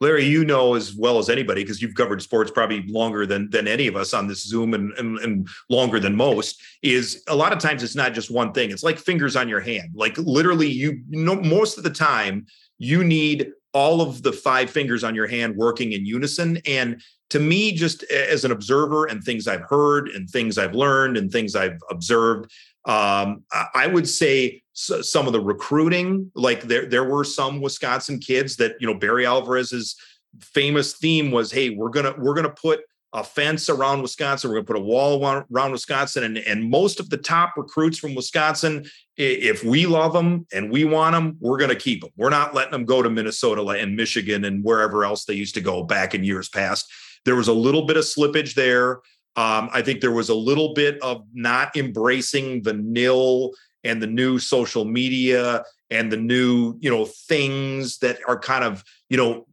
Larry, 0.00 0.24
you 0.24 0.44
know 0.44 0.74
as 0.74 0.94
well 0.94 1.18
as 1.18 1.28
anybody 1.28 1.62
because 1.62 1.82
you've 1.82 1.94
covered 1.94 2.22
sports 2.22 2.50
probably 2.50 2.86
longer 2.88 3.26
than 3.26 3.50
than 3.50 3.68
any 3.68 3.86
of 3.86 3.96
us 3.96 4.14
on 4.14 4.26
this 4.26 4.44
Zoom 4.44 4.74
and, 4.74 4.92
and, 4.94 5.18
and 5.18 5.48
longer 5.68 6.00
than 6.00 6.16
most. 6.16 6.62
Is 6.82 7.22
a 7.28 7.36
lot 7.36 7.52
of 7.52 7.58
times 7.58 7.82
it's 7.82 7.96
not 7.96 8.14
just 8.14 8.30
one 8.30 8.52
thing. 8.52 8.70
It's 8.70 8.82
like 8.82 8.98
fingers 8.98 9.36
on 9.36 9.48
your 9.48 9.60
hand. 9.60 9.90
Like 9.94 10.16
literally, 10.18 10.68
you, 10.68 11.02
you 11.08 11.24
know, 11.24 11.36
most 11.36 11.78
of 11.78 11.84
the 11.84 11.90
time 11.90 12.46
you 12.78 13.04
need 13.04 13.52
all 13.72 14.00
of 14.00 14.22
the 14.22 14.32
five 14.32 14.70
fingers 14.70 15.04
on 15.04 15.14
your 15.14 15.26
hand 15.26 15.56
working 15.56 15.92
in 15.92 16.06
unison. 16.06 16.58
And 16.66 17.02
to 17.30 17.38
me, 17.38 17.72
just 17.72 18.02
as 18.04 18.44
an 18.44 18.52
observer 18.52 19.06
and 19.06 19.22
things 19.22 19.46
I've 19.46 19.62
heard 19.68 20.08
and 20.08 20.28
things 20.28 20.56
I've 20.56 20.74
learned 20.74 21.16
and 21.16 21.30
things 21.30 21.54
I've 21.54 21.78
observed, 21.90 22.50
um, 22.88 23.44
I 23.74 23.86
would 23.86 24.08
say 24.08 24.62
some 24.72 25.26
of 25.26 25.32
the 25.32 25.40
recruiting, 25.40 26.32
like 26.34 26.62
there 26.62 26.86
there 26.86 27.04
were 27.04 27.24
some 27.24 27.60
Wisconsin 27.60 28.18
kids 28.18 28.56
that 28.56 28.76
you 28.80 28.86
know 28.86 28.94
Barry 28.94 29.26
Alvarez's 29.26 29.94
famous 30.40 30.94
theme 30.94 31.30
was, 31.30 31.52
"Hey, 31.52 31.70
we're 31.70 31.90
gonna 31.90 32.14
we're 32.18 32.34
gonna 32.34 32.50
put 32.50 32.80
a 33.12 33.24
fence 33.24 33.68
around 33.68 34.02
Wisconsin. 34.02 34.50
We're 34.50 34.56
going 34.56 34.66
to 34.66 34.72
put 34.74 34.80
a 34.80 34.84
wall 34.84 35.24
around 35.50 35.72
Wisconsin. 35.72 36.24
And, 36.24 36.38
and 36.38 36.68
most 36.68 37.00
of 37.00 37.08
the 37.08 37.16
top 37.16 37.54
recruits 37.56 37.98
from 37.98 38.14
Wisconsin, 38.14 38.84
if 39.16 39.64
we 39.64 39.86
love 39.86 40.12
them 40.12 40.46
and 40.52 40.70
we 40.70 40.84
want 40.84 41.14
them, 41.14 41.36
we're 41.40 41.56
going 41.56 41.70
to 41.70 41.76
keep 41.76 42.02
them. 42.02 42.10
We're 42.16 42.28
not 42.28 42.54
letting 42.54 42.72
them 42.72 42.84
go 42.84 43.02
to 43.02 43.08
Minnesota 43.08 43.62
and 43.66 43.96
Michigan 43.96 44.44
and 44.44 44.62
wherever 44.62 45.04
else 45.04 45.24
they 45.24 45.34
used 45.34 45.54
to 45.54 45.62
go 45.62 45.84
back 45.84 46.14
in 46.14 46.22
years 46.22 46.50
past. 46.50 46.90
There 47.24 47.36
was 47.36 47.48
a 47.48 47.52
little 47.52 47.86
bit 47.86 47.96
of 47.96 48.04
slippage 48.04 48.54
there. 48.54 49.00
Um, 49.38 49.70
I 49.72 49.82
think 49.82 50.00
there 50.00 50.18
was 50.20 50.30
a 50.30 50.34
little 50.34 50.74
bit 50.74 51.00
of 51.00 51.24
not 51.32 51.76
embracing 51.76 52.62
the 52.62 52.72
nil 52.72 53.52
and 53.84 54.02
the 54.02 54.06
new 54.08 54.40
social 54.40 54.84
media 54.84 55.62
and 55.90 56.10
the 56.10 56.16
new, 56.16 56.76
you 56.80 56.90
know, 56.90 57.04
things 57.04 57.98
that 57.98 58.18
are 58.26 58.36
kind 58.36 58.64
of, 58.64 58.82
you 59.08 59.16
know, 59.16 59.46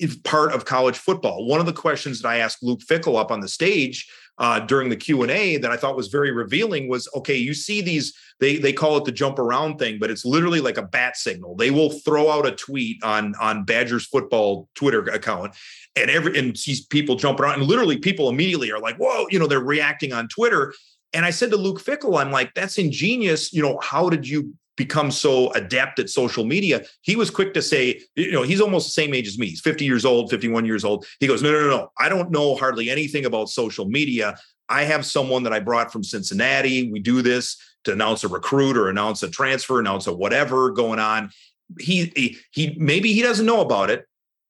is 0.00 0.16
part 0.16 0.52
of 0.52 0.64
college 0.64 0.98
football. 0.98 1.46
One 1.46 1.60
of 1.60 1.66
the 1.66 1.72
questions 1.72 2.20
that 2.20 2.28
I 2.28 2.38
asked 2.38 2.64
Luke 2.64 2.80
Fickell 2.80 3.16
up 3.16 3.30
on 3.30 3.38
the 3.40 3.48
stage 3.48 4.10
uh, 4.38 4.58
during 4.58 4.88
the 4.88 4.96
Q 4.96 5.22
and 5.22 5.30
A 5.30 5.56
that 5.58 5.70
I 5.70 5.76
thought 5.76 5.96
was 5.96 6.08
very 6.08 6.32
revealing 6.32 6.88
was, 6.88 7.08
okay, 7.14 7.36
you 7.36 7.54
see 7.54 7.80
these 7.80 8.12
they 8.42 8.56
they 8.56 8.72
call 8.72 8.96
it 8.96 9.04
the 9.04 9.12
jump 9.12 9.38
around 9.38 9.78
thing, 9.78 9.98
but 10.00 10.10
it's 10.10 10.24
literally 10.24 10.60
like 10.60 10.76
a 10.76 10.82
bat 10.82 11.16
signal. 11.16 11.54
They 11.54 11.70
will 11.70 11.90
throw 11.90 12.28
out 12.28 12.44
a 12.44 12.50
tweet 12.50 13.02
on 13.04 13.34
on 13.40 13.64
Badgers 13.64 14.06
football 14.06 14.68
Twitter 14.74 15.00
account, 15.04 15.54
and 15.94 16.10
every 16.10 16.36
and 16.36 16.58
sees 16.58 16.84
people 16.84 17.14
jump 17.14 17.38
around, 17.38 17.60
and 17.60 17.62
literally 17.62 17.98
people 17.98 18.28
immediately 18.28 18.72
are 18.72 18.80
like, 18.80 18.96
whoa, 18.96 19.26
you 19.30 19.38
know, 19.38 19.46
they're 19.46 19.60
reacting 19.60 20.12
on 20.12 20.26
Twitter. 20.26 20.74
And 21.12 21.24
I 21.24 21.30
said 21.30 21.50
to 21.50 21.56
Luke 21.56 21.80
Fickell, 21.80 22.20
I'm 22.20 22.32
like, 22.32 22.52
that's 22.54 22.78
ingenious. 22.78 23.52
You 23.52 23.62
know, 23.62 23.78
how 23.80 24.10
did 24.10 24.26
you 24.26 24.52
become 24.76 25.10
so 25.12 25.52
adept 25.52 26.00
at 26.00 26.10
social 26.10 26.44
media? 26.44 26.82
He 27.02 27.14
was 27.14 27.30
quick 27.30 27.54
to 27.54 27.62
say, 27.62 28.00
you 28.16 28.32
know, 28.32 28.42
he's 28.42 28.60
almost 28.60 28.88
the 28.88 29.02
same 29.02 29.14
age 29.14 29.28
as 29.28 29.38
me. 29.38 29.46
He's 29.48 29.60
50 29.60 29.84
years 29.84 30.04
old, 30.04 30.30
51 30.30 30.64
years 30.64 30.84
old. 30.84 31.06
He 31.20 31.28
goes, 31.28 31.42
no, 31.42 31.52
no, 31.52 31.60
no, 31.60 31.68
no. 31.68 31.92
I 31.98 32.08
don't 32.08 32.30
know 32.30 32.56
hardly 32.56 32.90
anything 32.90 33.26
about 33.26 33.50
social 33.50 33.84
media. 33.84 34.36
I 34.72 34.84
have 34.84 35.04
someone 35.04 35.42
that 35.42 35.52
I 35.52 35.60
brought 35.60 35.92
from 35.92 36.02
Cincinnati. 36.02 36.90
We 36.90 36.98
do 36.98 37.20
this 37.20 37.58
to 37.84 37.92
announce 37.92 38.24
a 38.24 38.28
recruit 38.28 38.74
or 38.74 38.88
announce 38.88 39.22
a 39.22 39.28
transfer, 39.28 39.78
announce 39.78 40.06
a 40.06 40.14
whatever 40.14 40.70
going 40.70 40.98
on. 40.98 41.30
He, 41.78 42.10
he, 42.16 42.38
he 42.52 42.74
maybe 42.78 43.12
he 43.12 43.20
doesn't 43.20 43.44
know 43.44 43.60
about 43.60 43.90
it, 43.90 44.06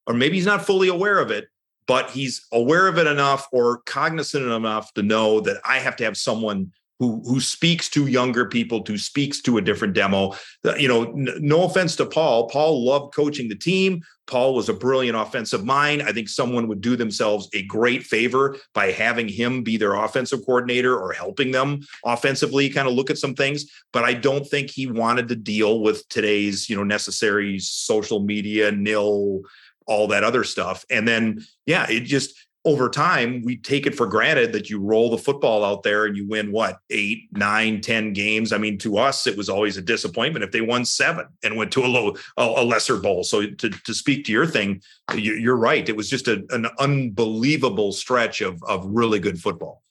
or 0.07 0.13
maybe 0.13 0.37
he's 0.37 0.45
not 0.45 0.65
fully 0.65 0.87
aware 0.87 1.19
of 1.19 1.29
it, 1.29 1.49
but 1.87 2.09
he's 2.09 2.45
aware 2.53 2.87
of 2.87 2.97
it 2.97 3.05
enough 3.05 3.49
or 3.51 3.79
cognizant 3.85 4.45
enough 4.45 4.93
to 4.93 5.03
know 5.03 5.41
that 5.41 5.57
I 5.65 5.79
have 5.79 5.97
to 5.97 6.05
have 6.05 6.15
someone 6.15 6.71
who 7.03 7.21
who 7.25 7.41
speaks 7.41 7.89
to 7.89 8.07
younger 8.07 8.45
people, 8.45 8.81
who 8.87 8.97
speaks 8.97 9.41
to 9.41 9.57
a 9.57 9.61
different 9.61 9.93
demo. 9.93 10.33
You 10.77 10.87
know, 10.87 11.03
n- 11.03 11.35
no 11.39 11.63
offense 11.63 11.97
to 11.97 12.05
Paul. 12.05 12.47
Paul 12.47 12.85
loved 12.85 13.13
coaching 13.13 13.49
the 13.49 13.55
team. 13.55 14.01
Paul 14.25 14.55
was 14.55 14.69
a 14.69 14.73
brilliant 14.73 15.17
offensive 15.17 15.65
mind. 15.65 16.01
I 16.01 16.13
think 16.13 16.29
someone 16.29 16.69
would 16.69 16.79
do 16.79 16.95
themselves 16.95 17.49
a 17.53 17.63
great 17.63 18.03
favor 18.03 18.55
by 18.73 18.91
having 18.91 19.27
him 19.27 19.63
be 19.63 19.75
their 19.75 19.95
offensive 19.95 20.45
coordinator 20.45 20.97
or 20.97 21.11
helping 21.11 21.51
them 21.51 21.81
offensively 22.05 22.69
kind 22.69 22.87
of 22.87 22.93
look 22.93 23.09
at 23.09 23.17
some 23.17 23.35
things. 23.35 23.65
But 23.91 24.05
I 24.05 24.13
don't 24.13 24.47
think 24.47 24.69
he 24.69 24.87
wanted 24.87 25.27
to 25.27 25.35
deal 25.35 25.81
with 25.81 26.07
today's, 26.07 26.69
you 26.69 26.77
know, 26.77 26.85
necessary 26.85 27.59
social 27.59 28.21
media 28.21 28.71
nil 28.71 29.41
all 29.85 30.07
that 30.07 30.23
other 30.23 30.45
stuff. 30.45 30.85
And 30.89 31.05
then, 31.05 31.43
yeah, 31.65 31.85
it 31.89 32.01
just 32.01 32.33
over 32.65 32.89
time 32.89 33.41
we 33.43 33.57
take 33.57 33.85
it 33.85 33.95
for 33.95 34.07
granted 34.07 34.53
that 34.53 34.69
you 34.69 34.79
roll 34.79 35.09
the 35.09 35.17
football 35.17 35.65
out 35.65 35.83
there 35.83 36.05
and 36.05 36.15
you 36.15 36.25
win 36.25 36.51
what 36.51 36.79
eight 36.89 37.27
nine 37.33 37.81
ten 37.81 38.13
games? 38.13 38.53
I 38.53 38.57
mean 38.57 38.77
to 38.79 38.97
us 38.97 39.27
it 39.27 39.37
was 39.37 39.49
always 39.49 39.75
a 39.75 39.81
disappointment 39.81 40.45
if 40.45 40.51
they 40.51 40.61
won 40.61 40.85
seven 40.85 41.27
and 41.43 41.57
went 41.57 41.71
to 41.73 41.83
a 41.83 41.87
low 41.87 42.15
a, 42.37 42.63
lesser 42.63 42.97
bowl. 42.97 43.23
So 43.23 43.45
to, 43.45 43.69
to 43.69 43.93
speak 43.93 44.25
to 44.25 44.31
your 44.31 44.47
thing 44.47 44.81
you're 45.15 45.57
right. 45.57 45.87
It 45.87 45.97
was 45.97 46.09
just 46.09 46.27
a, 46.27 46.45
an 46.51 46.67
unbelievable 46.79 47.91
stretch 47.91 48.41
of 48.41 48.63
of 48.63 48.85
really 48.85 49.19
good 49.19 49.41
football. 49.41 49.83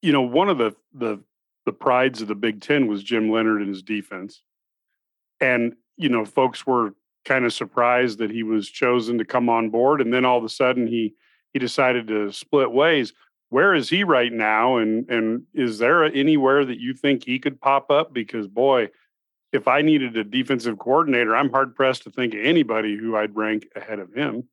You 0.00 0.12
know 0.12 0.22
one 0.22 0.48
of 0.48 0.58
the 0.58 0.74
the 0.94 1.22
the 1.66 1.72
prides 1.72 2.22
of 2.22 2.28
the 2.28 2.34
big 2.34 2.62
ten 2.62 2.86
was 2.86 3.02
jim 3.02 3.30
Leonhard 3.30 3.60
and 3.60 3.68
his 3.68 3.82
defense. 3.82 4.42
And 5.40 5.74
you 5.98 6.08
know 6.08 6.24
folks 6.24 6.66
were 6.66 6.94
kind 7.26 7.44
of 7.44 7.52
surprised 7.52 8.18
that 8.18 8.30
he 8.30 8.42
was 8.42 8.68
chosen 8.68 9.18
to 9.18 9.24
come 9.24 9.48
on 9.48 9.68
board. 9.68 10.00
And 10.00 10.12
then 10.12 10.24
all 10.24 10.38
of 10.38 10.44
a 10.44 10.48
sudden 10.48 10.86
he 10.86 11.14
he 11.52 11.58
decided 11.58 12.06
to 12.08 12.32
split 12.32 12.70
ways 12.70 13.12
where 13.48 13.74
is 13.74 13.88
he 13.88 14.02
right 14.02 14.32
now 14.32 14.76
and 14.76 15.08
and 15.10 15.42
is 15.54 15.78
there 15.78 16.04
anywhere 16.04 16.64
that 16.64 16.80
you 16.80 16.94
think 16.94 17.24
he 17.24 17.38
could 17.38 17.60
pop 17.60 17.90
up 17.90 18.12
because 18.12 18.48
boy 18.48 18.88
if 19.52 19.68
i 19.68 19.82
needed 19.82 20.16
a 20.16 20.24
defensive 20.24 20.78
coordinator 20.78 21.36
i'm 21.36 21.50
hard 21.50 21.74
pressed 21.74 22.02
to 22.02 22.10
think 22.10 22.34
of 22.34 22.40
anybody 22.42 22.96
who 22.96 23.16
i'd 23.16 23.36
rank 23.36 23.68
ahead 23.76 23.98
of 23.98 24.12
him 24.14 24.44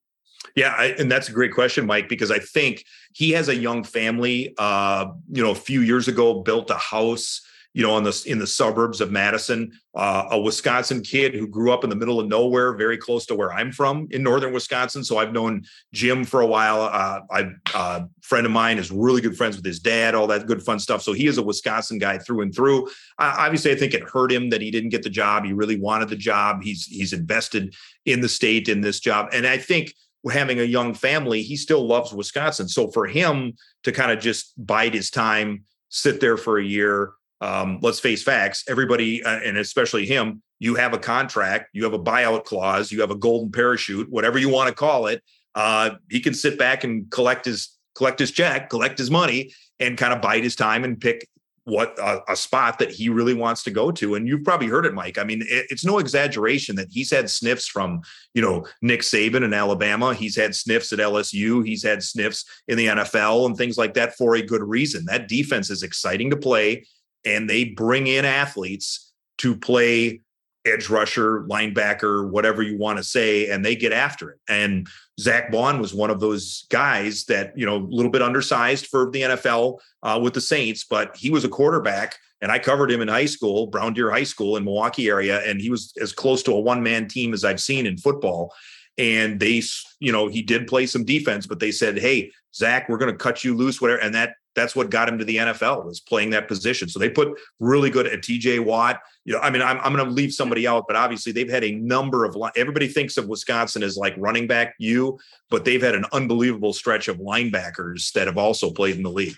yeah, 0.55 0.73
I, 0.77 0.85
and 0.97 1.11
that's 1.11 1.29
a 1.29 1.33
great 1.33 1.53
question, 1.53 1.85
Mike, 1.85 2.09
because 2.09 2.31
I 2.31 2.39
think 2.39 2.85
he 3.13 3.31
has 3.31 3.49
a 3.49 3.55
young 3.55 3.83
family. 3.83 4.53
Uh, 4.57 5.07
you 5.31 5.43
know, 5.43 5.51
a 5.51 5.55
few 5.55 5.81
years 5.81 6.07
ago, 6.07 6.41
built 6.41 6.69
a 6.69 6.77
house 6.77 7.41
you 7.73 7.83
know, 7.83 7.97
in 7.97 8.03
the 8.03 8.23
in 8.25 8.39
the 8.39 8.47
suburbs 8.47 8.99
of 8.99 9.11
Madison, 9.11 9.71
uh, 9.93 10.27
a 10.31 10.39
Wisconsin 10.39 11.01
kid 11.01 11.35
who 11.35 11.47
grew 11.47 11.71
up 11.71 11.83
in 11.83 11.89
the 11.89 11.95
middle 11.95 12.19
of 12.19 12.27
nowhere, 12.27 12.73
very 12.75 12.97
close 12.97 13.27
to 13.27 13.35
where 13.35 13.53
I'm 13.53 13.71
from 13.71 14.07
in 14.09 14.23
northern 14.23 14.53
Wisconsin. 14.53 15.03
So 15.03 15.17
I've 15.17 15.33
known 15.33 15.63
Jim 15.93 16.23
for 16.23 16.41
a 16.41 16.47
while. 16.47 16.81
Uh, 16.81 17.21
I 17.31 17.51
uh, 17.75 18.05
friend 18.21 18.45
of 18.45 18.51
mine 18.51 18.79
is 18.79 18.91
really 18.91 19.21
good 19.21 19.37
friends 19.37 19.55
with 19.55 19.65
his 19.65 19.79
dad, 19.79 20.15
all 20.15 20.25
that 20.27 20.47
good 20.47 20.63
fun 20.63 20.79
stuff. 20.79 21.03
So 21.03 21.13
he 21.13 21.27
is 21.27 21.37
a 21.37 21.43
Wisconsin 21.43 21.99
guy 21.99 22.17
through 22.17 22.41
and 22.41 22.53
through. 22.53 22.87
Uh, 23.19 23.35
obviously, 23.37 23.71
I 23.71 23.75
think 23.75 23.93
it 23.93 24.03
hurt 24.03 24.31
him 24.31 24.49
that 24.49 24.61
he 24.61 24.71
didn't 24.71 24.89
get 24.89 25.03
the 25.03 25.09
job. 25.09 25.45
He 25.45 25.53
really 25.53 25.79
wanted 25.79 26.09
the 26.09 26.15
job. 26.15 26.63
He's 26.63 26.85
he's 26.85 27.13
invested 27.13 27.75
in 28.05 28.21
the 28.21 28.29
state 28.29 28.67
in 28.67 28.81
this 28.81 28.99
job, 28.99 29.29
and 29.31 29.45
I 29.45 29.57
think 29.57 29.93
having 30.29 30.59
a 30.59 30.63
young 30.63 30.93
family, 30.95 31.43
he 31.43 31.55
still 31.55 31.85
loves 31.85 32.13
Wisconsin. 32.13 32.67
So 32.67 32.89
for 32.89 33.05
him 33.05 33.53
to 33.83 33.91
kind 33.91 34.11
of 34.11 34.19
just 34.19 34.53
bide 34.57 34.93
his 34.93 35.09
time, 35.09 35.63
sit 35.89 36.19
there 36.19 36.35
for 36.35 36.57
a 36.57 36.63
year 36.63 37.13
um, 37.41 37.79
let's 37.81 37.99
face 37.99 38.23
facts 38.23 38.63
everybody 38.67 39.23
uh, 39.23 39.39
and 39.39 39.57
especially 39.57 40.05
him 40.05 40.41
you 40.59 40.75
have 40.75 40.93
a 40.93 40.99
contract 40.99 41.69
you 41.73 41.83
have 41.83 41.93
a 41.93 41.99
buyout 41.99 42.43
clause 42.43 42.91
you 42.91 43.01
have 43.01 43.11
a 43.11 43.15
golden 43.15 43.51
parachute 43.51 44.09
whatever 44.09 44.37
you 44.37 44.49
want 44.49 44.67
to 44.67 44.75
call 44.75 45.07
it 45.07 45.23
uh, 45.55 45.91
he 46.09 46.19
can 46.19 46.33
sit 46.33 46.57
back 46.57 46.83
and 46.83 47.09
collect 47.11 47.45
his 47.45 47.79
collect 47.99 48.19
his 48.19 48.31
check, 48.31 48.69
collect 48.69 48.97
his 48.97 49.11
money, 49.11 49.51
and 49.79 49.97
kind 49.97 50.13
of 50.13 50.21
bide 50.21 50.43
his 50.43 50.55
time 50.55 50.83
and 50.83 50.99
pick 50.99 51.27
what 51.65 51.99
a, 51.99 52.31
a, 52.31 52.35
spot 52.35 52.79
that 52.79 52.89
he 52.89 53.09
really 53.09 53.33
wants 53.33 53.61
to 53.63 53.69
go 53.69 53.91
to. 53.91 54.15
And 54.15 54.27
you've 54.27 54.43
probably 54.43 54.67
heard 54.67 54.85
it, 54.85 54.93
Mike. 54.93 55.19
I 55.19 55.23
mean, 55.23 55.41
it, 55.41 55.67
it's 55.69 55.85
no 55.85 55.99
exaggeration 55.99 56.77
that 56.77 56.87
he's 56.89 57.11
had 57.11 57.29
sniffs 57.29 57.67
from, 57.67 58.01
you 58.33 58.41
know, 58.41 58.65
Nick 58.81 59.01
Saban 59.01 59.43
in 59.43 59.53
Alabama. 59.53 60.15
He's 60.15 60.35
had 60.35 60.55
sniffs 60.55 60.91
at 60.93 60.99
LSU. 60.99 61.63
He's 61.63 61.83
had 61.83 62.01
sniffs 62.01 62.45
in 62.67 62.77
the 62.77 62.87
NFL 62.87 63.45
and 63.45 63.55
things 63.55 63.77
like 63.77 63.93
that 63.95 64.15
for 64.15 64.35
a 64.35 64.41
good 64.41 64.63
reason. 64.63 65.05
That 65.05 65.27
defense 65.27 65.69
is 65.69 65.83
exciting 65.83 66.31
to 66.31 66.37
play, 66.37 66.87
and 67.25 67.49
they 67.49 67.65
bring 67.65 68.07
in 68.07 68.25
athletes 68.25 69.11
to 69.39 69.55
play 69.55 70.21
edge 70.65 70.89
rusher, 70.89 71.43
linebacker, 71.43 72.29
whatever 72.29 72.61
you 72.61 72.77
want 72.77 72.97
to 72.97 73.03
say, 73.03 73.49
and 73.49 73.65
they 73.65 73.75
get 73.75 73.93
after 73.93 74.31
it. 74.31 74.39
And 74.47 74.87
Zach 75.19 75.51
Baun 75.51 75.79
was 75.79 75.93
one 75.93 76.09
of 76.09 76.19
those 76.19 76.65
guys 76.69 77.25
that, 77.25 77.57
you 77.57 77.65
know, 77.65 77.77
a 77.77 77.87
little 77.89 78.11
bit 78.11 78.21
undersized 78.21 78.87
for 78.87 79.09
the 79.09 79.21
NFL 79.21 79.79
uh, 80.03 80.19
with 80.21 80.33
the 80.33 80.41
Saints, 80.41 80.83
but 80.83 81.15
he 81.15 81.29
was 81.29 81.45
a 81.45 81.49
quarterback. 81.49 82.17
And 82.41 82.51
I 82.51 82.59
covered 82.59 82.89
him 82.89 83.01
in 83.01 83.07
high 83.07 83.25
school, 83.25 83.67
Brown 83.67 83.93
Deer 83.93 84.11
High 84.11 84.23
School 84.23 84.55
in 84.55 84.63
Milwaukee 84.63 85.09
area. 85.09 85.41
And 85.45 85.59
he 85.59 85.69
was 85.69 85.93
as 85.99 86.13
close 86.13 86.41
to 86.43 86.53
a 86.53 86.59
one 86.59 86.81
man 86.81 87.07
team 87.07 87.33
as 87.33 87.43
I've 87.43 87.59
seen 87.59 87.85
in 87.85 87.97
football. 87.97 88.53
And 88.97 89.39
they, 89.39 89.61
you 89.99 90.11
know, 90.11 90.27
he 90.27 90.41
did 90.41 90.67
play 90.67 90.85
some 90.85 91.03
defense, 91.03 91.47
but 91.47 91.59
they 91.59 91.71
said, 91.71 91.97
Hey, 91.97 92.31
Zach, 92.55 92.87
we're 92.87 92.97
going 92.97 93.11
to 93.11 93.17
cut 93.17 93.43
you 93.43 93.55
loose, 93.55 93.81
whatever. 93.81 94.01
And 94.01 94.15
that 94.15 94.35
that's 94.55 94.75
what 94.75 94.89
got 94.89 95.07
him 95.07 95.17
to 95.17 95.25
the 95.25 95.37
NFL 95.37 95.85
was 95.85 95.99
playing 95.99 96.31
that 96.31 96.47
position. 96.47 96.89
So 96.89 96.99
they 96.99 97.09
put 97.09 97.39
really 97.59 97.89
good 97.89 98.07
at 98.07 98.21
TJ 98.21 98.63
Watt. 98.63 98.99
You 99.25 99.33
know, 99.33 99.39
I 99.39 99.49
mean, 99.49 99.61
I'm, 99.61 99.77
I'm 99.79 99.93
going 99.93 100.05
to 100.05 100.11
leave 100.11 100.33
somebody 100.33 100.67
out, 100.67 100.85
but 100.87 100.95
obviously 100.95 101.31
they've 101.31 101.49
had 101.49 101.63
a 101.63 101.75
number 101.75 102.25
of, 102.25 102.35
everybody 102.55 102.87
thinks 102.87 103.17
of 103.17 103.27
Wisconsin 103.27 103.83
as 103.83 103.97
like 103.97 104.15
running 104.17 104.47
back 104.47 104.75
you, 104.79 105.19
but 105.49 105.65
they've 105.65 105.81
had 105.81 105.95
an 105.95 106.05
unbelievable 106.11 106.73
stretch 106.73 107.07
of 107.07 107.17
linebackers 107.17 108.11
that 108.13 108.27
have 108.27 108.37
also 108.37 108.71
played 108.71 108.97
in 108.97 109.03
the 109.03 109.11
league. 109.11 109.35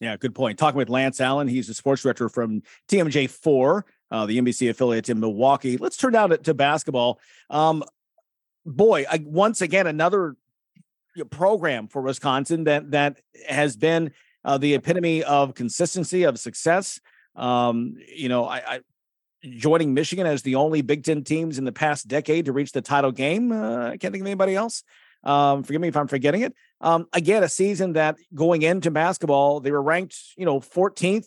Yeah, 0.00 0.16
good 0.16 0.34
point. 0.34 0.58
Talking 0.58 0.78
with 0.78 0.90
Lance 0.90 1.20
Allan, 1.20 1.48
he's 1.48 1.68
the 1.68 1.74
sports 1.74 2.02
director 2.02 2.28
from 2.28 2.62
TMJ4, 2.88 3.82
uh, 4.10 4.26
the 4.26 4.38
NBC 4.38 4.70
affiliate 4.70 5.08
in 5.08 5.20
Milwaukee. 5.20 5.76
Let's 5.76 5.96
turn 5.96 6.12
now 6.12 6.26
to, 6.26 6.36
to 6.38 6.54
basketball. 6.54 7.20
Um, 7.48 7.84
boy, 8.66 9.06
I, 9.10 9.24
once 9.24 9.62
again, 9.62 9.86
another 9.86 10.36
program 11.30 11.88
for 11.88 12.02
Wisconsin 12.02 12.64
that 12.64 12.90
that 12.90 13.20
has 13.48 13.76
been 13.76 14.12
uh, 14.44 14.58
the 14.58 14.74
epitome 14.74 15.22
of 15.22 15.54
consistency 15.54 16.24
of 16.24 16.38
success. 16.38 17.00
Um, 17.36 17.96
you 18.14 18.28
know, 18.28 18.44
I, 18.44 18.56
I, 18.56 18.80
joining 19.42 19.94
Michigan 19.94 20.26
as 20.26 20.42
the 20.42 20.54
only 20.56 20.82
Big 20.82 21.04
Ten 21.04 21.24
teams 21.24 21.58
in 21.58 21.64
the 21.64 21.72
past 21.72 22.08
decade 22.08 22.46
to 22.46 22.52
reach 22.52 22.72
the 22.72 22.82
title 22.82 23.12
game. 23.12 23.52
Uh, 23.52 23.86
I 23.88 23.96
can't 23.96 24.12
think 24.12 24.22
of 24.22 24.26
anybody 24.26 24.54
else. 24.54 24.82
Um, 25.24 25.62
forgive 25.62 25.80
me 25.80 25.88
if 25.88 25.96
I'm 25.96 26.08
forgetting 26.08 26.42
it. 26.42 26.54
Um, 26.80 27.06
again, 27.12 27.42
a 27.42 27.48
season 27.48 27.94
that 27.94 28.16
going 28.34 28.62
into 28.62 28.90
basketball, 28.90 29.60
they 29.60 29.70
were 29.70 29.82
ranked, 29.82 30.16
you 30.36 30.44
know, 30.44 30.60
14th 30.60 31.26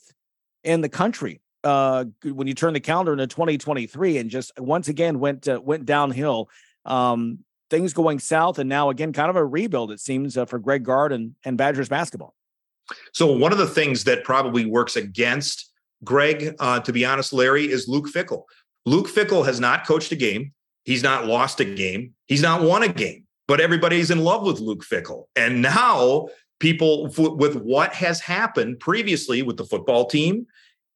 in 0.64 0.82
the 0.82 0.90
country 0.90 1.42
uh, 1.64 2.06
when 2.24 2.48
you 2.48 2.54
turn 2.54 2.74
the 2.74 2.80
calendar 2.80 3.14
into 3.14 3.28
2023, 3.28 4.18
and 4.18 4.30
just 4.30 4.52
once 4.60 4.88
again 4.88 5.20
went 5.20 5.48
uh, 5.48 5.60
went 5.62 5.86
downhill. 5.86 6.50
Um, 6.86 7.40
things 7.70 7.94
going 7.94 8.20
south, 8.20 8.60
and 8.60 8.70
now 8.70 8.90
again, 8.90 9.14
kind 9.14 9.30
of 9.30 9.36
a 9.36 9.46
rebuild. 9.46 9.92
It 9.92 10.00
seems 10.00 10.38
uh, 10.38 10.46
for 10.46 10.60
Greg 10.60 10.84
Gard 10.84 11.12
and 11.12 11.36
and 11.46 11.58
Badgers 11.58 11.90
basketball. 11.90 12.34
So 13.14 13.32
one 13.32 13.52
of 13.52 13.58
the 13.58 13.68
things 13.68 14.06
that 14.06 14.24
probably 14.24 14.66
works 14.66 14.96
against 14.96 15.72
Greg, 16.04 16.56
uh, 16.60 16.80
to 16.80 16.94
be 16.94 17.04
honest, 17.04 17.34
Larry, 17.34 17.66
is 17.66 17.88
Luke 17.88 18.08
Fickell 18.08 18.44
Luke 18.88 19.10
Fickell 19.10 19.46
has 19.46 19.60
not 19.60 19.86
coached 19.86 20.14
a 20.14 20.16
game. 20.16 20.54
He's 20.86 21.04
not 21.04 21.26
lost 21.26 21.60
a 21.60 21.66
game. 21.66 22.14
He's 22.28 22.42
not 22.42 22.62
won 22.62 22.84
a 22.84 22.88
game. 22.88 23.26
But 23.46 23.60
everybody's 23.60 24.12
in 24.12 24.24
love 24.24 24.44
with 24.44 24.62
Luke 24.62 24.86
Fickell 24.86 25.26
and 25.36 25.62
now 25.62 26.30
people 26.60 27.12
with 27.18 27.56
what 27.58 27.94
has 27.94 28.22
happened 28.22 28.80
previously 28.80 29.42
with 29.42 29.58
the 29.58 29.66
football 29.66 30.06
team 30.06 30.48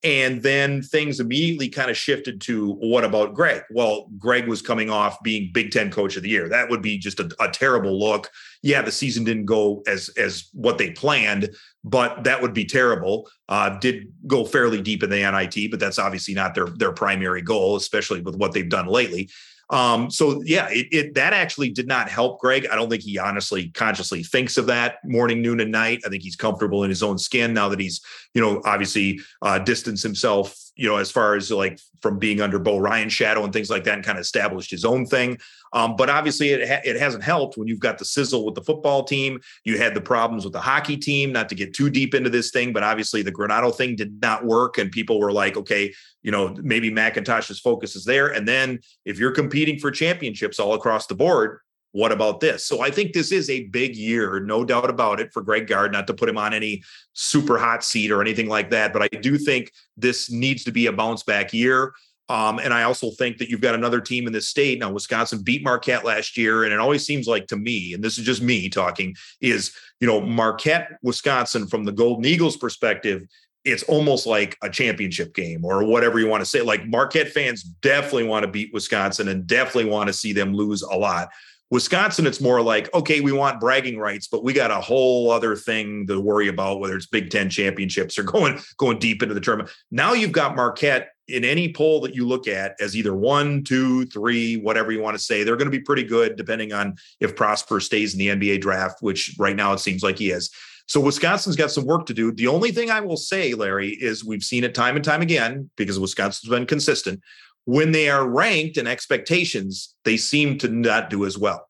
and 0.04 0.42
then 0.42 0.82
things 0.82 1.20
immediately 1.20 1.70
kind 1.70 1.92
of 1.92 1.98
shifted 1.98 2.42
to 2.42 2.74
what 2.74 3.04
about 3.04 3.36
Greg? 3.36 3.62
Well, 3.70 4.10
Greg 4.18 4.48
was 4.48 4.62
coming 4.62 4.90
off 4.90 5.22
being 5.22 5.52
Big 5.54 5.72
Ten 5.72 5.92
Coach 5.92 6.18
of 6.18 6.24
the 6.24 6.30
Year. 6.30 6.50
That 6.50 6.70
would 6.70 6.82
be 6.82 6.98
just 6.98 7.20
a, 7.20 7.30
a, 7.40 7.50
terrible 7.50 8.00
look. 8.00 8.32
Yeah, 8.64 8.82
the 8.82 8.92
season 8.92 9.24
didn't 9.24 9.46
go 9.46 9.84
as 9.88 10.10
as 10.18 10.50
what 10.54 10.80
they 10.80 10.92
planned, 10.92 11.50
but 11.84 12.24
that 12.24 12.42
would 12.42 12.54
be 12.54 12.66
terrible. 12.66 13.30
Uh, 13.48 13.78
did 13.78 14.12
go 14.26 14.44
fairly 14.44 14.82
deep 14.82 15.04
in 15.04 15.12
the 15.12 15.18
NIT, 15.18 15.70
but 15.70 15.80
that's 15.80 16.00
obviously 16.00 16.34
not 16.34 16.56
their 16.56 16.68
their 16.68 16.94
primary 16.94 17.44
goal, 17.44 17.76
especially 17.76 18.22
with 18.22 18.36
what 18.36 18.54
they've 18.54 18.70
done 18.70 18.88
lately. 18.88 19.30
Um, 19.72 20.12
so 20.12 20.42
yeah, 20.44 20.68
it, 20.70 20.88
it, 20.92 21.16
that 21.16 21.32
actually 21.34 21.70
did 21.70 21.88
not 21.88 22.10
help 22.10 22.40
Greg. 22.42 22.68
I 22.70 22.76
don't 22.76 22.90
think 22.90 23.04
he 23.04 23.18
honestly 23.18 23.70
consciously 23.70 24.22
thinks 24.22 24.58
of 24.58 24.66
that 24.68 24.98
morning, 25.06 25.42
noon, 25.42 25.62
and 25.62 25.72
night. 25.72 26.02
I 26.06 26.10
think 26.10 26.24
he's 26.24 26.36
comfortable 26.36 26.84
in 26.84 26.90
his 26.90 27.02
own 27.02 27.18
skin 27.18 27.54
now 27.54 27.70
that 27.70 27.80
he's, 27.80 28.02
you 28.34 28.42
know, 28.42 28.62
obviously 28.66 29.22
uh, 29.42 29.60
distanced 29.60 30.04
himself, 30.04 30.58
you 30.76 30.90
know, 30.90 30.98
as 30.98 31.10
far 31.10 31.36
as 31.36 31.50
like 31.50 31.80
from 32.02 32.20
being 32.20 32.42
under 32.42 32.60
Bo 32.60 32.80
Ryan's 32.80 33.14
shadow 33.14 33.44
and 33.46 33.54
things 33.54 33.70
like 33.70 33.86
that, 33.86 33.96
and 33.96 34.04
kind 34.04 34.18
of 34.18 34.24
established 34.24 34.72
his 34.72 34.84
own 34.84 35.06
thing. 35.06 35.38
Um, 35.74 35.96
but 35.96 36.10
obviously, 36.10 36.50
it 36.50 36.68
ha- 36.68 36.82
it 36.84 37.00
hasn't 37.00 37.24
helped 37.24 37.58
when 37.58 37.68
you've 37.68 37.80
got 37.80 37.98
the 37.98 38.06
sizzle 38.06 38.46
with 38.46 38.56
the 38.56 38.64
football 38.64 39.04
team. 39.04 39.40
You 39.64 39.78
had 39.78 39.94
the 39.94 40.02
problems 40.02 40.44
with 40.44 40.54
the 40.54 40.62
hockey 40.62 40.98
team. 40.98 41.32
Not 41.32 41.50
to 41.50 41.56
get 41.56 41.74
too 41.74 41.90
deep 41.90 42.14
into 42.14 42.30
this 42.30 42.52
thing, 42.52 42.74
but 42.74 42.84
obviously 42.84 43.22
the 43.22 43.32
Granato 43.32 43.76
thing 43.76 43.96
did 43.96 44.22
not 44.22 44.46
work, 44.46 44.78
and 44.78 44.92
people 44.92 45.20
were 45.20 45.32
like, 45.32 45.58
okay, 45.58 45.94
you 46.24 46.32
know, 46.32 46.56
maybe 46.62 46.92
McIntosh's 46.92 47.60
focus 47.60 47.96
is 47.96 48.06
there. 48.06 48.28
And 48.28 48.48
then 48.48 48.80
if 49.06 49.18
you're 49.18 49.32
competing 49.32 49.80
for 49.80 49.92
championships 49.92 50.60
all 50.60 50.74
across 50.74 51.08
the 51.08 51.16
board, 51.16 51.60
what 51.94 52.12
about 52.12 52.40
this? 52.40 52.66
So 52.66 52.82
I 52.82 52.90
think 52.90 53.12
this 53.12 53.32
is 53.32 53.50
a 53.50 53.64
big 53.66 53.96
year, 53.96 54.40
no 54.40 54.64
doubt 54.64 54.90
about 54.90 55.20
it, 55.20 55.34
for 55.34 55.42
Greg 55.42 55.68
Gard, 55.68 55.92
not 55.92 56.08
to 56.08 56.14
put 56.14 56.30
him 56.30 56.38
on 56.38 56.54
any 56.54 56.84
super 57.14 57.58
hot 57.58 57.84
seat 57.84 58.12
or 58.12 58.22
anything 58.22 58.48
like 58.48 58.70
that. 58.70 58.94
But 58.94 59.02
I 59.02 59.08
do 59.08 59.38
think 59.38 59.72
this 59.98 60.32
needs 60.32 60.64
to 60.64 60.72
be 60.72 60.86
a 60.86 60.94
bounce 60.94 61.24
back 61.24 61.54
year. 61.54 61.94
Um, 62.32 62.60
and 62.60 62.74
I 62.74 62.84
also 62.84 63.12
think 63.12 63.40
that 63.40 63.50
you've 63.50 63.60
got 63.60 63.76
another 63.76 64.00
team 64.00 64.26
in 64.26 64.32
this 64.32 64.48
state. 64.48 64.80
Now, 64.80 64.90
Wisconsin 64.90 65.42
beat 65.44 65.66
Marquette 65.66 66.06
last 66.06 66.38
year. 66.38 66.64
And 66.64 66.72
it 66.72 66.80
always 66.80 67.06
seems 67.06 67.28
like 67.28 67.46
to 67.48 67.58
me, 67.58 67.94
and 67.94 68.02
this 68.02 68.18
is 68.18 68.24
just 68.24 68.42
me 68.42 68.70
talking, 68.70 69.18
is, 69.42 69.76
you 70.00 70.08
know, 70.08 70.22
Marquette, 70.22 70.98
Wisconsin, 71.04 71.68
from 71.68 71.84
the 71.84 71.92
Golden 71.92 72.24
Eagles 72.24 72.56
perspective, 72.56 73.28
it's 73.66 73.84
almost 73.84 74.26
like 74.26 74.58
a 74.64 74.70
championship 74.70 75.36
game 75.36 75.66
or 75.66 75.84
whatever 75.84 76.20
you 76.20 76.28
want 76.30 76.40
to 76.40 76.50
say. 76.50 76.62
Like 76.62 76.88
Marquette 76.88 77.34
fans 77.34 77.64
definitely 77.64 78.24
want 78.24 78.46
to 78.46 78.50
beat 78.50 78.74
Wisconsin 78.74 79.28
and 79.28 79.46
definitely 79.46 79.92
want 79.92 80.08
to 80.08 80.14
see 80.14 80.32
them 80.32 80.54
lose 80.54 80.84
a 80.84 80.96
lot. 80.96 81.32
Wisconsin, 81.70 82.28
it's 82.28 82.42
more 82.42 82.62
like, 82.62 82.94
okay, 82.94 83.20
we 83.20 83.34
want 83.34 83.60
bragging 83.60 83.98
rights, 83.98 84.28
but 84.28 84.44
we 84.44 84.54
got 84.54 84.72
a 84.72 84.82
whole 84.82 85.32
other 85.32 85.56
thing 85.56 86.08
to 86.08 86.20
worry 86.20 86.48
about, 86.48 86.80
whether 86.80 86.96
it's 86.96 87.06
Big 87.08 87.30
Ten 87.30 87.50
championships 87.50 88.18
or 88.18 88.24
going 88.24 88.60
going 88.78 89.00
deep 89.00 89.22
into 89.22 89.36
the 89.36 89.42
tournament. 89.42 89.74
Now 89.92 90.14
you've 90.14 90.32
got 90.32 90.56
Marquette 90.56 91.10
in 91.32 91.44
any 91.44 91.74
poll 91.74 92.02
that 92.02 92.16
you 92.16 92.28
look 92.28 92.48
at 92.48 92.76
as 92.80 92.96
either 92.96 93.16
one, 93.16 93.64
two, 93.64 94.06
three, 94.08 94.58
whatever 94.58 94.92
you 94.92 95.02
want 95.02 95.18
to 95.18 95.24
say. 95.24 95.44
They're 95.44 95.56
going 95.56 95.72
to 95.72 95.78
be 95.78 95.84
pretty 95.84 96.04
good 96.04 96.36
depending 96.36 96.74
on 96.74 96.96
if 97.20 97.36
Prosper 97.36 97.80
stays 97.80 98.14
in 98.14 98.20
the 98.20 98.28
NBA 98.28 98.62
draft, 98.62 99.02
which 99.02 99.36
right 99.40 99.56
now 99.56 99.74
it 99.74 99.80
seems 99.80 100.04
like 100.04 100.18
he 100.18 100.32
is. 100.32 100.50
So 100.88 101.00
Wisconsin's 101.00 101.56
got 101.56 101.72
some 101.72 101.86
work 101.86 102.06
to 102.08 102.14
do. 102.14 102.32
The 102.32 102.48
only 102.48 102.72
thing 102.72 102.92
I 102.92 103.00
will 103.00 103.18
say, 103.18 103.54
Larry, 103.54 103.90
is 103.90 104.26
we've 104.26 104.44
seen 104.44 104.64
it 104.64 104.76
time 104.76 104.96
and 104.96 105.06
time 105.06 105.22
again 105.22 105.70
because 105.78 106.00
Wisconsin's 106.00 106.50
been 106.50 106.66
consistent. 106.66 107.22
When 107.66 107.92
they 107.92 108.10
are 108.10 108.28
ranked 108.28 108.78
in 108.78 108.88
expectations, 108.88 109.96
they 110.04 110.18
seem 110.18 110.58
to 110.58 110.68
not 110.68 111.10
do 111.10 111.26
as 111.26 111.38
well 111.38 111.68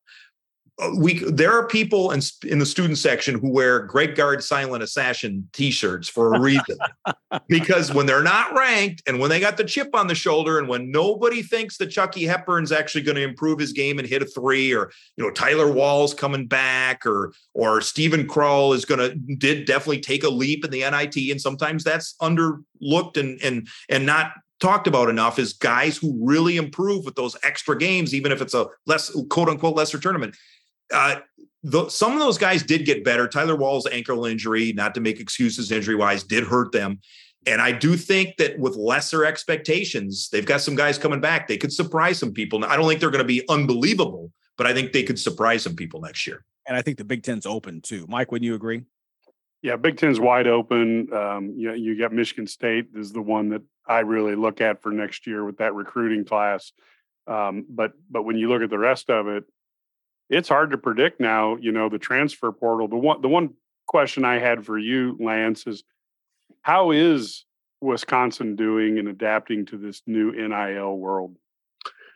Uh, 0.79 0.91
we 0.97 1.19
there 1.25 1.51
are 1.51 1.67
people 1.67 2.11
in, 2.11 2.21
in 2.47 2.59
the 2.59 2.65
student 2.65 2.97
section 2.97 3.37
who 3.37 3.51
wear 3.51 3.81
Greg 3.81 4.15
Gard 4.15 4.43
Silent 4.43 4.81
Assassin 4.81 5.47
t-shirts 5.53 6.07
for 6.07 6.33
a 6.33 6.39
reason. 6.39 6.77
because 7.47 7.93
when 7.93 8.05
they're 8.05 8.23
not 8.23 8.53
ranked 8.57 9.03
and 9.05 9.19
when 9.19 9.29
they 9.29 9.39
got 9.39 9.57
the 9.57 9.63
chip 9.63 9.93
on 9.93 10.07
the 10.07 10.15
shoulder 10.15 10.59
and 10.59 10.67
when 10.67 10.91
nobody 10.91 11.41
thinks 11.41 11.77
that 11.77 11.87
Chucky 11.87 12.23
Hepburn's 12.23 12.71
actually 12.71 13.01
going 13.01 13.15
to 13.15 13.23
improve 13.23 13.59
his 13.59 13.73
game 13.73 13.99
and 13.99 14.07
hit 14.07 14.21
a 14.21 14.25
three 14.25 14.73
or 14.73 14.91
you 15.17 15.23
know 15.23 15.31
Tyler 15.31 15.71
Wahl's 15.71 16.13
coming 16.13 16.47
back 16.47 17.05
or 17.05 17.33
or 17.53 17.81
Steven 17.81 18.27
Crowl 18.27 18.73
is 18.73 18.85
going 18.85 18.99
to 18.99 19.15
did 19.35 19.65
definitely 19.65 20.01
take 20.01 20.23
a 20.23 20.29
leap 20.29 20.63
in 20.63 20.71
the 20.71 20.81
NIT 20.81 21.15
and 21.31 21.41
sometimes 21.41 21.83
that's 21.83 22.15
underlooked 22.21 23.17
and 23.17 23.39
and 23.41 23.67
and 23.89 24.05
not 24.05 24.31
talked 24.61 24.87
about 24.87 25.09
enough 25.09 25.39
is 25.39 25.53
guys 25.53 25.97
who 25.97 26.17
really 26.21 26.55
improve 26.55 27.03
with 27.03 27.15
those 27.15 27.35
extra 27.43 27.77
games, 27.77 28.13
even 28.13 28.31
if 28.31 28.41
it's 28.41 28.53
a 28.53 28.67
less 28.85 29.11
quote 29.29 29.49
unquote 29.49 29.75
lesser 29.75 29.99
tournament 29.99 30.35
uh, 30.93 31.19
the, 31.63 31.89
some 31.89 32.13
of 32.13 32.19
those 32.19 32.37
guys 32.37 32.63
did 32.63 32.85
get 32.85 33.03
better. 33.03 33.27
Tyler 33.27 33.55
Wahl's 33.55 33.87
ankle 33.87 34.25
injury, 34.25 34.73
not 34.73 34.95
to 34.95 35.01
make 35.01 35.19
excuses 35.19 35.71
injury 35.71 35.95
wise, 35.95 36.23
did 36.23 36.43
hurt 36.43 36.71
them. 36.71 36.99
And 37.47 37.61
I 37.61 37.71
do 37.71 37.95
think 37.97 38.37
that 38.37 38.59
with 38.59 38.75
lesser 38.75 39.25
expectations, 39.25 40.29
they've 40.29 40.45
got 40.45 40.61
some 40.61 40.75
guys 40.75 40.97
coming 40.97 41.21
back. 41.21 41.47
They 41.47 41.57
could 41.57 41.73
surprise 41.73 42.19
some 42.19 42.33
people. 42.33 42.63
I 42.65 42.75
don't 42.75 42.87
think 42.87 42.99
they're 42.99 43.09
going 43.09 43.23
to 43.23 43.27
be 43.27 43.43
unbelievable, 43.49 44.31
but 44.57 44.67
I 44.67 44.73
think 44.73 44.91
they 44.91 45.03
could 45.03 45.19
surprise 45.19 45.63
some 45.63 45.75
people 45.75 46.01
next 46.01 46.27
year. 46.27 46.45
And 46.67 46.77
I 46.77 46.81
think 46.83 46.97
the 46.97 47.03
Big 47.03 47.23
Ten's 47.23 47.45
open 47.45 47.81
too. 47.81 48.05
Mike, 48.07 48.31
wouldn't 48.31 48.45
you 48.45 48.53
agree? 48.53 48.83
Yeah, 49.63 49.75
Big 49.75 49.97
Ten's 49.97 50.19
wide 50.19 50.47
open. 50.47 51.11
Um, 51.13 51.53
you, 51.55 51.73
you 51.73 51.97
got 51.97 52.13
Michigan 52.13 52.47
State 52.47 52.87
is 52.95 53.11
the 53.11 53.21
one 53.21 53.49
that 53.49 53.61
I 53.87 53.99
really 53.99 54.35
look 54.35 54.61
at 54.61 54.81
for 54.81 54.91
next 54.91 55.25
year 55.27 55.43
with 55.43 55.57
that 55.57 55.73
recruiting 55.73 56.25
class. 56.25 56.71
Um, 57.27 57.65
but 57.69 57.93
but 58.09 58.23
when 58.23 58.37
you 58.37 58.49
look 58.49 58.61
at 58.61 58.69
the 58.69 58.79
rest 58.79 59.09
of 59.09 59.27
it, 59.27 59.43
it's 60.31 60.49
hard 60.49 60.71
to 60.71 60.77
predict 60.77 61.19
now. 61.19 61.57
You 61.57 61.71
know, 61.71 61.89
the 61.89 61.99
transfer 61.99 62.51
portal. 62.51 62.87
The 62.87 62.95
one 62.95 63.21
the 63.21 63.27
one 63.27 63.53
question 63.85 64.25
I 64.25 64.39
had 64.39 64.65
for 64.65 64.79
you, 64.79 65.17
Lance, 65.19 65.67
is 65.67 65.83
how 66.61 66.91
is 66.91 67.45
Wisconsin 67.81 68.55
doing 68.55 68.97
in 68.97 69.07
adapting 69.07 69.65
to 69.67 69.77
this 69.77 70.01
new 70.07 70.31
NIL 70.31 70.97
world? 70.97 71.35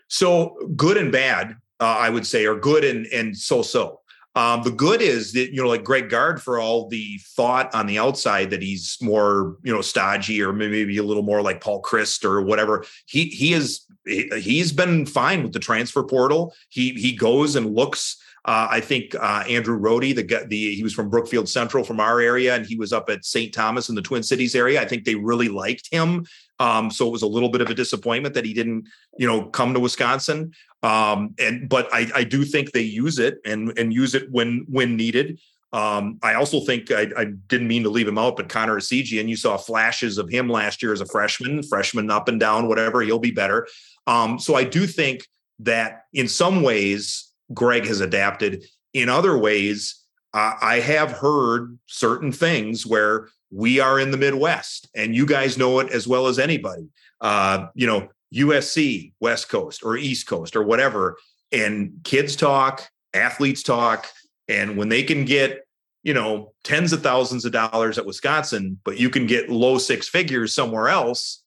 So 0.08 0.56
good 0.76 0.98
and 0.98 1.12
bad, 1.12 1.58
uh, 1.80 1.98
I 2.00 2.10
would 2.10 2.26
say, 2.26 2.46
are 2.46 2.56
good 2.56 2.84
and 2.84 3.06
and 3.08 3.38
so 3.38 3.62
so. 3.62 4.00
Um, 4.36 4.64
the 4.64 4.72
good 4.72 5.02
is 5.02 5.32
that 5.34 5.54
you 5.54 5.62
know, 5.62 5.70
like 5.70 5.84
Greg 5.84 6.10
Gard, 6.10 6.42
for 6.42 6.60
all 6.60 6.88
the 6.88 7.20
thought 7.36 7.74
on 7.74 7.86
the 7.86 8.00
outside 8.00 8.50
that 8.50 8.62
he's 8.62 8.98
more 9.02 9.58
you 9.64 9.74
know 9.74 9.82
stodgy 9.82 10.42
or 10.42 10.54
maybe 10.54 10.98
a 10.98 11.04
little 11.04 11.24
more 11.24 11.42
like 11.42 11.62
Paul 11.62 11.82
Chryst 11.82 12.24
or 12.24 12.42
whatever. 12.42 12.86
He 13.06 13.26
he 13.26 13.54
is 13.54 13.86
he's 14.06 14.72
been 14.72 15.06
fine 15.06 15.44
with 15.44 15.54
the 15.54 15.60
transfer 15.60 16.04
portal. 16.04 16.54
He 16.70 16.92
he 16.92 17.16
goes 17.16 17.56
and 17.56 17.76
looks. 17.76 18.22
Uh, 18.46 18.68
I 18.70 18.80
think 18.80 19.16
uh, 19.16 19.44
Andrew 19.50 19.80
Rohde, 19.80 20.16
the 20.16 20.46
the 20.48 20.76
he 20.76 20.84
was 20.84 20.94
from 20.94 21.10
Brookfield 21.10 21.50
Central 21.50 21.84
from 21.84 22.00
our 22.00 22.20
area, 22.20 22.56
and 22.56 22.66
he 22.66 22.76
was 22.76 22.94
up 22.94 23.10
at 23.10 23.26
St. 23.26 23.54
Thomas 23.54 23.90
in 23.90 23.96
the 23.96 24.02
Twin 24.02 24.22
Cities 24.22 24.56
area. 24.56 24.82
I 24.82 24.86
think 24.86 25.04
they 25.04 25.16
really 25.16 25.50
liked 25.50 25.92
him. 25.92 26.26
Um, 26.60 26.90
so 26.90 27.08
it 27.08 27.12
was 27.12 27.24
a 27.24 27.28
little 27.28 27.50
bit 27.50 27.62
of 27.62 27.70
a 27.70 27.74
disappointment 27.74 28.34
that 28.36 28.46
he 28.46 28.54
didn't, 28.54 28.88
you 29.18 29.28
know, 29.28 29.46
come 29.48 29.74
to 29.74 29.80
Wisconsin. 29.80 30.54
Um, 30.84 31.34
and 31.40 31.68
but 31.68 31.90
I, 31.92 32.10
I 32.16 32.24
do 32.24 32.46
think 32.46 32.72
they 32.72 32.82
use 32.82 33.20
it 33.20 33.40
and 33.46 33.78
and 33.78 33.92
use 33.92 34.14
it 34.14 34.32
when 34.32 34.66
when 34.70 34.96
needed. 34.96 35.40
Um, 35.74 36.20
I 36.24 36.36
also 36.36 36.62
think 36.62 36.90
I, 36.90 37.08
I, 37.18 37.26
didn't 37.26 37.68
mean 37.68 37.84
to 37.84 37.90
leave 37.90 38.08
him 38.08 38.18
out, 38.18 38.38
but 38.38 38.48
Connor 38.48 38.78
and 38.78 39.30
you 39.30 39.36
saw 39.36 39.58
flashes 39.58 40.18
of 40.18 40.30
him 40.30 40.48
last 40.48 40.82
year 40.82 40.94
as 40.94 41.02
a 41.02 41.06
freshman, 41.06 41.64
freshman 41.64 42.10
up 42.10 42.30
and 42.30 42.40
down, 42.40 42.70
whatever. 42.70 43.02
He'll 43.02 43.20
be 43.20 43.32
better. 43.32 43.68
Um, 44.08 44.40
so 44.40 44.56
I 44.56 44.64
do 44.64 44.86
think 44.88 45.28
that 45.60 46.06
in 46.14 46.28
some 46.28 46.62
ways 46.62 47.32
Greg 47.54 47.86
has 47.86 48.02
adapted. 48.02 48.66
In 48.94 49.10
other 49.10 49.38
ways, 49.38 50.04
uh, 50.34 50.54
I 50.62 50.80
have 50.80 51.12
heard 51.12 51.78
certain 51.86 52.32
things 52.32 52.86
where 52.86 53.30
we 53.52 53.80
are 53.80 54.00
in 54.00 54.12
the 54.12 54.18
Midwest, 54.18 54.90
and 54.96 55.16
you 55.16 55.26
guys 55.26 55.58
know 55.58 55.80
it 55.80 55.90
as 55.92 56.08
well 56.08 56.28
as 56.28 56.40
anybody. 56.40 56.90
Uh, 57.22 57.68
you 57.74 57.88
know, 57.88 58.10
USC, 58.34 59.14
West 59.20 59.50
Coast 59.50 59.84
or 59.84 59.96
East 59.96 60.28
Coast 60.28 60.56
or 60.56 60.64
whatever, 60.64 61.18
and 61.52 61.94
kids 62.04 62.36
talk, 62.36 62.90
athletes 63.14 63.64
talk, 63.64 64.08
and 64.50 64.78
when 64.78 64.90
they 64.90 65.04
can 65.04 65.26
get 65.26 65.66
you 66.04 66.14
know 66.14 66.54
tens 66.64 66.92
of 66.92 67.02
thousands 67.02 67.46
of 67.46 67.54
dollars 67.54 67.98
at 67.98 68.06
Wisconsin, 68.06 68.80
but 68.84 69.00
you 69.00 69.10
can 69.10 69.26
get 69.26 69.50
low 69.50 69.78
six 69.78 70.10
figures 70.10 70.54
somewhere 70.54 70.90
else, 70.90 71.44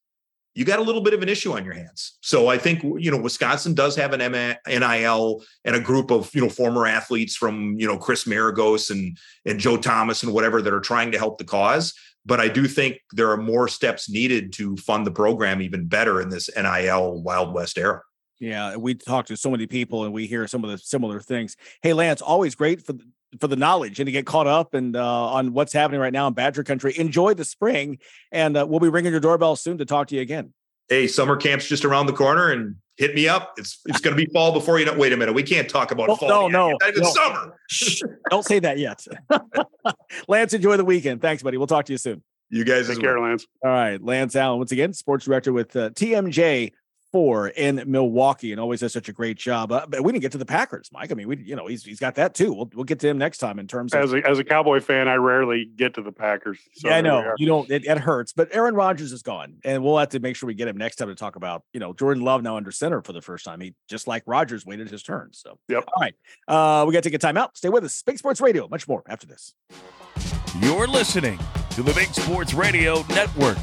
you 0.59 0.65
got 0.65 0.81
a 0.81 0.83
little 0.83 1.03
bit 1.03 1.15
of 1.15 1.23
an 1.23 1.29
issue 1.29 1.53
on 1.53 1.65
your 1.65 1.73
hands. 1.73 2.19
So 2.21 2.49
I 2.49 2.59
think 2.59 2.83
you 2.83 3.13
know 3.13 3.17
Wisconsin 3.17 3.75
does 3.75 3.95
have 3.95 4.13
an 4.13 4.57
NIL 4.67 5.45
and 5.65 5.77
a 5.77 5.81
group 5.81 6.11
of 6.11 6.35
you 6.35 6.41
know 6.41 6.49
former 6.49 6.85
athletes 6.85 7.37
from 7.37 7.77
you 7.79 7.87
know 7.87 7.97
Chris 7.97 8.25
Maragos 8.25 8.91
and 8.91 9.17
and 9.47 9.61
Joe 9.61 9.77
Thomas 9.77 10.25
and 10.25 10.33
whatever 10.33 10.61
that 10.61 10.75
are 10.75 10.81
trying 10.81 11.13
to 11.13 11.19
help 11.19 11.39
the 11.39 11.45
cause. 11.45 11.95
But 12.27 12.41
I 12.41 12.49
do 12.49 12.67
think 12.67 12.99
there 13.13 13.31
are 13.31 13.37
more 13.37 13.69
steps 13.69 14.11
needed 14.11 14.53
to 14.55 14.77
fund 14.79 15.07
the 15.07 15.13
program 15.13 15.63
even 15.63 15.87
better 15.87 16.21
in 16.21 16.29
this 16.29 16.51
NIL 16.57 17.23
Wild 17.23 17.55
West 17.55 17.79
era. 17.79 18.03
Yeah, 18.41 18.75
we 18.75 18.97
talk 18.97 19.27
to 19.27 19.37
so 19.37 19.51
many 19.51 19.69
people 19.69 20.05
and 20.05 20.13
we 20.13 20.27
hear 20.27 20.49
some 20.49 20.65
of 20.65 20.71
the 20.71 20.79
similar 20.79 21.21
things. 21.21 21.57
Hey, 21.83 21.93
Lance, 21.93 22.21
always 22.21 22.57
great 22.57 22.85
for 22.85 22.95
for 23.41 23.49
the 23.49 23.57
knowledge 23.57 24.01
and 24.01 24.07
to 24.07 24.13
get 24.13 24.27
caught 24.27 24.47
up 24.47 24.75
and 24.75 24.97
uh, 24.97 25.27
on 25.27 25.53
what's 25.53 25.73
happening 25.73 26.01
right 26.01 26.13
now 26.13 26.27
in 26.27 26.35
Badger 26.35 26.65
Country. 26.65 26.97
Enjoy 26.99 27.35
the 27.35 27.45
spring, 27.45 27.99
and 28.33 28.57
uh, 28.57 28.67
we'll 28.69 28.81
be 28.81 28.89
ringing 28.89 29.13
your 29.13 29.21
doorbell 29.21 29.57
soon 29.57 29.79
to 29.79 29.85
talk 29.85 30.09
to 30.09 30.17
you 30.17 30.23
again. 30.23 30.53
Hey, 30.89 31.07
summer 31.07 31.37
camp's 31.37 31.67
just 31.67 31.85
around 31.85 32.07
the 32.07 32.15
corner, 32.15 32.51
and 32.51 32.77
hit 32.97 33.15
me 33.15 33.29
up. 33.29 33.55
It's 33.59 33.81
it's 33.87 34.01
going 34.01 34.17
to 34.17 34.23
be 34.25 34.31
fall 34.33 34.53
before 34.53 34.79
you 34.79 34.87
know. 34.87 34.95
Wait 34.95 35.13
a 35.13 35.17
minute, 35.17 35.35
we 35.35 35.43
can't 35.43 35.69
talk 35.69 35.91
about 35.91 36.09
oh, 36.09 36.17
fall. 36.17 36.29
No, 36.29 36.49
no, 36.49 36.77
not 36.81 36.89
even 36.89 37.03
no. 37.03 37.11
summer. 37.11 37.57
Don't 38.31 38.45
say 38.45 38.59
that 38.61 38.79
yet. 38.79 39.05
Lance, 40.29 40.55
enjoy 40.55 40.77
the 40.77 40.85
weekend. 40.85 41.21
Thanks, 41.21 41.43
buddy. 41.43 41.57
We'll 41.57 41.67
talk 41.67 41.85
to 41.87 41.93
you 41.93 41.99
soon. 41.99 42.23
You 42.51 42.65
guys, 42.65 42.89
take 42.89 43.01
care, 43.01 43.21
Lance. 43.21 43.47
All 43.63 43.71
right, 43.71 44.03
Lance 44.03 44.35
Allan, 44.35 44.59
once 44.59 44.73
again, 44.73 44.95
sports 44.95 45.27
director 45.27 45.53
with 45.53 45.77
uh, 45.77 45.91
TMJ 45.91 46.73
four 47.13 47.49
in 47.49 47.83
Milwaukee, 47.87 48.53
and 48.53 48.61
always 48.61 48.81
does 48.81 48.93
such 48.93 49.09
a 49.09 49.13
great 49.13 49.37
job. 49.37 49.73
Uh, 49.73 49.87
but 49.89 50.03
we 50.03 50.13
didn't 50.13 50.23
get 50.23 50.33
to 50.33 50.39
the 50.39 50.47
Packers, 50.47 50.91
Mike. 50.93 51.11
I 51.11 51.15
mean, 51.15 51.29
we 51.29 51.37
you 51.39 51.57
know 51.57 51.67
he's 51.67 51.85
he's 51.85 52.01
got 52.01 52.15
that 52.17 52.35
too. 52.35 52.53
We'll 52.53 52.71
we'll 52.75 52.85
get 52.85 53.01
to 53.01 53.09
him 53.09 53.19
next 53.19 53.39
time 53.39 53.59
in 53.59 53.67
terms 53.67 53.93
of 53.93 54.03
as 54.03 54.13
a 54.13 54.27
as 54.29 54.39
a 54.39 54.45
Cowboy 54.45 54.81
fan, 54.81 55.09
I 55.09 55.15
rarely 55.15 55.65
get 55.65 55.95
to 55.95 56.03
the 56.03 56.13
Packers. 56.13 56.59
So 56.75 56.89
yeah, 56.89 56.97
I 56.97 57.01
know 57.01 57.33
you 57.39 57.47
don't. 57.47 57.71
It, 57.71 57.85
it, 57.85 57.99
hurts, 57.99 58.33
but 58.33 58.49
Aaron 58.53 58.75
Rodgers 58.75 59.13
is 59.13 59.23
gone, 59.23 59.57
and 59.65 59.83
we'll 59.83 59.99
have 59.99 60.11
to 60.11 60.21
make 60.21 60.37
sure 60.37 60.47
we 60.47 60.55
get 60.55 60.69
him 60.69 60.77
next 60.77 60.97
time 60.97 61.09
to 61.09 61.15
talk 61.15 61.37
about 61.37 61.63
you 61.73 61.81
know 61.81 61.93
Jordan 61.93 62.23
Love 62.23 62.43
now 62.43 62.57
under 62.57 62.73
center 62.73 63.03
for 63.03 63.13
the 63.13 63.23
first 63.23 63.45
time. 63.45 63.61
He 63.61 63.75
just 63.89 64.07
like 64.07 64.23
Rodgers 64.27 64.65
waited 64.65 64.91
his 64.91 65.03
turn. 65.03 65.31
So 65.33 65.59
yep. 65.69 65.85
All 65.95 66.03
right, 66.03 66.15
uh, 66.47 66.85
we 66.87 66.93
got 66.93 67.03
to 67.03 67.11
take 67.11 67.23
a 67.23 67.27
timeout. 67.27 67.57
Stay 67.57 67.69
with 67.69 67.85
us. 67.85 68.03
Big 68.03 68.19
Sports 68.19 68.41
Radio. 68.41 68.69
Much 68.69 68.87
more 68.89 69.03
after 69.09 69.27
this. 69.27 69.55
You're 70.61 70.87
listening 70.87 71.39
to 71.71 71.83
the 71.83 71.93
Big 71.93 72.09
Sports 72.09 72.55
Radio 72.55 73.05
Network 73.11 73.59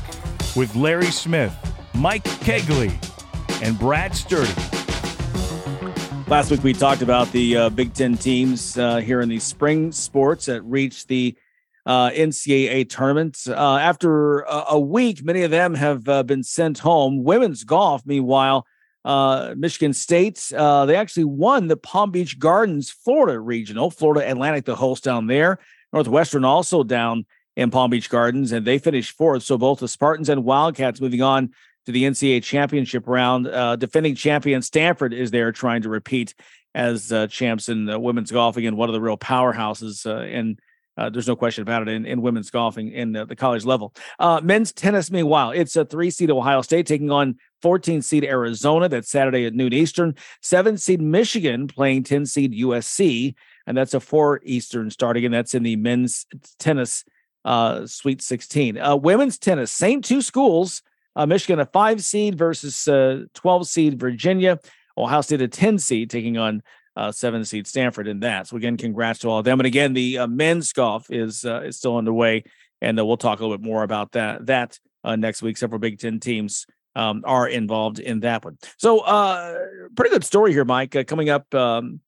with 0.55 0.75
Larry 0.75 1.11
Smith, 1.11 1.53
Mike 1.93 2.23
Cagley 2.23 2.97
and 3.61 3.77
Brad 3.79 4.15
Sturdy. 4.15 4.51
Last 6.27 6.49
week 6.49 6.63
we 6.63 6.73
talked 6.73 7.01
about 7.01 7.31
the 7.31 7.55
uh, 7.55 7.69
Big 7.69 7.93
Ten 7.93 8.17
teams 8.17 8.77
uh, 8.77 8.97
here 8.97 9.21
in 9.21 9.29
the 9.29 9.39
spring 9.39 9.91
sports 9.91 10.47
that 10.47 10.61
reached 10.63 11.07
the 11.07 11.37
uh, 11.85 12.09
NCAA 12.09 12.89
tournament. 12.89 13.37
Uh, 13.47 13.77
after 13.77 14.39
a, 14.41 14.65
a, 14.71 14.79
week, 14.79 15.23
many 15.23 15.43
of 15.43 15.51
them 15.51 15.75
have 15.75 16.09
uh, 16.09 16.23
been 16.23 16.41
sent 16.41 16.79
home. 16.79 17.23
Women's 17.23 17.63
golf, 17.63 18.01
meanwhile, 18.05 18.65
uh, 19.03 19.53
Michigan 19.55 19.93
State, 19.93 20.47
they 20.49 20.95
actually 20.95 21.25
won 21.25 21.67
the 21.67 21.77
Palm 21.77 22.09
Beach 22.09 22.39
Gardens 22.39 22.89
Florida 22.89 23.39
regional. 23.39 23.91
Florida 23.91 24.27
Atlantic, 24.27 24.65
the 24.65 24.75
host 24.75 25.03
down 25.03 25.27
there. 25.27 25.59
Northwestern 25.93 26.43
also 26.43 26.83
down 26.83 27.25
in 27.55 27.71
Palm 27.71 27.91
Beach 27.91 28.09
Gardens, 28.09 28.51
and 28.51 28.65
they 28.65 28.79
finished 28.79 29.15
fourth. 29.15 29.43
So 29.43 29.57
both 29.57 29.79
the 29.79 29.87
Spartans 29.87 30.27
and 30.27 30.43
Wildcats 30.43 30.99
moving 30.99 31.21
on 31.21 31.53
to 31.85 31.91
the 31.91 32.03
NCAA 32.03 32.43
championship 32.43 33.07
round. 33.07 33.47
Uh, 33.47 33.75
defending 33.75 34.15
champion 34.15 34.61
Stanford 34.61 35.13
is 35.13 35.31
there 35.31 35.51
trying 35.51 35.83
to 35.83 35.89
repeat 35.89 36.33
as 36.73 37.11
uh, 37.11 37.27
champs 37.27 37.69
in 37.69 37.89
uh, 37.89 37.97
women's 37.97 38.31
golf. 38.31 38.57
Again, 38.57 38.75
one 38.75 38.89
of 38.89 38.93
the 38.93 39.01
real 39.01 39.17
powerhouses 39.17 40.05
uh, 40.05 40.25
in. 40.25 40.57
Uh, 40.97 41.09
there's 41.09 41.27
no 41.27 41.35
question 41.35 41.61
about 41.61 41.81
it 41.81 41.89
in, 41.89 42.05
in 42.05 42.21
women's 42.21 42.49
golfing 42.49 42.89
in 42.89 43.11
the 43.11 43.35
college 43.35 43.65
level. 43.65 43.93
Uh, 44.17 44.39
men's 44.41 44.71
tennis, 44.71 45.11
meanwhile, 45.11 45.51
it's 45.51 45.75
a 45.75 45.83
three 45.83 46.09
seed 46.09 46.31
Ohio 46.31 46.61
State 46.61 46.87
taking 46.87 47.11
on 47.11 47.35
14 47.61 48.01
seed 48.01 48.23
Arizona. 48.23 48.87
That's 48.87 49.09
Saturday 49.09 49.45
at 49.45 49.53
noon 49.53 49.73
Eastern. 49.73 50.15
Seven 50.41 50.77
seed 50.77 51.01
Michigan 51.01 51.67
playing 51.67 52.03
10 52.03 52.25
seed 52.25 52.53
USC. 52.53 53.35
And 53.67 53.75
that's 53.75 53.93
a 53.93 53.99
four 53.99 54.39
Eastern 54.43 54.89
starting. 54.89 55.25
And 55.25 55.33
that's 55.33 55.53
in 55.53 55.63
the 55.63 55.75
men's 55.75 56.27
tennis 56.59 57.03
uh, 57.43 57.85
Sweet 57.85 58.21
16. 58.21 58.77
Uh, 58.77 58.95
women's 58.95 59.37
tennis, 59.37 59.71
same 59.71 60.01
two 60.01 60.21
schools. 60.21 60.81
Uh, 61.15 61.25
Michigan, 61.25 61.59
a 61.59 61.65
five 61.65 62.03
seed 62.03 62.37
versus 62.37 62.87
uh, 62.87 63.25
12 63.33 63.67
seed 63.67 63.99
Virginia. 63.99 64.59
Ohio 64.97 65.21
State, 65.21 65.41
a 65.41 65.47
10 65.47 65.79
seed, 65.79 66.09
taking 66.09 66.37
on 66.37 66.61
uh, 66.95 67.11
seven 67.11 67.43
seed 67.43 67.67
Stanford 67.67 68.07
in 68.07 68.21
that. 68.21 68.47
So, 68.47 68.57
again, 68.57 68.77
congrats 68.77 69.19
to 69.19 69.29
all 69.29 69.39
of 69.39 69.45
them. 69.45 69.59
And 69.59 69.67
again, 69.67 69.93
the 69.93 70.19
uh, 70.19 70.27
men's 70.27 70.71
golf 70.73 71.07
is 71.09 71.45
uh, 71.45 71.61
is 71.61 71.77
still 71.77 71.97
underway. 71.97 72.43
And 72.81 72.99
uh, 72.99 73.05
we'll 73.05 73.17
talk 73.17 73.39
a 73.39 73.43
little 73.43 73.57
bit 73.57 73.65
more 73.65 73.83
about 73.83 74.13
that, 74.13 74.45
that 74.45 74.79
next 75.03 75.41
week. 75.41 75.57
Several 75.57 75.79
Big 75.79 75.99
Ten 75.99 76.19
teams 76.19 76.65
um, 76.95 77.23
are 77.25 77.47
involved 77.47 77.99
in 77.99 78.21
that 78.21 78.45
one. 78.45 78.57
So, 78.77 79.01
pretty 79.95 80.11
good 80.11 80.23
story 80.23 80.51
here, 80.51 80.65
Mike. 80.65 80.95
coming 81.07 81.29
up, 81.29 81.53
um, 81.53 82.01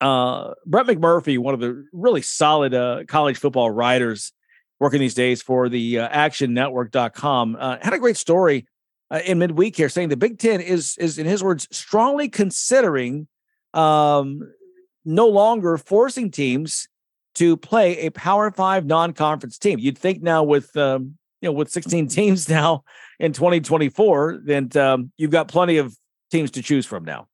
Brett 0.00 0.86
McMurphy, 0.86 1.38
one 1.38 1.54
of 1.54 1.60
the 1.60 1.86
really 1.92 2.22
solid 2.22 3.06
college 3.08 3.38
football 3.38 3.70
writers 3.70 4.32
working 4.84 5.00
these 5.00 5.14
days 5.14 5.40
for 5.40 5.70
the 5.70 6.00
uh, 6.00 6.08
actionnetwork.com, 6.10 7.56
uh, 7.58 7.78
had 7.80 7.94
a 7.94 7.98
great 7.98 8.18
story 8.18 8.66
uh, 9.10 9.18
in 9.24 9.38
midweek 9.38 9.74
here 9.74 9.88
saying 9.88 10.10
the 10.10 10.16
Big 10.16 10.38
Ten 10.38 10.60
is, 10.60 10.98
is 10.98 11.16
in 11.16 11.24
his 11.24 11.42
words, 11.42 11.66
strongly 11.74 12.28
considering 12.28 13.26
um, 13.72 14.52
no 15.06 15.26
longer 15.26 15.78
forcing 15.78 16.30
teams 16.30 16.86
to 17.36 17.56
play 17.56 17.96
a 18.00 18.10
Power 18.10 18.50
Five 18.50 18.84
non-conference 18.84 19.56
team. 19.56 19.78
You'd 19.78 19.96
think 19.96 20.22
now 20.22 20.42
with 20.42 20.76
um, 20.76 21.16
you 21.40 21.48
know 21.48 21.52
with 21.52 21.70
16 21.70 22.08
teams 22.08 22.46
now 22.50 22.84
in 23.18 23.32
2024, 23.32 24.42
that 24.44 24.76
um, 24.76 25.12
you've 25.16 25.30
got 25.30 25.48
plenty 25.48 25.78
of 25.78 25.96
teams 26.30 26.50
to 26.50 26.62
choose 26.62 26.84
from 26.84 27.06
now. 27.06 27.26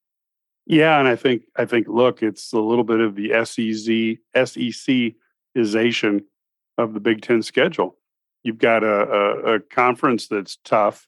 Yeah, 0.66 1.00
and 1.00 1.08
I 1.08 1.16
think 1.16 1.42
I 1.56 1.64
think 1.64 1.88
look, 1.88 2.22
it's 2.22 2.52
a 2.52 2.60
little 2.60 2.84
bit 2.84 3.00
of 3.00 3.16
the 3.16 3.30
SEC 3.44 4.20
SECization 4.36 6.20
of 6.80 6.94
the 6.94 7.00
Big 7.00 7.22
Ten 7.22 7.42
schedule. 7.42 7.96
You've 8.42 8.58
got 8.58 8.82
a, 8.82 8.86
a, 8.86 9.54
a 9.54 9.60
conference 9.60 10.28
that's 10.28 10.56
tough. 10.64 11.06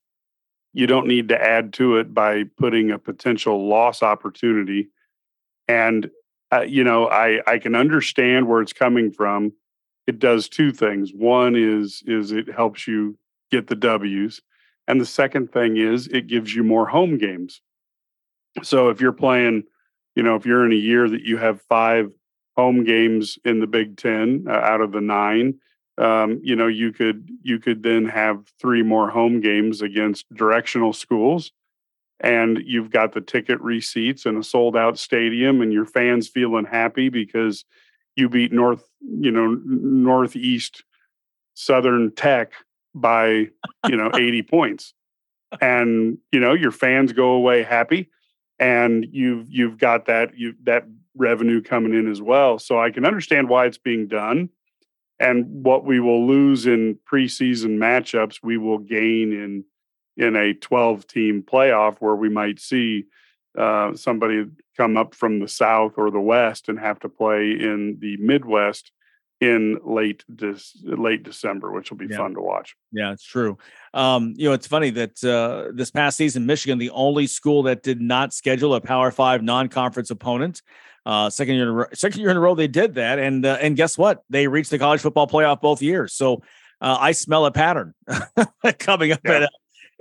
You 0.73 0.86
don't 0.86 1.07
need 1.07 1.28
to 1.28 1.43
add 1.43 1.73
to 1.74 1.97
it 1.97 2.15
by 2.15 2.44
putting 2.57 2.90
a 2.90 2.99
potential 2.99 3.69
loss 3.69 4.03
opportunity. 4.03 4.90
And 5.69 6.11
uh, 6.53 6.62
you 6.62 6.85
know, 6.85 7.09
I 7.09 7.40
I 7.47 7.59
can 7.59 7.74
understand 7.74 8.47
where 8.47 8.61
it's 8.61 8.73
coming 8.73 9.11
from. 9.11 9.53
It 10.07 10.19
does 10.19 10.49
two 10.49 10.73
things. 10.73 11.12
One 11.15 11.57
is 11.57 12.03
is 12.07 12.32
it 12.32 12.53
helps 12.53 12.86
you 12.86 13.16
get 13.51 13.69
the 13.69 13.77
W's, 13.77 14.43
and 14.86 15.01
the 15.01 15.07
second 15.07 15.53
thing 15.53 15.77
is 15.77 16.09
it 16.09 16.27
gives 16.27 16.55
you 16.55 16.62
more 16.62 16.86
home 16.86 17.16
games. 17.16 17.62
So 18.62 18.90
if 18.90 19.01
you're 19.01 19.12
playing, 19.12 19.65
you 20.15 20.23
know, 20.23 20.36
if 20.36 20.44
you're 20.44 20.66
in 20.66 20.73
a 20.73 20.77
year 20.77 21.09
that 21.09 21.23
you 21.23 21.39
have 21.39 21.62
five 21.62 22.12
home 22.57 22.85
games 22.85 23.39
in 23.45 23.61
the 23.61 23.66
Big 23.66 23.97
Ten 23.97 24.47
uh, 24.49 24.53
out 24.53 24.81
of 24.81 24.93
the 24.93 25.01
nine. 25.01 25.59
Um, 25.99 26.41
you 26.43 26.57
know, 26.57 26.66
you 26.66 26.93
could 26.93 27.31
you 27.43 27.59
could 27.59 27.83
then 27.83 28.07
have 28.07 28.47
three 28.61 28.83
more 28.83 29.11
home 29.11 29.41
games 29.41 29.83
against 29.83 30.33
directional 30.35 30.93
schools, 30.93 31.53
and 32.20 32.59
you've 32.65 32.91
got 32.91 33.12
the 33.12 33.20
ticket 33.20 33.61
receipts 33.61 34.24
and 34.24 34.39
a 34.39 34.43
sold 34.43 34.77
out 34.77 34.99
stadium, 34.99 35.61
and 35.61 35.73
your 35.73 35.85
fans 35.85 36.29
feeling 36.29 36.65
happy 36.65 37.09
because 37.09 37.65
you 38.16 38.29
beat 38.29 38.53
North, 38.53 38.89
you 39.01 39.31
know, 39.31 39.59
Northeast 39.65 40.85
Southern 41.55 42.12
Tech 42.15 42.53
by 42.95 43.49
you 43.89 43.97
know 43.97 44.11
80 44.15 44.43
points 44.51 44.95
and 45.61 46.19
you 46.31 46.41
know 46.41 46.55
your 46.55 46.70
fans 46.70 47.12
go 47.12 47.33
away 47.33 47.62
happy 47.62 48.11
and 48.59 49.07
you've 49.11 49.51
you've 49.51 49.79
got 49.79 50.07
that 50.07 50.37
you 50.37 50.55
that 50.65 50.87
revenue 51.16 51.60
coming 51.62 51.93
in 51.93 52.10
as 52.10 52.22
well 52.22 52.59
so 52.59 52.80
i 52.80 52.90
can 52.90 53.05
understand 53.05 53.48
why 53.48 53.66
it's 53.66 53.78
being 53.78 54.06
done 54.06 54.48
and 55.20 55.44
what 55.64 55.84
we 55.84 56.01
will 56.01 56.26
lose 56.26 56.66
in 56.66 56.98
preseason 57.10 57.76
matchups 57.78 58.39
we 58.43 58.56
will 58.56 58.78
gain 58.78 59.32
in 59.32 59.64
in 60.16 60.36
a 60.36 60.52
12 60.55 61.06
team 61.06 61.43
playoff 61.43 61.97
where 61.98 62.14
we 62.16 62.28
might 62.28 62.59
see 62.60 63.05
uh, 63.59 63.94
somebody 63.94 64.44
come 64.76 64.97
up 64.97 65.14
from 65.14 65.39
the 65.40 65.48
south 65.48 65.93
or 65.97 66.10
the 66.10 66.20
west 66.20 66.68
and 66.68 66.78
have 66.78 66.98
to 67.01 67.09
play 67.09 67.51
in 67.52 67.98
the 68.01 68.16
midwest 68.18 68.93
in 69.40 69.78
late 69.84 70.24
this 70.28 70.76
late 70.84 71.22
December, 71.24 71.72
which 71.72 71.90
will 71.90 71.98
be 71.98 72.06
Yeah. 72.06 72.18
fun 72.18 72.34
to 72.34 72.40
watch. 72.40 72.76
Yeah, 72.93 73.12
it's 73.12 73.24
true. 73.24 73.59
Um, 73.93 74.34
you 74.36 74.48
know, 74.48 74.52
it's 74.55 74.66
funny 74.68 74.90
that 74.90 75.22
uh, 75.24 75.72
this 75.74 75.90
past 75.90 76.16
season, 76.16 76.47
Michigan, 76.47 76.78
the 76.78 76.90
only 76.90 77.26
school 77.26 77.64
that 77.64 77.82
did 77.82 78.01
not 78.01 78.32
schedule 78.32 78.74
a 78.74 78.80
Power 78.80 79.10
Five 79.10 79.43
non-conference 79.43 80.10
opponent. 80.10 80.62
Uh, 81.05 81.31
second 81.31 81.55
year, 81.55 81.65
in 81.65 81.69
a 81.69 81.73
row, 81.73 81.87
second 81.95 82.20
year 82.20 82.31
in 82.31 82.37
a 82.37 82.41
row, 82.41 82.55
they 82.55 82.69
did 82.69 82.95
that, 82.95 83.19
and 83.19 83.45
uh, 83.45 83.59
and 83.61 83.77
guess 83.77 83.99
what? 83.99 84.23
They 84.31 84.47
reached 84.47 84.70
the 84.70 84.79
college 84.79 85.01
football 85.01 85.27
playoff 85.27 85.61
both 85.61 85.83
years. 85.83 86.12
So 86.12 86.43
uh, 86.81 86.97
I 87.01 87.12
smell 87.12 87.47
a 87.47 87.51
pattern 87.51 87.95
coming 88.79 89.12
up 89.12 89.20
at, 89.24 89.43
uh, 89.45 89.49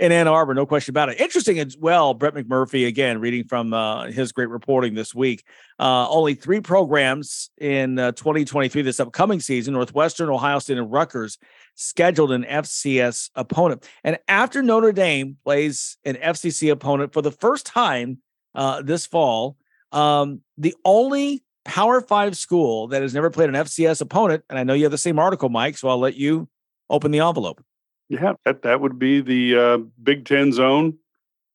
in 0.02 0.12
Ann 0.12 0.28
Arbor, 0.28 0.56
no 0.56 0.66
question 0.66 0.92
about 0.92 1.10
it. 1.10 1.22
Interesting 1.22 1.60
as 1.60 1.78
well. 1.78 2.16
Brett 2.16 2.34
McMurphy 2.34 2.88
again, 2.88 3.20
reading 3.20 3.44
from 3.44 3.72
uh, 3.72 4.06
his 4.06 4.32
great 4.32 4.50
reporting 4.50 4.96
this 4.96 5.14
week. 5.14 5.44
Uh, 5.80 6.10
only 6.10 6.34
three 6.34 6.60
programs 6.60 7.52
in 7.60 8.00
uh, 8.00 8.12
2023, 8.14 8.82
this 8.82 9.00
upcoming 9.00 9.40
season: 9.40 9.76
Northwestern, 9.76 10.30
Ohio 10.30 10.58
State, 10.58 10.80
and 10.80 10.92
Rutgers 10.92 11.38
scheduled 11.76 12.32
an 12.32 12.44
FCS 12.44 13.30
opponent. 13.36 13.88
And 14.04 14.18
after 14.28 14.64
Notre 14.64 14.92
Dame 14.92 15.38
plays 15.44 15.98
an 16.04 16.16
FCS 16.16 16.72
opponent 16.72 17.14
for 17.14 17.22
the 17.22 17.32
first 17.32 17.68
time 17.68 18.20
uh, 18.56 18.82
this 18.82 19.06
fall, 19.06 19.56
um, 19.92 20.42
the 20.58 20.76
only 20.86 21.44
Power 21.66 22.02
Five 22.02 22.38
school 22.38 22.88
that 22.88 23.02
has 23.02 23.14
never 23.14 23.30
played 23.30 23.50
an 23.50 23.56
FCS 23.56 24.02
opponent, 24.02 24.44
and 24.50 24.58
I 24.58 24.64
know 24.64 24.74
you 24.74 24.84
have 24.84 24.92
the 24.92 24.98
same 24.98 25.20
article, 25.20 25.50
Mike, 25.50 25.78
so 25.78 25.90
I'll 25.90 26.00
let 26.00 26.16
you 26.16 26.48
open 26.90 27.12
the 27.12 27.20
envelope. 27.20 27.64
Yeah, 28.10 28.34
that 28.46 28.64
that 28.64 28.82
would 28.82 29.00
be 29.00 29.22
the 29.22 29.58
uh, 29.58 29.78
Big 30.02 30.26
Ten 30.26 30.52
zone 30.52 30.98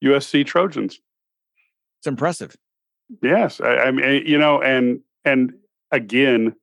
USC 0.04 0.46
Trojans. 0.46 1.00
It's 2.00 2.06
impressive. 2.06 2.56
Yes, 3.22 3.60
I, 3.60 3.76
I 3.76 3.90
mean 3.90 4.26
you 4.26 4.38
know, 4.38 4.62
and 4.62 5.00
and 5.24 5.52
again, 5.90 6.54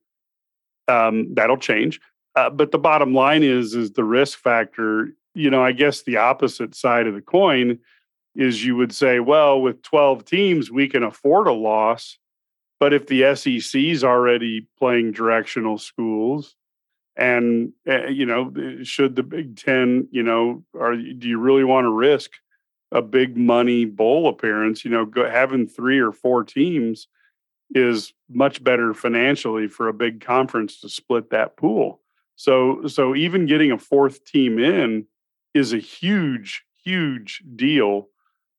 um, 0.88 1.34
that'll 1.34 1.58
change. 1.58 2.00
Uh, 2.36 2.50
but 2.50 2.72
the 2.72 2.78
bottom 2.78 3.14
line 3.14 3.42
is 3.42 3.74
is 3.74 3.92
the 3.92 4.04
risk 4.04 4.38
factor. 4.38 5.10
You 5.34 5.50
know, 5.50 5.62
I 5.62 5.72
guess 5.72 6.02
the 6.02 6.16
opposite 6.16 6.74
side 6.74 7.06
of 7.06 7.14
the 7.14 7.20
coin 7.20 7.78
is 8.34 8.64
you 8.64 8.76
would 8.76 8.92
say, 8.92 9.20
well, 9.20 9.60
with 9.60 9.82
twelve 9.82 10.24
teams, 10.24 10.70
we 10.70 10.88
can 10.88 11.02
afford 11.02 11.46
a 11.46 11.52
loss. 11.52 12.18
But 12.80 12.92
if 12.92 13.06
the 13.06 13.34
SEC 13.34 13.80
is 13.80 14.04
already 14.04 14.66
playing 14.78 15.12
directional 15.12 15.78
schools, 15.78 16.56
and 17.16 17.72
uh, 17.88 18.06
you 18.06 18.26
know, 18.26 18.52
should 18.82 19.16
the 19.16 19.22
Big 19.22 19.56
Ten, 19.56 20.08
you 20.10 20.22
know, 20.22 20.64
are 20.78 20.96
do 20.96 21.28
you 21.28 21.38
really 21.38 21.64
want 21.64 21.84
to 21.84 21.90
risk 21.90 22.32
a 22.92 23.02
big 23.02 23.36
money 23.36 23.84
bowl 23.84 24.28
appearance? 24.28 24.84
You 24.84 24.90
know, 24.90 25.04
go, 25.04 25.28
having 25.28 25.66
three 25.66 25.98
or 25.98 26.12
four 26.12 26.44
teams 26.44 27.08
is 27.74 28.12
much 28.28 28.62
better 28.62 28.94
financially 28.94 29.68
for 29.68 29.88
a 29.88 29.92
big 29.92 30.20
conference 30.20 30.80
to 30.80 30.88
split 30.88 31.30
that 31.30 31.56
pool. 31.56 32.00
So, 32.36 32.86
so 32.86 33.14
even 33.14 33.46
getting 33.46 33.72
a 33.72 33.78
fourth 33.78 34.24
team 34.24 34.58
in 34.58 35.06
is 35.54 35.72
a 35.72 35.78
huge, 35.78 36.64
huge 36.84 37.42
deal 37.54 38.08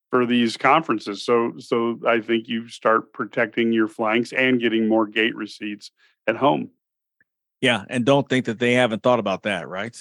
for 0.10 0.26
these 0.26 0.58
conferences. 0.58 1.24
So, 1.24 1.54
so 1.58 2.00
I 2.08 2.22
think 2.22 2.48
you 2.48 2.68
start 2.70 3.14
protecting 3.14 3.72
your 3.72 3.88
flanks 3.88 4.32
and 4.32 4.60
getting 4.60 4.88
more 4.88 5.08
gate 5.08 5.36
receipts 5.36 5.92
at 6.28 6.36
home. 6.36 6.70
Yeah, 7.62 7.84
and 7.90 8.06
don't 8.06 8.28
think 8.28 8.46
that 8.46 8.60
they 8.60 8.74
haven't 8.74 9.02
thought 9.02 9.20
about 9.20 9.44
that, 9.44 9.68
right? 9.68 10.00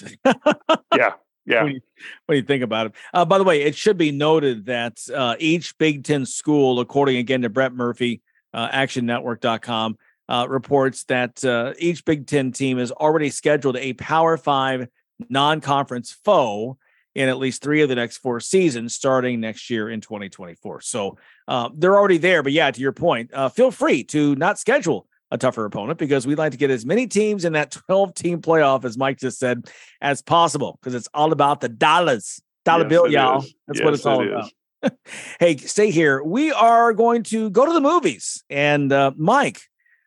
yeah, 0.95 1.13
yeah. 1.45 1.63
When 1.63 1.73
you, 1.73 1.81
when 2.27 2.35
you 2.37 2.43
think 2.43 2.63
about 2.63 2.87
it. 2.87 2.93
Uh, 3.13 3.25
by 3.25 3.37
the 3.37 3.43
way, 3.43 3.63
it 3.63 3.75
should 3.75 3.97
be 3.97 4.11
noted 4.11 4.65
that 4.65 4.99
uh, 5.13 5.35
each 5.39 5.77
Big 5.77 6.03
Ten 6.03 6.25
school, 6.25 6.79
according 6.79 7.17
again 7.17 7.41
to 7.41 7.49
Brett 7.49 7.73
Murphy, 7.73 8.21
uh, 8.53 8.69
ActionNetwork.com, 8.69 9.97
uh, 10.27 10.45
reports 10.49 11.05
that 11.05 11.43
uh, 11.43 11.73
each 11.79 12.05
Big 12.05 12.27
Ten 12.27 12.51
team 12.51 12.77
has 12.77 12.91
already 12.91 13.29
scheduled 13.29 13.77
a 13.77 13.93
Power 13.93 14.37
Five 14.37 14.87
non-conference 15.29 16.17
foe 16.23 16.77
in 17.15 17.29
at 17.29 17.37
least 17.37 17.63
three 17.63 17.81
of 17.81 17.89
the 17.89 17.95
next 17.95 18.17
four 18.17 18.39
seasons, 18.39 18.93
starting 18.93 19.39
next 19.39 19.69
year 19.69 19.89
in 19.89 20.01
2024. 20.01 20.81
So 20.81 21.17
uh, 21.47 21.69
they're 21.73 21.97
already 21.97 22.17
there. 22.17 22.43
But 22.43 22.51
yeah, 22.51 22.69
to 22.69 22.79
your 22.79 22.91
point, 22.91 23.33
uh, 23.33 23.49
feel 23.49 23.71
free 23.71 24.03
to 24.05 24.35
not 24.35 24.59
schedule 24.59 25.07
a 25.31 25.37
tougher 25.37 25.65
opponent 25.65 25.97
because 25.97 26.27
we'd 26.27 26.37
like 26.37 26.51
to 26.51 26.57
get 26.57 26.69
as 26.69 26.85
many 26.85 27.07
teams 27.07 27.45
in 27.45 27.53
that 27.53 27.71
12 27.87 28.13
team 28.13 28.41
playoff, 28.41 28.83
as 28.83 28.97
Mike 28.97 29.17
just 29.17 29.39
said, 29.39 29.69
as 30.01 30.21
possible 30.21 30.77
because 30.81 30.93
it's 30.93 31.07
all 31.13 31.31
about 31.31 31.61
the 31.61 31.69
dollars. 31.69 32.41
Dollar 32.65 32.83
Yes, 32.83 32.89
bill, 32.89 33.11
y'all. 33.11 33.43
is. 33.43 33.53
That's 33.67 33.81
what 33.81 33.93
it's 33.93 34.05
all 34.05 34.21
it 34.21 34.27
about. 34.27 34.51
hey, 35.39 35.57
stay 35.57 35.91
here. 35.91 36.21
We 36.23 36.51
are 36.51 36.93
going 36.93 37.23
to 37.23 37.49
go 37.49 37.65
to 37.65 37.71
the 37.73 37.81
movies. 37.81 38.43
And 38.49 38.91
uh, 38.91 39.11
Mike, 39.15 39.61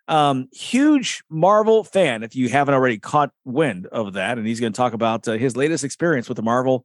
um, 0.08 0.48
huge 0.52 1.22
Marvel 1.30 1.84
fan, 1.84 2.22
if 2.22 2.34
you 2.34 2.48
haven't 2.48 2.74
already 2.74 2.98
caught 2.98 3.30
wind 3.44 3.86
of 3.86 4.14
that. 4.14 4.38
And 4.38 4.46
he's 4.46 4.60
going 4.60 4.72
to 4.72 4.76
talk 4.76 4.92
about 4.92 5.26
uh, 5.28 5.32
his 5.32 5.56
latest 5.56 5.84
experience 5.84 6.28
with 6.28 6.36
the 6.36 6.42
Marvel 6.42 6.84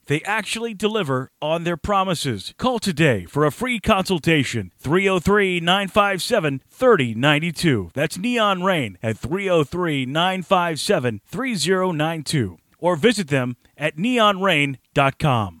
They 0.11 0.21
actually 0.23 0.73
deliver 0.73 1.31
on 1.41 1.63
their 1.63 1.77
promises. 1.77 2.53
Call 2.57 2.79
today 2.79 3.23
for 3.23 3.45
a 3.45 3.51
free 3.51 3.79
consultation. 3.79 4.73
303 4.77 5.61
957 5.61 6.61
3092. 6.69 7.91
That's 7.93 8.17
Neon 8.17 8.61
Rain 8.61 8.97
at 9.01 9.17
303 9.17 10.05
957 10.05 11.21
3092. 11.25 12.57
Or 12.77 12.97
visit 12.97 13.29
them 13.29 13.55
at 13.77 13.95
neonrain.com. 13.95 15.60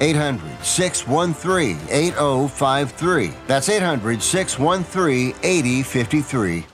800 0.00 0.64
613 0.64 1.78
8053. 1.90 3.32
That's 3.46 3.68
800 3.68 4.22
613 4.22 5.34
8053. 5.42 6.66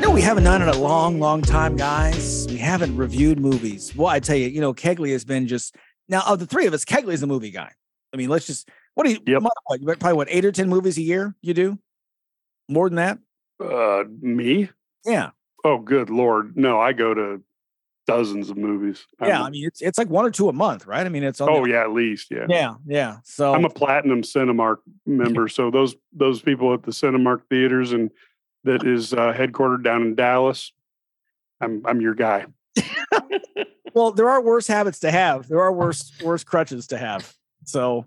No, 0.00 0.10
we 0.12 0.20
haven't 0.20 0.44
done 0.44 0.62
it 0.62 0.68
in 0.68 0.70
a 0.74 0.78
long, 0.78 1.18
long 1.18 1.42
time, 1.42 1.76
guys. 1.76 2.46
We 2.48 2.56
haven't 2.56 2.96
reviewed 2.96 3.40
movies. 3.40 3.94
Well, 3.96 4.06
I 4.06 4.20
tell 4.20 4.36
you, 4.36 4.48
you 4.48 4.60
know, 4.60 4.72
Cagley 4.72 5.10
has 5.12 5.24
been 5.24 5.48
just 5.48 5.74
now 6.08 6.22
of 6.26 6.38
the 6.38 6.46
three 6.46 6.66
of 6.66 6.74
us, 6.74 6.84
Cagley 6.84 7.12
is 7.14 7.22
a 7.22 7.26
movie 7.26 7.50
guy. 7.50 7.70
I 8.12 8.16
mean, 8.16 8.28
let's 8.28 8.46
just 8.46 8.68
what 8.94 9.04
do 9.06 9.12
you 9.12 9.18
Yep. 9.26 9.42
what, 9.42 9.80
what, 9.80 9.98
probably 10.00 10.16
what 10.16 10.28
eight 10.30 10.44
or 10.44 10.52
ten 10.52 10.68
movies 10.68 10.96
a 10.98 11.02
year 11.02 11.34
you 11.42 11.52
do? 11.54 11.78
More 12.68 12.88
than 12.88 12.96
that? 12.96 13.18
Uh, 13.60 14.04
me? 14.20 14.70
Yeah. 15.04 15.30
Oh, 15.64 15.78
good 15.78 16.10
lord! 16.10 16.56
No, 16.56 16.80
I 16.80 16.92
go 16.92 17.12
to 17.14 17.42
dozens 18.06 18.48
of 18.48 18.56
movies. 18.56 19.04
Yeah. 19.20 19.38
I'm- 19.38 19.44
I 19.46 19.50
mean, 19.50 19.66
it's 19.66 19.82
it's 19.82 19.98
like 19.98 20.08
one 20.08 20.24
or 20.24 20.30
two 20.30 20.48
a 20.48 20.52
month, 20.52 20.86
right? 20.86 21.04
I 21.04 21.08
mean, 21.08 21.24
it's 21.24 21.40
oh 21.40 21.64
the- 21.64 21.70
yeah, 21.70 21.82
at 21.82 21.92
least 21.92 22.28
yeah. 22.30 22.46
yeah, 22.48 22.74
yeah. 22.86 23.16
So 23.24 23.52
I'm 23.54 23.64
a 23.64 23.70
platinum 23.70 24.22
Cinemark 24.22 24.78
member, 25.06 25.48
so 25.48 25.70
those 25.70 25.96
those 26.12 26.40
people 26.40 26.72
at 26.74 26.82
the 26.84 26.92
Cinemark 26.92 27.42
theaters 27.50 27.92
and 27.92 28.10
that 28.64 28.84
is 28.86 29.12
uh, 29.12 29.32
headquartered 29.32 29.82
down 29.82 30.02
in 30.02 30.14
Dallas. 30.14 30.72
I'm 31.60 31.82
I'm 31.86 32.00
your 32.00 32.14
guy. 32.14 32.46
well, 33.94 34.12
there 34.12 34.28
are 34.28 34.40
worse 34.42 34.66
habits 34.66 35.00
to 35.00 35.10
have. 35.10 35.48
There 35.48 35.60
are 35.60 35.72
worse 35.72 36.12
worse 36.22 36.44
crutches 36.44 36.86
to 36.88 36.98
have. 36.98 37.34
So, 37.64 38.06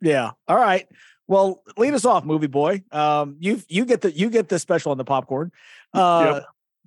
yeah. 0.00 0.30
All 0.48 0.56
right. 0.56 0.86
Well, 1.26 1.62
lead 1.76 1.94
us 1.94 2.04
off, 2.04 2.24
movie 2.24 2.46
boy. 2.46 2.82
Um, 2.92 3.36
you 3.40 3.62
you 3.68 3.84
get 3.84 4.00
the 4.02 4.12
you 4.12 4.28
get 4.30 4.48
the 4.48 4.58
special 4.58 4.92
on 4.92 4.98
the 4.98 5.04
popcorn. 5.04 5.52
Uh, 5.92 6.40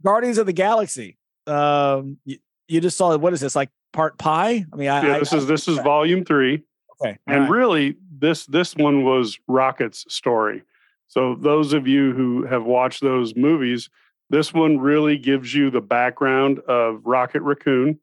Guardians 0.04 0.38
of 0.38 0.46
the 0.46 0.54
Galaxy. 0.54 1.18
Um, 1.48 2.18
you, 2.26 2.38
you 2.68 2.82
just 2.82 2.98
saw 2.98 3.18
what 3.18 3.34
is 3.34 3.40
this 3.40 3.56
like 3.56 3.70
part 3.94 4.18
pie? 4.18 4.66
I 4.72 4.76
mean, 4.76 4.90
I, 4.90 5.06
yeah, 5.08 5.20
this 5.20 5.34
I- 5.34 5.38
is 5.38 5.48
this 5.48 5.68
is 5.68 5.78
volume 5.80 6.24
three. 6.26 6.64
okay. 7.02 7.18
all 7.28 7.34
and 7.34 7.44
right. 7.44 7.50
really 7.50 7.96
this 8.20 8.46
this 8.46 8.76
one 8.76 9.04
was 9.04 9.40
rocket's 9.48 10.04
story 10.14 10.64
so 11.08 11.36
those 11.36 11.72
of 11.74 11.88
you 11.88 12.12
who 12.14 12.44
have 12.46 12.64
watched 12.66 13.02
those 13.02 13.36
movies 13.36 13.90
this 14.32 14.54
one 14.54 14.80
really 14.80 15.18
gives 15.20 15.54
you 15.54 15.70
the 15.70 15.80
background 15.82 16.58
of 16.68 17.00
rocket 17.06 17.42
raccoon 17.44 18.00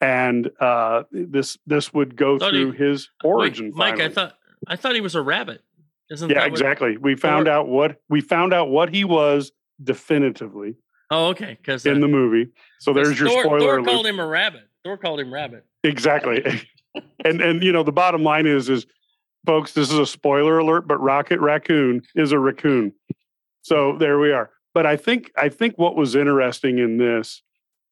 and 0.00 0.48
uh, 0.60 1.02
this 1.10 1.58
this 1.66 1.92
would 1.92 2.14
go 2.16 2.38
Thought 2.38 2.54
he- 2.54 2.62
through 2.62 2.72
his 2.72 3.10
Wait, 3.24 3.28
origin 3.30 3.72
Mike, 3.74 3.98
I 4.00 4.08
thought 4.08 4.34
I 4.68 4.76
thought 4.76 4.94
he 4.94 5.00
was 5.00 5.14
a 5.16 5.22
rabbit. 5.22 5.62
Isn't 6.10 6.30
yeah 6.30 6.34
that 6.34 6.50
what- 6.50 6.60
exactly 6.60 6.96
we 6.96 7.14
found 7.16 7.48
out 7.48 7.68
what 7.68 8.00
we 8.08 8.20
found 8.20 8.52
out 8.54 8.70
what 8.70 8.94
he 8.94 9.04
was 9.04 9.52
definitively 9.82 10.76
Oh, 11.10 11.28
okay. 11.28 11.56
Because 11.60 11.86
in 11.86 11.96
uh, 11.96 12.00
the 12.00 12.08
movie 12.08 12.50
so 12.80 12.92
there's 12.92 13.18
your 13.18 13.28
Thor, 13.30 13.44
spoiler 13.44 13.76
Thor 13.76 13.84
called 13.84 14.06
him 14.06 14.20
a 14.20 14.26
rabbit. 14.26 14.68
Thor 14.84 14.96
called 14.96 15.20
him 15.20 15.32
rabbit. 15.32 15.64
Exactly. 15.84 16.44
and 17.24 17.40
and 17.40 17.62
you 17.62 17.72
know 17.72 17.82
the 17.82 17.92
bottom 17.92 18.22
line 18.22 18.46
is 18.46 18.68
is 18.68 18.86
folks 19.46 19.72
this 19.72 19.90
is 19.92 19.98
a 19.98 20.06
spoiler 20.06 20.58
alert 20.58 20.88
but 20.88 21.00
Rocket 21.00 21.40
Raccoon 21.40 22.02
is 22.14 22.32
a 22.32 22.38
raccoon. 22.38 22.92
So 23.62 23.96
there 23.98 24.18
we 24.18 24.32
are. 24.32 24.50
But 24.74 24.86
I 24.86 24.96
think 24.96 25.32
I 25.36 25.48
think 25.48 25.78
what 25.78 25.96
was 25.96 26.14
interesting 26.14 26.78
in 26.78 26.98
this 26.98 27.42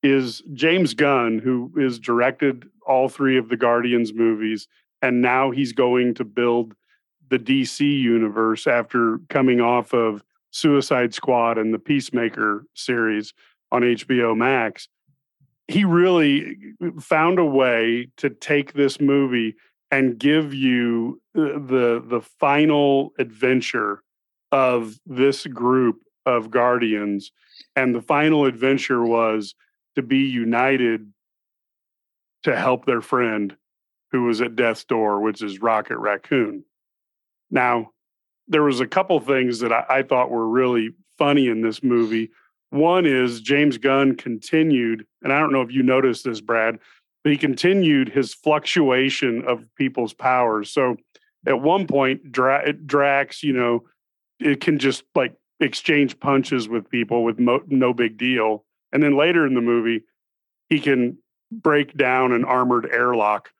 is 0.02 0.43
James 0.52 0.94
Gunn 0.94 1.38
who 1.38 1.72
is 1.76 1.98
directed 1.98 2.68
all 2.86 3.09
three 3.09 3.38
of 3.38 3.48
the 3.48 3.56
Guardians 3.56 4.12
movies 4.12 4.68
and 5.02 5.20
now 5.20 5.51
he's 5.51 5.72
going 5.72 6.14
to 6.14 6.24
build 6.24 6.74
the 7.28 7.39
DC 7.39 7.81
universe 7.81 8.66
after 8.66 9.19
coming 9.28 9.61
off 9.61 9.93
of 9.93 10.23
Suicide 10.51 11.12
Squad 11.12 11.59
and 11.59 11.74
the 11.74 11.78
Peacemaker 11.78 12.65
series 12.74 13.35
on 13.73 13.82
HBO 13.82 14.36
Max 14.36 14.89
he 15.69 15.85
really 15.85 16.57
found 17.01 17.39
a 17.39 17.44
way 17.44 18.09
to 18.19 18.31
take 18.31 18.73
this 18.73 19.01
movie 19.01 19.57
and 19.90 20.19
give 20.19 20.55
you 20.55 21.20
uh, 21.36 21.43
the 21.43 22.03
the 22.05 22.20
final 22.20 23.12
adventure 23.19 24.03
of 24.53 24.98
this 25.07 25.47
group 25.47 26.03
of 26.24 26.51
guardians. 26.51 27.32
And 27.74 27.94
the 27.94 28.03
final 28.03 28.44
adventure 28.44 29.03
was 29.03 29.55
to 29.97 30.03
be 30.03 30.19
united 30.19 31.12
to 32.44 32.57
help 32.57 32.85
their 32.85 33.01
friend 33.01 33.57
who 34.12 34.24
was 34.24 34.40
at 34.40 34.55
death's 34.55 34.85
door 34.85 35.20
which 35.20 35.43
is 35.43 35.61
rocket 35.61 35.98
raccoon 35.98 36.65
now 37.51 37.90
there 38.48 38.62
was 38.62 38.81
a 38.81 38.86
couple 38.86 39.18
things 39.20 39.60
that 39.60 39.73
I, 39.73 39.85
I 39.89 40.02
thought 40.02 40.31
were 40.31 40.48
really 40.48 40.90
funny 41.18 41.48
in 41.48 41.62
this 41.62 41.82
movie 41.82 42.31
one 42.70 43.06
is 43.06 43.40
James 43.40 43.78
Gunn 43.78 44.16
continued, 44.16 45.06
and 45.23 45.32
I 45.32 45.39
don't 45.39 45.52
know 45.52 45.62
if 45.62 45.73
you 45.73 45.82
noticed 45.82 46.24
this, 46.24 46.40
Brad, 46.40 46.78
but 47.23 47.32
he 47.32 47.39
continued 47.39 48.09
his 48.09 48.35
fluctuation 48.35 49.44
of 49.47 49.68
people's 49.77 50.12
powers. 50.12 50.70
So 50.70 50.97
at 51.47 51.60
one 51.60 51.86
point, 51.86 52.32
Dra- 52.32 52.73
Drax, 52.73 53.43
you 53.43 53.52
know, 53.52 53.85
it 54.40 54.60
can 54.60 54.78
just 54.78 55.05
like 55.14 55.35
exchange 55.60 56.18
punches 56.20 56.68
with 56.68 56.90
people 56.90 57.24
with 57.24 57.39
mo- 57.39 57.62
no 57.66 57.94
big 57.94 58.18
deal. 58.18 58.64
And 58.93 59.02
then 59.02 59.16
later 59.16 59.47
in 59.47 59.55
the 59.55 59.60
movie, 59.60 60.05
he 60.68 60.81
can 60.81 61.18
break 61.52 61.97
down 61.97 62.32
an 62.32 62.44
armored 62.44 62.86
airlock 62.93 63.51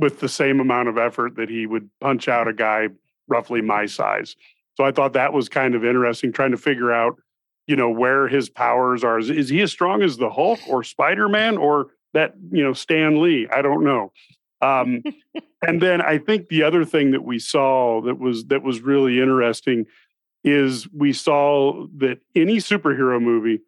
with 0.00 0.20
the 0.20 0.28
same 0.28 0.60
amount 0.60 0.88
of 0.88 0.96
effort 0.96 1.36
that 1.36 1.50
he 1.50 1.66
would 1.66 1.88
punch 2.00 2.26
out 2.26 2.48
a 2.48 2.54
guy 2.54 2.88
roughly 3.28 3.60
my 3.60 3.86
size. 3.86 4.34
So 4.76 4.84
I 4.84 4.92
thought 4.92 5.12
that 5.12 5.34
was 5.34 5.48
kind 5.48 5.74
of 5.74 5.84
interesting, 5.84 6.32
trying 6.32 6.52
to 6.52 6.56
figure 6.56 6.90
out 6.90 7.20
you 7.66 7.76
know 7.76 7.90
where 7.90 8.26
his 8.26 8.48
powers 8.48 9.04
are. 9.04 9.18
Is, 9.18 9.30
is 9.30 9.48
he 9.48 9.60
as 9.60 9.70
strong 9.70 10.02
as 10.02 10.16
the 10.16 10.30
Hulk 10.30 10.58
or 10.68 10.82
Spider 10.82 11.28
Man 11.28 11.56
or 11.56 11.88
that 12.14 12.34
you 12.50 12.64
know 12.64 12.72
Stan 12.72 13.22
Lee? 13.22 13.46
I 13.52 13.62
don't 13.62 13.84
know. 13.84 14.12
Um, 14.62 15.02
and 15.64 15.80
then 15.82 16.00
I 16.00 16.18
think 16.18 16.48
the 16.48 16.62
other 16.62 16.84
thing 16.84 17.12
that 17.12 17.22
we 17.22 17.38
saw 17.38 18.00
that 18.02 18.18
was 18.18 18.46
that 18.46 18.62
was 18.62 18.80
really 18.80 19.20
interesting 19.20 19.86
is 20.42 20.90
we 20.90 21.12
saw 21.12 21.86
that 21.98 22.18
any 22.34 22.56
superhero 22.56 23.22
movie. 23.22 23.60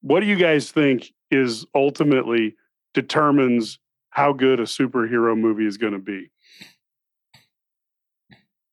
What 0.00 0.20
do 0.20 0.26
you 0.26 0.36
guys 0.36 0.70
think 0.70 1.12
is 1.30 1.64
ultimately 1.74 2.56
determines 2.94 3.78
how 4.10 4.32
good 4.32 4.60
a 4.60 4.64
superhero 4.64 5.38
movie 5.38 5.66
is 5.66 5.76
going 5.76 5.92
to 5.92 5.98
be? 5.98 6.30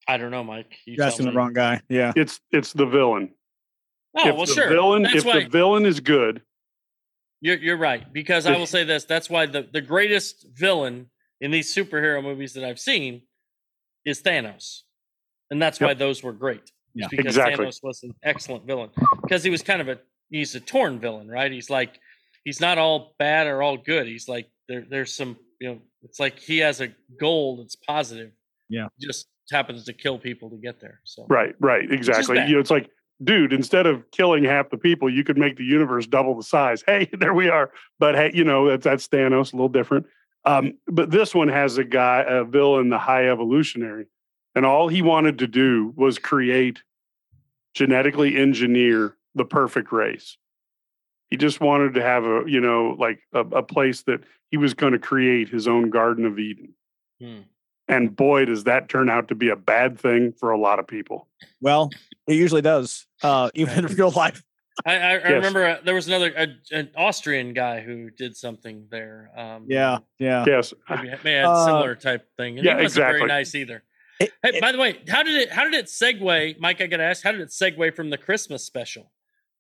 I 0.08 0.18
don't 0.18 0.32
know, 0.32 0.44
Mike. 0.44 0.78
You 0.86 0.94
You're 0.94 0.98
tell 0.98 1.08
asking 1.08 1.26
the 1.28 1.34
wrong 1.34 1.54
guy. 1.54 1.82
Yeah. 1.90 2.14
It's 2.16 2.40
it's 2.52 2.74
the 2.74 2.86
villain. 2.86 3.32
Oh 4.18 4.30
if 4.30 4.36
well, 4.36 4.46
the 4.46 4.54
sure. 4.54 4.70
villain 4.70 5.04
That's 5.04 5.16
if 5.16 5.26
why 5.26 5.44
the 5.44 5.50
villain 5.50 5.86
is 5.86 6.00
good, 6.00 6.42
you're 7.42 7.58
you're 7.58 7.78
right 7.78 8.12
because 8.14 8.46
I 8.46 8.58
will 8.58 8.66
say 8.66 8.84
this. 8.84 9.04
That's 9.04 9.30
why 9.30 9.46
the 9.46 9.68
the 9.72 9.82
greatest 9.82 10.48
villain 10.54 11.10
in 11.42 11.52
these 11.52 11.74
superhero 11.74 12.24
movies 12.24 12.54
that 12.54 12.64
I've 12.64 12.80
seen 12.80 13.24
is 14.06 14.22
Thanos, 14.22 14.82
and 15.52 15.62
that's 15.62 15.80
why 15.80 15.94
those 15.94 16.24
were 16.24 16.32
great. 16.32 16.72
Yeah. 16.94 17.08
because 17.10 17.26
Exactly. 17.26 17.66
Thanos 17.66 17.84
was 17.84 18.04
an 18.04 18.14
excellent 18.24 18.66
villain 18.66 18.90
because 19.22 19.44
he 19.44 19.50
was 19.50 19.62
kind 19.62 19.82
of 19.82 19.90
a 19.90 20.00
he's 20.30 20.56
a 20.56 20.62
torn 20.62 21.00
villain, 21.00 21.28
right? 21.28 21.52
He's 21.52 21.70
like 21.70 22.00
he's 22.46 22.62
not 22.62 22.78
all 22.78 23.16
bad 23.20 23.48
or 23.48 23.62
all 23.62 23.76
good. 23.76 24.08
He's 24.08 24.30
like 24.30 24.48
there 24.68 24.86
there's 24.90 25.14
some 25.14 25.38
you 25.60 25.70
know 25.70 25.80
it's 26.04 26.20
like 26.20 26.40
he 26.40 26.60
has 26.60 26.82
a 26.82 26.90
goal 27.20 27.58
that's 27.58 27.76
positive. 27.76 28.32
Yeah. 28.70 28.88
just 29.00 29.28
happens 29.52 29.86
to 29.86 29.94
kill 29.94 30.18
people 30.18 30.50
to 30.50 30.58
get 30.58 30.80
there. 30.80 31.02
So 31.04 31.26
Right, 31.30 31.56
right, 31.60 31.92
exactly. 31.92 32.40
You 32.48 32.56
know, 32.56 32.60
it's 32.60 32.72
like, 32.72 32.90
dude, 33.24 33.54
instead 33.54 33.86
of 33.86 34.10
killing 34.12 34.44
half 34.44 34.70
the 34.70 34.78
people, 34.78 35.10
you 35.10 35.24
could 35.24 35.38
make 35.38 35.58
the 35.58 35.64
universe 35.64 36.08
double 36.08 36.36
the 36.36 36.44
size. 36.44 36.84
Hey, 36.88 37.10
there 37.14 37.34
we 37.34 37.50
are. 37.50 37.72
But 38.00 38.16
hey, 38.16 38.32
you 38.34 38.44
know, 38.44 38.70
that's 38.70 38.84
that's 38.84 39.08
Thanos, 39.08 39.54
a 39.54 39.56
little 39.56 39.70
different. 39.70 40.08
Um, 40.46 40.78
but 40.88 41.10
this 41.10 41.34
one 41.34 41.48
has 41.48 41.78
a 41.78 41.84
guy, 41.84 42.24
a 42.28 42.44
villain, 42.44 42.90
the 42.90 43.00
High 43.00 43.30
Evolutionary, 43.30 44.06
and 44.54 44.66
all 44.66 44.88
he 44.88 45.02
wanted 45.02 45.40
to 45.40 45.48
do 45.48 45.92
was 45.96 46.20
create, 46.20 46.84
genetically 47.74 48.38
engineer 48.38 49.18
the 49.34 49.46
perfect 49.46 49.92
race. 49.92 50.38
He 51.30 51.38
just 51.38 51.60
wanted 51.60 51.94
to 51.96 52.02
have 52.02 52.24
a, 52.24 52.44
you 52.46 52.62
know, 52.62 52.96
like 53.00 53.20
a, 53.34 53.40
a 53.40 53.64
place 53.64 54.04
that 54.04 54.22
he 54.52 54.58
was 54.58 54.74
going 54.74 54.94
to 54.94 55.00
create 55.00 55.50
his 55.50 55.68
own 55.68 55.90
Garden 55.90 56.26
of 56.26 56.38
Eden. 56.40 56.74
Hmm. 57.20 57.40
And 57.88 58.16
boy, 58.16 58.46
does 58.46 58.64
that 58.66 58.90
turn 58.90 59.10
out 59.10 59.28
to 59.28 59.36
be 59.36 59.50
a 59.50 59.56
bad 59.56 60.00
thing 60.00 60.34
for 60.34 60.50
a 60.52 60.58
lot 60.58 60.80
of 60.80 60.88
people. 60.88 61.28
Well, 61.62 61.92
it 62.28 62.34
usually 62.36 62.62
does, 62.62 63.06
uh, 63.22 63.50
even 63.56 63.86
in 63.86 63.96
real 63.96 64.12
life. 64.12 64.44
I, 64.86 64.96
I, 64.96 64.98
I 64.98 65.14
Yes. 65.14 65.30
remember 65.32 65.66
uh, 65.66 65.78
there 65.86 65.96
was 65.96 66.08
another 66.08 66.34
a, 66.36 66.48
an 66.76 66.90
Austrian 66.98 67.54
guy 67.54 67.82
who 67.82 68.10
did 68.10 68.36
something 68.36 68.88
there. 68.92 69.30
Um, 69.38 69.66
Yeah. 69.68 70.00
Yeah. 70.20 70.44
Yes. 70.48 70.74
maybe, 70.90 71.12
may 71.24 71.34
have 71.34 71.50
Uh, 71.50 71.66
similar 71.66 71.96
type 71.96 72.28
thing. 72.38 72.58
And 72.58 72.66
yeah, 72.66 72.78
he 72.78 72.84
wasn't 72.84 73.04
exactly. 73.04 73.20
very 73.20 73.28
nice 73.30 73.56
either. 73.56 73.84
It- 74.20 74.32
Hey, 74.44 74.60
by 74.60 74.72
the 74.72 74.78
way, 74.78 75.00
how 75.10 75.24
did 75.24 75.36
it 75.36 75.52
how 75.52 75.64
did 75.66 75.74
it 75.74 75.86
segue, 75.88 76.60
Mike? 76.60 76.82
I 76.82 76.88
got 76.88 76.98
to 76.98 77.04
ask, 77.04 77.24
how 77.24 77.32
did 77.34 77.42
it 77.42 77.50
segue 77.50 77.96
from 77.96 78.10
the 78.10 78.18
Christmas 78.18 78.64
special? 78.66 79.12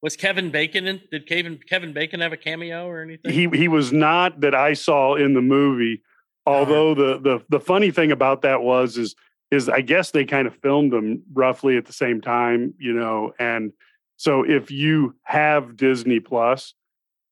Was 0.05 0.15
Kevin 0.15 0.51
Bacon 0.51 0.85
in? 0.85 1.01
Did 1.09 1.27
Kevin 1.27 1.59
Kevin 1.67 1.91
Bacon 1.91 2.19
have 2.19 2.31
a 2.31 2.37
cameo 2.37 2.87
or 2.87 3.01
anything? 3.01 3.33
he 3.33 3.49
he 3.51 3.67
was 3.67 3.91
not 3.91 4.39
that 4.41 4.53
I 4.53 4.73
saw 4.73 5.15
in 5.15 5.33
the 5.33 5.41
movie. 5.41 6.03
Although 6.45 6.93
the 6.93 7.17
the 7.17 7.43
the 7.49 7.59
funny 7.59 7.89
thing 7.89 8.11
about 8.11 8.43
that 8.43 8.61
was 8.61 8.99
is 8.99 9.15
is 9.49 9.67
I 9.67 9.81
guess 9.81 10.11
they 10.11 10.23
kind 10.23 10.45
of 10.45 10.55
filmed 10.57 10.93
them 10.93 11.23
roughly 11.33 11.75
at 11.75 11.85
the 11.85 11.91
same 11.91 12.21
time, 12.21 12.75
you 12.77 12.93
know, 12.93 13.33
and 13.39 13.73
so 14.15 14.43
if 14.43 14.69
you 14.69 15.15
have 15.23 15.75
Disney 15.75 16.19
Plus, 16.19 16.75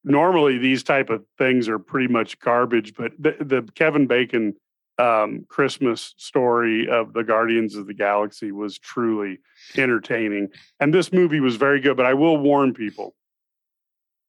normally 0.04 0.58
these 0.58 0.82
type 0.82 1.12
of 1.12 1.24
things 1.38 1.70
are 1.70 1.78
pretty 1.78 2.12
much 2.12 2.40
garbage, 2.40 2.96
but 2.96 3.12
the, 3.20 3.36
the 3.40 3.70
Kevin 3.76 4.08
Bacon 4.08 4.56
um, 5.00 5.46
Christmas 5.50 6.14
story 6.18 6.88
of 6.88 7.14
the 7.14 7.24
Guardians 7.24 7.76
of 7.76 7.88
the 7.88 7.94
Galaxy 7.94 8.52
was 8.52 8.78
truly 8.78 9.40
entertaining. 9.76 10.50
And 10.80 10.94
this 10.94 11.12
movie 11.12 11.40
was 11.40 11.56
very 11.56 11.80
good, 11.80 11.98
but 11.98 12.06
I 12.06 12.14
will 12.14 12.38
warn 12.38 12.74
people 12.74 13.16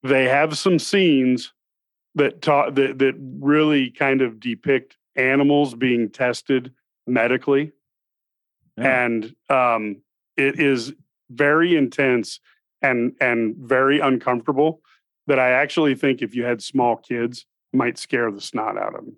they 0.03 0.25
have 0.25 0.57
some 0.59 0.79
scenes 0.79 1.53
that 2.15 2.43
talk 2.43 2.75
that, 2.75 2.99
that 2.99 3.15
really 3.19 3.91
kind 3.91 4.23
of 4.23 4.39
depict 4.39 4.97
animals 5.17 5.75
being 5.75 6.11
tested 6.11 6.73
medically. 7.07 7.73
Yeah. 8.77 9.05
And 9.05 9.35
um, 9.49 10.03
it 10.37 10.61
is 10.61 10.93
very 11.31 11.77
intense 11.77 12.39
and 12.83 13.15
and 13.21 13.57
very 13.57 13.99
uncomfortable 14.01 14.83
that 15.27 15.39
I 15.39 15.51
actually 15.53 15.95
think 15.95 16.21
if 16.21 16.35
you 16.35 16.45
had 16.45 16.63
small 16.63 16.97
kids 16.97 17.47
might 17.73 17.99
scare 17.99 18.31
the 18.31 18.43
snot 18.43 18.77
out 18.77 18.95
of 18.95 19.07
them 19.07 19.17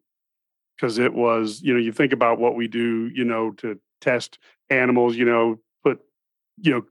because 0.77 0.99
it 0.99 1.15
was 1.15 1.61
you 1.63 1.73
know 1.73 1.81
you 1.81 1.93
think 1.93 2.13
about 2.13 2.39
what 2.39 2.55
we 2.55 2.69
do 2.69 3.11
you 3.15 3.25
know 3.25 3.51
to 3.53 3.79
test 4.01 4.39
animals 4.71 5.17
you 5.17 5.25
know 5.25 5.59
put 5.83 6.01
you 6.61 6.71
know 6.71 6.85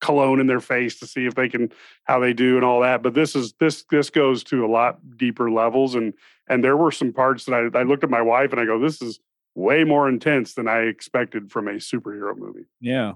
cologne 0.00 0.38
in 0.38 0.46
their 0.46 0.60
face 0.60 0.98
to 0.98 1.06
see 1.06 1.26
if 1.26 1.34
they 1.34 1.48
can 1.48 1.70
how 2.04 2.18
they 2.18 2.32
do 2.32 2.56
and 2.56 2.64
all 2.64 2.80
that 2.80 3.02
but 3.02 3.14
this 3.14 3.34
is 3.34 3.52
this 3.58 3.84
this 3.90 4.10
goes 4.10 4.44
to 4.44 4.64
a 4.64 4.68
lot 4.68 4.98
deeper 5.16 5.50
levels 5.50 5.94
and 5.94 6.14
and 6.48 6.62
there 6.62 6.76
were 6.76 6.92
some 6.92 7.12
parts 7.12 7.44
that 7.44 7.52
I, 7.74 7.80
I 7.80 7.82
looked 7.82 8.04
at 8.04 8.10
my 8.10 8.22
wife 8.22 8.52
and 8.52 8.60
I 8.60 8.64
go 8.64 8.78
this 8.78 9.02
is 9.02 9.18
way 9.54 9.82
more 9.82 10.08
intense 10.08 10.54
than 10.54 10.68
I 10.68 10.82
expected 10.82 11.50
from 11.50 11.66
a 11.66 11.72
superhero 11.72 12.36
movie. 12.36 12.66
Yeah. 12.80 13.14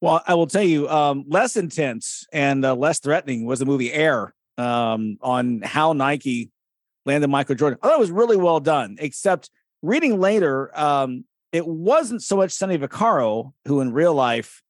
Well 0.00 0.22
I 0.26 0.34
will 0.34 0.46
tell 0.46 0.62
you 0.62 0.88
um 0.88 1.24
less 1.26 1.56
intense 1.56 2.24
and 2.32 2.64
uh, 2.64 2.76
less 2.76 3.00
threatening 3.00 3.44
was 3.44 3.58
the 3.58 3.66
movie 3.66 3.92
Air 3.92 4.32
um 4.58 5.18
on 5.20 5.60
how 5.62 5.92
Nike 5.92 6.50
landed 7.06 7.28
Michael 7.28 7.54
Jordan. 7.54 7.78
I 7.82 7.86
thought 7.88 7.96
it 7.96 8.00
was 8.00 8.10
really 8.10 8.36
well 8.36 8.60
done, 8.60 8.96
except 9.00 9.50
reading 9.82 10.20
later, 10.20 10.76
um, 10.78 11.24
it 11.52 11.66
wasn't 11.66 12.22
so 12.22 12.36
much 12.36 12.52
Sonny 12.52 12.76
Vaccaro, 12.76 13.52
who 13.66 13.80
in 13.80 13.92
real 13.92 14.12
life 14.12 14.62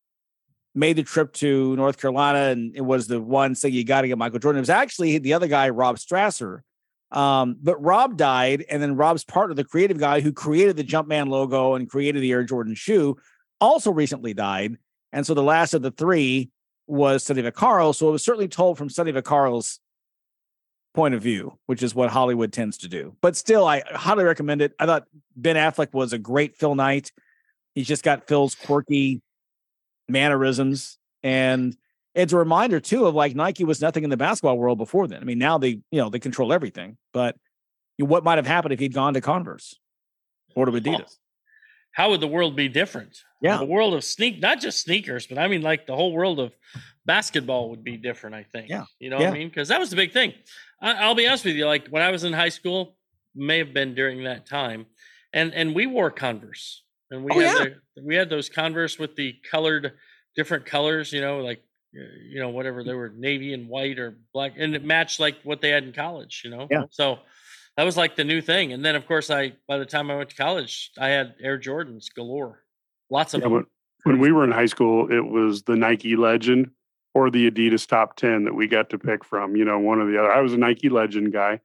made 0.74 0.96
the 0.96 1.02
trip 1.02 1.32
to 1.32 1.74
North 1.74 1.98
Carolina 1.98 2.50
and 2.50 2.76
it 2.76 2.82
was 2.82 3.06
the 3.06 3.20
one 3.20 3.54
saying 3.54 3.72
you 3.72 3.82
got 3.82 4.02
to 4.02 4.08
get 4.08 4.18
Michael 4.18 4.38
Jordan. 4.38 4.58
It 4.58 4.60
was 4.60 4.70
actually 4.70 5.18
the 5.18 5.32
other 5.32 5.48
guy, 5.48 5.70
Rob 5.70 5.96
Strasser. 5.96 6.60
Um, 7.10 7.56
but 7.62 7.82
Rob 7.82 8.16
died, 8.16 8.64
and 8.68 8.82
then 8.82 8.96
Rob's 8.96 9.24
partner, 9.24 9.54
the 9.54 9.64
creative 9.64 9.98
guy 9.98 10.20
who 10.20 10.32
created 10.32 10.76
the 10.76 10.84
Jumpman 10.84 11.28
logo 11.28 11.74
and 11.74 11.88
created 11.88 12.20
the 12.20 12.32
Air 12.32 12.44
Jordan 12.44 12.74
shoe, 12.74 13.16
also 13.60 13.90
recently 13.90 14.34
died. 14.34 14.76
And 15.12 15.24
so 15.24 15.32
the 15.32 15.42
last 15.42 15.72
of 15.72 15.82
the 15.82 15.92
three 15.92 16.50
was 16.86 17.22
Sonny 17.24 17.42
Vaccaro. 17.42 17.94
So 17.94 18.08
it 18.08 18.12
was 18.12 18.24
certainly 18.24 18.48
told 18.48 18.76
from 18.76 18.90
Sonny 18.90 19.12
Vaccaro's 19.12 19.80
point 20.97 21.14
of 21.14 21.23
view, 21.23 21.56
which 21.66 21.82
is 21.82 21.94
what 21.94 22.10
Hollywood 22.10 22.52
tends 22.52 22.78
to 22.78 22.89
do. 22.89 23.14
But 23.20 23.36
still, 23.36 23.66
I 23.66 23.82
highly 23.86 24.24
recommend 24.24 24.62
it. 24.62 24.73
I 24.81 24.86
thought 24.86 25.06
Ben 25.36 25.55
Affleck 25.55 25.93
was 25.93 26.12
a 26.12 26.18
great 26.18 26.56
Phil 26.56 26.74
Knight. 26.74 27.12
He's 27.74 27.86
just 27.86 28.02
got 28.02 28.27
Phil's 28.27 28.55
quirky 28.55 29.23
mannerisms. 30.09 30.98
And 31.23 31.77
it's 32.14 32.32
a 32.32 32.36
reminder 32.36 32.81
too 32.81 33.06
of 33.06 33.14
like 33.14 33.36
Nike 33.36 33.64
was 33.64 33.81
nothing 33.81 34.02
in 34.02 34.10
the 34.10 34.16
basketball 34.16 34.59
world 34.59 34.78
before 34.78 35.06
then. 35.06 35.20
I 35.20 35.24
mean, 35.24 35.39
now 35.39 35.59
they, 35.59 35.68
you 35.90 36.01
know, 36.01 36.09
they 36.09 36.18
control 36.18 36.52
everything. 36.52 36.97
But 37.12 37.36
what 37.98 38.24
might 38.24 38.39
have 38.39 38.47
happened 38.47 38.73
if 38.73 38.81
he'd 38.81 38.94
gone 38.94 39.14
to 39.14 39.20
Converse 39.20 39.78
or 40.55 40.66
to 40.66 40.73
Adidas? 40.73 41.16
How 41.97 42.10
would 42.10 42.20
the 42.20 42.28
world 42.28 42.55
be 42.55 42.68
different? 42.68 43.23
Yeah. 43.40 43.56
The 43.56 43.64
world 43.64 43.94
of 43.94 44.05
sneak, 44.05 44.39
not 44.39 44.60
just 44.60 44.82
sneakers, 44.82 45.27
but 45.27 45.39
I 45.39 45.48
mean 45.48 45.62
like 45.62 45.86
the 45.86 45.97
whole 45.97 46.12
world 46.12 46.39
of 46.39 46.52
basketball 47.06 47.70
would 47.70 47.82
be 47.82 47.97
different, 47.97 48.36
I 48.36 48.43
think. 48.43 48.68
Yeah. 48.68 48.85
You 48.98 49.09
know 49.09 49.18
yeah. 49.18 49.31
what 49.31 49.35
I 49.35 49.39
mean? 49.39 49.48
Because 49.48 49.68
that 49.68 49.81
was 49.81 49.89
the 49.89 49.97
big 49.97 50.12
thing. 50.12 50.35
I, 50.78 51.09
will 51.09 51.14
be 51.14 51.27
honest 51.27 51.47
with 51.47 51.56
you. 51.56 51.64
Like 51.64 51.89
when 51.89 52.02
I 52.02 52.10
was 52.10 52.23
in 52.23 52.35
high 52.35 52.51
school, 52.51 52.97
may 53.35 53.56
have 53.56 53.73
been 53.73 53.94
during 53.94 54.24
that 54.24 54.44
time, 54.44 54.85
and 55.32 55.55
and 55.55 55.74
we 55.74 55.86
wore 55.86 56.10
Converse, 56.10 56.82
and 57.10 57.24
we 57.24 57.31
oh, 57.32 57.40
had 57.40 57.59
yeah. 57.59 57.74
the, 57.97 58.02
we 58.02 58.14
had 58.14 58.28
those 58.28 58.51
Converse 58.51 58.98
with 58.98 59.16
the 59.16 59.35
colored 59.51 59.93
different 60.35 60.66
colors. 60.66 61.14
You 61.14 61.23
know, 61.23 61.39
like 61.39 61.62
you 61.93 62.40
know 62.40 62.51
whatever 62.51 62.85
they 62.85 62.93
were 62.93 63.09
navy 63.09 63.55
and 63.55 63.70
white 63.70 63.98
or 63.98 64.18
black, 64.35 64.52
and 64.59 64.74
it 64.74 64.85
matched 64.85 65.18
like 65.18 65.36
what 65.44 65.62
they 65.62 65.70
had 65.70 65.85
in 65.85 65.94
college. 65.94 66.43
You 66.44 66.51
know. 66.51 66.68
Yeah. 66.70 66.85
So 66.90 67.20
that 67.77 67.85
was 67.85 67.97
like 67.97 68.16
the 68.16 68.24
new 68.24 68.40
thing. 68.40 68.73
And 68.73 68.85
then 68.85 68.97
of 68.97 69.07
course 69.07 69.31
I 69.31 69.53
by 69.69 69.78
the 69.78 69.86
time 69.86 70.11
I 70.11 70.16
went 70.16 70.31
to 70.31 70.36
college, 70.36 70.90
I 70.98 71.09
had 71.09 71.35
Air 71.40 71.59
Jordans 71.59 72.12
galore, 72.15 72.62
lots 73.11 73.35
of 73.35 73.40
yeah, 73.40 73.44
them. 73.44 73.53
When, 73.53 73.66
when 74.05 74.19
we 74.19 74.32
were 74.32 74.44
in 74.44 74.53
high 74.53 74.66
school, 74.66 75.11
it 75.12 75.24
was 75.24 75.62
the 75.62 75.77
Nike 75.77 76.16
Legend 76.16 76.70
or 77.16 77.31
the 77.31 77.51
Adidas 77.51 77.86
top 77.86 78.16
10 78.16 78.44
that 78.44 78.55
we 78.55 78.66
got 78.66 78.90
to 78.90 78.98
pick 78.98 79.24
from, 79.24 79.57
you 79.57 79.65
know, 79.65 79.78
one 79.78 80.01
or 80.01 80.11
the 80.11 80.19
other. 80.19 80.31
I 80.31 80.43
was 80.43 80.53
a 80.53 80.59
Nike 80.59 80.90
legend 80.90 81.32
guy. 81.32 81.61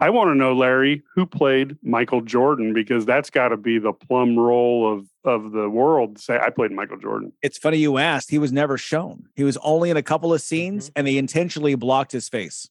I 0.00 0.10
want 0.10 0.28
to 0.28 0.34
know, 0.34 0.52
Larry, 0.52 1.02
who 1.14 1.24
played 1.24 1.76
Michael 1.82 2.20
Jordan 2.20 2.74
because 2.74 3.06
that's 3.06 3.30
got 3.30 3.48
to 3.48 3.56
be 3.56 3.78
the 3.78 3.92
plum 3.92 4.38
role 4.38 4.92
of 4.92 5.06
of 5.24 5.52
the 5.52 5.70
world. 5.70 6.18
Say 6.18 6.38
I 6.38 6.50
played 6.50 6.72
Michael 6.72 6.98
Jordan. 6.98 7.32
It's 7.40 7.56
funny 7.56 7.78
you 7.78 7.98
asked. 7.98 8.28
He 8.28 8.38
was 8.38 8.52
never 8.52 8.76
shown. 8.76 9.28
He 9.34 9.44
was 9.44 9.56
only 9.58 9.90
in 9.90 9.96
a 9.96 10.02
couple 10.02 10.34
of 10.34 10.42
scenes, 10.42 10.86
mm-hmm. 10.86 10.92
and 10.96 11.06
they 11.06 11.16
intentionally 11.16 11.74
blocked 11.76 12.12
his 12.12 12.28
face. 12.28 12.68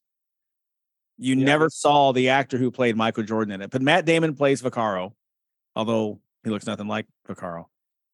You 1.22 1.35
yeah. 1.35 1.45
never 1.45 1.69
saw 1.69 2.11
the 2.11 2.30
actor 2.30 2.57
who 2.57 2.72
played 2.72 2.95
Michael 2.95 3.23
Jordan 3.23 3.53
in 3.53 3.61
it. 3.61 3.69
But 3.69 3.84
Matt 3.84 4.06
Damon 4.06 4.35
plays 4.35 4.61
Vaccaro, 4.61 5.14
although 5.76 6.19
he 6.43 6.49
looks 6.49 6.65
nothing 6.65 6.88
like 6.88 7.06
Vaccaro. 7.30 7.65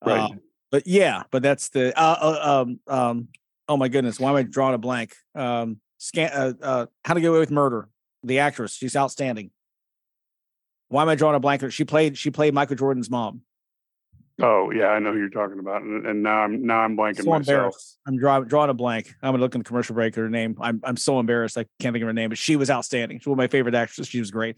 Right. 0.05 0.19
Um, 0.19 0.41
but 0.71 0.85
yeah, 0.85 1.23
but 1.31 1.41
that's 1.41 1.69
the 1.69 1.97
uh, 1.97 2.17
uh, 2.19 2.61
um, 2.61 2.79
um, 2.87 3.27
oh 3.69 3.77
my 3.77 3.87
goodness, 3.87 4.19
why 4.19 4.29
am 4.29 4.35
I 4.35 4.43
drawing 4.43 4.75
a 4.75 4.77
blank? 4.77 5.15
Um, 5.33 5.79
scan, 5.97 6.29
uh, 6.33 6.53
uh, 6.61 6.85
How 7.05 7.13
to 7.13 7.21
Get 7.21 7.27
Away 7.27 7.39
with 7.39 7.51
Murder. 7.51 7.87
The 8.23 8.39
actress, 8.39 8.73
she's 8.75 8.95
outstanding. 8.95 9.51
Why 10.89 11.01
am 11.01 11.09
I 11.09 11.15
drawing 11.15 11.35
a 11.35 11.39
blank? 11.39 11.71
She 11.71 11.85
played. 11.85 12.17
She 12.17 12.29
played 12.29 12.53
Michael 12.53 12.75
Jordan's 12.75 13.09
mom. 13.09 13.41
Oh 14.39 14.71
yeah, 14.71 14.87
I 14.87 14.99
know 14.99 15.13
who 15.13 15.19
you're 15.19 15.29
talking 15.29 15.59
about, 15.59 15.81
and, 15.81 16.05
and 16.05 16.21
now 16.21 16.41
I'm 16.41 16.65
now 16.65 16.79
I'm 16.81 16.95
blanking 16.95 17.23
so 17.23 17.31
myself. 17.31 17.75
I'm 18.05 18.17
drawing 18.17 18.45
drawing 18.45 18.69
a 18.69 18.73
blank. 18.73 19.13
I'm 19.21 19.33
gonna 19.33 19.41
look 19.41 19.55
in 19.55 19.61
the 19.61 19.65
commercial 19.65 19.95
break 19.95 20.15
her 20.15 20.29
name. 20.29 20.55
I'm 20.61 20.79
I'm 20.83 20.97
so 20.97 21.19
embarrassed. 21.19 21.57
I 21.57 21.65
can't 21.79 21.93
think 21.93 22.03
of 22.03 22.07
her 22.07 22.13
name, 22.13 22.29
but 22.29 22.37
she 22.37 22.55
was 22.55 22.69
outstanding. 22.69 23.19
One 23.23 23.33
of 23.33 23.37
my 23.37 23.47
favorite 23.47 23.73
actresses. 23.73 24.07
She 24.07 24.19
was 24.19 24.29
great. 24.29 24.57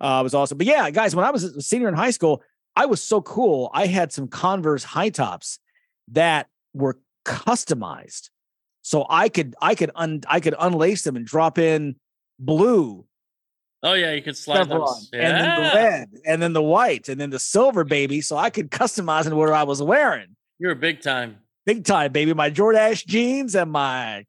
Uh, 0.00 0.18
it 0.20 0.22
was 0.22 0.34
awesome. 0.34 0.56
But 0.56 0.66
yeah, 0.66 0.88
guys, 0.90 1.14
when 1.14 1.24
I 1.24 1.30
was 1.30 1.44
a 1.44 1.60
senior 1.60 1.88
in 1.88 1.94
high 1.94 2.12
school, 2.12 2.42
I 2.76 2.86
was 2.86 3.02
so 3.02 3.20
cool. 3.20 3.70
I 3.74 3.86
had 3.86 4.12
some 4.12 4.28
Converse 4.28 4.84
high 4.84 5.10
tops 5.10 5.58
that 6.12 6.46
were 6.72 6.98
customized 7.26 8.30
so 8.82 9.06
I 9.08 9.28
could 9.28 9.54
I 9.60 9.74
could 9.74 9.90
un 9.94 10.22
I 10.28 10.40
could 10.40 10.54
unlace 10.54 11.04
them 11.04 11.16
and 11.16 11.26
drop 11.26 11.58
in 11.58 11.96
blue. 12.38 13.04
Oh 13.82 13.94
yeah, 13.94 14.12
you 14.12 14.22
could 14.22 14.36
slide 14.36 14.68
those. 14.68 15.08
Yeah. 15.12 15.20
And 15.20 15.36
then 15.36 15.56
the 15.56 15.74
red, 15.74 16.08
and 16.26 16.42
then 16.42 16.52
the 16.52 16.62
white, 16.62 17.08
and 17.08 17.20
then 17.20 17.30
the 17.30 17.38
silver, 17.38 17.84
baby. 17.84 18.20
So 18.20 18.36
I 18.36 18.50
could 18.50 18.70
customize 18.70 19.26
in 19.26 19.34
what 19.36 19.50
I 19.50 19.62
was 19.62 19.82
wearing. 19.82 20.36
You're 20.58 20.72
a 20.72 20.76
big 20.76 21.00
time. 21.00 21.38
Big 21.64 21.84
time, 21.84 22.12
baby. 22.12 22.34
My 22.34 22.50
Jordache 22.50 23.06
jeans 23.06 23.54
and 23.54 23.72
my 23.72 24.26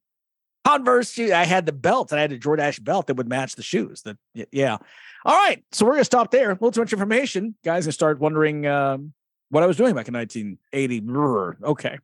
Converse 0.65 1.11
shoes. 1.11 1.31
I 1.31 1.43
had 1.45 1.65
the 1.65 1.71
belt. 1.71 2.11
and 2.11 2.19
I 2.19 2.21
had 2.21 2.31
a 2.31 2.39
Jordache 2.39 2.83
belt 2.83 3.07
that 3.07 3.15
would 3.15 3.27
match 3.27 3.55
the 3.55 3.63
shoes. 3.63 4.03
That 4.03 4.17
yeah. 4.51 4.77
All 5.25 5.35
right. 5.35 5.63
So 5.71 5.85
we're 5.85 5.93
gonna 5.93 6.05
stop 6.05 6.31
there. 6.31 6.51
A 6.51 6.53
little 6.53 6.71
too 6.71 6.81
much 6.81 6.93
information. 6.93 7.55
Guys 7.63 7.85
and 7.85 7.93
start 7.93 8.19
wondering 8.19 8.65
um, 8.67 9.13
what 9.49 9.63
I 9.63 9.65
was 9.65 9.77
doing 9.77 9.95
back 9.95 10.07
in 10.07 10.13
1980. 10.13 11.65
Okay. 11.65 11.99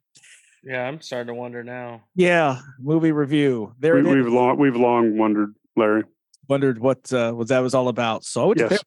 Yeah, 0.63 0.85
I'm 0.85 0.99
starting 1.01 1.27
to 1.27 1.33
wonder 1.33 1.63
now. 1.63 2.01
Yeah, 2.15 2.59
movie 2.79 3.11
review. 3.11 3.73
There 3.79 3.95
we, 3.95 4.17
have 4.17 4.27
long 4.27 4.57
we've 4.57 4.75
long 4.75 5.17
wondered, 5.17 5.55
Larry. 5.77 6.03
Wondered 6.47 6.79
what 6.79 7.11
uh, 7.11 7.31
what 7.33 7.47
that 7.49 7.59
was 7.59 7.73
all 7.73 7.87
about. 7.87 8.23
So 8.23 8.53
yes. 8.55 8.83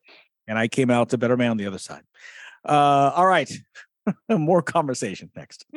and 0.48 0.58
I 0.58 0.68
came 0.68 0.90
out 0.90 1.12
a 1.12 1.18
better 1.18 1.36
man 1.36 1.50
on 1.50 1.56
the 1.56 1.66
other 1.66 1.78
side. 1.78 2.02
Uh, 2.64 3.12
all 3.14 3.26
right, 3.26 3.50
more 4.28 4.62
conversation 4.62 5.30
next. 5.36 5.66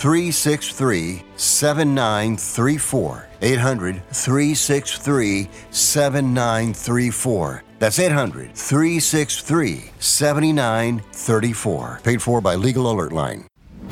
363 0.00 1.22
7934. 1.36 3.28
800 3.42 4.02
363 4.08 5.50
7934. 5.70 7.62
That's 7.78 7.98
800 7.98 8.54
363 8.54 9.90
7934. 9.98 12.00
Paid 12.02 12.22
for 12.22 12.40
by 12.40 12.54
Legal 12.54 12.90
Alert 12.90 13.12
Line. 13.12 13.49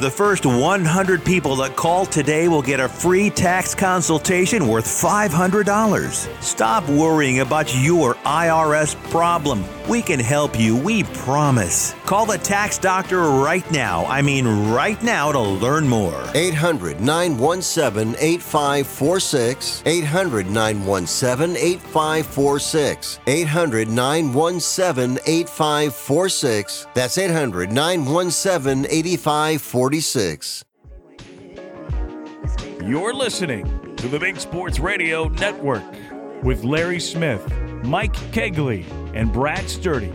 The 0.00 0.10
first 0.10 0.44
100 0.44 1.24
people 1.24 1.54
that 1.56 1.76
call 1.76 2.04
today 2.04 2.48
will 2.48 2.62
get 2.62 2.80
a 2.80 2.88
free 2.88 3.30
tax 3.30 3.76
consultation 3.76 4.66
worth 4.66 4.86
$500. 4.86 6.42
Stop 6.42 6.88
worrying 6.88 7.38
about 7.38 7.72
your 7.76 8.16
IRS 8.16 8.96
problem. 9.10 9.62
We 9.88 10.00
can 10.00 10.18
help 10.18 10.58
you, 10.58 10.74
we 10.74 11.04
promise. 11.04 11.94
Call 12.06 12.24
the 12.24 12.38
tax 12.38 12.78
doctor 12.78 13.20
right 13.20 13.70
now. 13.70 14.06
I 14.06 14.22
mean, 14.22 14.70
right 14.70 15.00
now 15.02 15.30
to 15.30 15.38
learn 15.38 15.86
more. 15.86 16.24
800 16.34 17.02
917 17.02 18.16
8546. 18.18 19.82
800 19.84 20.46
917 20.50 21.56
8546. 21.56 23.20
800 23.26 23.88
917 23.88 25.18
8546. 25.26 26.86
That's 26.94 27.18
800 27.18 27.70
917 27.70 28.86
8546. 28.90 30.64
You're 32.82 33.12
listening 33.12 33.96
to 33.96 34.08
the 34.08 34.18
Big 34.18 34.38
Sports 34.38 34.78
Radio 34.78 35.28
Network 35.28 35.84
with 36.42 36.64
Larry 36.64 37.00
Smith, 37.00 37.42
Mike 37.84 38.14
Cagley, 38.32 38.84
and 39.14 39.32
Brad 39.32 39.68
Sturdy. 39.68 40.12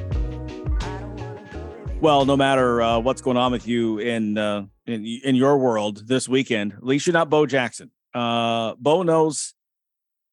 Well, 2.01 2.25
no 2.25 2.37
matter 2.37 2.81
uh, 2.81 2.99
what's 2.99 3.21
going 3.21 3.37
on 3.37 3.51
with 3.51 3.67
you 3.67 3.99
in, 3.99 4.37
uh, 4.37 4.65
in 4.85 5.05
in 5.05 5.35
your 5.35 5.57
world 5.57 6.07
this 6.07 6.29
weekend, 6.29 6.73
at 6.73 6.83
least 6.83 7.05
you're 7.05 7.13
not 7.13 7.29
Bo 7.29 7.45
Jackson. 7.45 7.91
Uh, 8.13 8.75
Bo 8.79 9.03
knows 9.03 9.53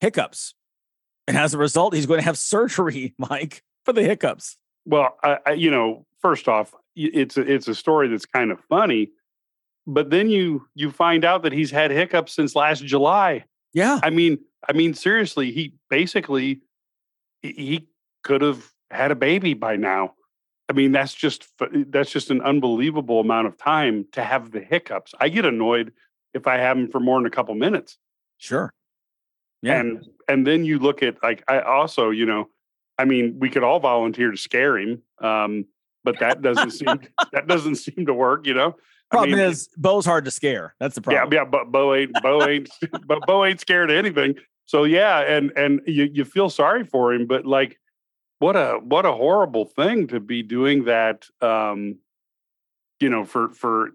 hiccups, 0.01 0.55
and 1.27 1.37
as 1.37 1.55
a 1.55 1.59
result, 1.59 1.95
he's 1.95 2.07
going 2.07 2.21
to 2.21 2.25
have 2.25 2.39
surgery, 2.53 3.15
Mike, 3.19 3.63
for 3.85 3.93
the 3.93 4.03
hiccups. 4.03 4.57
Well, 4.85 5.17
I, 5.23 5.39
I, 5.45 5.53
you 5.53 5.71
know, 5.71 6.07
first 6.21 6.49
off, 6.49 6.73
it's 6.95 7.37
a, 7.37 7.41
it's 7.43 7.69
a 7.69 7.75
story 7.75 8.09
that's 8.09 8.27
kind 8.27 8.53
of 8.53 8.61
funny, 8.69 9.11
but 9.87 10.11
then 10.11 10.31
you 10.31 10.67
you 10.75 10.91
find 10.91 11.25
out 11.25 11.43
that 11.43 11.53
he's 11.53 11.71
had 11.71 11.91
hiccups 11.91 12.33
since 12.33 12.55
last 12.55 12.85
July. 12.85 13.45
Yeah, 13.75 14.01
I 14.03 14.11
mean, 14.11 14.39
I 14.69 14.73
mean, 14.73 14.95
seriously, 14.95 15.53
he 15.53 15.75
basically 15.91 16.63
he- 17.43 17.89
could 18.23 18.43
have 18.43 18.73
had 18.91 19.11
a 19.13 19.15
baby 19.15 19.55
by 19.55 19.77
now. 19.77 20.15
I 20.69 20.73
mean, 20.73 20.91
that's 20.91 21.15
just 21.15 21.47
that's 21.61 22.11
just 22.11 22.31
an 22.31 22.41
unbelievable 22.41 23.21
amount 23.21 23.47
of 23.47 23.57
time 23.57 24.07
to 24.13 24.25
have 24.25 24.51
the 24.51 24.61
hiccups. 24.61 25.15
I 25.21 25.29
get 25.29 25.45
annoyed 25.45 25.93
if 26.35 26.49
I 26.49 26.57
have 26.57 26.77
them 26.77 26.91
for 26.91 26.99
more 26.99 27.21
than 27.21 27.27
a 27.27 27.31
couple 27.31 27.55
minutes. 27.55 27.99
Sure. 28.39 28.73
Yeah. 29.63 29.79
And 29.79 30.05
and 30.29 30.47
then 30.47 30.65
you 30.65 30.81
look 30.81 31.05
at 31.05 31.23
like 31.23 31.45
I 31.47 31.61
also, 31.61 32.11
you 32.11 32.27
know, 32.27 32.49
I 32.99 33.05
mean, 33.05 33.37
we 33.39 33.49
could 33.49 33.63
all 33.63 33.79
volunteer 33.79 34.33
to 34.33 34.37
scare 34.37 34.77
him, 34.77 35.03
um, 35.21 35.67
but 36.03 36.19
that 36.19 36.43
doesn't 36.43 36.73
seem 36.73 37.01
that 37.33 37.47
doesn't 37.47 37.77
seem 37.77 38.07
to 38.07 38.15
work. 38.15 38.47
You 38.47 38.55
know, 38.55 38.75
I 39.11 39.17
Problem 39.17 39.39
mean, 39.39 39.49
is, 39.49 39.69
Bo's 39.77 40.05
hard 40.05 40.25
to 40.25 40.31
scare. 40.33 40.75
That's 40.81 40.97
the 40.97 41.01
problem. 41.01 41.33
yeah, 41.33 41.41
yeah, 41.41 41.45
but 41.45 41.71
Bo 41.71 41.95
ain't 41.95 42.13
Bo 42.23 42.47
ain't 42.47 42.69
but 43.07 43.25
Bo 43.27 43.45
ain't 43.45 43.61
scared 43.61 43.91
of 43.91 43.97
anything. 43.97 44.35
So 44.67 44.85
yeah, 44.85 45.21
and 45.21 45.53
and 45.57 45.81
you 45.87 46.11
you 46.13 46.25
feel 46.25 46.51
sorry 46.51 46.85
for 46.85 47.15
him, 47.15 47.27
but 47.27 47.47
like 47.47 47.79
what 48.39 48.57
a 48.57 48.79
what 48.83 49.07
a 49.07 49.13
horrible 49.13 49.65
thing 49.65 50.09
to 50.09 50.21
be 50.21 50.43
doing 50.43 50.85
that 50.85 51.27
um 51.41 51.99
you 53.01 53.09
know 53.09 53.25
for 53.25 53.51
for 53.51 53.93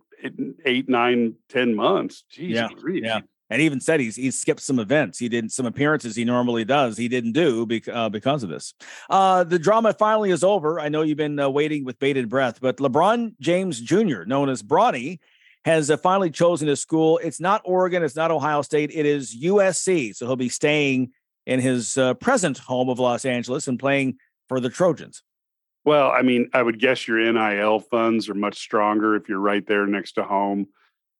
eight, 0.65 0.89
nine, 0.89 1.35
ten 1.49 1.75
months. 1.75 2.23
Jeez, 2.33 2.49
yeah, 2.49 2.69
grief. 2.75 3.03
yeah. 3.03 3.21
And 3.49 3.59
he 3.59 3.65
even 3.65 3.81
said 3.81 3.99
he's 3.99 4.15
he 4.15 4.31
skipped 4.31 4.61
some 4.61 4.79
events. 4.79 5.19
He 5.19 5.27
did 5.27 5.51
some 5.51 5.65
appearances 5.65 6.15
he 6.15 6.23
normally 6.23 6.63
does. 6.63 6.95
He 6.95 7.09
didn't 7.09 7.33
do 7.33 7.65
bec- 7.65 7.89
uh, 7.89 8.07
because 8.07 8.43
of 8.43 8.49
this. 8.49 8.73
Uh, 9.09 9.43
the 9.43 9.59
drama 9.59 9.93
finally 9.93 10.31
is 10.31 10.41
over. 10.41 10.79
I 10.79 10.87
know 10.87 11.01
you've 11.01 11.17
been 11.17 11.37
uh, 11.37 11.49
waiting 11.49 11.83
with 11.83 11.99
bated 11.99 12.29
breath, 12.29 12.61
but 12.61 12.77
LeBron 12.77 13.33
James 13.41 13.81
Jr., 13.81 14.23
known 14.23 14.47
as 14.47 14.63
Bronny, 14.63 15.19
has 15.65 15.91
uh, 15.91 15.97
finally 15.97 16.31
chosen 16.31 16.67
his 16.67 16.79
school. 16.79 17.19
It's 17.19 17.39
not 17.39 17.61
Oregon. 17.65 18.03
It's 18.03 18.15
not 18.15 18.31
Ohio 18.31 18.61
State. 18.61 18.91
It 18.93 19.05
is 19.05 19.35
USC. 19.43 20.15
So 20.15 20.25
he'll 20.25 20.35
be 20.35 20.49
staying 20.49 21.11
in 21.45 21.59
his 21.59 21.97
uh, 21.97 22.13
present 22.15 22.57
home 22.57 22.89
of 22.89 22.99
Los 22.99 23.25
Angeles 23.25 23.67
and 23.67 23.79
playing 23.79 24.17
for 24.47 24.59
the 24.59 24.69
Trojans. 24.69 25.23
Well, 25.83 26.11
I 26.11 26.21
mean, 26.21 26.49
I 26.53 26.61
would 26.61 26.79
guess 26.79 27.07
your 27.07 27.19
NIL 27.31 27.79
funds 27.79 28.29
are 28.29 28.35
much 28.35 28.59
stronger 28.59 29.15
if 29.15 29.27
you're 29.27 29.39
right 29.39 29.65
there 29.65 29.87
next 29.87 30.13
to 30.13 30.23
home. 30.23 30.67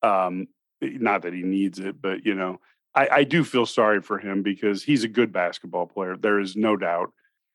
Um, 0.02 0.48
not 0.80 1.22
that 1.22 1.32
he 1.32 1.42
needs 1.42 1.78
it, 1.78 2.00
but 2.00 2.24
you 2.24 2.34
know, 2.34 2.60
I, 2.94 3.08
I 3.10 3.24
do 3.24 3.44
feel 3.44 3.66
sorry 3.66 4.02
for 4.02 4.18
him 4.18 4.42
because 4.42 4.82
he's 4.82 5.04
a 5.04 5.08
good 5.08 5.32
basketball 5.32 5.86
player. 5.86 6.16
There 6.16 6.40
is 6.40 6.56
no 6.56 6.76
doubt. 6.76 7.12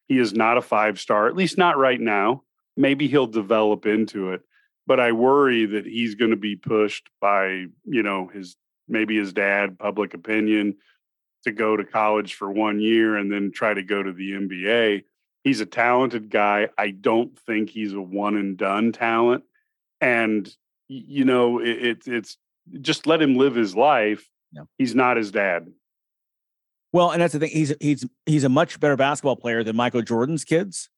He 0.08 0.20
is 0.20 0.34
not 0.34 0.58
a 0.58 0.62
five 0.62 1.00
star, 1.00 1.28
at 1.28 1.36
least 1.36 1.58
not 1.58 1.78
right 1.78 2.00
now. 2.00 2.44
Maybe 2.76 3.08
he'll 3.08 3.28
develop 3.28 3.86
into 3.86 4.32
it, 4.34 4.42
but 4.88 5.00
I 5.00 5.12
worry 5.12 5.66
that 5.66 5.86
he's 5.86 6.16
going 6.16 6.32
to 6.32 6.38
be 6.38 6.56
pushed 6.56 7.10
by, 7.20 7.66
you 7.84 8.04
know, 8.04 8.28
his 8.28 8.56
maybe 8.88 9.18
his 9.18 9.34
dad, 9.34 9.78
public 9.78 10.14
opinion, 10.14 10.78
to 11.44 11.52
go 11.52 11.76
to 11.76 11.84
college 11.84 12.36
for 12.36 12.50
one 12.50 12.80
year 12.80 13.18
and 13.18 13.32
then 13.32 13.52
try 13.52 13.74
to 13.74 13.84
go 13.84 14.02
to 14.02 14.14
the 14.14 14.32
NBA. 14.32 15.04
He's 15.44 15.60
a 15.60 15.66
talented 15.66 16.30
guy. 16.30 16.70
I 16.78 16.92
don't 16.92 17.38
think 17.40 17.70
he's 17.70 17.94
a 17.94 18.02
one 18.02 18.38
and 18.38 18.58
done 18.58 18.94
talent. 18.94 19.44
And 20.00 20.50
you 20.88 21.26
know, 21.26 21.60
it, 21.60 21.78
it's 21.82 22.08
it's 22.08 22.38
just 22.82 23.06
let 23.08 23.22
him 23.22 23.36
live 23.36 23.56
his 23.56 23.76
life. 23.76 24.30
Yeah. 24.54 24.64
He's 24.78 24.96
not 24.96 25.18
his 25.18 25.32
dad. 25.32 25.68
Well, 26.94 27.12
and 27.12 27.22
that's 27.22 27.34
the 27.34 27.40
thing. 27.40 27.52
He's 27.52 27.74
he's 27.82 28.06
he's 28.26 28.46
a 28.46 28.50
much 28.50 28.80
better 28.80 28.96
basketball 28.96 29.36
player 29.36 29.64
than 29.64 29.76
Michael 29.76 30.02
Jordan's 30.02 30.46
kids. 30.46 30.90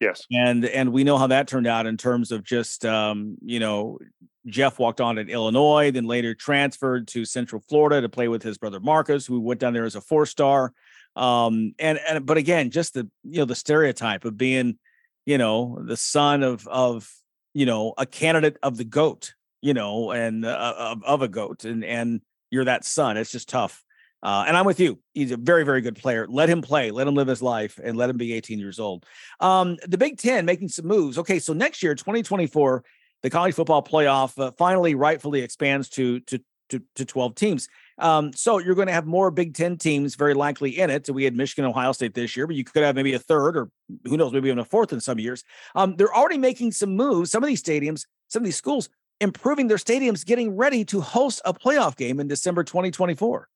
Yes. 0.00 0.24
And 0.30 0.64
and 0.66 0.92
we 0.92 1.04
know 1.04 1.16
how 1.16 1.28
that 1.28 1.48
turned 1.48 1.66
out 1.66 1.86
in 1.86 1.96
terms 1.96 2.30
of 2.30 2.44
just 2.44 2.84
um, 2.84 3.36
you 3.42 3.58
know, 3.58 3.98
Jeff 4.46 4.78
walked 4.78 5.00
on 5.00 5.18
at 5.18 5.30
Illinois, 5.30 5.90
then 5.90 6.04
later 6.04 6.34
transferred 6.34 7.08
to 7.08 7.24
Central 7.24 7.62
Florida 7.68 8.00
to 8.00 8.08
play 8.08 8.28
with 8.28 8.42
his 8.42 8.58
brother 8.58 8.80
Marcus, 8.80 9.26
who 9.26 9.40
went 9.40 9.60
down 9.60 9.72
there 9.72 9.86
as 9.86 9.96
a 9.96 10.00
four 10.00 10.26
star. 10.26 10.72
Um, 11.14 11.74
and 11.78 11.98
and 12.08 12.26
but 12.26 12.36
again, 12.36 12.70
just 12.70 12.94
the 12.94 13.08
you 13.24 13.38
know 13.38 13.46
the 13.46 13.54
stereotype 13.54 14.24
of 14.26 14.36
being, 14.36 14.78
you 15.24 15.38
know, 15.38 15.78
the 15.82 15.96
son 15.96 16.42
of 16.42 16.68
of 16.68 17.10
you 17.54 17.64
know 17.64 17.94
a 17.96 18.04
candidate 18.04 18.58
of 18.62 18.76
the 18.76 18.84
goat, 18.84 19.34
you 19.62 19.72
know, 19.72 20.10
and 20.10 20.44
uh, 20.44 20.74
of, 20.76 21.02
of 21.04 21.22
a 21.22 21.28
goat, 21.28 21.64
and 21.64 21.82
and 21.84 22.20
you're 22.50 22.66
that 22.66 22.84
son. 22.84 23.16
It's 23.16 23.32
just 23.32 23.48
tough. 23.48 23.82
Uh, 24.22 24.44
and 24.46 24.56
I'm 24.56 24.64
with 24.64 24.80
you. 24.80 24.98
He's 25.14 25.30
a 25.30 25.36
very, 25.36 25.64
very 25.64 25.80
good 25.80 25.96
player. 25.96 26.26
Let 26.28 26.48
him 26.48 26.62
play. 26.62 26.90
Let 26.90 27.06
him 27.06 27.14
live 27.14 27.28
his 27.28 27.42
life, 27.42 27.78
and 27.82 27.96
let 27.96 28.10
him 28.10 28.16
be 28.16 28.32
18 28.32 28.58
years 28.58 28.80
old. 28.80 29.04
Um, 29.40 29.76
the 29.86 29.98
Big 29.98 30.18
Ten 30.18 30.44
making 30.44 30.68
some 30.68 30.86
moves. 30.86 31.18
Okay, 31.18 31.38
so 31.38 31.52
next 31.52 31.82
year, 31.82 31.94
2024, 31.94 32.84
the 33.22 33.30
college 33.30 33.54
football 33.54 33.82
playoff 33.82 34.38
uh, 34.40 34.52
finally 34.52 34.94
rightfully 34.94 35.42
expands 35.42 35.88
to 35.90 36.20
to 36.20 36.40
to, 36.70 36.82
to 36.96 37.04
12 37.04 37.34
teams. 37.34 37.68
Um, 37.98 38.32
so 38.32 38.58
you're 38.58 38.74
going 38.74 38.88
to 38.88 38.92
have 38.92 39.06
more 39.06 39.30
Big 39.30 39.54
Ten 39.54 39.78
teams 39.78 40.16
very 40.16 40.34
likely 40.34 40.78
in 40.78 40.90
it. 40.90 41.06
So 41.06 41.12
we 41.12 41.24
had 41.24 41.36
Michigan, 41.36 41.64
Ohio 41.64 41.92
State 41.92 42.14
this 42.14 42.36
year, 42.36 42.46
but 42.46 42.56
you 42.56 42.64
could 42.64 42.82
have 42.82 42.94
maybe 42.94 43.14
a 43.14 43.18
third 43.18 43.56
or 43.56 43.70
who 44.04 44.16
knows, 44.16 44.32
maybe 44.32 44.48
even 44.48 44.58
a 44.58 44.64
fourth 44.64 44.92
in 44.92 45.00
some 45.00 45.18
years. 45.18 45.44
Um, 45.74 45.96
they're 45.96 46.14
already 46.14 46.38
making 46.38 46.72
some 46.72 46.96
moves. 46.96 47.30
Some 47.30 47.42
of 47.42 47.48
these 47.48 47.62
stadiums, 47.62 48.04
some 48.28 48.42
of 48.42 48.44
these 48.44 48.56
schools 48.56 48.88
improving 49.20 49.68
their 49.68 49.78
stadiums, 49.78 50.26
getting 50.26 50.56
ready 50.56 50.84
to 50.86 51.00
host 51.00 51.40
a 51.44 51.54
playoff 51.54 51.96
game 51.96 52.20
in 52.20 52.28
December 52.28 52.64
2024. 52.64 53.48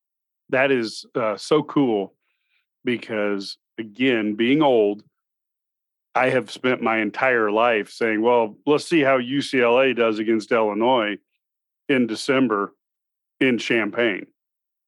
That 0.51 0.71
is 0.71 1.05
uh, 1.15 1.37
so 1.37 1.63
cool 1.63 2.13
because, 2.85 3.57
again, 3.77 4.35
being 4.35 4.61
old, 4.61 5.03
I 6.13 6.29
have 6.29 6.51
spent 6.51 6.81
my 6.81 6.99
entire 6.99 7.51
life 7.51 7.89
saying, 7.89 8.21
well, 8.21 8.57
let's 8.65 8.85
see 8.85 9.01
how 9.01 9.17
UCLA 9.19 9.95
does 9.95 10.19
against 10.19 10.51
Illinois 10.51 11.17
in 11.87 12.05
December 12.05 12.73
in 13.39 13.57
Champaign. 13.57 14.27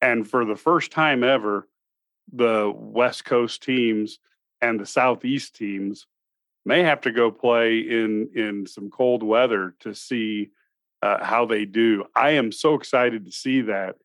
And 0.01 0.29
for 0.29 0.43
the 0.43 0.55
first 0.55 0.91
time 0.91 1.23
ever, 1.23 1.67
the 2.31 2.71
West 2.75 3.25
Coast 3.25 3.63
teams 3.63 4.19
and 4.61 4.79
the 4.79 4.85
Southeast 4.85 5.55
teams 5.55 6.07
may 6.65 6.83
have 6.83 7.01
to 7.01 7.11
go 7.11 7.31
play 7.31 7.79
in 7.79 8.29
in 8.35 8.65
some 8.65 8.89
cold 8.89 9.23
weather 9.23 9.75
to 9.81 9.93
see 9.93 10.49
uh, 11.01 11.23
how 11.23 11.45
they 11.45 11.65
do. 11.65 12.05
I 12.15 12.31
am 12.31 12.51
so 12.51 12.75
excited 12.75 13.25
to 13.25 13.31
see 13.31 13.61
that. 13.61 13.95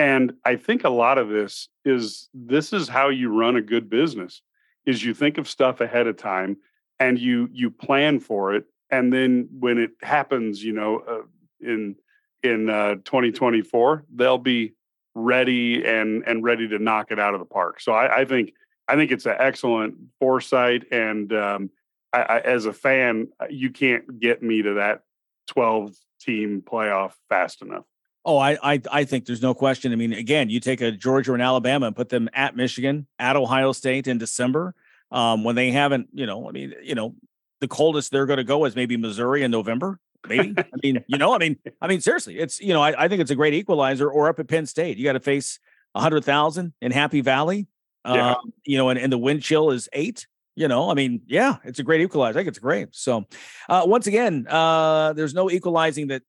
And 0.00 0.32
I 0.44 0.56
think 0.56 0.84
a 0.84 0.90
lot 0.90 1.18
of 1.18 1.28
this 1.28 1.68
is 1.84 2.28
this 2.32 2.72
is 2.72 2.88
how 2.88 3.10
you 3.10 3.28
run 3.38 3.56
a 3.56 3.62
good 3.62 3.88
business 3.88 4.42
is 4.86 5.04
you 5.04 5.12
think 5.12 5.36
of 5.36 5.46
stuff 5.46 5.80
ahead 5.80 6.06
of 6.06 6.16
time 6.16 6.56
and 6.98 7.18
you 7.18 7.48
you 7.52 7.70
plan 7.70 8.18
for 8.18 8.54
it 8.54 8.64
and 8.90 9.12
then 9.12 9.48
when 9.58 9.78
it 9.78 9.92
happens, 10.02 10.62
you 10.62 10.72
know, 10.72 11.02
uh, 11.06 11.22
in 11.60 11.96
in 12.42 12.70
uh, 12.70 12.94
2024, 13.04 14.04
they'll 14.14 14.38
be 14.38 14.74
ready 15.14 15.84
and 15.84 16.24
and 16.26 16.42
ready 16.42 16.68
to 16.68 16.78
knock 16.78 17.10
it 17.10 17.18
out 17.18 17.34
of 17.34 17.40
the 17.40 17.46
park. 17.46 17.80
So 17.80 17.92
I, 17.92 18.20
I 18.20 18.24
think 18.24 18.54
I 18.88 18.96
think 18.96 19.12
it's 19.12 19.26
an 19.26 19.36
excellent 19.38 19.94
foresight, 20.18 20.84
and 20.90 21.32
um, 21.32 21.70
I, 22.12 22.22
I, 22.22 22.38
as 22.40 22.66
a 22.66 22.72
fan, 22.72 23.28
uh, 23.38 23.46
you 23.48 23.70
can't 23.70 24.18
get 24.18 24.42
me 24.42 24.62
to 24.62 24.74
that 24.74 25.02
12 25.48 25.94
team 26.20 26.62
playoff 26.66 27.12
fast 27.28 27.62
enough. 27.62 27.84
Oh, 28.24 28.36
I, 28.36 28.58
I 28.62 28.80
I 28.92 29.04
think 29.04 29.24
there's 29.24 29.42
no 29.42 29.54
question. 29.54 29.92
I 29.92 29.96
mean, 29.96 30.12
again, 30.12 30.50
you 30.50 30.60
take 30.60 30.80
a 30.80 30.90
Georgia 30.90 31.32
and 31.32 31.42
Alabama 31.42 31.86
and 31.86 31.96
put 31.96 32.10
them 32.10 32.28
at 32.34 32.54
Michigan, 32.54 33.06
at 33.18 33.36
Ohio 33.36 33.72
State 33.72 34.06
in 34.06 34.18
December, 34.18 34.74
um, 35.10 35.42
when 35.42 35.56
they 35.56 35.70
haven't, 35.70 36.08
you 36.12 36.26
know, 36.26 36.48
I 36.48 36.52
mean, 36.52 36.74
you 36.82 36.94
know, 36.94 37.14
the 37.60 37.68
coldest 37.68 38.12
they're 38.12 38.26
going 38.26 38.36
to 38.36 38.44
go 38.44 38.64
is 38.66 38.76
maybe 38.76 38.96
Missouri 38.96 39.42
in 39.42 39.50
November. 39.50 39.98
Maybe. 40.28 40.54
I 40.58 40.64
mean, 40.82 41.02
you 41.06 41.16
know, 41.16 41.34
I 41.34 41.38
mean, 41.38 41.56
I 41.80 41.88
mean, 41.88 42.02
seriously, 42.02 42.38
it's 42.38 42.60
you 42.60 42.74
know, 42.74 42.82
I, 42.82 43.04
I 43.04 43.08
think 43.08 43.22
it's 43.22 43.30
a 43.30 43.36
great 43.36 43.54
equalizer. 43.54 44.10
Or 44.10 44.28
up 44.28 44.38
at 44.38 44.48
Penn 44.48 44.66
State, 44.66 44.98
you 44.98 45.04
got 45.04 45.14
to 45.14 45.20
face 45.20 45.58
a 45.94 46.00
hundred 46.00 46.24
thousand 46.24 46.74
in 46.82 46.92
Happy 46.92 47.22
Valley. 47.22 47.68
Yeah. 48.04 48.32
Um, 48.32 48.52
you 48.64 48.76
know, 48.76 48.90
and, 48.90 48.98
and 48.98 49.12
the 49.12 49.18
wind 49.18 49.42
chill 49.42 49.70
is 49.70 49.88
eight 49.92 50.26
you 50.56 50.68
know, 50.68 50.90
I 50.90 50.94
mean, 50.94 51.22
yeah, 51.26 51.56
it's 51.64 51.78
a 51.78 51.82
great 51.82 52.02
equalizer. 52.02 52.30
I 52.30 52.32
think 52.34 52.48
it's 52.48 52.58
great. 52.58 52.88
So, 52.90 53.24
uh, 53.68 53.84
once 53.86 54.06
again, 54.06 54.46
uh, 54.46 55.14
there's 55.14 55.32
no 55.32 55.50
equalizing 55.50 56.08
that 56.08 56.22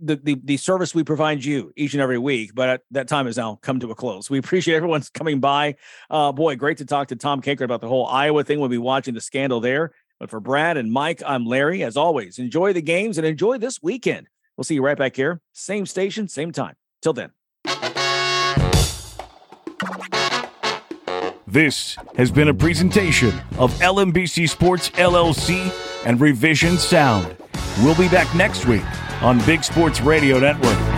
the, 0.00 0.16
the 0.16 0.40
the 0.44 0.56
service 0.56 0.94
we 0.94 1.04
provide 1.04 1.44
you 1.44 1.72
each 1.76 1.94
and 1.94 2.02
every 2.02 2.18
week, 2.18 2.54
but 2.54 2.82
that 2.90 3.08
time 3.08 3.26
has 3.26 3.36
now 3.36 3.58
come 3.62 3.80
to 3.80 3.90
a 3.90 3.94
close. 3.94 4.30
We 4.30 4.38
appreciate 4.38 4.76
everyone's 4.76 5.10
coming 5.10 5.40
by. 5.40 5.76
Uh, 6.10 6.32
boy, 6.32 6.56
great 6.56 6.78
to 6.78 6.84
talk 6.84 7.08
to 7.08 7.16
Tom 7.16 7.42
Kakert 7.42 7.64
about 7.64 7.80
the 7.80 7.88
whole 7.88 8.06
Iowa 8.06 8.44
thing. 8.44 8.60
We'll 8.60 8.68
be 8.68 8.78
watching 8.78 9.14
the 9.14 9.20
scandal 9.20 9.60
there. 9.60 9.92
But 10.18 10.30
for 10.30 10.40
Brad 10.40 10.76
and 10.76 10.92
Mike, 10.92 11.22
I'm 11.26 11.44
Larry. 11.44 11.82
As 11.82 11.96
always, 11.96 12.38
enjoy 12.38 12.72
the 12.72 12.82
games 12.82 13.18
and 13.18 13.26
enjoy 13.26 13.58
this 13.58 13.82
weekend. 13.82 14.28
We'll 14.56 14.64
see 14.64 14.74
you 14.74 14.82
right 14.84 14.98
back 14.98 15.16
here, 15.16 15.40
same 15.52 15.86
station, 15.86 16.28
same 16.28 16.52
time. 16.52 16.74
Till 17.00 17.12
then. 17.12 17.30
This 21.46 21.96
has 22.16 22.30
been 22.30 22.48
a 22.48 22.54
presentation 22.54 23.32
of 23.58 23.72
LMBC 23.80 24.48
Sports 24.48 24.90
LLC 24.90 25.70
and 26.06 26.20
Revision 26.20 26.78
Sound. 26.78 27.36
We'll 27.82 27.96
be 27.96 28.08
back 28.08 28.34
next 28.34 28.64
week 28.66 28.82
on 29.22 29.38
Big 29.46 29.64
Sports 29.64 30.00
Radio 30.00 30.38
Network. 30.38 30.91